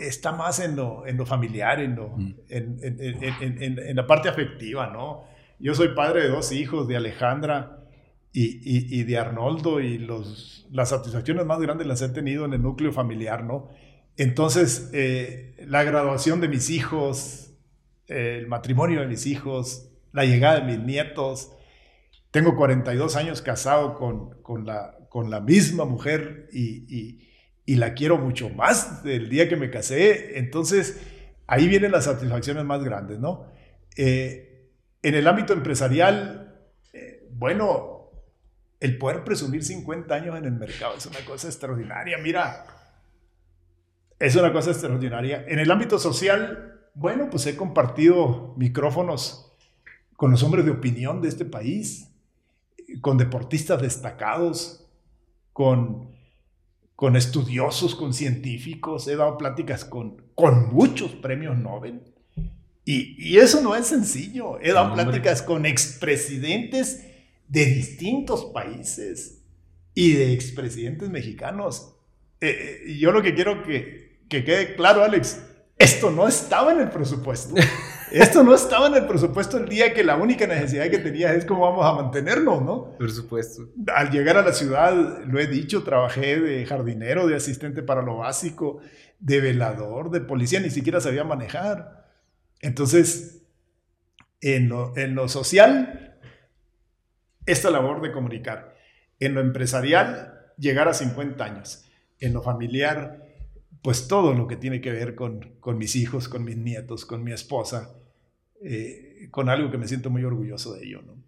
está 0.00 0.32
más 0.32 0.58
en 0.58 0.74
lo, 0.74 1.06
en 1.06 1.16
lo 1.16 1.24
familiar, 1.24 1.80
en, 1.80 1.94
lo, 1.94 2.08
mm. 2.08 2.34
en, 2.48 2.78
en, 2.82 3.78
en 3.78 3.96
la 3.96 4.06
parte 4.06 4.28
afectiva, 4.28 4.88
¿no? 4.88 5.24
Yo 5.60 5.74
soy 5.74 5.94
padre 5.94 6.22
de 6.22 6.28
dos 6.28 6.50
hijos, 6.50 6.88
de 6.88 6.96
Alejandra 6.96 7.84
y, 8.32 9.04
de 9.04 9.16
Arnoldo 9.16 9.80
y 9.80 9.98
los, 9.98 10.66
las 10.72 10.88
satisfacciones 10.88 11.46
más 11.46 11.60
grandes 11.60 11.86
las 11.86 12.02
he 12.02 12.08
tenido 12.08 12.44
en 12.44 12.52
el 12.52 12.62
núcleo 12.62 12.92
familiar, 12.92 13.44
¿no? 13.44 13.68
Entonces, 14.16 14.90
eh, 14.92 15.54
la 15.66 15.84
graduación 15.84 16.40
de 16.40 16.48
mis 16.48 16.68
hijos, 16.70 17.52
el 18.08 18.48
matrimonio 18.48 19.00
de 19.00 19.06
mis 19.06 19.26
hijos, 19.26 19.88
la 20.12 20.24
llegada 20.24 20.60
de 20.60 20.76
mis 20.76 20.84
nietos, 20.84 21.52
tengo 22.32 22.56
42 22.56 23.14
años 23.14 23.40
casado 23.40 23.94
con, 23.94 24.42
con, 24.42 24.66
la, 24.66 24.96
con 25.14 25.30
la 25.30 25.38
misma 25.38 25.84
mujer 25.84 26.48
y, 26.52 27.20
y, 27.64 27.76
la 27.76 27.94
quiero 27.94 28.18
mucho 28.18 28.50
más 28.50 29.04
del 29.04 29.28
día 29.28 29.48
que 29.48 29.54
me 29.54 29.70
casé, 29.70 30.40
entonces 30.40 31.00
ahí 31.46 31.68
vienen 31.68 31.92
las 31.92 32.06
satisfacciones 32.06 32.64
más 32.64 32.82
grandes, 32.82 33.20
¿no? 33.20 33.46
Eh, 33.96 34.72
en 35.02 35.14
el 35.14 35.28
ámbito 35.28 35.52
empresarial, 35.52 36.66
eh, 36.92 37.28
bueno, 37.30 38.10
el 38.80 38.98
poder 38.98 39.22
presumir 39.22 39.62
50 39.62 40.12
años 40.12 40.36
en 40.36 40.46
el 40.46 40.54
mercado 40.54 40.96
es 40.96 41.06
una 41.06 41.20
cosa 41.24 41.46
extraordinaria. 41.46 42.18
Mira, 42.18 42.66
es 44.18 44.34
una 44.34 44.52
cosa 44.52 44.72
extraordinaria. 44.72 45.44
En 45.46 45.60
el 45.60 45.70
ámbito 45.70 46.00
social, 46.00 46.88
bueno, 46.92 47.30
pues 47.30 47.46
he 47.46 47.54
compartido 47.54 48.52
micrófonos 48.56 49.56
con 50.16 50.32
los 50.32 50.42
hombres 50.42 50.64
de 50.64 50.72
opinión 50.72 51.22
de 51.22 51.28
este 51.28 51.44
país, 51.44 52.10
con 53.00 53.16
deportistas 53.16 53.80
destacados, 53.80 54.83
con, 55.54 56.10
con 56.96 57.16
estudiosos, 57.16 57.94
con 57.94 58.12
científicos. 58.12 59.08
He 59.08 59.16
dado 59.16 59.38
pláticas 59.38 59.86
con, 59.86 60.22
con 60.34 60.74
muchos 60.74 61.12
premios 61.12 61.56
Nobel. 61.56 62.02
Y, 62.84 63.16
y 63.18 63.38
eso 63.38 63.62
no 63.62 63.74
es 63.74 63.86
sencillo. 63.86 64.60
He 64.60 64.72
dado 64.72 64.92
pláticas 64.92 65.40
con 65.40 65.64
expresidentes 65.64 67.06
de 67.48 67.64
distintos 67.66 68.44
países 68.46 69.42
y 69.94 70.12
de 70.12 70.34
expresidentes 70.34 71.08
mexicanos. 71.08 71.94
Eh, 72.40 72.82
eh, 72.86 72.98
yo 72.98 73.12
lo 73.12 73.22
que 73.22 73.34
quiero 73.34 73.62
que, 73.62 74.18
que 74.28 74.44
quede 74.44 74.74
claro, 74.74 75.02
Alex, 75.02 75.40
esto 75.78 76.10
no 76.10 76.28
estaba 76.28 76.72
en 76.72 76.80
el 76.80 76.90
presupuesto. 76.90 77.54
Esto 78.10 78.42
no 78.42 78.54
estaba 78.54 78.88
en 78.88 78.94
el 78.94 79.06
presupuesto 79.06 79.56
el 79.56 79.68
día 79.68 79.92
que 79.94 80.04
la 80.04 80.16
única 80.16 80.46
necesidad 80.46 80.90
que 80.90 80.98
tenía 80.98 81.32
es 81.34 81.44
cómo 81.44 81.62
vamos 81.62 81.86
a 81.86 82.02
mantenernos, 82.02 82.62
¿no? 82.62 82.96
Por 82.98 83.10
supuesto. 83.10 83.68
Al 83.94 84.10
llegar 84.10 84.36
a 84.36 84.42
la 84.42 84.52
ciudad, 84.52 85.24
lo 85.24 85.38
he 85.40 85.46
dicho, 85.46 85.82
trabajé 85.82 86.40
de 86.40 86.66
jardinero, 86.66 87.26
de 87.26 87.36
asistente 87.36 87.82
para 87.82 88.02
lo 88.02 88.18
básico, 88.18 88.80
de 89.18 89.40
velador, 89.40 90.10
de 90.10 90.20
policía, 90.20 90.60
ni 90.60 90.70
siquiera 90.70 91.00
sabía 91.00 91.24
manejar. 91.24 92.04
Entonces, 92.60 93.42
en 94.40 94.68
lo, 94.68 94.96
en 94.96 95.14
lo 95.14 95.28
social, 95.28 96.18
esta 97.46 97.70
labor 97.70 98.02
de 98.02 98.12
comunicar. 98.12 98.76
En 99.18 99.34
lo 99.34 99.40
empresarial, 99.40 100.52
llegar 100.58 100.88
a 100.88 100.94
50 100.94 101.44
años. 101.44 101.84
En 102.20 102.32
lo 102.32 102.42
familiar, 102.42 103.23
pues 103.84 104.08
todo 104.08 104.32
lo 104.32 104.46
que 104.46 104.56
tiene 104.56 104.80
que 104.80 104.90
ver 104.90 105.14
con, 105.14 105.56
con 105.60 105.76
mis 105.76 105.94
hijos, 105.94 106.30
con 106.30 106.42
mis 106.42 106.56
nietos, 106.56 107.04
con 107.04 107.22
mi 107.22 107.32
esposa, 107.32 107.94
eh, 108.62 109.28
con 109.30 109.50
algo 109.50 109.70
que 109.70 109.76
me 109.76 109.86
siento 109.86 110.08
muy 110.08 110.24
orgulloso 110.24 110.72
de 110.72 110.86
ello. 110.86 111.02
¿no? 111.02 111.22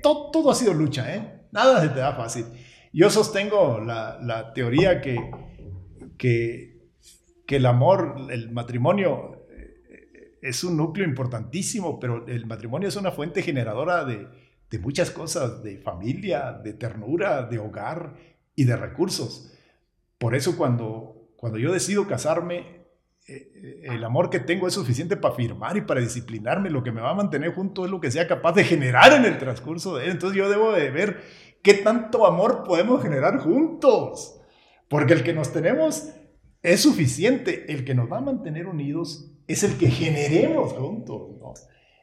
Todo, 0.00 0.30
todo, 0.30 0.52
ha 0.52 0.54
sido 0.54 0.72
lucha, 0.74 1.12
¿eh? 1.12 1.40
Nada 1.50 1.80
se 1.80 1.88
te 1.88 1.98
da 1.98 2.14
fácil. 2.14 2.46
Yo 2.92 3.10
sostengo 3.10 3.80
la, 3.80 4.20
la 4.22 4.52
teoría 4.52 5.00
que, 5.00 5.18
que, 6.16 6.86
que, 7.44 7.56
el 7.56 7.66
amor, 7.66 8.28
el 8.30 8.52
matrimonio 8.52 9.44
eh, 9.50 10.38
es 10.40 10.62
un 10.62 10.76
núcleo 10.76 11.04
importantísimo, 11.04 11.98
pero 11.98 12.28
el 12.28 12.46
matrimonio 12.46 12.88
es 12.88 12.94
una 12.94 13.10
fuente 13.10 13.42
generadora 13.42 14.04
de, 14.04 14.28
de 14.70 14.78
muchas 14.78 15.10
cosas, 15.10 15.64
de 15.64 15.78
familia, 15.78 16.52
de 16.52 16.74
ternura, 16.74 17.42
de 17.42 17.58
hogar 17.58 18.14
y 18.54 18.62
de 18.62 18.76
recursos. 18.76 19.52
Por 20.16 20.36
eso 20.36 20.56
cuando, 20.56 21.19
cuando 21.40 21.58
yo 21.58 21.72
decido 21.72 22.06
casarme, 22.06 22.84
eh, 23.26 23.50
eh, 23.54 23.80
el 23.84 24.04
amor 24.04 24.28
que 24.28 24.40
tengo 24.40 24.68
es 24.68 24.74
suficiente 24.74 25.16
para 25.16 25.34
firmar 25.34 25.74
y 25.78 25.80
para 25.80 26.02
disciplinarme. 26.02 26.68
Lo 26.68 26.82
que 26.82 26.92
me 26.92 27.00
va 27.00 27.12
a 27.12 27.14
mantener 27.14 27.54
junto 27.54 27.86
es 27.86 27.90
lo 27.90 27.98
que 27.98 28.10
sea 28.10 28.28
capaz 28.28 28.52
de 28.52 28.62
generar 28.62 29.14
en 29.14 29.24
el 29.24 29.38
transcurso 29.38 29.96
de 29.96 30.04
él. 30.04 30.10
Entonces 30.10 30.36
yo 30.36 30.50
debo 30.50 30.72
de 30.72 30.90
ver 30.90 31.22
qué 31.62 31.72
tanto 31.72 32.26
amor 32.26 32.62
podemos 32.62 33.02
generar 33.02 33.38
juntos. 33.38 34.38
Porque 34.86 35.14
el 35.14 35.22
que 35.22 35.32
nos 35.32 35.50
tenemos 35.50 36.10
es 36.60 36.82
suficiente. 36.82 37.72
El 37.72 37.86
que 37.86 37.94
nos 37.94 38.12
va 38.12 38.18
a 38.18 38.20
mantener 38.20 38.66
unidos 38.66 39.32
es 39.46 39.62
el 39.62 39.78
que 39.78 39.88
generemos 39.88 40.74
juntos. 40.74 41.30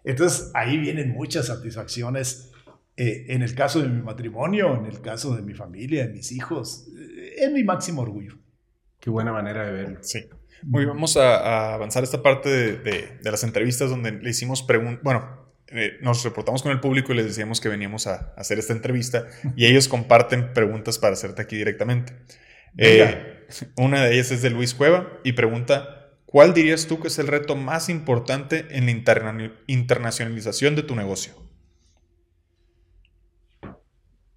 Entonces 0.04 0.50
ahí 0.56 0.80
vienen 0.80 1.12
muchas 1.12 1.46
satisfacciones 1.46 2.52
eh, 2.96 3.28
en 3.30 3.44
el 3.44 3.54
caso 3.54 3.84
de 3.84 3.88
mi 3.88 4.02
matrimonio, 4.02 4.76
en 4.76 4.88
el 4.88 5.00
caso 5.00 5.36
de 5.36 5.44
mi 5.44 5.54
familia, 5.54 6.08
de 6.08 6.14
mis 6.14 6.32
hijos, 6.32 6.88
eh, 6.98 7.36
es 7.38 7.52
mi 7.52 7.64
máximo 7.64 8.02
orgullo. 8.02 8.40
Qué 9.08 9.12
buena 9.12 9.32
manera 9.32 9.64
de 9.64 9.72
verlo. 9.72 10.00
Sí. 10.02 10.28
Muy, 10.64 10.84
vamos 10.84 11.16
a, 11.16 11.74
avanzar 11.76 12.04
esta 12.04 12.22
parte 12.22 12.50
de, 12.50 12.76
de, 13.22 13.32
las 13.32 13.46
entrevistas 13.46 13.90
donde 13.90 14.12
le 14.12 14.30
hicimos 14.30 14.64
preguntas, 14.64 15.02
bueno, 15.02 15.48
eh, 15.70 15.94
nos 16.02 16.26
reportamos 16.26 16.62
con 16.62 16.74
el 16.74 16.82
público 16.82 17.14
y 17.14 17.16
les 17.16 17.26
decíamos 17.26 17.62
que 17.62 17.70
veníamos 17.70 18.06
a, 18.06 18.34
hacer 18.36 18.60
esta 18.60 18.74
entrevista 18.74 19.28
y 19.56 19.66
ellos 19.66 19.88
comparten 19.88 20.52
preguntas 20.52 21.00
para 21.00 21.14
hacerte 21.14 21.42
aquí 21.42 21.56
directamente. 21.56 22.18
Eh, 22.76 23.46
una 23.78 24.04
de 24.04 24.16
ellas 24.16 24.32
es 24.32 24.42
de 24.42 24.50
Luis 24.50 24.74
Cueva 24.74 25.08
y 25.24 25.32
pregunta, 25.32 26.12
¿cuál 26.26 26.54
dirías 26.54 26.88
tú 26.88 27.00
que 27.00 27.08
es 27.08 27.18
el 27.18 27.28
reto 27.28 27.56
más 27.56 27.88
importante 27.88 28.66
en 28.72 28.88
la 28.88 29.52
internacionalización 29.68 30.76
de 30.76 30.84
tu 30.84 30.98
negocio? 30.98 31.32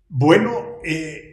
Bueno, 0.09 0.79
eh, 0.85 1.30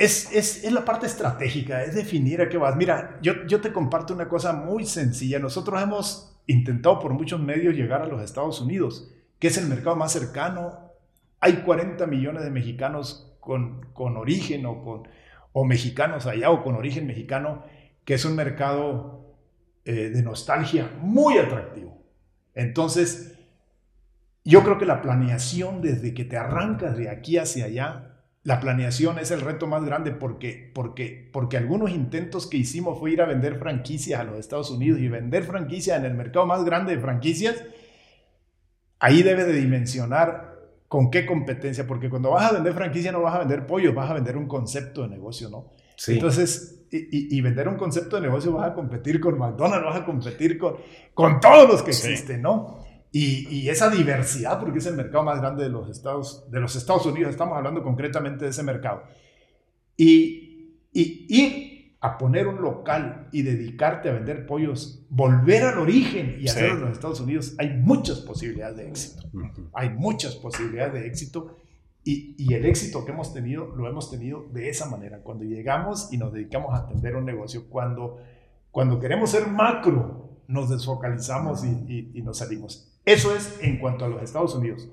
es, 0.00 0.32
es, 0.32 0.64
es, 0.64 0.72
la 0.72 0.82
parte 0.82 1.04
estratégica, 1.04 1.84
es 1.84 1.94
definir 1.94 2.40
a 2.40 2.48
qué 2.48 2.56
vas. 2.56 2.74
Mira, 2.74 3.18
yo, 3.20 3.44
yo 3.46 3.60
te 3.60 3.70
comparto 3.70 4.14
una 4.14 4.30
cosa 4.30 4.54
muy 4.54 4.86
sencilla. 4.86 5.38
Nosotros 5.38 5.82
hemos 5.82 6.40
intentado 6.46 6.98
por 6.98 7.12
muchos 7.12 7.38
medios 7.38 7.74
llegar 7.74 8.00
a 8.00 8.06
los 8.06 8.22
Estados 8.22 8.62
Unidos, 8.62 9.12
que 9.38 9.48
es 9.48 9.58
el 9.58 9.66
mercado 9.66 9.96
más 9.96 10.12
cercano. 10.12 10.90
Hay 11.38 11.56
40 11.56 12.06
millones 12.06 12.44
de 12.44 12.50
mexicanos 12.50 13.36
con, 13.40 13.88
con 13.92 14.16
origen 14.16 14.64
o, 14.64 14.82
con, 14.82 15.06
o 15.52 15.66
mexicanos 15.66 16.26
allá 16.26 16.50
o 16.50 16.62
con 16.62 16.76
origen 16.76 17.06
mexicano, 17.06 17.62
que 18.06 18.14
es 18.14 18.24
un 18.24 18.36
mercado 18.36 19.36
eh, 19.84 20.08
de 20.08 20.22
nostalgia 20.22 20.90
muy 21.02 21.36
atractivo. 21.36 22.02
Entonces, 22.54 23.38
yo 24.44 24.62
creo 24.62 24.78
que 24.78 24.86
la 24.86 25.02
planeación 25.02 25.82
desde 25.82 26.14
que 26.14 26.24
te 26.24 26.38
arrancas 26.38 26.96
de 26.96 27.10
aquí 27.10 27.36
hacia 27.36 27.66
allá 27.66 28.09
la 28.42 28.58
planeación 28.58 29.18
es 29.18 29.30
el 29.30 29.42
reto 29.42 29.66
más 29.66 29.84
grande 29.84 30.12
porque, 30.12 30.70
porque, 30.74 31.28
porque 31.30 31.58
algunos 31.58 31.90
intentos 31.90 32.46
que 32.46 32.56
hicimos 32.56 32.98
fue 32.98 33.12
ir 33.12 33.20
a 33.20 33.26
vender 33.26 33.58
franquicias 33.58 34.18
a 34.18 34.24
los 34.24 34.38
Estados 34.38 34.70
Unidos 34.70 34.98
y 35.00 35.08
vender 35.08 35.44
franquicias 35.44 35.98
en 35.98 36.06
el 36.06 36.14
mercado 36.14 36.46
más 36.46 36.64
grande 36.64 36.96
de 36.96 37.02
franquicias. 37.02 37.62
Ahí 38.98 39.22
debe 39.22 39.44
de 39.44 39.52
dimensionar 39.52 40.58
con 40.88 41.10
qué 41.10 41.26
competencia, 41.26 41.86
porque 41.86 42.08
cuando 42.08 42.30
vas 42.30 42.50
a 42.50 42.54
vender 42.54 42.72
franquicia 42.72 43.12
no 43.12 43.22
vas 43.22 43.34
a 43.34 43.38
vender 43.40 43.66
pollo, 43.66 43.92
vas 43.92 44.10
a 44.10 44.14
vender 44.14 44.36
un 44.36 44.48
concepto 44.48 45.02
de 45.02 45.08
negocio, 45.08 45.48
¿no? 45.48 45.70
Sí. 45.96 46.14
Entonces, 46.14 46.86
y, 46.90 47.36
y, 47.36 47.40
vender 47.42 47.68
un 47.68 47.76
concepto 47.76 48.16
de 48.16 48.22
negocio 48.22 48.52
vas 48.52 48.70
a 48.70 48.74
competir 48.74 49.20
con 49.20 49.38
McDonald's, 49.38 49.84
vas 49.84 50.00
a 50.00 50.04
competir 50.04 50.58
con, 50.58 50.76
con 51.14 51.38
todos 51.38 51.68
los 51.68 51.82
que 51.82 51.90
existen, 51.90 52.42
¿no? 52.42 52.84
Y, 53.12 53.68
esa 53.68 53.90
diversidad, 53.90 54.60
porque 54.60 54.78
es 54.78 54.86
el 54.86 54.94
mercado 54.94 55.24
más 55.24 55.40
grande 55.40 55.64
de 55.64 55.68
los, 55.68 55.90
Estados, 55.90 56.48
de 56.50 56.60
los 56.60 56.76
Estados 56.76 57.06
Unidos, 57.06 57.30
estamos 57.30 57.56
hablando 57.56 57.82
concretamente 57.82 58.44
de 58.44 58.50
ese 58.50 58.62
mercado. 58.62 59.02
Y, 59.96 60.76
y 60.92 61.26
ir 61.28 61.70
a 62.00 62.16
poner 62.16 62.46
un 62.46 62.62
local 62.62 63.28
y 63.30 63.42
dedicarte 63.42 64.08
a 64.08 64.12
vender 64.12 64.46
pollos, 64.46 65.04
volver 65.10 65.64
al 65.64 65.78
origen 65.78 66.36
y 66.40 66.48
hacerlo 66.48 66.74
en 66.74 66.80
los 66.82 66.92
Estados 66.92 67.20
Unidos, 67.20 67.54
hay 67.58 67.70
muchas 67.70 68.20
posibilidades 68.20 68.76
de 68.76 68.88
éxito. 68.88 69.22
Hay 69.74 69.90
muchas 69.90 70.36
posibilidades 70.36 70.94
de 70.94 71.06
éxito. 71.06 71.56
Y, 72.02 72.34
y, 72.38 72.54
el 72.54 72.64
éxito 72.64 73.04
que 73.04 73.12
hemos 73.12 73.34
tenido, 73.34 73.66
lo 73.76 73.86
hemos 73.86 74.10
tenido 74.10 74.46
de 74.52 74.70
esa 74.70 74.88
manera. 74.88 75.20
Cuando 75.22 75.44
llegamos 75.44 76.10
y 76.10 76.16
nos 76.16 76.32
dedicamos 76.32 76.72
a 76.72 76.84
atender 76.84 77.14
un 77.14 77.26
negocio, 77.26 77.68
cuando, 77.68 78.16
cuando 78.70 78.98
queremos 78.98 79.30
ser 79.30 79.48
macro, 79.48 80.40
nos 80.48 80.70
desfocalizamos 80.70 81.62
y, 81.62 82.10
y 82.14 82.22
nos 82.22 82.38
salimos. 82.38 82.89
Eso 83.04 83.34
es 83.34 83.58
en 83.62 83.78
cuanto 83.78 84.04
a 84.04 84.08
los 84.08 84.22
Estados 84.22 84.54
Unidos. 84.54 84.88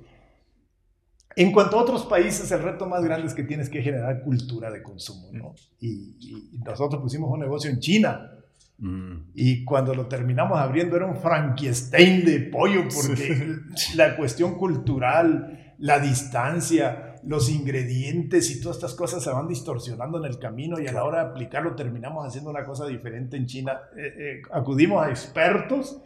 En 1.36 1.52
cuanto 1.52 1.78
a 1.78 1.84
otros 1.84 2.04
países, 2.06 2.52
el 2.52 2.64
reto 2.64 2.88
más 2.88 3.04
grande 3.04 3.28
es 3.28 3.36
que 3.36 3.44
tienes 3.44 3.70
que 3.70 3.84
generar 3.84 4.24
cultura 4.24 4.72
de 4.72 4.82
consumo, 4.82 5.30
¿no? 5.32 5.54
Y, 5.80 6.50
nosotros 6.66 7.00
pusimos 7.00 7.32
un 7.32 7.40
negocio 7.40 7.70
en 7.70 7.80
China. 7.80 8.32
Mm. 8.80 9.18
Y 9.36 9.64
cuando 9.64 9.94
lo 9.94 10.08
terminamos 10.08 10.58
abriendo 10.58 10.96
era 10.96 11.06
un 11.06 11.16
Frankenstein 11.16 12.26
de 12.26 12.40
pollo, 12.40 12.86
porque 12.94 13.56
la 13.96 14.18
cuestión 14.18 14.56
cultural, 14.56 15.76
la 15.78 16.00
distancia, 16.00 17.08
los 17.24 17.52
ingredientes 17.52 18.50
y 18.50 18.60
todas 18.60 18.78
estas 18.78 18.96
cosas 18.96 19.24
se 19.24 19.30
van 19.30 19.48
distorsionando 19.48 20.18
en 20.18 20.26
el 20.26 20.40
camino 20.40 20.80
y 20.80 20.88
a 20.88 20.92
la 20.92 21.04
hora 21.04 21.24
de 21.24 21.30
aplicarlo 21.30 21.76
terminamos 21.76 22.26
haciendo 22.26 22.50
una 22.50 22.64
cosa 22.64 22.88
diferente 22.88 23.38
en 23.38 23.46
China. 23.46 23.80
Eh, 23.96 24.14
eh, 24.18 24.42
acudimos 24.52 25.06
a 25.06 25.10
expertos 25.12 26.02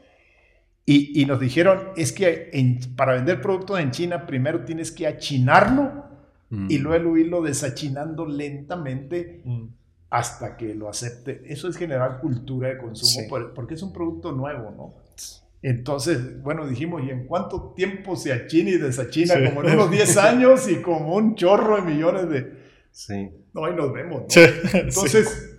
y, 0.86 1.26
nos 1.26 1.40
dijeron, 1.40 1.90
es 1.96 2.12
que 2.12 2.52
para 2.98 3.14
vender 3.14 3.40
productos 3.40 3.80
en 3.80 3.92
China 3.92 4.26
primero 4.26 4.66
tienes 4.66 4.92
que 4.92 5.08
achinarlo 5.08 6.06
y 6.50 6.80
mm. 6.80 6.82
luego 6.82 7.18
irlo 7.18 7.42
desachinando 7.42 8.26
lentamente 8.26 9.42
mm. 9.46 9.66
hasta 10.10 10.58
que 10.58 10.76
lo 10.76 10.90
acepte. 10.90 11.44
Eso 11.46 11.70
es 11.70 11.78
generar 11.78 12.20
cultura 12.20 12.70
de 12.70 12.78
consumo 12.78 13.28
porque 13.56 13.76
es 13.76 13.84
un 13.84 13.94
producto 13.94 14.32
nuevo, 14.34 14.72
¿no? 14.76 14.94
Entonces, 15.62 16.42
bueno, 16.42 16.68
dijimos, 16.68 17.04
¿y 17.04 17.12
en 17.12 17.28
cuánto 17.28 17.74
tiempo 17.76 18.16
se 18.16 18.34
achina 18.34 18.72
y 18.72 18.78
desachina? 18.78 19.36
Como 19.46 19.64
en 19.64 19.76
unos 19.76 19.92
10 19.92 20.18
años 20.18 20.70
y 20.70 20.82
como 20.82 21.16
un 21.16 21.36
chorro 21.36 21.76
de 21.76 21.84
millones 21.84 22.30
de... 22.30 22.60
Sí. 22.92 23.30
No, 23.54 23.66
ahí 23.66 23.76
nos 23.76 23.94
vemos. 23.94 24.24
¿no? 24.24 24.42
Entonces... 24.80 25.51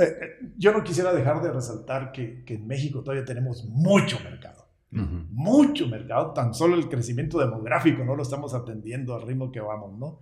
Eh, 0.00 0.18
eh, 0.20 0.52
yo 0.56 0.72
no 0.72 0.84
quisiera 0.84 1.12
dejar 1.12 1.42
de 1.42 1.52
resaltar 1.52 2.12
que, 2.12 2.44
que, 2.44 2.54
en 2.54 2.66
México 2.66 3.02
todavía 3.02 3.24
tenemos 3.24 3.64
mucho 3.64 4.18
mercado. 4.22 4.66
Mucho 4.90 5.86
mercado, 5.86 6.32
tan 6.32 6.54
solo 6.54 6.74
el 6.74 6.88
crecimiento 6.88 7.38
demográfico 7.38 8.04
no 8.04 8.16
lo 8.16 8.22
estamos 8.22 8.54
atendiendo 8.54 9.14
al 9.14 9.20
ritmo 9.20 9.52
que 9.52 9.60
vamos, 9.60 9.98
¿no? 9.98 10.20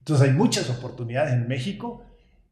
Entonces 0.00 0.28
hay 0.28 0.34
muchas 0.34 0.68
oportunidades 0.68 1.32
en 1.32 1.48
México 1.48 2.04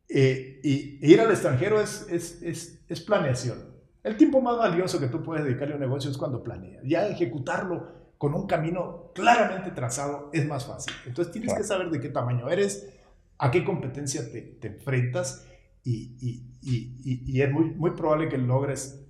eh, 0.09 0.59
y 0.62 0.98
ir 1.06 1.20
al 1.20 1.30
extranjero 1.30 1.80
es, 1.80 2.06
es, 2.09 2.40
es, 2.42 2.80
es, 2.88 3.01
planeación. 3.01 3.59
El 4.02 4.16
tiempo 4.16 4.40
más 4.40 4.56
valioso 4.56 4.98
que 4.98 5.09
tú 5.09 5.22
puedes 5.22 5.44
dedicarle 5.44 5.74
a 5.74 5.76
un 5.76 5.82
negocio 5.82 6.10
es 6.10 6.16
cuando 6.16 6.42
planeas. 6.42 6.82
Ya 6.84 7.06
ejecutarlo 7.09 8.10
con 8.16 8.34
un 8.34 8.47
camino 8.47 9.12
claramente 9.14 9.70
trazado 9.72 10.30
es 10.32 10.47
más 10.47 10.66
fácil. 10.66 10.94
Entonces 11.06 11.32
tienes 11.32 11.52
que 11.52 11.62
saber 11.62 11.90
de 11.90 12.01
qué 12.01 12.09
tamaño 12.09 12.48
eres, 12.48 12.88
a 13.36 13.51
qué 13.51 13.64
competencia 13.64 14.22
te, 14.32 14.40
te 14.40 14.68
enfrentas 14.68 15.47
y, 15.85 16.51
y, 16.62 17.23
y, 17.27 17.40
es 17.40 17.51
muy, 17.51 17.70
muy 17.70 17.93
probable 17.93 18.28
que 18.28 18.39
logres 18.39 19.07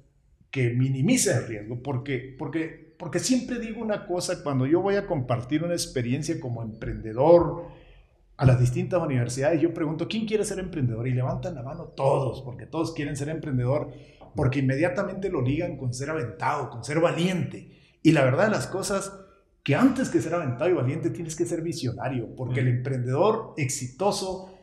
que 0.51 0.71
minimices 0.71 1.37
el 1.37 1.47
riesgo, 1.47 1.83
porque, 1.83 2.35
porque, 2.39 2.95
porque 2.99 3.19
siempre 3.19 3.59
digo 3.59 3.81
una 3.81 4.07
cosa, 4.07 4.43
cuando 4.43 4.67
yo 4.67 4.81
voy 4.81 4.97
a 4.97 5.07
compartir 5.07 5.63
una 5.63 5.75
experiencia 5.75 6.39
como 6.41 6.63
emprendedor 6.63 7.67
a 8.37 8.47
las 8.47 8.59
distintas 8.59 9.03
universidades, 9.03 9.61
yo 9.61 9.75
pregunto, 9.75 10.09
¿quién 10.09 10.27
quiere 10.27 10.45
ser 10.45 10.59
emprendedor? 10.59 11.07
Y 11.07 11.13
levantan 11.13 11.55
la 11.55 11.63
mano 11.63 11.85
todos, 11.89 12.43
porque 12.43 12.67
todos 12.67 12.93
quieren 12.93 13.17
ser 13.17 13.29
emprendedor, 13.29 13.91
porque 14.35 14.61
inmediatamente 14.61 15.29
lo 15.29 15.43
ligan 15.43 15.77
con 15.77 15.93
ser 15.93 16.11
aventado, 16.11 16.71
con 16.71 16.85
ser 16.85 17.01
valiente. 17.01 17.71
Y 18.03 18.13
la 18.13 18.25
verdad 18.25 18.47
de 18.47 18.53
las 18.53 18.67
cosas, 18.67 19.13
que 19.63 19.75
antes 19.75 20.09
que 20.09 20.23
ser 20.23 20.35
aventado 20.35 20.71
y 20.71 20.75
valiente 20.75 21.11
tienes 21.11 21.37
que 21.37 21.47
ser 21.47 21.63
visionario, 21.63 22.35
porque 22.35 22.61
el 22.61 22.69
emprendedor 22.69 23.55
exitoso 23.57 24.55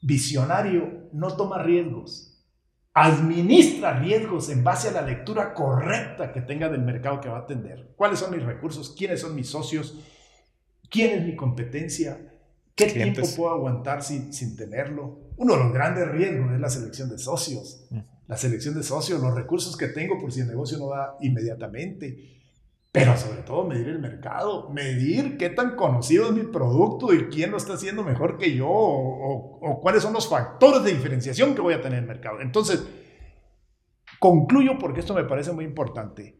visionario 0.00 1.03
no 1.14 1.36
toma 1.36 1.62
riesgos, 1.62 2.44
administra 2.92 3.98
riesgos 3.98 4.50
en 4.50 4.64
base 4.64 4.88
a 4.88 4.92
la 4.92 5.02
lectura 5.02 5.54
correcta 5.54 6.32
que 6.32 6.40
tenga 6.40 6.68
del 6.68 6.82
mercado 6.82 7.20
que 7.20 7.28
va 7.28 7.38
a 7.38 7.42
atender. 7.42 7.92
¿Cuáles 7.96 8.18
son 8.18 8.32
mis 8.32 8.42
recursos? 8.42 8.94
¿Quiénes 8.96 9.20
son 9.20 9.34
mis 9.34 9.48
socios? 9.48 9.98
¿Quién 10.90 11.18
es 11.18 11.24
mi 11.24 11.36
competencia? 11.36 12.32
¿Qué 12.74 12.86
tiempo 12.86 13.22
puedo 13.36 13.50
aguantar 13.50 14.02
sin, 14.02 14.32
sin 14.32 14.56
tenerlo? 14.56 15.20
Uno 15.36 15.54
de 15.54 15.64
los 15.64 15.72
grandes 15.72 16.08
riesgos 16.08 16.52
es 16.52 16.60
la 16.60 16.68
selección 16.68 17.08
de 17.08 17.18
socios. 17.18 17.86
La 18.26 18.36
selección 18.36 18.74
de 18.74 18.82
socios, 18.82 19.20
los 19.20 19.34
recursos 19.34 19.76
que 19.76 19.88
tengo 19.88 20.18
por 20.18 20.32
si 20.32 20.40
el 20.40 20.48
negocio 20.48 20.78
no 20.78 20.88
va 20.88 21.16
inmediatamente 21.20 22.34
pero 22.94 23.16
sobre 23.16 23.42
todo 23.42 23.64
medir 23.64 23.88
el 23.88 23.98
mercado, 23.98 24.70
medir 24.70 25.36
qué 25.36 25.50
tan 25.50 25.74
conocido 25.74 26.26
es 26.26 26.30
mi 26.30 26.44
producto 26.44 27.12
y 27.12 27.24
quién 27.24 27.50
lo 27.50 27.56
está 27.56 27.72
haciendo 27.72 28.04
mejor 28.04 28.38
que 28.38 28.54
yo 28.54 28.68
o, 28.70 29.80
cuáles 29.82 30.00
son 30.00 30.12
los 30.12 30.28
factores 30.28 30.84
de 30.84 30.92
diferenciación 30.92 31.56
que 31.56 31.60
voy 31.60 31.74
a 31.74 31.80
tener 31.80 31.98
en 31.98 32.04
el 32.04 32.08
mercado. 32.08 32.40
Entonces, 32.40 32.86
concluyo 34.20 34.78
porque 34.78 35.00
esto 35.00 35.12
me 35.12 35.24
parece 35.24 35.50
muy 35.50 35.64
importante. 35.64 36.38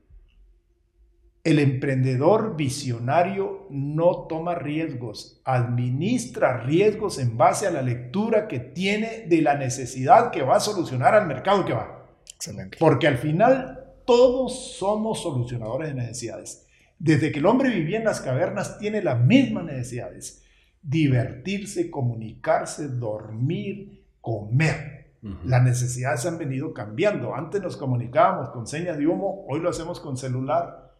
El 1.43 1.59
emprendedor 1.59 2.55
visionario 2.55 3.67
no 3.71 4.29
toma 4.29 4.55
riesgos, 4.55 5.43
administra 5.45 6.59
riesgos 6.59 7.19
en 7.19 7.37
base 7.37 7.67
a 7.67 7.73
la 7.73 7.83
lectura 7.83 8.47
que 8.47 8.61
tiene 8.61 9.27
de 9.27 9.43
la 9.43 9.57
necesidad 9.57 10.31
que 10.31 10.43
va 10.43 10.59
a 10.59 10.61
solucionar 10.61 11.17
al 11.17 11.27
mercado 11.27 11.65
que 11.65 11.73
va. 11.73 12.07
Excelente. 12.37 12.79
Porque 12.79 13.09
al 13.09 13.19
final 13.19 13.84
todos 14.05 14.77
somos 14.77 15.23
solucionadores 15.23 15.89
de 15.89 15.95
necesidades. 15.95 16.67
Desde 16.99 17.33
que 17.33 17.39
el 17.39 17.47
hombre 17.47 17.71
vivía 17.71 17.99
en 17.99 18.05
las 18.05 18.21
cavernas 18.21 18.79
tiene 18.79 19.03
las 19.03 19.21
mismas 19.21 19.65
necesidades. 19.65 20.43
Divertirse, 20.83 21.91
comunicarse, 21.91 22.89
dormir, 22.89 24.05
comer. 24.21 25.05
Las 25.45 25.63
necesidades 25.63 26.27
han 26.27 26.37
venido 26.37 26.75
cambiando. 26.75 27.35
Antes 27.35 27.63
nos 27.63 27.79
comunicábamos 27.79 28.51
con 28.51 28.67
señas 28.67 28.99
de 28.99 29.07
humo, 29.07 29.47
hoy 29.49 29.61
lo 29.61 29.71
hacemos 29.71 29.99
con 29.99 30.19
celular. 30.19 30.93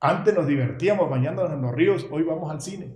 Antes 0.00 0.34
nos 0.34 0.48
divertíamos 0.48 1.08
bañándonos 1.08 1.52
en 1.52 1.62
los 1.62 1.72
ríos, 1.72 2.06
hoy 2.10 2.24
vamos 2.24 2.50
al 2.50 2.60
cine. 2.60 2.92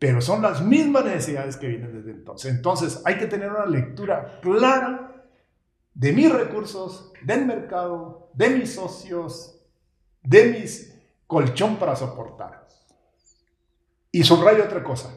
Pero 0.00 0.20
son 0.20 0.42
las 0.42 0.60
mismas 0.60 1.04
necesidades 1.04 1.56
que 1.56 1.68
vienen 1.68 1.92
desde 1.92 2.10
entonces. 2.10 2.52
Entonces 2.52 3.00
hay 3.04 3.16
que 3.16 3.26
tener 3.26 3.48
una 3.50 3.66
lectura 3.66 4.40
clara 4.42 5.13
de 5.94 6.12
mis 6.12 6.30
recursos, 6.30 7.12
del 7.22 7.46
mercado, 7.46 8.30
de 8.34 8.50
mis 8.50 8.74
socios, 8.74 9.60
de 10.22 10.46
mis 10.46 10.94
colchón 11.26 11.76
para 11.76 11.96
soportar. 11.96 12.66
Y 14.10 14.22
subrayo 14.22 14.64
otra 14.64 14.82
cosa. 14.82 15.12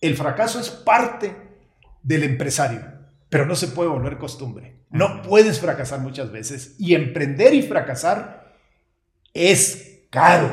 El 0.00 0.16
fracaso 0.16 0.60
es 0.60 0.70
parte 0.70 1.34
del 2.02 2.24
empresario, 2.24 2.82
pero 3.28 3.46
no 3.46 3.54
se 3.54 3.68
puede 3.68 3.88
volver 3.88 4.18
costumbre. 4.18 4.84
No 4.90 5.22
puedes 5.22 5.60
fracasar 5.60 6.00
muchas 6.00 6.30
veces. 6.30 6.76
Y 6.78 6.94
emprender 6.94 7.54
y 7.54 7.62
fracasar 7.62 8.56
es 9.34 10.06
caro. 10.10 10.52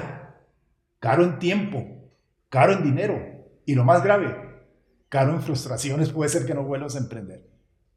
Caro 1.00 1.24
en 1.24 1.40
tiempo, 1.40 2.12
caro 2.50 2.74
en 2.74 2.84
dinero. 2.84 3.20
Y 3.66 3.76
lo 3.76 3.84
más 3.84 4.04
grave, 4.04 4.36
caro 5.10 5.34
en 5.34 5.42
frustraciones. 5.42 6.10
Puede 6.10 6.30
ser 6.30 6.46
que 6.46 6.54
no 6.54 6.64
vuelvas 6.64 6.96
a 6.96 7.00
emprender. 7.00 7.53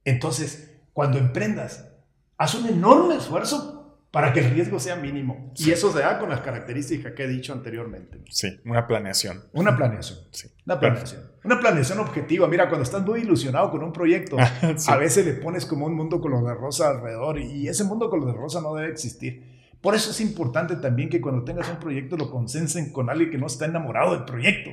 Entonces, 0.06 0.70
cuando 0.94 1.18
emprendas, 1.18 1.92
haz 2.38 2.54
un 2.54 2.66
enorme 2.66 3.16
esfuerzo 3.16 3.98
para 4.10 4.32
que 4.32 4.40
el 4.40 4.50
riesgo 4.50 4.78
sea 4.78 4.96
mínimo. 4.96 5.52
Y 5.56 5.72
eso 5.72 5.92
se 5.92 5.98
da 5.98 6.18
con 6.18 6.30
las 6.30 6.40
características 6.40 7.12
que 7.12 7.24
he 7.24 7.28
dicho 7.28 7.52
anteriormente. 7.52 8.22
Sí, 8.30 8.48
una 8.64 8.86
planeación. 8.86 9.42
Una 9.52 9.76
planeación. 9.76 10.20
Sí. 10.30 10.48
Una 10.64 10.80
planeación. 10.80 11.22
Una 11.44 11.60
planeación 11.60 11.98
objetiva. 11.98 12.46
Mira, 12.48 12.68
cuando 12.68 12.84
estás 12.84 13.04
muy 13.04 13.20
ilusionado 13.20 13.70
con 13.70 13.82
un 13.82 13.92
proyecto, 13.92 14.38
a 14.88 14.96
veces 14.96 15.26
le 15.26 15.34
pones 15.34 15.66
como 15.66 15.84
un 15.84 15.94
mundo 15.94 16.20
color 16.20 16.46
de 16.46 16.54
rosa 16.54 16.88
alrededor 16.88 17.38
y 17.40 17.68
ese 17.68 17.84
mundo 17.84 18.08
color 18.08 18.28
de 18.28 18.32
rosa 18.32 18.62
no 18.62 18.74
debe 18.74 18.90
existir. 18.90 19.56
Por 19.82 19.94
eso 19.94 20.10
es 20.10 20.20
importante 20.20 20.76
también 20.76 21.08
que 21.08 21.20
cuando 21.20 21.44
tengas 21.44 21.68
un 21.68 21.78
proyecto 21.78 22.16
lo 22.16 22.30
consensen 22.30 22.92
con 22.92 23.10
alguien 23.10 23.30
que 23.30 23.38
no 23.38 23.46
está 23.46 23.66
enamorado 23.66 24.14
del 24.14 24.24
proyecto 24.24 24.70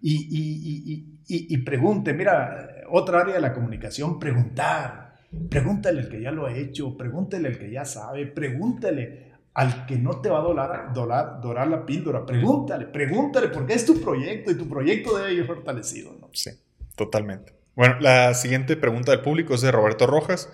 y, 0.00 0.14
y, 0.30 1.08
y, 1.26 1.54
y, 1.54 1.58
pregunte, 1.58 2.14
mira, 2.14 2.68
otra 2.90 3.20
área 3.20 3.34
de 3.34 3.40
la 3.40 3.52
comunicación, 3.52 4.18
preguntar, 4.18 5.06
Pregúntale 5.50 6.00
al 6.00 6.08
que 6.08 6.20
ya 6.20 6.30
lo 6.30 6.46
ha 6.46 6.56
hecho, 6.56 6.96
pregúntale 6.96 7.48
al 7.48 7.58
que 7.58 7.70
ya 7.70 7.84
sabe, 7.84 8.26
pregúntale 8.26 9.32
al 9.54 9.86
que 9.86 9.96
no 9.96 10.20
te 10.20 10.28
va 10.28 10.38
a 10.38 10.42
dorar, 10.42 10.92
dorar, 10.92 11.40
dorar 11.40 11.68
la 11.68 11.84
píldora, 11.84 12.24
pregúntale, 12.24 12.86
pregúntale, 12.86 13.48
porque 13.48 13.74
es 13.74 13.86
tu 13.86 14.00
proyecto 14.00 14.50
y 14.50 14.54
tu 14.54 14.68
proyecto 14.68 15.16
debe 15.16 15.34
ir 15.34 15.46
fortalecido. 15.46 16.14
¿no? 16.20 16.28
Sí, 16.32 16.50
totalmente. 16.94 17.54
Bueno, 17.74 17.96
la 18.00 18.34
siguiente 18.34 18.76
pregunta 18.76 19.12
del 19.12 19.22
público 19.22 19.54
es 19.54 19.62
de 19.62 19.72
Roberto 19.72 20.06
Rojas 20.06 20.50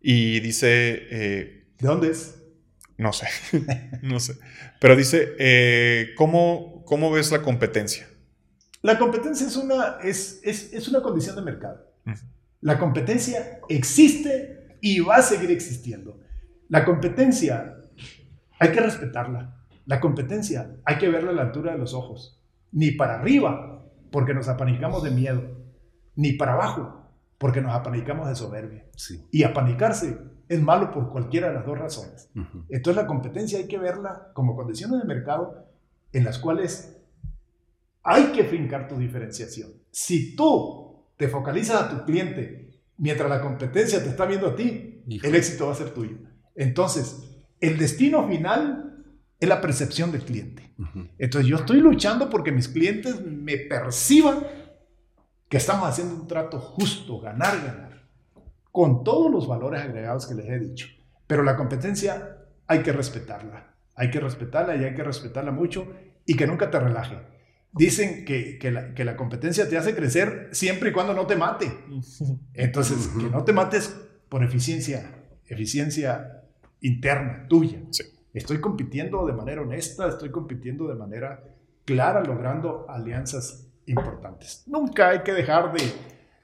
y 0.00 0.40
dice... 0.40 1.06
Eh, 1.10 1.66
¿De 1.78 1.88
dónde 1.88 2.10
es? 2.10 2.40
No 2.96 3.12
sé, 3.12 3.26
no 4.02 4.20
sé. 4.20 4.34
Pero 4.80 4.94
dice, 4.94 5.34
eh, 5.38 6.14
¿cómo, 6.16 6.84
¿cómo 6.86 7.10
ves 7.10 7.32
la 7.32 7.42
competencia? 7.42 8.06
La 8.84 8.98
competencia 8.98 9.46
es 9.46 9.56
una, 9.56 9.96
es, 10.02 10.40
es, 10.44 10.74
es 10.74 10.88
una 10.88 11.00
condición 11.00 11.36
de 11.36 11.40
mercado. 11.40 11.90
La 12.60 12.78
competencia 12.78 13.60
existe 13.70 14.76
y 14.82 15.00
va 15.00 15.16
a 15.16 15.22
seguir 15.22 15.50
existiendo. 15.50 16.20
La 16.68 16.84
competencia 16.84 17.78
hay 18.58 18.72
que 18.72 18.80
respetarla. 18.80 19.64
La 19.86 20.00
competencia 20.00 20.76
hay 20.84 20.98
que 20.98 21.08
verla 21.08 21.30
a 21.30 21.32
la 21.32 21.42
altura 21.44 21.72
de 21.72 21.78
los 21.78 21.94
ojos. 21.94 22.44
Ni 22.72 22.90
para 22.90 23.14
arriba, 23.14 23.86
porque 24.10 24.34
nos 24.34 24.48
apanicamos 24.48 25.02
de 25.02 25.12
miedo. 25.12 25.42
Ni 26.14 26.32
para 26.32 26.52
abajo, 26.52 27.10
porque 27.38 27.62
nos 27.62 27.72
apanicamos 27.72 28.28
de 28.28 28.34
soberbia. 28.34 28.84
Y 29.30 29.44
apanicarse 29.44 30.18
es 30.46 30.60
malo 30.60 30.90
por 30.90 31.08
cualquiera 31.08 31.48
de 31.48 31.54
las 31.54 31.64
dos 31.64 31.78
razones. 31.78 32.28
Entonces 32.68 33.02
la 33.02 33.06
competencia 33.06 33.58
hay 33.60 33.66
que 33.66 33.78
verla 33.78 34.30
como 34.34 34.54
condiciones 34.54 35.00
de 35.00 35.06
mercado 35.06 35.70
en 36.12 36.24
las 36.24 36.38
cuales 36.38 37.00
hay 38.04 38.26
que 38.26 38.44
fincar 38.44 38.86
tu 38.86 38.96
diferenciación. 38.96 39.72
Si 39.90 40.36
tú 40.36 41.06
te 41.16 41.26
focalizas 41.26 41.82
a 41.82 41.88
tu 41.88 42.04
cliente 42.04 42.82
mientras 42.98 43.28
la 43.28 43.40
competencia 43.40 44.02
te 44.02 44.10
está 44.10 44.26
viendo 44.26 44.48
a 44.48 44.54
ti, 44.54 45.02
el 45.08 45.34
éxito 45.34 45.66
va 45.66 45.72
a 45.72 45.76
ser 45.76 45.90
tuyo. 45.90 46.18
Entonces, 46.54 47.24
el 47.60 47.78
destino 47.78 48.28
final 48.28 49.04
es 49.40 49.48
la 49.48 49.60
percepción 49.60 50.12
del 50.12 50.22
cliente. 50.22 50.70
Entonces, 51.18 51.48
yo 51.48 51.56
estoy 51.56 51.80
luchando 51.80 52.28
porque 52.28 52.52
mis 52.52 52.68
clientes 52.68 53.24
me 53.24 53.56
perciban 53.56 54.46
que 55.48 55.56
estamos 55.56 55.88
haciendo 55.88 56.14
un 56.14 56.26
trato 56.26 56.58
justo, 56.58 57.20
ganar, 57.20 57.56
ganar, 57.64 58.06
con 58.70 59.02
todos 59.02 59.30
los 59.30 59.48
valores 59.48 59.82
agregados 59.82 60.26
que 60.26 60.34
les 60.34 60.48
he 60.48 60.58
dicho. 60.58 60.88
Pero 61.26 61.42
la 61.42 61.56
competencia 61.56 62.38
hay 62.66 62.82
que 62.82 62.92
respetarla, 62.92 63.74
hay 63.94 64.10
que 64.10 64.20
respetarla 64.20 64.76
y 64.76 64.84
hay 64.84 64.94
que 64.94 65.04
respetarla 65.04 65.52
mucho 65.52 65.90
y 66.26 66.36
que 66.36 66.46
nunca 66.46 66.70
te 66.70 66.80
relaje 66.80 67.33
dicen 67.74 68.24
que, 68.24 68.58
que, 68.58 68.70
la, 68.70 68.94
que, 68.94 69.04
la, 69.04 69.16
competencia 69.16 69.68
te 69.68 69.76
hace 69.76 69.94
crecer 69.94 70.48
siempre 70.52 70.90
y 70.90 70.92
cuando 70.92 71.14
no 71.14 71.26
te 71.26 71.36
mate. 71.36 71.70
Entonces, 72.54 73.08
que 73.08 73.24
no 73.24 73.44
te 73.44 73.52
mates 73.52 73.94
por 74.28 74.42
eficiencia, 74.42 75.10
eficiencia 75.46 76.42
interna 76.80 77.46
tuya. 77.48 77.82
Estoy 78.32 78.60
compitiendo 78.60 79.26
de 79.26 79.32
manera 79.32 79.62
honesta, 79.62 80.08
estoy 80.08 80.30
compitiendo 80.30 80.88
de 80.88 80.94
manera 80.94 81.44
clara, 81.84 82.22
logrando 82.22 82.86
alianzas 82.88 83.68
importantes. 83.86 84.64
Nunca 84.66 85.10
hay 85.10 85.22
que 85.22 85.32
dejar 85.32 85.72
de, 85.72 85.82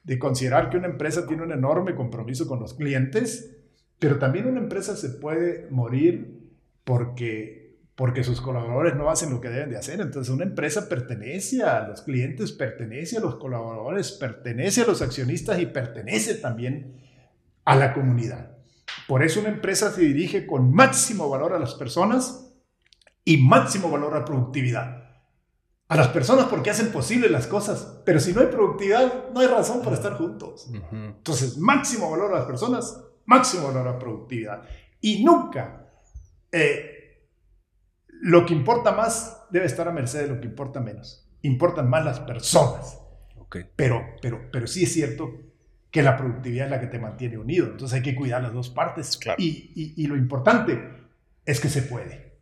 de 0.05 0.19
considerar 0.19 0.71
que 0.71 0.77
una 0.77 0.87
empresa 0.87 1.27
tiene 1.27 1.43
un 1.43 1.53
enorme 1.53 1.95
compromiso 1.95 2.47
con 2.47 2.61
los 2.61 2.75
clientes, 2.75 3.57
pero 3.99 4.19
también 4.19 4.47
una 4.47 4.61
empresa 4.61 4.97
se 4.97 5.11
puede 5.11 5.69
morir 5.71 6.41
porque 6.85 7.60
porque 8.01 8.25
sus 8.25 8.41
colaboradores 8.41 8.97
no 8.97 9.11
hacen 9.11 9.29
lo 9.29 9.43
que 9.43 9.51
deben 9.51 9.69
de 9.69 9.77
hacer. 9.77 10.01
Entonces 10.01 10.33
una 10.33 10.45
empresa 10.45 10.89
pertenece 10.89 11.63
a 11.63 11.87
los 11.87 12.01
clientes, 12.01 12.51
pertenece 12.51 13.19
a 13.19 13.21
los 13.21 13.35
colaboradores, 13.35 14.13
pertenece 14.13 14.81
a 14.81 14.87
los 14.87 15.03
accionistas 15.03 15.59
y 15.59 15.67
pertenece 15.67 16.37
también 16.37 16.99
a 17.67 17.77
la 17.77 17.93
comunidad. 17.93 18.57
Por 19.07 19.23
eso 19.23 19.41
una 19.41 19.51
empresa 19.51 19.93
se 19.93 20.01
dirige 20.01 20.47
con 20.47 20.73
máximo 20.73 21.29
valor 21.29 21.53
a 21.53 21.59
las 21.59 21.75
personas 21.75 22.51
y 23.23 23.37
máximo 23.37 23.91
valor 23.91 24.17
a 24.17 24.25
productividad. 24.25 25.21
A 25.89 25.95
las 25.95 26.09
personas 26.09 26.47
porque 26.47 26.71
hacen 26.71 26.93
posible 26.93 27.29
las 27.29 27.47
cosas, 27.47 28.01
pero 28.07 28.19
si 28.19 28.33
no 28.33 28.41
hay 28.41 28.47
productividad, 28.47 29.29
no 29.35 29.41
hay 29.41 29.47
razón 29.47 29.83
para 29.83 29.97
estar 29.97 30.15
juntos. 30.15 30.71
Entonces, 30.91 31.59
máximo 31.59 32.11
valor 32.11 32.33
a 32.33 32.39
las 32.39 32.47
personas, 32.47 32.99
máximo 33.27 33.67
valor 33.67 33.89
a 33.89 33.99
productividad. 33.99 34.63
Y 35.03 35.23
nunca 35.23 35.87
eh, 36.51 37.00
lo 38.21 38.47
que 38.47 38.55
importa 38.55 38.93
más 38.93 39.47
debe 39.51 39.67
estar 39.67 39.89
a 39.89 39.93
merced 39.93 40.21
de 40.21 40.29
lo 40.29 40.41
que 40.41 40.47
importa 40.47 40.81
menos. 40.81 41.27
Importan 41.43 41.89
más 41.89 42.05
las 42.05 42.21
personas. 42.21 42.99
Okay. 43.39 43.65
Pero, 43.75 44.05
pero, 44.21 44.49
pero 44.53 44.67
sí 44.67 44.85
es 44.85 44.93
cierto 44.93 45.41
que 45.91 46.03
la 46.03 46.17
productividad 46.17 46.67
es 46.67 46.71
la 46.71 46.81
que 46.81 46.87
te 46.87 46.99
mantiene 46.99 47.39
unido. 47.39 47.67
Entonces 47.67 47.97
hay 47.97 48.03
que 48.03 48.15
cuidar 48.15 48.43
las 48.43 48.53
dos 48.53 48.71
partes. 48.71 49.19
Y, 49.39 49.95
y, 49.97 50.07
lo 50.07 50.17
importante 50.17 50.79
es 51.45 51.61
que 51.61 51.69
se 51.69 51.83
puede. 51.83 52.37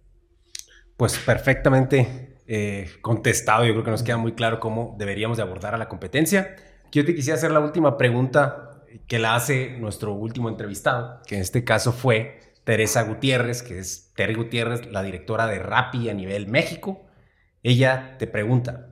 Pues 0.97 1.17
perfectamente 1.19 2.41
eh, 2.47 2.91
contestado. 3.01 3.65
Yo 3.65 3.73
creo 3.73 3.85
que 3.85 3.91
nos 3.91 4.03
queda 4.03 4.17
muy 4.17 4.33
claro 4.33 4.61
cómo 4.61 4.97
deberíamos 4.99 5.37
de 5.37 5.45
abordar 5.45 5.75
a 5.75 5.79
la 5.79 5.89
competencia. 5.89 6.57
Yo 6.91 7.05
te 7.05 7.15
quisiera 7.15 7.37
hacer 7.37 7.53
la 7.53 7.61
última 7.61 7.97
pregunta 7.97 8.85
que 9.07 9.19
la 9.19 9.35
hace 9.35 9.79
nuestro 9.79 10.13
último 10.13 10.49
entrevistado, 10.49 11.23
que 11.27 11.37
en 11.37 11.43
este 11.43 11.63
caso 11.65 11.93
fue 11.93 12.41
Teresa 12.69 13.03
Gutiérrez, 13.05 13.63
que 13.63 13.79
es 13.79 14.13
Terry 14.15 14.35
Gutiérrez, 14.35 14.93
la 14.93 15.03
directora 15.03 15.47
de 15.47 15.59
Rappi 15.59 16.11
a 16.11 16.13
nivel 16.13 16.49
México. 16.49 17.07
Ella 17.63 18.17
te 18.19 18.27
pregunta, 18.27 18.91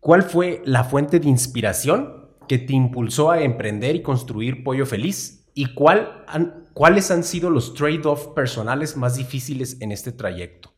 ¿cuál 0.00 0.22
fue 0.22 0.62
la 0.64 0.82
fuente 0.82 1.20
de 1.20 1.28
inspiración 1.28 2.30
que 2.48 2.56
te 2.56 2.72
impulsó 2.72 3.30
a 3.30 3.42
emprender 3.42 3.96
y 3.96 4.00
construir 4.00 4.64
Pollo 4.64 4.86
Feliz? 4.86 5.44
¿Y 5.52 5.74
cuál 5.74 6.24
cuáles 6.72 7.10
han 7.10 7.22
sido 7.22 7.50
los 7.50 7.74
trade-off 7.74 8.28
personales 8.28 8.96
más 8.96 9.16
difíciles 9.16 9.76
en 9.82 9.92
este 9.92 10.10
trayecto? 10.10 10.73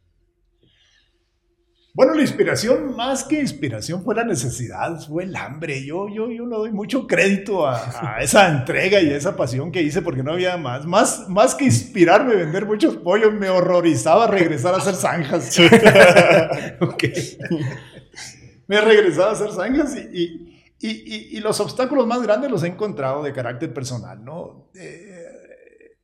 Bueno, 1.96 2.12
la 2.12 2.20
inspiración, 2.20 2.94
más 2.94 3.24
que 3.24 3.40
inspiración, 3.40 4.04
fue 4.04 4.14
la 4.14 4.22
necesidad, 4.22 5.00
fue 5.00 5.24
el 5.24 5.34
hambre. 5.34 5.82
Yo, 5.82 6.10
yo, 6.10 6.30
yo 6.30 6.44
le 6.44 6.54
doy 6.54 6.70
mucho 6.70 7.06
crédito 7.06 7.66
a, 7.66 8.18
esa 8.20 8.50
entrega 8.50 9.00
y 9.00 9.08
a 9.08 9.16
esa 9.16 9.34
pasión 9.34 9.72
que 9.72 9.80
hice 9.80 10.02
porque 10.02 10.22
no 10.22 10.32
había 10.32 10.58
más. 10.58 10.84
Más, 10.84 11.26
más 11.30 11.54
que 11.54 11.64
inspirarme 11.64 12.34
a 12.34 12.36
vender 12.36 12.66
muchos 12.66 12.98
pollos, 12.98 13.32
me 13.32 13.48
horrorizaba 13.48 14.26
regresar 14.26 14.74
a 14.74 14.76
hacer 14.76 14.94
zanjas. 14.94 15.58
me 18.66 18.78
regresaba 18.82 19.30
a 19.30 19.32
hacer 19.32 19.52
zanjas 19.52 19.96
y, 19.96 20.54
y, 20.78 21.36
y, 21.38 21.40
los 21.40 21.58
obstáculos 21.60 22.06
más 22.06 22.20
grandes 22.22 22.50
los 22.50 22.62
he 22.62 22.66
encontrado 22.66 23.22
de 23.22 23.32
carácter 23.32 23.72
personal, 23.72 24.22
¿no? 24.22 24.68
Eh, 24.74 25.96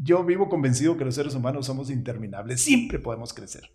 yo 0.00 0.22
vivo 0.22 0.48
convencido 0.48 0.96
que 0.96 1.04
los 1.04 1.16
seres 1.16 1.34
humanos 1.34 1.66
somos 1.66 1.90
interminables, 1.90 2.62
siempre 2.62 3.00
podemos 3.00 3.34
crecer. 3.34 3.68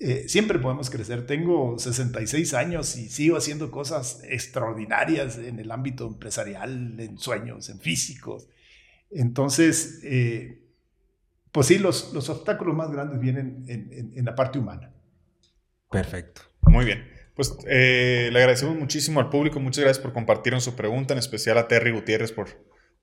Eh, 0.00 0.28
siempre 0.28 0.58
podemos 0.58 0.90
crecer. 0.90 1.26
Tengo 1.26 1.78
66 1.78 2.54
años 2.54 2.96
y 2.96 3.08
sigo 3.08 3.36
haciendo 3.36 3.70
cosas 3.70 4.22
extraordinarias 4.28 5.38
en 5.38 5.58
el 5.58 5.70
ámbito 5.70 6.06
empresarial, 6.06 6.98
en 7.00 7.18
sueños, 7.18 7.68
en 7.68 7.80
físicos. 7.80 8.48
Entonces, 9.10 10.00
eh, 10.04 10.62
pues 11.50 11.66
sí, 11.66 11.78
los, 11.78 12.12
los, 12.12 12.28
obstáculos 12.28 12.76
más 12.76 12.92
grandes 12.92 13.18
vienen 13.18 13.64
en, 13.66 14.12
en, 14.14 14.24
la 14.24 14.34
parte 14.34 14.58
humana. 14.58 14.92
Perfecto. 15.90 16.42
Muy 16.60 16.84
bien. 16.84 17.08
Pues 17.34 17.56
eh, 17.66 18.28
le 18.32 18.38
agradecemos 18.38 18.76
muchísimo 18.76 19.18
al 19.18 19.30
público. 19.30 19.58
Muchas 19.58 19.82
gracias 19.82 20.02
por 20.02 20.12
compartir 20.12 20.54
en 20.54 20.60
su 20.60 20.76
pregunta, 20.76 21.14
en 21.14 21.18
especial 21.18 21.58
a 21.58 21.66
Terry 21.66 21.90
Gutiérrez 21.90 22.30
por, 22.30 22.48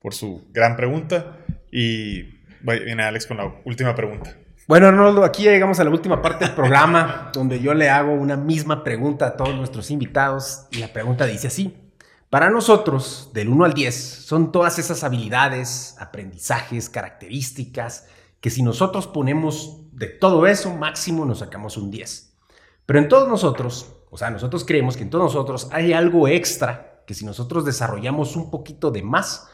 por 0.00 0.14
su 0.14 0.48
gran 0.52 0.76
pregunta. 0.76 1.44
Y 1.70 2.22
viene 2.62 3.02
Alex 3.02 3.26
con 3.26 3.36
la 3.36 3.60
última 3.64 3.94
pregunta. 3.94 4.38
Bueno, 4.68 4.88
Arnoldo, 4.88 5.22
aquí 5.22 5.44
llegamos 5.44 5.78
a 5.78 5.84
la 5.84 5.90
última 5.90 6.20
parte 6.20 6.44
del 6.44 6.56
programa, 6.56 7.30
donde 7.34 7.60
yo 7.60 7.72
le 7.72 7.88
hago 7.88 8.12
una 8.12 8.36
misma 8.36 8.82
pregunta 8.82 9.26
a 9.28 9.36
todos 9.36 9.54
nuestros 9.54 9.92
invitados. 9.92 10.66
Y 10.72 10.78
la 10.78 10.92
pregunta 10.92 11.24
dice 11.24 11.46
así. 11.46 11.92
Para 12.30 12.50
nosotros, 12.50 13.30
del 13.32 13.48
1 13.48 13.64
al 13.64 13.74
10, 13.74 13.94
son 13.94 14.50
todas 14.50 14.80
esas 14.80 15.04
habilidades, 15.04 15.94
aprendizajes, 16.00 16.90
características, 16.90 18.08
que 18.40 18.50
si 18.50 18.64
nosotros 18.64 19.06
ponemos 19.06 19.82
de 19.92 20.08
todo 20.08 20.48
eso, 20.48 20.74
máximo 20.74 21.24
nos 21.24 21.38
sacamos 21.38 21.76
un 21.76 21.92
10. 21.92 22.34
Pero 22.86 22.98
en 22.98 23.06
todos 23.06 23.28
nosotros, 23.28 23.92
o 24.10 24.18
sea, 24.18 24.30
nosotros 24.30 24.64
creemos 24.64 24.96
que 24.96 25.04
en 25.04 25.10
todos 25.10 25.32
nosotros 25.32 25.68
hay 25.70 25.92
algo 25.92 26.26
extra, 26.26 27.04
que 27.06 27.14
si 27.14 27.24
nosotros 27.24 27.64
desarrollamos 27.64 28.34
un 28.34 28.50
poquito 28.50 28.90
de 28.90 29.04
más, 29.04 29.46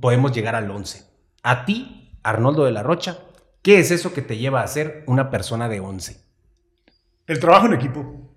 podemos 0.00 0.32
llegar 0.32 0.54
al 0.54 0.70
11. 0.70 1.04
A 1.42 1.66
ti, 1.66 2.16
Arnoldo 2.22 2.64
de 2.64 2.72
la 2.72 2.82
Rocha, 2.82 3.18
¿Qué 3.62 3.78
es 3.78 3.90
eso 3.90 4.12
que 4.14 4.22
te 4.22 4.38
lleva 4.38 4.62
a 4.62 4.66
ser 4.66 5.04
una 5.06 5.30
persona 5.30 5.68
de 5.68 5.80
11? 5.80 6.20
El 7.26 7.38
trabajo 7.40 7.66
en 7.66 7.74
equipo. 7.74 8.30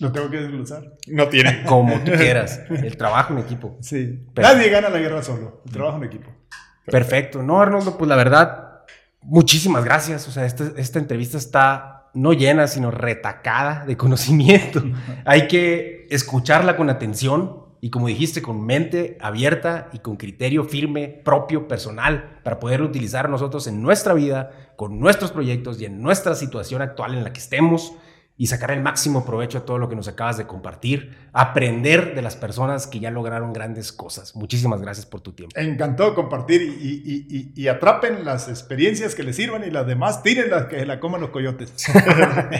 Lo 0.00 0.12
tengo 0.12 0.30
que 0.30 0.38
desglosar. 0.38 0.96
No 1.08 1.28
tiene. 1.28 1.62
Como 1.66 2.00
tú 2.04 2.12
quieras. 2.12 2.60
El 2.70 2.96
trabajo 2.96 3.32
en 3.32 3.40
equipo. 3.40 3.76
Sí. 3.80 4.26
Nadie 4.36 4.70
gana 4.70 4.88
la 4.88 4.98
guerra 4.98 5.22
solo. 5.22 5.62
El 5.66 5.72
trabajo 5.72 5.98
en 5.98 6.04
equipo. 6.04 6.30
Perfecto. 6.86 7.42
No, 7.42 7.60
Arnoldo, 7.60 7.98
pues 7.98 8.08
la 8.08 8.16
verdad, 8.16 8.84
muchísimas 9.20 9.84
gracias. 9.84 10.28
O 10.28 10.30
sea, 10.30 10.46
esta, 10.46 10.72
esta 10.76 10.98
entrevista 10.98 11.36
está 11.36 11.98
no 12.14 12.32
llena, 12.32 12.66
sino 12.66 12.90
retacada 12.90 13.84
de 13.84 13.96
conocimiento. 13.96 14.82
Hay 15.24 15.48
que 15.48 16.06
escucharla 16.10 16.76
con 16.76 16.90
atención, 16.90 17.64
y 17.80 17.90
como 17.90 18.08
dijiste, 18.08 18.42
con 18.42 18.64
mente 18.64 19.16
abierta 19.20 19.88
y 19.92 20.00
con 20.00 20.16
criterio 20.16 20.64
firme, 20.64 21.08
propio, 21.08 21.68
personal, 21.68 22.40
para 22.42 22.58
poder 22.58 22.82
utilizar 22.82 23.28
nosotros 23.28 23.66
en 23.66 23.82
nuestra 23.82 24.14
vida, 24.14 24.50
con 24.76 24.98
nuestros 24.98 25.30
proyectos 25.30 25.80
y 25.80 25.84
en 25.84 26.02
nuestra 26.02 26.34
situación 26.34 26.82
actual 26.82 27.14
en 27.14 27.24
la 27.24 27.32
que 27.32 27.40
estemos 27.40 27.92
y 28.40 28.46
sacar 28.46 28.70
el 28.70 28.80
máximo 28.80 29.26
provecho 29.26 29.58
a 29.58 29.66
todo 29.66 29.78
lo 29.78 29.88
que 29.88 29.96
nos 29.96 30.06
acabas 30.06 30.38
de 30.38 30.46
compartir, 30.46 31.16
aprender 31.32 32.14
de 32.14 32.22
las 32.22 32.36
personas 32.36 32.86
que 32.86 33.00
ya 33.00 33.10
lograron 33.10 33.52
grandes 33.52 33.92
cosas. 33.92 34.36
Muchísimas 34.36 34.80
gracias 34.80 35.06
por 35.06 35.20
tu 35.20 35.32
tiempo. 35.32 35.58
Encantado 35.58 36.14
compartir 36.14 36.62
y, 36.62 37.68
atrapen 37.68 38.24
las 38.24 38.48
experiencias 38.48 39.14
que 39.14 39.24
les 39.24 39.36
sirvan 39.36 39.64
y 39.64 39.70
las 39.70 39.86
demás 39.86 40.22
las 40.48 40.66
que 40.66 40.86
la 40.86 41.00
coman 41.00 41.20
los 41.20 41.30
coyotes. 41.30 41.72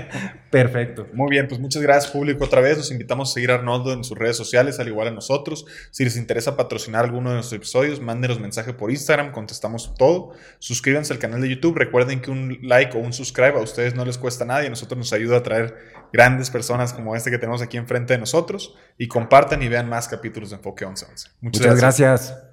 Perfecto. 0.50 1.06
Muy 1.12 1.30
bien, 1.30 1.46
pues 1.46 1.60
muchas 1.60 1.80
gracias 1.80 2.12
público 2.12 2.44
otra 2.44 2.60
vez. 2.60 2.76
Los 2.76 2.90
invitamos 2.90 3.30
a 3.30 3.34
seguir 3.34 3.52
a 3.52 3.54
Arnoldo 3.54 3.92
en 3.92 4.02
sus 4.02 4.18
redes 4.18 4.36
sociales, 4.36 4.80
al 4.80 4.88
igual 4.88 5.08
a 5.08 5.12
nosotros. 5.12 5.64
Si 5.92 6.02
les 6.02 6.16
interesa 6.16 6.56
patrocinar 6.56 7.04
alguno 7.04 7.30
de 7.30 7.36
nuestros 7.36 7.56
episodios, 7.56 8.00
mándenos 8.00 8.40
mensaje 8.40 8.72
por 8.72 8.90
Instagram, 8.90 9.30
contestamos 9.30 9.94
todo. 9.96 10.32
Suscríbanse 10.58 11.12
al 11.12 11.20
canal 11.20 11.40
de 11.40 11.48
YouTube. 11.48 11.76
Recuerden 11.76 12.20
que 12.20 12.32
un 12.32 12.58
like 12.62 12.96
o 12.96 13.00
un 13.00 13.12
subscribe 13.12 13.58
a 13.58 13.60
ustedes 13.60 13.94
no 13.94 14.04
les 14.04 14.18
cuesta 14.18 14.44
nada 14.44 14.64
y 14.64 14.66
a 14.66 14.70
nosotros 14.70 14.98
nos 14.98 15.12
ayuda 15.12 15.38
a 15.38 15.42
traer 15.42 15.67
grandes 16.12 16.50
personas 16.50 16.92
como 16.92 17.14
este 17.14 17.30
que 17.30 17.38
tenemos 17.38 17.62
aquí 17.62 17.76
enfrente 17.76 18.14
de 18.14 18.18
nosotros 18.18 18.76
y 18.96 19.08
compartan 19.08 19.62
y 19.62 19.68
vean 19.68 19.88
más 19.88 20.08
capítulos 20.08 20.50
de 20.50 20.56
Enfoque 20.56 20.86
1111. 20.86 21.30
Muchas, 21.40 21.60
Muchas 21.60 21.80
gracias. 21.80 22.47